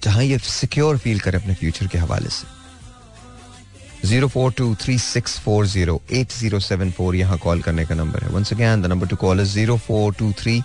जहाँ 0.04 0.24
ये 0.24 0.38
सिक्योर 0.40 0.98
फील 0.98 1.20
करें 1.20 1.40
अपने 1.40 1.54
फ्यूचर 1.56 1.88
के 1.88 1.98
हवाले 1.98 2.30
से। 2.30 2.61
Zero 4.06 4.28
four 4.28 4.52
two 4.58 4.76
three 4.82 4.98
six 5.00 5.40
four 5.40 5.66
zero 5.68 6.02
eight 6.14 6.32
zero 6.32 6.60
seven 6.60 6.92
four 6.92 7.16
यहाँ 7.16 7.38
कॉल 7.40 7.62
करने 7.62 7.86
का 7.86 7.96
नंबर 7.96 8.24
है। 8.24 8.30
Once 8.30 8.54
again 8.54 8.82
the 8.82 8.86
number 8.86 9.08
to 9.08 9.16
call 9.16 9.40
is 9.42 9.54
zero 9.54 9.78
four 9.78 10.14
two 10.20 10.32
three 10.40 10.62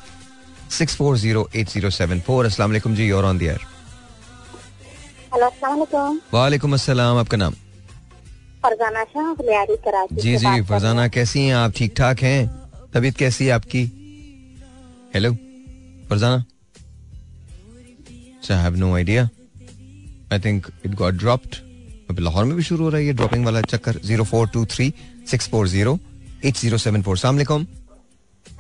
six 0.78 0.97
four 0.97 1.16
zero 1.18 1.49
eight 1.57 1.68
zero 1.68 1.91
seven 1.91 2.20
four. 2.26 2.47
अस्सलाम 2.47 2.70
वालेकुम 2.70 2.95
जी 2.95 3.11
और 3.11 3.24
on 3.24 3.39
the 3.39 3.43
air 3.43 3.61
वालेकुम 6.34 6.74
अस्सलाम 6.74 7.16
आपका 7.18 7.37
नाम? 7.37 7.55
फरजाना 8.64 9.05
शाह 9.05 9.34
जी 10.14 10.37
जी 10.37 10.62
फरजाना 10.62 11.07
कैसी 11.09 11.41
हैं 11.41 11.55
आप? 11.55 11.72
ठीक 11.76 11.95
ठाक 11.97 12.20
हैं? 12.22 12.47
तबीयत 12.95 13.16
कैसी 13.16 13.47
है 13.47 13.51
आपकी? 13.53 13.84
Hello 15.14 15.32
Farzana? 16.11 16.45
I 18.51 18.62
have 18.62 18.76
no 18.76 18.95
idea 18.97 19.28
I 20.32 20.39
think 20.41 20.66
it 20.87 20.95
got 20.95 21.14
dropped 21.14 21.57
Lahore 22.11 22.44
में 22.44 22.54
भी 22.57 22.62
शुरू 22.62 22.84
हो 22.84 22.88
रहा 22.90 22.98
है 22.98 23.07
ये 23.07 23.12
ड्रॉपिंग 23.12 23.44
वाला 23.44 23.61
चक्कर 23.62 23.98
zero 24.04 24.24
four 24.24 24.48
two 24.48 24.64
three 24.66 24.92
six 25.30 25.48
four 25.50 25.68
zero 25.68 25.98
eight 26.44 26.57
zero 26.57 26.78
seven 26.78 27.02
four 27.02 27.18
सलामकुम 27.18 27.66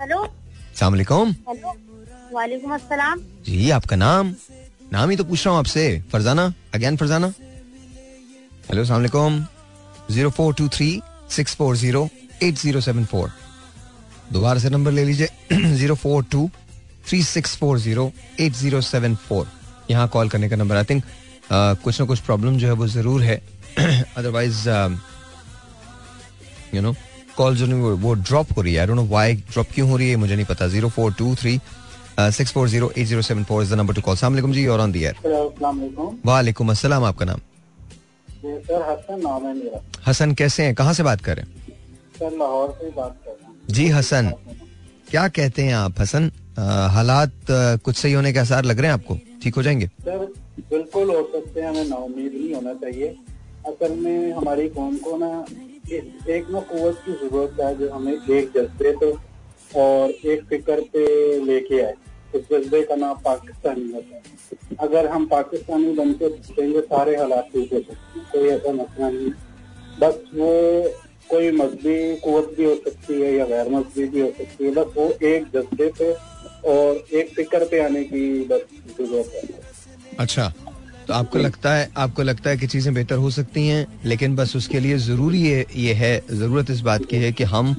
हेलो। 0.00 0.26
सलामकुम 0.78 1.34
वालेकुम 2.34 2.74
अस्सलाम। 2.74 3.20
जी 3.46 3.70
आपका 3.70 3.96
नाम? 3.96 4.34
नाम 4.92 5.10
ही 5.10 5.16
तो 5.16 5.24
पूछ 5.24 5.44
रहा 5.46 5.52
हूँ 5.52 5.58
आपसे। 5.58 6.02
फरजाना? 6.12 6.52
अगेन 6.74 6.96
फरजाना? 6.96 7.32
हेलो 8.70 8.84
सलामकुम 8.84 9.44
zero 10.10 10.30
four 10.30 10.54
two 10.54 10.68
three 10.68 11.00
six 11.36 11.54
four 11.56 11.76
zero 11.76 12.08
eight 12.42 12.54
zero 12.54 12.80
seven 12.80 13.04
four 13.04 13.30
दोबारा 14.32 14.60
से 14.60 14.70
नंबर 14.70 14.92
ले 14.92 15.04
लीजिए। 15.04 15.28
Zero 15.52 15.94
four 15.96 16.24
two 16.32 16.48
three 17.08 17.22
six 17.24 17.56
four 17.56 17.78
zero 17.78 18.10
eight 18.40 18.52
zero 18.54 18.80
seven 18.82 19.14
four 19.28 19.46
यहाँ 19.90 20.08
कॉल 20.08 20.28
करने 20.28 20.48
का 20.48 20.56
नंबर 20.56 20.76
आई 20.76 20.84
थिंक 20.84 21.04
कुछ 21.52 22.00
ना 22.00 22.06
कुछ 22.06 22.20
प्रॉब्लम 22.20 22.56
जो 22.58 22.66
है 22.66 22.72
वो 22.74 22.86
ज़रूर 22.88 23.22
है। 23.22 23.40
अदरवाइज़ 24.16 24.68
यू 26.74 26.82
नो 26.82 26.94
कॉल 27.36 27.56
जो 27.56 27.96
वो 27.96 28.14
ड्रॉप 28.14 28.56
हो 28.56 28.62
रही 28.62 28.74
है। 28.74 28.80
I 28.80 28.86
don't 28.86 28.96
know 28.96 29.04
why 29.06 29.34
drop 29.34 29.66
क्यों 29.74 29.88
हो 29.90 29.96
रही 29.96 30.10
है 30.10 30.16
मुझे 30.16 30.36
नहीं 30.36 30.46
पता। 30.46 30.68
Zero 30.68 30.88
four 30.90 31.12
two 31.14 31.34
three 31.36 31.58
six 32.18 32.52
four 32.52 32.68
zero 32.68 32.90
eight 32.98 33.06
zero 33.06 33.22
seven 33.22 33.44
four 33.44 33.62
is 33.62 33.74
the 33.74 33.76
number 33.78 33.94
to 33.94 34.00
call 34.02 34.16
सलाम 34.16 34.52
जी 34.52 34.66
और 34.66 34.80
ऑन 34.80 34.92
दी 34.92 35.04
एयर 35.04 35.16
वालेकुम 36.26 36.70
अस्सलाम 36.70 37.04
आपका 37.04 37.24
नाम? 37.24 37.40
सर 38.38 38.82
हसन 38.90 39.20
नाम 39.22 39.46
है 39.46 39.54
मेरा। 39.54 39.80
हसन 40.06 40.32
कैसे 40.34 40.62
हैं? 40.62 40.74
कहाँ 40.74 40.92
से 40.94 41.02
बात 41.02 41.20
कर 41.20 41.36
रहे 41.36 41.44
हैं? 41.44 41.74
सर 42.18 42.36
लाहौर 42.38 42.76
से 42.80 42.90
बात 42.96 43.16
कर 43.24 43.30
रहा 43.30 43.48
हूँ। 43.48 43.56
जी 43.70 43.88
हसन 43.90 44.32
क्या 45.10 45.26
कहते 45.28 45.62
हैं 45.62 45.74
आप 45.74 46.00
हसन 46.00 46.30
हालात 46.92 47.32
कुछ 47.50 47.96
सही 47.96 48.12
होने 48.12 48.32
के 48.32 48.38
आसार 48.38 48.64
लग 48.64 48.78
रहे 48.80 48.90
हैं 48.90 48.94
आपको? 48.94 49.18
ठीक 49.42 49.54
हो 49.54 49.62
जाएँगे? 49.62 49.86
सर 49.86 50.26
बिल्कुल 50.58 51.10
हो 51.10 51.22
सकते 51.32 51.60
हैं, 51.60 51.68
हमें 51.68 51.84
नाउमीद 51.84 52.32
नहीं 52.34 52.54
होना 52.54 52.74
चाहिए। 52.74 53.14
असल 53.66 53.92
में 53.94 54.32
हमारी 54.32 54.68
कौम 54.68 54.96
को 54.96 55.16
ना 55.16 55.46
एक 55.92 56.46
ना 56.50 56.60
कुवत 56.60 57.02
की 57.06 57.12
ज़रूरत 57.12 57.60
है, 57.60 57.74
जो 57.78 57.90
हमें 57.90 58.12
एक 58.12 58.50
जज्बे 58.56 58.92
पे 58.96 59.12
और 59.80 60.10
एक 60.10 60.42
फ़िक्र 60.42 60.80
पे 60.92 61.04
लेके 61.44 61.80
आए। 61.82 61.94
उस 62.34 62.42
जज्बे 62.52 62.82
का 62.82 62.94
नाम 62.96 63.16
पाकिस्तानी 63.24 63.90
होता 63.92 64.16
है। 64.16 64.22
अगर 64.80 65.06
हम 65.06 65.26
पाकिस्तानी 65.26 65.92
बन 65.92 66.12
के 66.12 66.28
देंगे 66.28 66.80
सारे 66.80 67.16
हालात 67.16 67.48
ठीक 67.52 67.72
हो 67.72 67.78
सकते 67.78 68.18
हैं। 68.18 68.26
कोई 68.32 68.48
ऐसा 68.48 68.72
मसला 68.72 69.10
नहीं 69.10 69.30
बस 70.00 70.20
वो 70.34 70.50
कोई 71.30 71.50
मजहबी 71.50 72.16
कुत 72.16 72.52
भी 72.56 72.64
हो 72.64 72.74
सकती 72.74 73.20
है 73.20 73.32
या 73.34 73.44
गैर 73.46 73.68
मजहबी 73.68 74.04
भी 74.06 74.20
हो 74.20 74.30
सकती 74.30 74.64
है। 74.64 74.70
बस 74.70 74.92
वो 74.96 75.10
एक 75.28 75.46
जज्बे 75.54 75.90
पे 75.98 76.12
और 76.72 76.96
एक 77.14 77.34
फ़िक्र 77.36 77.64
पे 77.64 77.80
आने 77.80 78.04
की 78.04 78.28
बस 78.44 78.66
ज़रूरत 78.98 79.32
है। 79.34 79.65
अच्छा 80.20 80.52
तो 81.08 81.14
आपको 81.14 81.38
लगता 81.38 81.72
है 81.74 81.88
आपको 81.96 82.22
लगता 82.22 82.50
है 82.50 82.56
कि 82.56 82.66
चीज़ें 82.66 82.92
बेहतर 82.94 83.16
हो 83.16 83.30
सकती 83.30 83.66
हैं 83.66 83.86
लेकिन 84.04 84.36
बस 84.36 84.54
उसके 84.56 84.80
लिए 84.80 84.98
ज़रूरी 85.00 85.42
ये 85.42 85.66
ये 85.76 85.92
है 85.94 86.14
ज़रूरत 86.30 86.70
इस 86.70 86.80
बात 86.82 87.04
की 87.04 87.16
है 87.16 87.32
कि 87.32 87.44
हम 87.46 87.74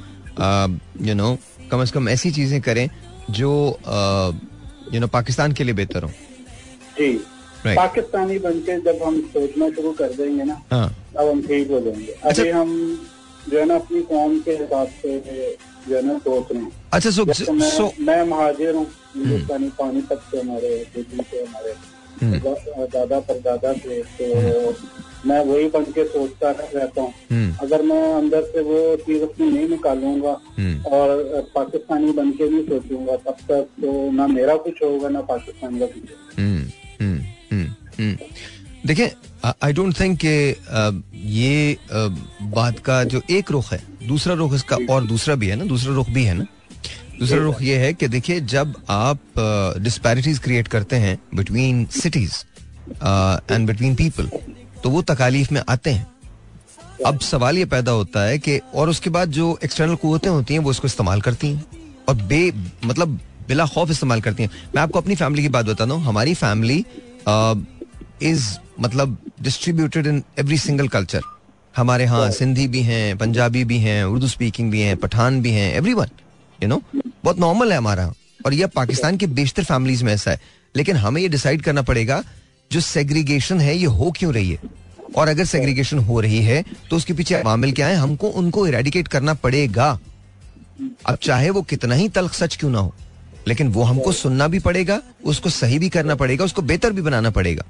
यू 1.02 1.16
नो 1.16 1.38
कम 1.72 1.84
से 1.86 1.92
कम 1.92 2.10
ऐसी 2.10 2.32
चीज़ें 2.32 2.60
करें 2.62 2.88
जो 3.32 3.50
यू 4.94 5.00
नो 5.00 5.08
पाकिस्तान 5.14 5.54
के 5.54 5.64
लिए 5.64 5.74
बेहतर 5.74 6.04
हो 6.04 6.12
जी 7.00 7.18
Right. 7.60 7.78
पाकिस्तानी 7.78 8.38
बन 8.40 8.60
के 8.60 8.76
जब 8.82 9.02
हम 9.04 9.20
सोचना 9.30 9.70
शुरू 9.70 9.92
कर 9.94 10.14
देंगे 10.14 10.44
ना 10.44 10.62
हाँ 10.72 10.86
अब 11.18 11.28
हम 11.28 11.42
ठीक 11.42 11.72
हो 11.72 11.80
जाएँगे 11.80 12.12
अच्छा। 12.14 12.42
अभी 12.42 12.52
हम 12.52 12.70
जो 13.50 13.60
है 13.60 13.66
ना 13.66 13.76
अपनी 13.76 14.02
कौम 14.12 14.38
के 14.40 14.52
हिसाब 14.52 14.88
से 15.02 15.18
जो 15.88 15.96
है 15.96 16.06
ना 16.06 16.18
सोच 16.20 16.52
रहे 16.52 16.62
हैं 16.62 16.72
अच्छा 16.94 17.10
सो 17.10 17.26
मैं 17.26 17.70
सो 17.70 17.92
मैं 18.02 18.24
महाजिर 18.30 18.76
हूँ 18.76 18.86
हिंदुस्तानी 19.16 19.70
पानीपत 19.80 20.22
से 20.32 20.40
हमारे 20.40 20.70
दिल्ली 20.96 21.24
से 21.32 21.44
हमारे 21.44 21.72
हम्म। 21.72 21.97
दादा 22.24 23.20
परदादा 23.20 23.74
से 23.74 24.02
तो 24.20 24.76
मैं 25.28 25.40
वही 25.46 25.68
बन 25.70 25.84
के 25.96 26.04
सोचता 26.08 26.50
रहता 26.52 27.02
हूँ 27.02 27.14
हम्म, 27.32 27.54
अगर 27.62 27.82
मैं 27.84 28.02
अंदर 28.14 28.42
से 28.52 28.62
वो 28.64 28.80
चीज़ 29.06 29.24
अपनी 29.24 29.50
नहीं 29.52 29.68
निकालूँगा 29.70 30.36
हम्म। 30.58 30.92
और 30.98 31.50
पाकिस्तानी 31.56 32.12
बन 32.20 32.32
के 32.40 32.50
नहीं 32.50 32.64
सोचूँगा 32.68 33.16
तब 33.26 33.38
तक 33.50 33.68
तो 33.82 34.12
ना 34.12 34.28
मेरा 34.28 34.56
कुछ 34.68 34.82
होगा 34.84 35.10
ना 35.10 35.22
पाकिस्तान 35.32 35.80
का 35.80 35.86
कुछ 35.86 36.04
होगा। 36.04 36.44
हम्म। 37.02 38.16
देखिए 38.88 39.12
आई 39.64 39.74
डोंट 39.74 40.00
थिंक 40.00 40.18
कि 40.26 40.36
ये 41.32 41.74
अ, 41.74 42.08
बात 42.56 42.80
का 42.86 43.04
जो 43.14 43.22
एक 43.32 43.52
रुख 43.52 43.72
है 43.74 43.82
दूसरा 44.08 44.34
रुख 44.42 44.54
इसका 44.54 44.78
और 44.94 45.06
दूसरा 45.08 45.36
भी 45.36 45.48
है 45.48 45.56
ना 45.56 45.66
दूसरा 45.66 45.94
रुख 45.96 46.10
भी 46.10 46.24
है 46.24 46.34
ना 46.34 46.46
दूसरा 47.20 47.38
रुख 47.40 47.62
ये 47.62 47.78
है 47.78 47.94
कि 47.94 48.08
देखिए 48.08 48.40
जब 48.42 48.74
आप 48.90 49.20
डिस्पैरिटीज 49.84 50.40
क्रिएट 50.40 50.68
करते 50.68 50.96
हैं 50.96 51.18
between 51.36 51.86
cities 51.94 52.34
and 53.52 53.68
between 53.68 53.96
people 53.96 54.30
तो 54.84 54.90
वो 54.90 55.02
तकालीफ 55.04 55.52
में 55.52 55.62
आते 55.70 55.92
हैं। 55.92 56.06
अब 57.06 57.20
सवाल 57.22 57.58
ये 57.58 57.66
पैदा 57.66 57.92
होता 57.92 58.24
है 58.24 58.38
कि 58.40 58.60
और 58.76 58.90
उसके 58.90 59.10
बाद 59.10 59.32
जो 59.32 59.58
एक्सटर्नल 59.64 59.96
कुतें 59.96 60.30
होती 60.30 60.54
हैं 60.54 60.62
वो 60.62 60.72
इसको 60.72 60.88
इस्तेमाल 60.88 61.22
करती 61.22 61.48
हैं। 61.48 61.66
और 62.10 62.16
बे 62.24 62.52
मतलब 62.86 63.20
बिला 63.48 63.66
खौफ 63.66 63.92
इस्तेमाल 63.92 64.22
करती 64.22 64.44
हैं। 64.44 64.50
मैं 64.76 64.82
आपको 64.82 65.00
अपनी 65.00 65.16
फैमिली 65.16 65.42
की 65.42 65.50
बात 65.50 65.66
बताता 65.66 65.94
हूँ। 65.94 66.04
हमारी 66.04 66.34
फैमिली 66.34 66.78
इज़ 68.24 68.48
मतलब 68.82 69.18
distributed 69.42 70.08
in 70.08 70.24
every 70.40 70.58
single 70.58 70.88
culture 70.88 71.22
हमारे 71.74 72.04
यहाँ 72.04 72.30
सिंधी 72.32 72.68
भी 72.68 72.82
हैं 72.84 73.18
पंजाबी 73.18 73.64
भी 73.64 73.78
हैं 73.80 74.04
उर्दू 74.04 74.28
स्पीकिंग 74.28 74.72
भी 74.72 74.82
हैं 74.82 74.96
पठान 74.98 75.42
भी 75.42 75.52
हैं 75.52 75.74
एवरी 75.74 75.94
वन 75.94 76.10
यू 76.60 76.70
नो 76.70 76.82
बहुत 77.28 77.40
नॉर्मल 77.40 77.72
है 77.72 77.78
हमारा। 77.78 78.12
और 78.46 78.54
यह 78.54 78.68
पाकिस्तान 78.76 79.18
के 79.18 79.28
बेशतर 79.28 79.64
फैमिलीज़ 79.66 80.04
में 80.04 80.14
ऐसा 80.14 80.32
है। 80.32 80.40
लेकिन 80.76 80.96
हमें 80.96 81.22
ये 81.22 81.28
डिसाइड 81.28 81.62
करना 81.62 81.82
पड़ेगा, 81.84 82.24
जो 82.72 82.80
सेग्रीगेशन 82.82 83.60
है, 83.60 83.76
ये 83.78 83.86
हो 83.88 84.12
क्यों 84.12 84.34
रही 84.34 84.52
है? 84.52 84.60
और 85.16 85.28
अगर 85.28 85.46
सेग्रीगेशन 85.46 86.00
हो 86.00 86.20
रही 86.20 86.42
है 86.42 86.64
तो 86.90 86.96
उसके 86.96 87.14
पीछे 87.14 87.42
मामिल 87.44 87.72
क्या 87.72 87.88
है? 87.88 87.96
हमको 87.96 88.28
उनको 88.32 88.66
इरेडिकेट 88.68 89.08
करना 89.08 89.34
पड़ेगा। 89.36 89.88
अब 91.06 91.18
चाहे 91.18 91.50
वो 91.50 91.62
कितना 91.64 91.96
ही 91.96 92.08
तल्ख 92.10 92.34
सच 92.34 92.56
क्यों 92.56 92.70
ना 92.72 92.80
हो, 92.80 92.94
लेकिन 93.48 93.68
वो 93.68 93.84
हमको 93.84 94.12
सुनना 94.14 94.48
भी 94.48 94.60
पड़ेगा, 94.60 95.02
उसको 95.26 95.50
सही 95.50 95.80
भी 95.80 95.90
करना 95.90 96.16
पड़ेगा, 96.16 96.46
उसको 96.46 96.62
बेहतर 96.64 96.94
भी 96.94 97.02
बनाना 97.02 97.30
पड़ेगा। 97.30 97.64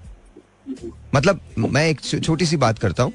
मतलब 1.15 1.39
मैं 1.59 1.87
एक 1.87 2.01
छोटी 2.01 2.45
सी 2.45 2.57
बात 2.57 2.79
करता 2.79 3.03
हूँ। 3.03 3.13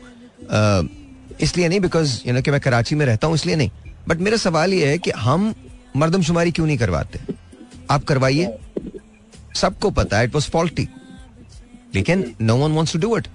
इसलिए 1.41 1.69
नहीं 1.69 1.81
बिकॉज़ 1.81 2.21
यू 2.27 2.35
नो 2.35 2.43
कि 2.43 2.51
मैं 2.51 2.61
कराची 2.61 2.95
में 2.95 3.07
रहता 3.07 3.27
हूँ, 3.27 3.35
इसलिए 3.35 3.57
नहीं। 3.57 3.71
बट 4.09 4.19
मेरा 4.19 4.37
सवाल 4.39 4.75
ये 4.75 4.89
है 4.89 4.99
कि 4.99 5.11
हम 5.11 5.55
मर्दमशुमारी 5.97 6.51
क्यों 6.53 6.67
नहीं 6.67 6.79
करवाते? 6.79 7.21
आप 7.91 8.05
करवाइए। 8.05 8.59
सबको 9.55 9.91
पता 9.91 10.19
है 10.19 10.25
इट 10.25 10.35
वॉज़ 10.35 10.49
फॉल्टी 10.51 10.89
लेकिन 11.95 12.35
no 12.41 12.57
one 12.57 12.73
wants 12.73 12.93
to 12.93 12.99
do 12.99 13.17
it 13.17 13.27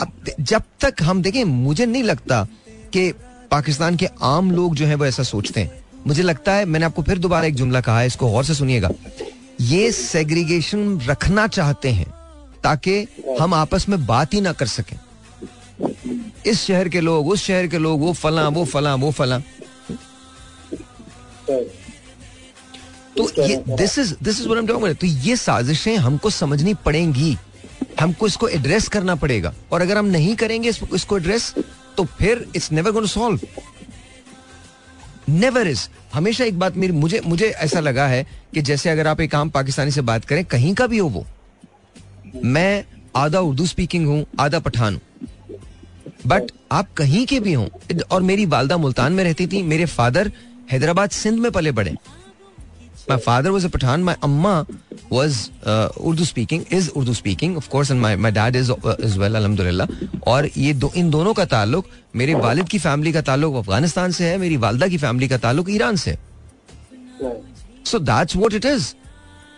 अब 0.00 0.12
जब 0.40 0.62
तक 0.80 1.02
हम 1.02 1.22
देखें, 1.22 1.44
मुझे 1.44 1.86
नहीं 1.86 2.02
लगता 2.02 2.46
कि 2.92 3.12
पाकिस्तान 3.50 3.96
के 3.96 4.08
आम 4.22 4.50
लोग 4.50 4.74
जो 4.74 4.86
है 4.86 4.94
वो 4.94 5.06
ऐसा 5.06 5.22
सोचते 5.22 5.60
हैं। 5.60 5.84
मुझे 6.06 6.22
लगता 6.22 6.52
है, 6.52 6.64
मैंने 6.64 6.86
आपको 6.86 7.02
फिर 7.02 7.18
दोबारा 7.18 7.46
एक 7.46 7.54
जुमला 7.54 7.80
कहा 7.80 8.00
है, 8.00 8.06
इसको 8.06 8.30
गौर 8.30 8.44
से 8.44 8.54
सुनिएगा। 8.54 8.90
ये 9.60 9.90
सेग्रीगेशन 9.92 11.00
रखना 11.00 11.46
चाहते 11.46 11.90
हैं, 11.90 12.06
ताकि 12.62 13.06
हम 13.40 13.54
आपस 13.54 13.88
में 13.88 14.06
बात 14.06 14.34
ही 14.34 14.40
ना 14.40 14.52
कर 14.52 14.66
सकें। 14.66 14.98
इस 16.46 16.62
शहर 16.62 16.88
के 16.88 17.00
लोग, 17.00 17.28
उस 17.28 17.44
शहर 17.44 17.66
के 17.66 17.78
लोग, 17.78 18.00
वो 18.00 18.12
फला 18.12 18.48
वो 18.48 18.64
फला 18.64 18.94
वो 18.94 19.10
फला। 19.10 19.38
तो 21.50 23.42
ये 23.42 23.56
this 23.68 23.98
is 23.98 24.14
this 24.22 24.40
is 24.40 24.48
what 24.48 24.84
I 24.84 24.94
तो 24.94 25.06
ये 25.06 25.36
साजिशें 25.36 25.96
हमको 25.96 26.30
समझनी 26.30 26.74
पड़ेंगी। 26.74 27.36
हमको 28.00 28.26
इसको 28.26 28.48
एड्रेस 28.48 28.88
करना 28.88 29.14
पड़ेगा। 29.14 29.54
और 29.72 29.80
अगर 29.80 29.98
हम 29.98 30.06
नहीं 30.06 30.36
करेंगे 30.36 30.68
इस- 30.68 30.94
इसको 30.94 31.16
एड्रेस 31.18 31.54
तो 31.96 32.04
फिर 32.04 32.48
it's 32.56 32.72
never 32.72 32.90
going 32.90 33.08
to 33.08 33.12
solve 33.12 33.40
never 35.28 35.68
is 35.68 35.88
हमेशा 36.14 36.44
एक 36.44 36.58
बात 36.58 36.76
मेरी 36.76 36.92
मुझे 36.92 37.20
मुझे 37.26 37.46
ऐसा 37.46 37.80
लगा 37.80 38.06
है 38.06 38.26
कि 38.54 38.62
जैसे 38.62 38.90
अगर 38.90 39.06
आप 39.06 39.20
एक 39.20 39.34
आम 39.34 39.50
पाकिस्तानी 39.50 39.90
से 39.90 40.00
बात 40.00 40.24
करें 40.24 40.44
कहीं 40.44 40.74
का 40.74 40.86
भी 40.86 40.98
हो 40.98 41.08
वो। 41.08 41.26
मैं 42.44 42.84
आधा 43.16 43.40
उर्दू 43.40 43.66
स्पीकिंग 43.66 44.06
हूँ 44.06 44.26
आधा 44.40 44.58
पठान 44.58 44.94
हूँ। 44.94 45.02
बट 46.26 46.42
आप 46.72 46.92
कहीं 46.92 47.26
के 47.26 47.40
भी 47.40 47.52
हों 47.52 47.98
और 48.10 48.22
मेरी 48.22 48.46
वालदा 48.46 48.76
मुल्तान 48.76 49.12
में 49.12 49.24
रहती 49.24 49.46
थी 49.46 49.62
मेरे 49.62 49.86
फादर 49.86 50.32
हैदराबाद 50.72 51.10
सिंध 51.12 51.38
में 51.38 51.50
पले 51.52 51.72
बड़े 51.72 51.96
my 53.08 53.18
father 53.18 53.52
was 53.52 53.64
a 53.64 53.68
Pathan. 53.68 54.02
My 54.02 54.16
amma 54.22 54.66
was 55.10 55.50
uh, 55.64 55.88
Urdu 56.00 56.24
speaking, 56.24 56.64
is 56.70 56.90
Urdu 56.96 57.14
speaking, 57.14 57.56
of 57.56 57.68
course, 57.68 57.90
and 57.90 58.00
my 58.00 58.14
my 58.16 58.30
dad 58.30 58.56
is 58.56 58.70
uh, 58.70 58.96
as 59.00 59.18
well, 59.18 59.36
alhamdulillah. 59.36 59.88
और 60.26 60.48
ये 60.56 60.72
दो 60.74 60.92
इन 60.96 61.10
दोनों 61.10 61.32
का 61.34 61.44
ताल्लुक 61.44 61.86
मेरे 62.16 62.34
वालिद 62.34 62.68
की 62.68 62.78
फैमिली 62.78 63.12
का 63.12 63.20
ताल्लुक 63.22 63.54
अफ़गानिस्तान 63.56 64.12
से 64.12 64.28
है 64.28 64.36
मेरी 64.38 64.56
वालदा 64.56 64.88
की 64.88 64.98
फैमिली 64.98 65.28
का 65.28 65.38
ताल्लुक 65.38 65.70
ईरान 65.70 65.96
से 65.96 66.16
so 67.86 67.98
that's 68.00 68.36
what 68.36 68.54
it 68.54 68.64
is 68.64 68.92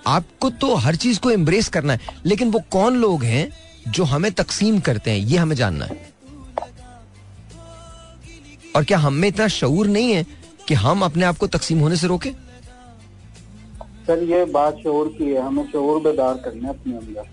आपको 0.06 0.50
तो 0.62 0.74
हर 0.86 0.96
चीज़ 1.04 1.20
को 1.20 1.30
एम्ब्रेस 1.30 1.68
करना 1.76 1.92
है 1.92 2.16
लेकिन 2.26 2.50
वो 2.50 2.62
कौन 2.70 2.96
लोग 3.00 3.24
हैं 3.24 3.48
जो 3.88 4.04
हमें 4.14 4.30
तकसीम 4.32 4.78
करते 4.88 5.10
हैं 5.10 5.18
ये 5.18 5.36
हमें 5.38 5.56
जानना 5.56 5.84
है 5.84 6.12
और 8.76 8.84
क्या 8.84 8.98
हम 8.98 9.24
इतना 9.24 9.48
शऊर 9.48 9.86
नहीं 9.86 10.12
है 10.12 10.26
कि 10.68 10.74
हम 10.74 11.02
अपने 11.04 11.24
आप 11.24 11.36
को 11.36 11.46
तकसीम 11.46 11.78
होने 11.78 11.96
से 11.96 12.06
रोके? 12.06 12.30
सर 14.06 14.22
ये 14.22 14.44
बात 14.44 14.74
शोर 14.74 15.08
की 15.08 15.24
है। 15.24 15.42
हमें 15.42 15.64
शोर 15.64 16.00
बेदार 16.02 16.34
करना 16.44 16.68
है 16.68 16.74
अपने 16.74 16.96
अंदर। 16.96 17.32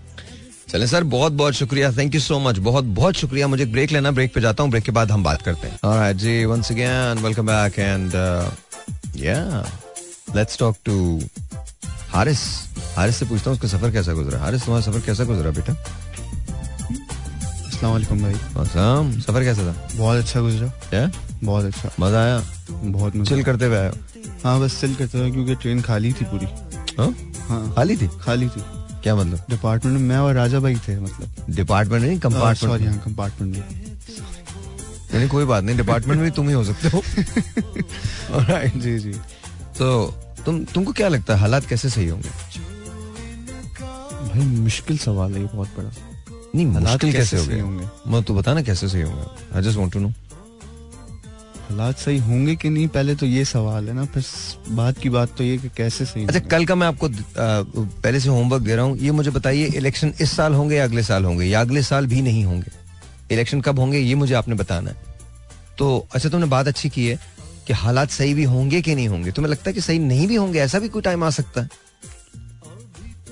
चले 0.68 0.86
सर 0.86 1.04
बहुत 1.04 1.32
बहुत 1.32 1.54
शुक्रिया। 1.54 1.90
थैंक 1.92 2.14
यू 2.14 2.20
सो 2.20 2.38
मच 2.38 2.58
बहुत 2.68 2.84
बहुत 2.98 3.14
शुक्रिया। 3.14 3.46
मुझे 3.48 3.64
ब्रेक 3.66 3.92
लेना। 3.92 4.10
ब्रेक 4.10 4.34
पे 4.34 4.40
जाता 4.40 4.62
हूँ। 4.62 4.70
ब्रेक 4.70 4.84
के 4.84 4.92
बाद 4.92 5.10
हम 5.10 5.24
बात 5.24 5.42
करते 5.42 5.68
हैं। 5.68 5.78
Alright 5.84 6.16
ji 6.16 6.44
once 6.44 6.70
again 6.72 7.22
welcome 7.24 7.46
back 7.46 7.78
and 7.78 8.14
या 9.16 9.38
let's 10.36 10.58
talk 10.58 10.76
to 10.84 11.20
Haris 12.10 12.40
Haris 12.96 13.16
से 13.16 13.26
पूछता 13.26 13.50
हूँ 13.50 13.58
उसका 13.58 13.68
सफ़र 13.68 13.90
कैसा 13.92 14.12
गुजरा? 14.12 14.38
हारिस 14.38 14.64
तुम्हारा 14.64 14.84
सफ़र 14.84 15.00
कैसा 15.06 15.24
गुजरा 15.24 15.50
बेटा? 15.50 15.74
अस्सलाम 17.82 18.22
भाई। 18.22 18.34
मौसम 18.34 19.20
सफ़र 19.20 19.44
कैसा 19.44 19.62
था? 19.62 19.88
बहुत 19.96 20.18
अच्छा 20.18 20.40
गुजरा। 20.40 20.68
क्या? 20.68 21.10
बहुत 21.44 21.64
अच्छा। 21.64 21.90
मज़ा 22.00 22.22
आया? 22.24 22.42
बहुत 22.70 23.16
मज़ा 23.16 23.34
चिल 23.34 23.44
करते 23.44 23.64
हुए 23.64 23.76
आए 23.76 23.88
हो? 23.88 24.58
बस 24.60 24.80
चिल 24.80 24.94
करते 24.94 25.18
हुए 25.18 25.30
क्योंकि 25.30 25.54
ट्रेन 25.54 25.80
खाली 25.80 26.12
थी 26.12 26.24
पूरी। 26.24 26.46
हाँ? 26.98 27.14
हाँ। 27.48 27.72
खाली 27.74 27.96
थी? 27.96 28.08
खाली 28.20 28.48
थी। 28.48 28.62
क्या 29.02 29.16
मतलब? 29.16 29.38
डिपार्टमेंट 29.50 29.98
में 29.98 30.08
मैं 30.08 30.18
और 30.18 30.34
राजा 30.34 30.60
भाई 30.60 30.76
थे 30.76 31.00
मतलब। 31.00 31.54
डिपार्टमेंट 31.54 32.04
नहीं 32.04 32.18
सॉरी 32.18 32.34
कंपार्टमेंट 32.34 32.88
हाँ 32.88 32.98
कंपार्टमेंट 32.98 33.56
में। 33.56 33.64
नहीं 35.14 35.28
कोई 35.28 35.44
बात 35.44 35.64
नहीं 35.64 35.76
डिपार्टमेंट 35.76 36.20
में 36.20 36.30
भी 36.30 36.36
तुम 36.36 36.48
ही 36.48 36.54
हो 36.54 36.64
सकते 36.64 36.88
हो. 36.88 37.02
जी 38.80 38.98
जी। 38.98 39.12
तो 39.78 40.14
तुम 40.44 40.64
तुमको 40.64 40.92
क्या 40.92 41.08
लगता 41.08 41.34
है 41.34 41.40
हालात 41.40 41.66
कैसे 41.66 41.90
सही 41.90 42.08
होंगे? 42.08 42.28
भाई 44.28 44.40
मुश्किल 44.40 44.98
सवाल 44.98 45.32
है 45.32 45.40
ये 45.40 45.48
बहुत 45.54 45.68
बड़ा। 45.78 46.11
नहीं 46.54 46.66
मुश्किल 46.66 47.12
कैसे 47.12 47.36
कैसे 47.36 47.60
हो 47.60 47.68
गए 47.68 47.88
मैं 48.06 48.22
तो 48.22 48.34
बता 48.34 48.54
ना 48.54 48.62
कैसे 48.62 48.88
सही 48.88 49.02
होंगे? 49.02 49.56
I 49.56 49.62
just 49.62 49.78
want 49.78 49.92
to 49.92 50.00
know 50.00 50.08
हालात 51.62 51.98
सही 51.98 52.18
होंगे 52.18 52.54
कि 52.56 52.70
नहीं? 52.70 52.88
पहले 52.88 53.14
तो 53.14 53.26
ये 53.26 53.44
सवाल 53.44 53.88
है 53.88 53.94
ना 53.94 54.04
फिर 54.04 54.24
बात 54.70 54.98
की 54.98 55.08
बात 55.08 55.36
तो 55.38 55.44
ये 55.44 55.56
कि 55.58 55.68
कैसे 55.76 56.04
सही 56.04 56.24
अच्छा 56.24 56.40
कल 56.40 56.64
का 56.66 56.74
मैं 56.74 56.86
आपको 56.86 57.06
आ, 57.06 57.10
पहले 57.38 58.20
से 58.20 58.28
होमवर्क 58.28 58.62
दे 58.62 58.74
रहा 58.76 58.84
हूँ। 58.84 58.98
ये 58.98 59.10
मुझे 59.10 59.30
बताइए 59.30 59.66
इलेक्शन 59.76 60.12
इस 60.20 60.32
साल 60.32 60.54
होंगे 60.54 60.76
या 60.76 60.84
अगले 60.84 61.02
साल 61.02 61.24
होंगे? 61.24 61.44
या 61.44 61.60
अगले 61.60 61.82
साल 61.82 62.06
भी 62.06 62.22
नहीं 62.22 62.44
होंगे? 62.44 62.70
इलेक्शन 63.30 63.60
कब 63.60 63.78
होंगे 63.78 63.98
ये 63.98 64.14
मुझे 64.14 64.34
आपने 64.34 64.54
बताना 64.54 64.90
है। 64.90 64.96
तो 65.78 66.06
अच्छा 66.14 66.28
तुमने 66.28 66.46
बात 66.46 66.68
अच्छी 66.68 66.88
की 66.88 67.06
है 67.06 67.18
कि 67.66 67.72
हालात 67.72 68.10
सही 68.10 68.34
भी 68.34 68.44
होंगे 68.44 68.82
कि 68.82 68.94
नहीं 68.94 69.08
होंगे? 69.08 69.32
तुम्हें 69.32 69.50
लगता 69.50 69.70
है 69.70 69.74
कि 69.74 69.80
सही 69.80 69.98
नहीं 69.98 70.26
भी 70.28 70.34
होंगे? 70.34 70.58
ऐसा 70.58 70.78
भी 70.78 70.88
कोई 70.88 71.02
टाइम 71.02 71.24
आ 71.24 71.30
सकता 71.30 71.60
है? 71.60 71.68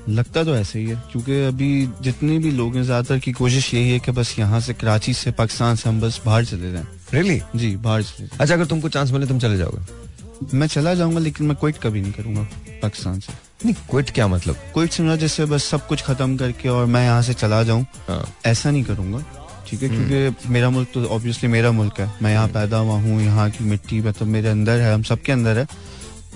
लगता 0.08 0.44
तो 0.44 0.54
ऐसे 0.56 0.78
ही 0.78 0.86
है 0.86 1.02
क्योंकि 1.12 1.40
अभी 1.44 1.88
जितने 2.02 2.38
भी 2.38 2.50
लोग 2.50 2.76
हैं 2.76 2.82
ज़्यादातर 2.82 3.18
की 3.18 3.32
कोशिश 3.32 3.72
यही 3.74 3.90
है 3.90 3.98
कि 3.98 4.12
बस 4.12 4.34
यहाँ 4.38 4.60
से 4.60 4.74
कराची 4.74 5.12
से 5.14 5.30
पाकिस्तान 5.30 5.76
से 5.76 5.88
हम 5.88 6.00
बस 6.00 6.20
बाहर 6.26 6.44
चले 6.44 6.72
जाएँ। 6.72 6.86
रियली 7.14 7.40
जी 7.56 7.74
बाहर 7.76 8.02
चले 8.02 8.26
जाएँ। 8.26 8.38
अच्छा 8.40 8.54
अगर 8.54 8.66
तुमको 8.66 8.88
चांस 8.88 9.10
मिले 9.12 9.26
तुम 9.26 9.38
चले 9.38 9.56
जाओगे? 9.58 10.56
मैं 10.56 10.66
चला 10.66 10.94
जाऊँगा 10.94 11.20
लेकिन 11.20 11.46
मैं 11.46 11.56
क्विट 11.56 11.78
कभी 11.78 12.00
नहीं 12.00 12.12
करूँगा 12.12 12.42
पाकिस्तान 12.82 13.18
से। 13.20 13.32
नहीं 13.64 13.74
क्विट 13.90 14.10
क्या 14.10 14.28
मतलब? 14.28 14.56
क्विट 14.74 14.92
समझा 14.92 15.16
जैसे 15.16 15.44
बस 15.44 15.64
सब 15.64 15.86
कुछ 15.86 16.02
खत्म 16.02 16.36
करके 16.36 16.68
और 16.68 16.86
मैं 16.86 17.04
यहाँ 17.04 17.22
से 17.22 17.34
चला 17.34 17.62
जाऊँ। 17.62 17.84
हाँ। 18.08 18.24
ऐसा 18.46 18.70
नहीं 18.70 18.84
करूँगा 18.84 19.24
ठीक 19.68 19.82
है? 19.82 19.88
क्योंकि 19.88 20.48
मेरा 20.48 20.70
मुल्क 20.70 20.88
तो 20.94 21.04
ऑब्वियसली 21.06 21.48
मेरा 21.48 21.70
मुल्क 21.72 22.00
है। 22.00 22.10
मैं 22.22 22.32
यहाँ 22.32 22.48
पैदा 22.48 22.76
हुआ 22.78 22.98
हूँ 23.00 23.20
यहाँ 23.22 23.50
की 23.50 23.64
मिट्टी 23.64 24.00
मतलब 24.00 24.28
मेरे 24.28 24.48
अंदर 24.48 24.80
है 24.80 24.92
हम 24.94 25.02
सबके 25.02 25.32
अंदर 25.32 25.58
है। 25.58 25.66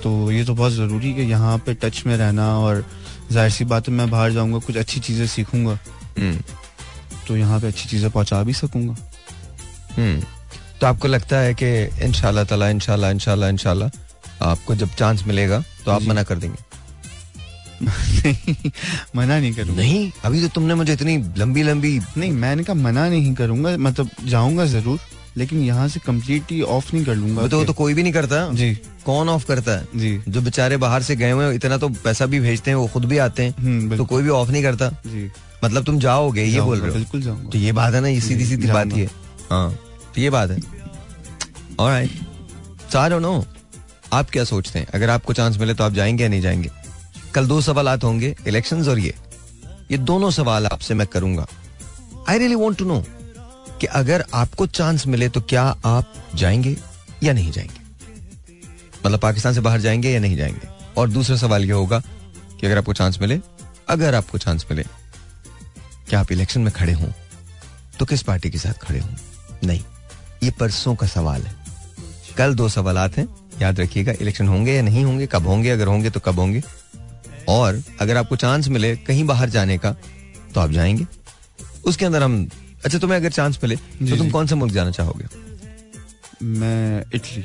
तो 0.03 0.31
ये 0.32 0.45
तो 0.45 0.55
बहुत 0.55 0.73
ज़रूरी 0.73 1.12
है 1.12 1.24
यहाँ 1.24 1.57
पे 1.66 1.74
टच 1.74 2.03
में 2.07 2.16
रहना 2.16 2.47
और 2.59 2.85
ज़ाहिर 3.33 3.51
सी 3.51 3.65
बात 3.65 3.89
है 3.89 3.95
मैं 3.95 4.09
बाहर 4.11 4.33
जाऊँगा 4.33 4.59
कुछ 4.67 4.77
अच्छी 4.77 5.01
चीज़ें 5.01 5.27
सीखूँगा। 5.27 5.79
हम्म। 6.19 6.39
तो 7.27 7.37
यहाँ 7.37 7.61
पे 7.61 7.67
अच्छी 7.67 7.89
चीज़ें 7.89 8.11
पहुँचा 8.11 8.43
भी 8.43 8.53
सकूँगा। 8.53 8.97
हम्म। 9.97 10.21
तो 10.81 10.87
आपको 10.87 11.09
लगता 11.09 11.39
है 11.39 11.55
कि 11.55 11.71
इंशाल्लाह 12.05 12.45
ताला 12.45 12.69
इंशाल्लाह 12.69 13.11
इंशाल्लाह 13.11 13.51
इंशाल्लाह 13.51 13.91
आपको 14.43 14.75
जब 14.75 14.95
चांस 14.95 15.23
मिलेगा 15.27 15.63
तो 15.85 15.91
आप 15.91 16.03
मना 16.03 16.23
कर 16.23 16.39
देंगे। 16.39 16.63
नहीं 17.83 18.71
मना 19.17 19.39
नहीं 19.39 19.53
करूँगा। 19.55 19.81
नहीं 19.81 20.11
अभी 20.25 20.41
तो 20.43 20.49
तुमने 20.55 20.75
मुझे 20.75 20.93
इतनी 20.93 21.17
लंबी 21.39 21.63
लंबी 21.63 21.99
नहीं 22.17 22.31
मैंने 22.33 22.65
कहा 22.65 22.75
मना 22.77 23.09
नहीं 23.09 23.35
करूँगा 23.35 23.77
मतलब 23.79 24.11
जाऊँगा 24.25 24.65
ज़रूर। 24.67 24.99
लेकिन 25.36 25.61
यहाँ 25.61 25.86
से 25.89 26.01
कम्प्लीटली 26.01 26.61
ऑफ़ 26.62 26.94
नहीं 26.94 27.05
कर 27.05 27.15
लूँगा। 27.15 27.47
तो 27.47 27.65
तो 27.65 27.73
कोई 27.73 27.94
भी 27.94 28.02
नहीं 28.02 28.12
करता। 28.12 28.48
जी। 28.52 28.74
कौन 29.06 29.28
ऑफ़ 29.28 29.47
करता 29.47 29.73
है? 29.73 29.86
जी। 29.97 30.20
जो 30.28 30.40
बेचारे 30.40 30.77
बाहर 30.77 31.02
से 31.02 31.16
गए 31.16 31.31
हुए 31.31 31.55
इतना 31.55 31.77
तो 31.78 31.89
पैसा 32.05 32.27
भी 32.27 32.40
भेजते 32.40 32.70
हैं 32.70 32.77
वो 32.77 32.86
खुद 32.86 33.05
भी 33.05 33.19
आते 33.19 33.44
हैं। 33.44 33.55
हम्म 33.59 33.97
तो 33.97 34.05
कोई 34.05 34.23
भी 34.23 34.28
ऑफ़ 34.28 34.51
नहीं 34.51 34.62
करता। 34.62 34.89
जी। 35.06 35.31
मतलब 35.65 35.85
तुम 35.85 35.98
जाओगे 35.98 36.44
ये 36.44 36.61
बोल 36.61 36.78
रहे 36.78 36.89
हो। 36.89 36.94
बिल्कुल 36.94 37.23
जाऊँगा। 37.23 37.51
तो 37.51 37.59
ये 37.59 37.73
बात 37.73 37.94
है 37.94 38.01
ना 38.01 38.09
ये 38.09 38.20
सीधी 38.20 38.47
सीधी 38.47 38.66
बात 38.66 38.93
ही 38.93 39.01
है। 39.01 39.11
हाँ 39.51 39.70
तो 40.15 40.20
ये 40.20 40.31
बात 40.31 40.51
है। 40.51 40.59
आई 41.81 43.09
डोंट 43.11 43.23
नो 43.23 43.44
आप 44.12 44.31
क्या 44.31 44.44
सोचते 44.44 44.78
हैं? 44.78 44.86
अगर 44.94 45.11
आपको 45.11 45.32
चांस 45.32 45.56
मिले 45.59 45.74
तो 45.74 45.85
आप 45.85 45.93
जाएँगे 45.93 46.23
या 46.23 46.28
नहीं 46.28 46.40
जाएँगे? 46.40 46.70
कल 47.35 47.47
दो 47.47 47.61
सवाल 47.61 47.89
होंगे 48.05 48.35
इलेक्शंस 48.47 48.89
और 48.89 48.98
ये। 48.98 49.15
ये 49.90 49.98
दोनों 50.01 50.31
सवाल 50.31 50.66
आपसे 50.66 50.94
मैं 50.94 51.06
करूँगा। 51.06 51.47
I 52.28 52.39
really 52.39 52.55
want 52.55 52.77
to 52.78 52.85
know 52.85 53.02
कि 53.85 53.89
अगर 53.89 54.24
आपको 54.35 54.66
चांस 54.66 55.06
मिले 55.06 55.28
तो 55.28 55.40
क्या 55.40 55.62
आप 55.85 56.15
जाएँगे 56.35 56.77
या 57.23 57.32
नहीं 57.32 57.52
जाएँगे? 57.52 57.81
मतलब 59.06 59.20
पाकिस्तान 59.20 59.55
से 59.55 59.61
बाहर 59.61 59.81
जाएँगे 59.81 60.11
या 60.11 60.20
नहीं 60.20 60.36
जाएँगे? 60.36 60.69
और 60.97 61.11
दूसरा 61.11 61.36
सवाल 61.36 61.65
ये 61.65 61.73
होगा 61.73 61.98
कि 62.61 62.66
अगर 62.66 62.78
आपको 62.78 62.93
चांस 62.93 63.19
मिले, 63.20 63.40
अगर 63.89 64.15
आपको 64.15 64.39
चांस 64.39 64.66
मिले, 64.70 64.82
क्या 66.09 66.20
आप 66.20 66.32
इलेक्शन 66.32 66.61
में 66.61 66.73
खड़े 66.73 66.93
हों? 66.93 67.09
तो 67.98 68.05
किस 68.05 68.23
पार्टी 68.23 68.51
के 68.51 68.59
साथ 68.59 68.73
खड़े 68.73 68.98
हों? 68.98 69.11
नहीं। 69.65 69.81
ये 70.43 70.51
परसों 70.51 70.94
का 70.94 71.06
सवाल 71.06 71.43
है। 71.43 71.55
कल 72.39 72.55
दो 72.55 72.69
सवाल 72.69 72.98
हैं। 72.98 73.28
याद 73.62 73.81
रखिएगा 73.81 74.12
इलेक्शन 74.20 74.48
होंगे 74.48 74.73
या 74.73 74.82
नहीं 74.82 75.05
होंगे, 75.05 75.27
कब 75.27 75.47
होंगे, 75.47 75.70
अगर 75.70 75.86
होंगे 75.86 76.11
तो 76.11 76.20
कब 76.20 76.39
होंगे। 76.39 76.62
और 77.48 77.82
अगर 78.01 78.16
आपको 78.16 78.36
चांस 78.36 78.69
मिले 78.69 78.97
कहीं 78.97 79.24
बाहर 79.24 79.51
जाने 79.51 79.78
का 79.78 79.93
तो 80.55 80.61
आप 80.61 80.70
जाएँगे। 80.70 81.06
उसके 81.85 82.05
अंदर 82.05 82.23
हम 82.23 82.48
अच्छा 82.85 82.98
तुम्हें 82.98 83.19
अगर 83.19 83.31
चांस 83.31 83.59
मिले 83.62 83.77
तो 83.77 84.16
तुम 84.16 84.31
कौन 84.31 84.47
सा 84.47 84.56
मुल्क 84.56 84.73
जाना 84.74 84.90
चाहोगे? 84.90 85.24
मैं 86.43 87.05
इटली। 87.15 87.44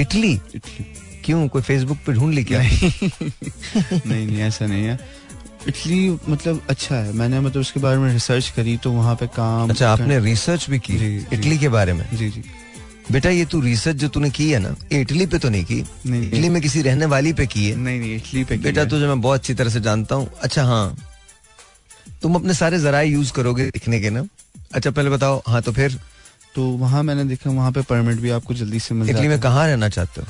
इटली? 0.00 0.32
इटली। 0.54 0.84
क्यों? 1.24 1.46
कोई 1.48 1.62
फेसबुक 1.62 1.98
पे 2.06 2.12
ढूंढ 2.12 2.34
ली 2.34 2.44
क्या? 2.44 2.58
नहीं। 2.62 4.26
नहीं 4.26 4.40
ऐसा 4.40 4.66
नहीं 4.66 4.84
है। 4.84 4.98
इटली 5.68 6.10
मतलब 6.28 6.62
अच्छा 6.70 6.96
है। 6.96 7.12
मैंने 7.12 7.40
मतलब 7.40 7.60
उसके 7.60 7.80
बारे 7.80 7.98
में 7.98 8.12
रिसर्च 8.12 8.48
करी 8.56 8.76
तो 8.76 8.92
वहाँ 8.92 9.14
पे 9.16 9.26
काम 9.26 9.70
अच्छा 9.70 9.90
आपने 9.90 10.18
रिसर्च 10.20 10.68
भी 10.70 10.78
की। 10.78 10.94
इटली 11.32 11.58
के 11.58 11.68
बारे 11.68 11.92
में? 11.92 12.06
जी 12.12 12.28
जी। 12.30 12.44
बेटा 13.12 13.30
ये 13.30 13.44
तू 13.44 13.60
रिसर्च 13.60 13.96
जो 13.96 14.08
तूने 14.08 14.30
की 14.30 14.50
है 14.50 14.58
ना 14.58 14.74
ये 14.92 15.00
इटली 15.00 15.26
पे 15.26 15.38
तो 15.38 15.48
नहीं 15.48 15.64
की? 15.64 15.82
नहीं। 16.06 16.22
इटली 16.22 16.48
में 16.48 16.60
किसी 16.62 16.82
रहने 16.82 17.06
वाली 17.06 17.32
पे 17.32 17.46
की 17.46 17.68
है? 17.68 17.76
नहीं 17.76 18.00
नहीं 18.00 18.16
इटली 18.16 18.44
पे 18.44 18.56
बेटा। 18.58 18.84
तुझे 18.84 19.06
मैं 19.06 19.20
बहुत 19.20 19.40
अच्छी 19.40 19.54
तरह 19.54 19.70
से 19.70 19.80
जानता 19.80 20.14
हूँ। 20.14 20.30
अच्छा 20.42 20.64
हाँ। 20.64 20.96
तुम 22.22 22.34
अपने 22.34 22.54
सारे 22.54 22.78
जराए 22.78 23.06
यूज़ 23.06 23.32
करोगे 23.32 23.64
लिखने 23.64 24.00
के 24.00 24.10
ना? 24.10 24.26
अच्छा 24.74 24.90
पहले 24.90 25.10
बताओ। 25.10 25.42
हाँ 25.46 25.62
तो 25.62 25.72
फिर? 25.72 25.98
तो 26.54 26.64
वहाँ 26.78 27.02
मैंने 27.02 27.24
देखा 27.24 27.50
वहाँ 27.50 27.72
पे 27.72 27.82
परमिट 27.82 28.20
भी 28.20 28.30
आपको 28.30 28.54
जल्दी 28.54 28.78
से 28.80 28.94
मिल 28.94 29.10
इटली 29.10 29.28
में। 29.28 29.40
कहाँ 29.40 29.66
रहना 29.66 29.88
चाहते 29.88 30.20
हो? 30.20 30.26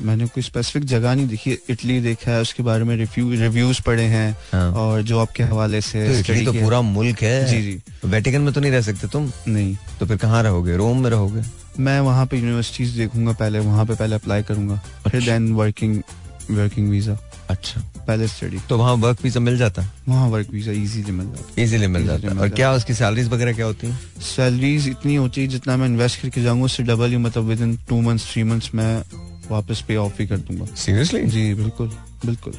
मैंने 0.00 0.26
कोई 0.26 0.42
स्पेसिफिक 0.42 0.84
जगह 0.84 1.14
नहीं 1.14 1.26
देखी। 1.28 1.58
इटली 1.70 2.00
देखा 2.00 2.30
है 2.30 2.40
उसके 2.40 2.62
बारे 2.62 2.84
में 2.84 2.96
रिव्यू 2.96 3.30
रिव्यूज़ 3.32 3.80
पढ़े 3.82 4.02
हैं 4.02 4.30
हाँ। 4.52 4.72
और 4.72 5.02
जो 5.02 5.18
आपके 5.18 5.42
हवाले 5.42 5.80
से 5.80 6.06
तो 6.08 6.18
इटली 6.18 6.44
तो 6.44 6.52
पूरा 6.52 6.80
मुल्क 6.80 7.22
है। 7.22 7.44
जी, 7.46 7.62
जी। 7.62 7.80
तो 8.02 8.08
वेटिकन 8.08 8.40
में 8.40 8.52
तो 8.54 8.60
नहीं 8.60 8.72
रह 8.72 8.82
सकते 8.82 9.08
तुम? 9.08 9.30
नहीं। 9.48 9.76
तो 10.00 10.06
फिर 10.06 10.16
कहाँ 10.16 10.42
रहोगे? 10.42 10.76
रोम 10.76 11.02
में 11.02 11.10
रहोगे? 11.10 11.42
मैं 11.78 11.98
वहाँ 12.00 12.26
पे 12.26 12.38
यूनिवर्सिटीज 12.38 12.96
देखूँगा 12.96 13.32
पहले 13.32 13.58
वहाँ 13.58 13.86
पे 13.86 13.94
पहले 13.94 14.14
अप्लाई 14.14 14.42
करूँगा। 14.42 14.80
फिर 15.08 15.24
देन 15.24 15.52
वर्किंग 15.52 16.02
वर्किंग 16.50 16.90
वीज़ा 16.90 17.18
अच्छा। 17.50 17.80
पहले 18.06 18.26
स्टडी 18.28 18.58
तो 18.68 18.76
वहाँ 18.78 18.94
वर्क 18.94 19.22
वीज़ा 19.22 19.40
मिल 19.40 19.56
जाता? 19.58 19.82
वहाँ 20.08 20.28
वर्क 20.28 20.50
वीज़ा 20.52 20.72
इजीली 20.72 21.12
मिल 21.12 21.26
जाता। 21.26 21.62
इजीली 21.62 21.86
मिल 21.86 22.06
जाता। 22.06 22.28
है 22.28 22.38
और 22.38 22.48
क्या 22.48 22.72
उसकी 22.72 22.94
सैलरीज 22.94 23.28
वगैरह 23.28 23.52
क्या 23.52 23.66
होती 23.66 23.86
है? 23.86 23.98
सैलरीज 24.22 24.88
इतनी 24.88 25.14
होती 25.14 25.40
है 25.40 25.48
जितना 25.48 25.76
मैं 25.76 25.86
इन्वेस्ट 25.86 26.20
करके 26.22 26.42
जाऊँगा 26.42 26.64
उससे 26.64 26.82
डबल 26.82 27.10
ही 27.10 27.16
मतलब 27.16 27.44
within 27.60 27.76
two 27.88 28.00
months 28.00 28.32
three 28.32 28.42
months 28.42 28.70
मैं 28.74 29.02
वापस 29.50 29.84
पे 29.88 29.96
ऑफ़ 29.96 30.20
ही 30.20 30.26
कर 30.26 30.38
दूँगा। 30.38 30.74
सीरियसली 30.74 31.24
जी 31.26 31.52
बिल्कुल 31.54 31.88
बिल्कुल। 32.26 32.52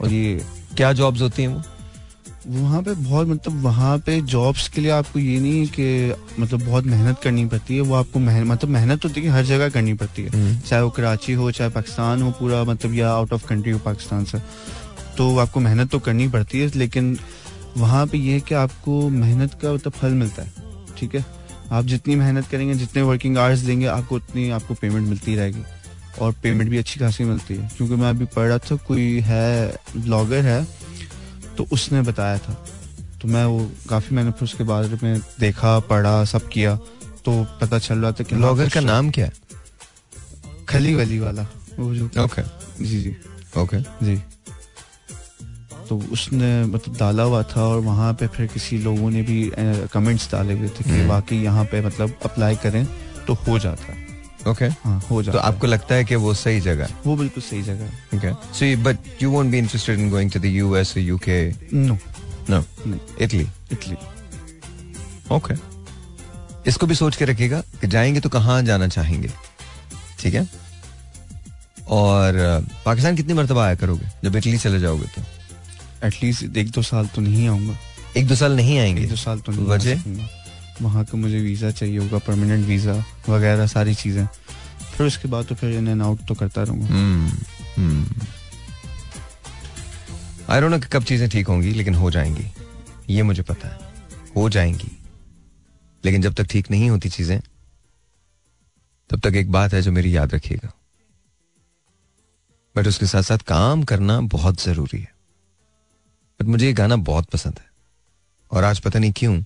और 0.00 0.12
ये 0.12 0.40
क्या 0.76 0.92
जॉब्स 0.92 1.20
होती 1.20 1.42
हैं 1.42 1.48
वो? 1.48 1.62
वहाँ 2.50 2.80
पे 2.82 2.92
बहुत 2.92 3.26
मतलब 3.28 3.62
वहाँ 3.62 3.98
पे 3.98 4.20
जॉब्स 4.22 4.68
के 4.68 4.80
लिए 4.80 4.90
आपको 4.90 5.18
ये 5.18 5.38
नहीं 5.40 5.58
है 5.58 5.66
कि 5.68 6.40
मतलब 6.40 6.62
बहुत 6.62 6.84
मेहनत 6.84 7.18
करनी 7.22 7.44
पड़ती 7.46 7.74
है 7.74 7.80
वो 7.80 7.94
आपको 7.94 8.18
मेहनत 8.18 8.46
मतलब 8.46 8.70
मेहनत 8.70 9.04
होती 9.04 9.22
है 9.22 9.30
हर 9.30 9.44
जगह 9.44 9.68
करनी 9.68 9.94
पड़ती 9.94 10.22
है 10.22 10.30
हम्म। 10.30 10.58
चाहे 10.60 10.82
वो 10.82 10.90
कराची 10.90 11.32
हो 11.32 11.50
चाहे 11.50 11.70
पाकिस्तान 11.70 12.22
हो 12.22 12.30
पूरा 12.30 12.62
मतलब 12.64 12.94
या 12.94 13.10
आउट 13.10 13.32
ऑफ़ 13.32 13.46
कंट्री 13.46 13.72
हो 13.72 13.78
पाकिस्तान 13.78 14.24
से 14.24 14.38
तो 15.16 15.36
आपको 15.38 15.60
मेहनत 15.60 15.90
तो 15.90 15.98
करनी 15.98 16.28
पड़ती 16.28 16.60
है 16.60 16.70
लेकिन 16.74 17.16
वहाँ 17.76 18.06
पे 18.06 18.18
ये 18.18 18.32
है 18.32 18.40
कि 18.40 18.54
आपको 18.56 19.08
मेहनत 19.10 19.54
का 19.62 19.72
मतलब 19.72 19.92
फल 19.92 20.14
मिलता 20.14 20.42
है 20.42 20.52
ठीक 20.98 21.14
है 21.14 21.24
आप 21.72 21.84
जितनी 21.84 22.16
मेहनत 22.16 22.46
करेंगे 22.46 22.74
जितने 22.74 23.02
वर्किंग 23.04 23.38
आवर्स 23.38 23.60
देंगे 23.60 23.86
आपको 23.88 24.16
उतनी 24.16 24.50
आपको 24.50 24.74
पेमेंट 24.74 25.08
मिलती 25.08 25.34
रहेगी 25.36 25.64
और 26.20 26.32
पेमेंट 26.42 26.70
भी 26.70 26.78
अच्छी 26.78 27.00
खासी 27.00 27.24
मिलती 27.24 27.54
है 27.54 27.70
क्योंकि 27.76 27.94
मैं 27.94 28.08
अभी 28.10 28.24
पढ़ 28.26 28.48
रहा 28.48 28.58
था 28.60 28.76
कोई 28.86 29.08
है 29.20 29.78
ब्लॉगर 29.96 30.44
है 30.44 30.66
तो 31.56 31.66
उसने 31.72 32.02
बताया 32.02 32.38
था। 32.38 32.52
तो 33.22 33.28
मैं 33.28 33.44
वो 33.44 33.70
काफ़ी 33.88 34.16
मैंने 34.16 34.30
फिर 34.30 34.44
उसके 34.44 34.64
बारे 34.64 34.98
में 35.02 35.20
देखा 35.40 35.78
पढ़ा 35.88 36.24
सब 36.24 36.48
किया 36.48 36.74
तो 37.24 37.32
पता 37.60 37.78
चल 37.78 37.98
रहा 37.98 38.12
था 38.12 38.24
कि 38.24 38.34
ब्लॉगर 38.34 38.68
का 38.68 38.80
नाम 38.80 39.10
क्या 39.10 39.26
है? 39.26 39.32
खली 40.68 40.94
वली 40.94 41.18
वाला। 41.18 41.46
वो 41.78 41.94
जो 41.94 42.06
ओके 42.24 42.42
जी 42.84 43.00
जी। 43.02 43.14
ओके 43.58 43.80
जी। 44.06 44.16
तो 45.88 45.96
उसने 46.12 46.50
मतलब 46.64 46.96
डाला 46.96 47.22
हुआ 47.22 47.42
था 47.42 47.62
और 47.62 47.80
वहाँ 47.80 48.12
पे 48.14 48.26
फिर 48.26 48.46
किसी 48.46 48.78
लोगों 48.78 49.10
ने 49.10 49.22
भी 49.22 49.38
कमेंट्स 49.92 50.30
डाले 50.32 50.54
हुए 50.54 50.68
थे 50.68 50.84
कि 50.84 50.90
हम्म। 50.90 51.08
वाकई 51.08 51.36
यहाँ 51.36 51.64
पे 51.64 51.80
मतलब 51.86 52.18
अप्लाई 52.24 52.56
करें 52.56 52.84
तो 53.26 53.34
हो 53.46 53.58
जाता 53.58 53.92
है। 53.92 54.09
ओके 54.48 54.64
हाँ 54.64 55.00
हो 55.10 55.22
तो 55.22 55.22
जाता 55.22 55.38
आपको 55.38 55.66
लगता 55.66 55.94
है 55.94 56.04
कि 56.04 56.14
वो 56.14 56.34
सही 56.34 56.60
जगह 56.60 56.84
है? 56.84 56.94
वो 57.06 57.16
बिल्कुल 57.16 57.42
सही 57.42 57.62
जगह 57.62 57.84
है. 58.18 58.32
So, 58.32 58.62
you- 58.62 58.84
but 58.84 58.96
you 59.22 59.32
won't 59.34 59.52
be 59.54 59.62
interested 59.62 59.98
in 59.98 60.12
going 60.14 60.32
to 60.36 60.40
the 60.44 60.60
US 60.60 60.96
or 60.96 61.18
UK? 61.18 61.54
No 61.74 61.98
No. 62.50 62.64
नहीं 62.86 63.00
इटली 63.20 63.46
Okay. 65.32 65.56
इसको 66.66 66.86
भी 66.86 66.94
सोच 66.94 67.16
के 67.16 67.24
रखिएगा 67.24 67.60
कि 67.60 67.86
जाएँगे 67.86 68.20
तो 68.20 68.28
कहाँ 68.28 68.62
जाना 68.62 68.88
चाहेंगे? 68.88 69.30
ठीक 70.20 70.34
है? 70.34 70.48
और 71.88 72.32
पाकिस्तान 72.84 73.16
कितनी 73.16 73.32
मरतबा 73.34 73.64
आया 73.64 73.74
करोगे 73.74 74.06
जब 74.24 74.36
इटली 74.36 74.58
चले 74.58 74.80
जाओगे 74.80 75.04
तो? 75.04 75.22
एटलीस्ट 76.06 76.56
एक 76.56 76.70
दो 76.70 76.82
साल 76.82 77.06
तो 77.06 77.20
नहीं 77.20 77.48
आऊँगा। 77.48 77.76
एक 78.16 78.26
दो 78.26 78.34
साल 78.34 78.56
नहीं 78.56 78.78
आएँगे? 78.78 79.02
एक 79.02 79.08
दो 79.08 79.16
साल 79.16 79.38
तो 79.38 79.52
नहीं 79.52 79.64
वजह? 79.66 79.96
वहाँ 80.82 81.04
का 81.04 81.18
मुझे 81.18 81.40
वीज़ा 81.40 81.70
चाहिए 81.70 81.98
होगा 81.98 82.18
परमानेंट 82.18 82.66
वीज़ा 82.66 82.92
वगैरह 83.28 83.66
सारी 83.66 83.94
चीज़ें। 83.94 84.26
फिर 84.96 85.06
उसके 85.06 85.28
बाद 85.28 85.46
तो 85.46 85.54
फिर 85.54 85.74
इन 85.74 85.88
एंड 85.88 86.02
आउट 86.02 86.26
तो 86.28 86.34
करता 86.34 86.62
रहूँगा। 86.62 86.94
आई 90.48 90.60
डोंट 90.60 90.70
नो 90.70 90.78
कब 90.92 91.04
चीज़ें 91.04 91.28
ठीक 91.28 91.46
होंगी, 91.46 91.72
लेकिन 91.72 91.94
हो 91.94 92.10
जाएँगी। 92.10 92.46
ये 93.10 93.22
मुझे 93.22 93.42
पता 93.42 93.68
है। 93.68 93.78
हो 94.36 94.48
जाएँगी। 94.48 94.90
लेकिन 96.04 96.22
जब 96.22 96.34
तक 96.34 96.46
ठीक 96.46 96.70
नहीं 96.70 96.90
होती 96.90 97.08
चीज़ें, 97.08 97.40
तब 99.10 99.20
तक 99.20 99.36
एक 99.36 99.50
बात 99.52 99.72
है 99.74 99.82
जो 99.82 99.92
मेरी 99.92 100.16
याद 100.16 100.34
रखिएगा। 100.34 100.72
बट 102.76 102.86
उसके 102.86 103.06
साथ 103.06 103.22
साथ 103.22 103.38
काम 103.38 103.82
करना 103.82 104.20
बहुत 104.20 104.62
ज़रूरी 104.62 105.00
है। 105.00 105.12
बट 106.40 106.46
मुझे 106.46 106.66
ये 106.66 106.72
गाना 106.72 106.96
बहुत 106.96 107.24
पसंद 107.24 107.58
है। 107.58 107.68
और 108.50 108.64
आज 108.64 108.80
पता 108.80 108.98
नहीं 108.98 109.12
क्यों 109.16 109.42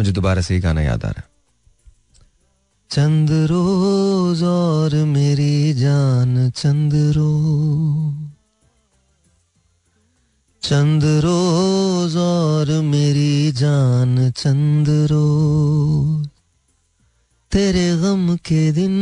मुझे 0.00 0.12
दोबारा 0.12 0.42
से 0.42 0.54
ये 0.54 0.60
गाना 0.60 0.82
याद 0.82 1.04
आ 1.04 1.08
रहा 1.08 1.20
है। 1.20 1.28
चंद 2.90 3.30
रोज 3.30 4.42
और 4.42 4.94
मेरी 4.94 5.74
जान, 5.74 6.50
चंद 6.50 6.92
रोज। 6.94 8.30
चंद 10.62 11.04
रोज 11.04 12.16
और 12.16 12.82
मेरी 12.82 13.52
जान, 13.52 14.30
चंद 14.30 14.88
रोज। 14.88 16.28
तेरे 17.52 17.96
गम 17.96 18.36
के 18.36 18.72
दिन, 18.72 18.94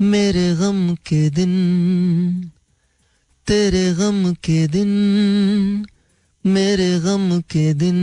मेरे 0.00 0.56
गम 0.56 0.94
के 0.94 1.30
दिन। 1.30 1.52
तेरे 3.46 3.94
गम 3.94 4.34
के 4.34 4.68
दिन, 4.68 4.90
मेरे 6.46 7.00
गम 7.00 7.40
के 7.40 7.74
दिन। 7.74 7.98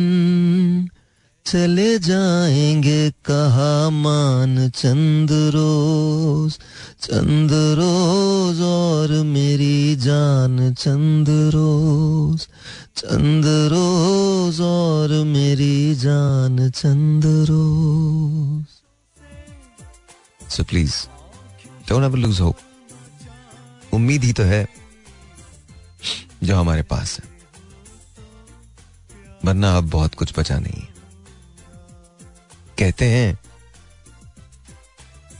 चले 1.45 1.99
जाएँगे, 1.99 3.09
कहा 3.25 3.89
मान 3.89 4.69
चंद 4.69 5.31
रोज। 5.31 6.53
चंद 7.01 7.51
रोज 7.79 8.61
और 8.61 9.11
मेरी 9.23 9.95
जान 9.95 10.73
चंद 10.73 11.29
रोज। 11.29 12.47
चंद 12.95 13.45
रोज 13.73 14.61
और 14.61 15.13
मेरी 15.23 15.95
जान 15.95 16.69
चंद 16.71 17.25
रोज। 17.25 18.65
So 20.49 20.63
please 20.63 20.95
don't 21.89 22.03
ever 22.03 22.17
lose 22.17 22.39
hope 22.41 22.57
उम्मीद 23.93 24.23
ही 24.23 24.33
तो 24.33 24.43
है 24.43 24.65
जो 26.43 26.55
हमारे 26.55 26.83
पास 26.83 27.19
है। 27.19 27.31
वरना 29.45 29.77
अब 29.77 29.89
बहुत 29.89 30.15
कुछ 30.15 30.33
बचा 30.39 30.59
नहीं 30.59 30.81
है। 30.81 30.92
कहते 32.79 33.09
हैं 33.09 33.39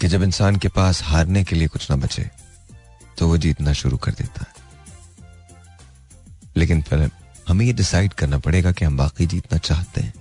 कि 0.02 0.08
जब 0.08 0.24
इंसान 0.24 0.56
के 0.56 0.68
पास 0.68 1.02
हारने 1.04 1.44
के 1.44 1.56
लिए 1.56 1.68
कुछ 1.68 1.90
ना 1.92 1.96
बचे 1.98 2.30
तो 3.18 3.28
वो 3.28 3.38
जीतना 3.38 3.74
शुरू 3.74 3.98
कर 3.98 4.12
देता 4.12 4.46
है। 4.48 4.62
लेकिन 6.58 6.82
फिर 6.82 7.10
हमें 7.48 7.66
ये 7.66 7.74
डिसाइड 7.74 8.14
करना 8.14 8.38
पड़ेगा 8.38 8.72
कि 8.72 8.86
हम 8.86 8.98
बाकी 8.98 9.26
जीतना 9.26 9.58
चाहते 9.58 10.02
हैं। 10.02 10.14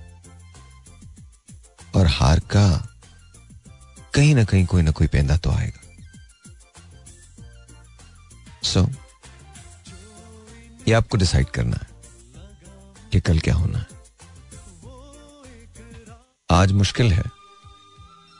और 1.96 2.06
हार 2.06 2.40
का 2.40 2.94
कहीं 4.14 4.34
ना 4.34 4.44
कहीं 4.44 4.66
कोई 4.66 4.82
ना 4.82 4.90
कोई 4.90 5.06
पेंदा 5.06 5.36
तो 5.36 5.50
आएगा। 5.50 5.80
सो 8.62 8.82
so, 8.82 8.90
ये 10.88 10.94
आपको 10.94 11.16
डिसाइड 11.16 11.46
करना 11.46 11.76
है 11.76 11.86
कि 13.12 13.20
कल 13.20 13.38
क्या 13.38 13.54
होना 13.54 13.78
है। 13.78 14.01
आज 16.52 16.72
मुश्किल 16.74 17.12
है, 17.12 17.22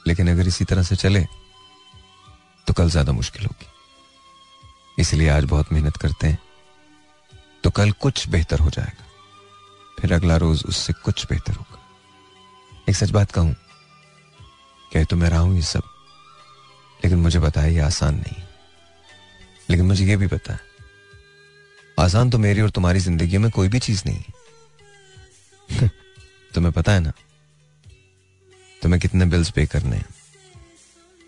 लेकिन 0.04 0.30
अगर 0.30 0.46
इसी 0.46 0.64
तरह 0.64 0.82
से 0.82 0.96
चले 0.96 1.20
तो 2.66 2.72
कल 2.72 2.90
ज़्यादा 2.90 3.12
मुश्किल 3.12 3.44
होगी। 3.44 3.66
इसलिए 4.98 5.28
आज 5.30 5.44
बहुत 5.44 5.72
मेहनत 5.72 5.96
करते 5.96 6.26
हैं 6.26 6.38
तो 7.64 7.70
कल 7.70 7.90
कुछ 8.02 8.28
बेहतर 8.28 8.58
हो 8.58 8.70
जाएगा। 8.70 9.04
फिर 9.98 10.12
अगला 10.12 10.36
रोज 10.36 10.62
उससे 10.66 10.92
कुछ 10.94 11.26
बेहतर 11.26 11.54
होगा। 11.54 11.78
एक 12.88 12.96
सच 12.96 13.10
बात 13.10 13.30
कहूँ, 13.32 13.54
कह 14.90 15.04
तो 15.04 15.16
मैं 15.16 15.30
रहा 15.30 15.40
हूँ 15.40 15.54
ये 15.56 15.62
सब, 15.62 15.82
लेकिन 17.00 17.18
मुझे 17.18 17.38
है 17.56 17.74
ये 17.74 17.80
आसान 17.82 18.14
नहीं 18.16 18.42
लेकिन 19.70 19.86
मुझे 19.86 20.04
ये 20.04 20.16
भी 20.16 20.26
पता 20.28 20.52
है, 20.52 20.60
आसान 21.98 22.30
तो 22.30 22.38
मेरी 22.40 22.60
और 22.60 22.70
तुम्हारी 22.70 23.00
ज़िंदगी 23.00 23.38
में 23.38 23.50
कोई 23.50 23.68
भी 23.68 23.78
चीज़ 23.80 24.02
नहीं 24.06 24.22
तुम्हें 26.54 26.72
पता 26.74 26.92
है 26.92 27.00
ना 27.00 27.12
तुम्हें 28.82 29.00
कितने 29.00 29.24
बिल्स 29.24 29.50
पे 29.50 29.66
करने 29.66 29.96
हैं? 29.96 30.06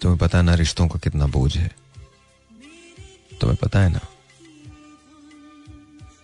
तुम्हें 0.02 0.18
पता 0.18 0.38
है 0.38 0.44
ना 0.44 0.54
रिश्तों 0.54 0.88
का 0.88 0.98
कितना 0.98 1.26
बोझ 1.26 1.56
है। 1.56 1.68
तुम्हें 3.40 3.56
पता 3.56 3.80
है 3.80 3.88
ना? 3.88 4.00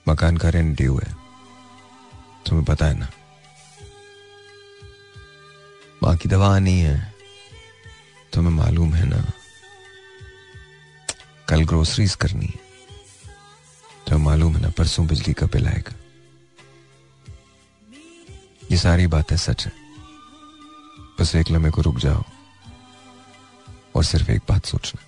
मकान 0.08 0.36
का 0.36 0.48
रेंट 0.48 0.76
ड्यू 0.76 1.00
है। 1.06 1.12
तुम्हें 2.46 2.64
पता 2.64 2.86
है 2.86 2.98
ना? 2.98 3.08
माँ 6.02 6.16
की 6.16 6.28
दवा 6.28 6.56
आनी 6.56 6.78
है। 6.78 7.14
तुम्हें 8.32 8.54
मालूम 8.54 8.94
है 8.94 9.04
ना? 9.04 9.32
कल 11.48 11.64
ग्रोसरीज 11.64 12.14
करनी 12.14 12.46
है। 12.46 12.60
तो 14.08 14.18
मालूम 14.18 14.56
है 14.56 14.62
ना, 14.62 14.70
परसों 14.70 15.06
बिजली 15.06 15.34
का 15.34 15.46
बिल 15.46 15.68
आएगा। 15.68 15.94
ये 18.72 18.76
सारी 18.76 19.06
बातें 19.06 19.36
सच 19.36 19.66
है। 19.66 19.79
बस 21.20 21.34
एक 21.36 21.50
लम्हे 21.50 21.70
को 21.70 21.82
रुक 21.82 21.96
जाओ 21.98 22.22
और 23.96 24.04
सिर्फ़ 24.04 24.30
एक 24.30 24.42
बात 24.48 24.66
सोचना। 24.66 25.02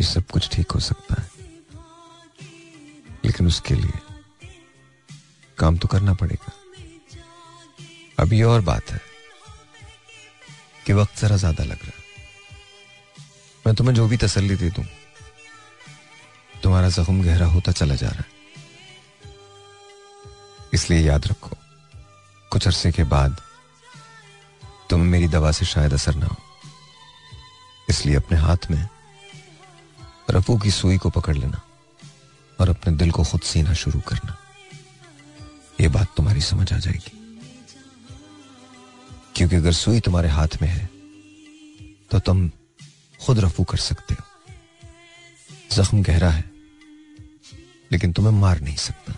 ये 0.00 0.04
सब 0.04 0.26
कुछ 0.26 0.48
ठीक 0.52 0.72
हो 0.72 0.80
सकता 0.80 1.20
है, 1.20 1.28
लेकिन 3.24 3.46
उसके 3.46 3.74
लिए 3.74 3.98
काम 5.58 5.76
तो 5.76 5.88
करना 5.88 6.14
पड़ेगा। 6.14 6.52
अब 8.18 8.32
ये 8.32 8.42
और 8.44 8.60
बात 8.62 8.90
है 8.90 9.00
कि 10.86 10.92
वक्त 10.92 11.20
जरा 11.20 11.36
ज़्यादा 11.36 11.64
लग 11.64 11.84
रहा 11.84 11.86
है। 11.88 12.02
मैं 13.66 13.74
तुम्हें 13.74 13.94
जो 13.94 14.06
भी 14.08 14.16
तसल्ली 14.16 14.56
दे 14.56 14.70
दूँ, 14.70 14.84
तुम्हारा 16.62 16.88
जख्म 16.90 17.22
गहरा 17.22 17.46
होता 17.48 17.72
चला 17.72 17.94
जा 17.94 18.08
रहा 18.08 18.18
है। 18.18 18.32
इसलिए 20.74 21.00
याद 21.00 21.26
रखो 21.26 21.56
कुछ 22.54 22.66
अरसे 22.66 22.90
के 22.92 23.04
बाद 23.04 23.40
तुम्हें 24.90 25.08
मेरी 25.08 25.28
दवा 25.28 25.50
से 25.52 25.64
शायद 25.66 25.92
असर 25.94 26.14
ना 26.14 26.26
हो। 26.26 26.36
इसलिए 27.90 28.16
अपने 28.16 28.38
हाथ 28.38 28.70
में 28.70 28.88
रफू 30.30 30.56
की 30.58 30.70
सुई 30.70 30.98
को 30.98 31.10
पकड़ 31.10 31.36
लेना 31.36 31.60
और 32.58 32.68
अपने 32.70 32.94
दिल 32.96 33.10
को 33.10 33.24
खुद 33.24 33.40
सीना 33.42 33.72
शुरू 33.74 34.00
करना। 34.00 34.36
यह 35.80 35.88
बात 35.88 36.14
तुम्हारी 36.16 36.40
समझ 36.42 36.72
आ 36.72 36.78
जाएगी। 36.78 37.12
क्योंकि 39.36 39.56
अगर 39.56 39.72
सुई 39.72 40.00
तुम्हारे 40.00 40.28
हाथ 40.28 40.60
में 40.62 40.68
है 40.68 40.88
तो 42.10 42.18
तुम 42.18 42.48
खुद 43.20 43.38
रफू 43.40 43.64
कर 43.64 43.78
सकते 43.82 44.14
हो। 44.14 44.24
जख्म 45.72 46.02
गहरा 46.02 46.30
है, 46.30 46.50
लेकिन 47.92 48.12
तुम्हें 48.12 48.40
मार 48.40 48.60
नहीं 48.60 48.76
सकता। 48.78 49.12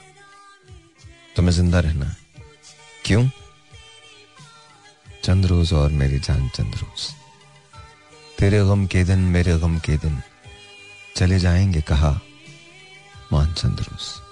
तुम्हें 1.37 1.53
ज़िंदा 1.53 1.81
रहना 1.81 2.07
है। 2.07 2.26
क्यों? 3.07 3.29
चंद 5.25 5.47
रोज 5.47 5.73
और 5.73 5.91
मेरी 5.91 6.19
जान 6.19 6.49
चंद 6.49 6.75
रोज 6.75 7.11
तेरे 8.39 8.59
गम 8.59 8.87
के 8.87 9.05
दिन 9.05 9.19
मेरे 9.19 9.59
गम 9.59 9.79
के 9.79 9.97
दिन। 9.97 10.23
चले 11.17 11.39
जाएँगे 11.39 11.81
कहा 11.81 12.21
मान 13.33 13.55
चंद 13.55 13.81
रोज 13.81 14.26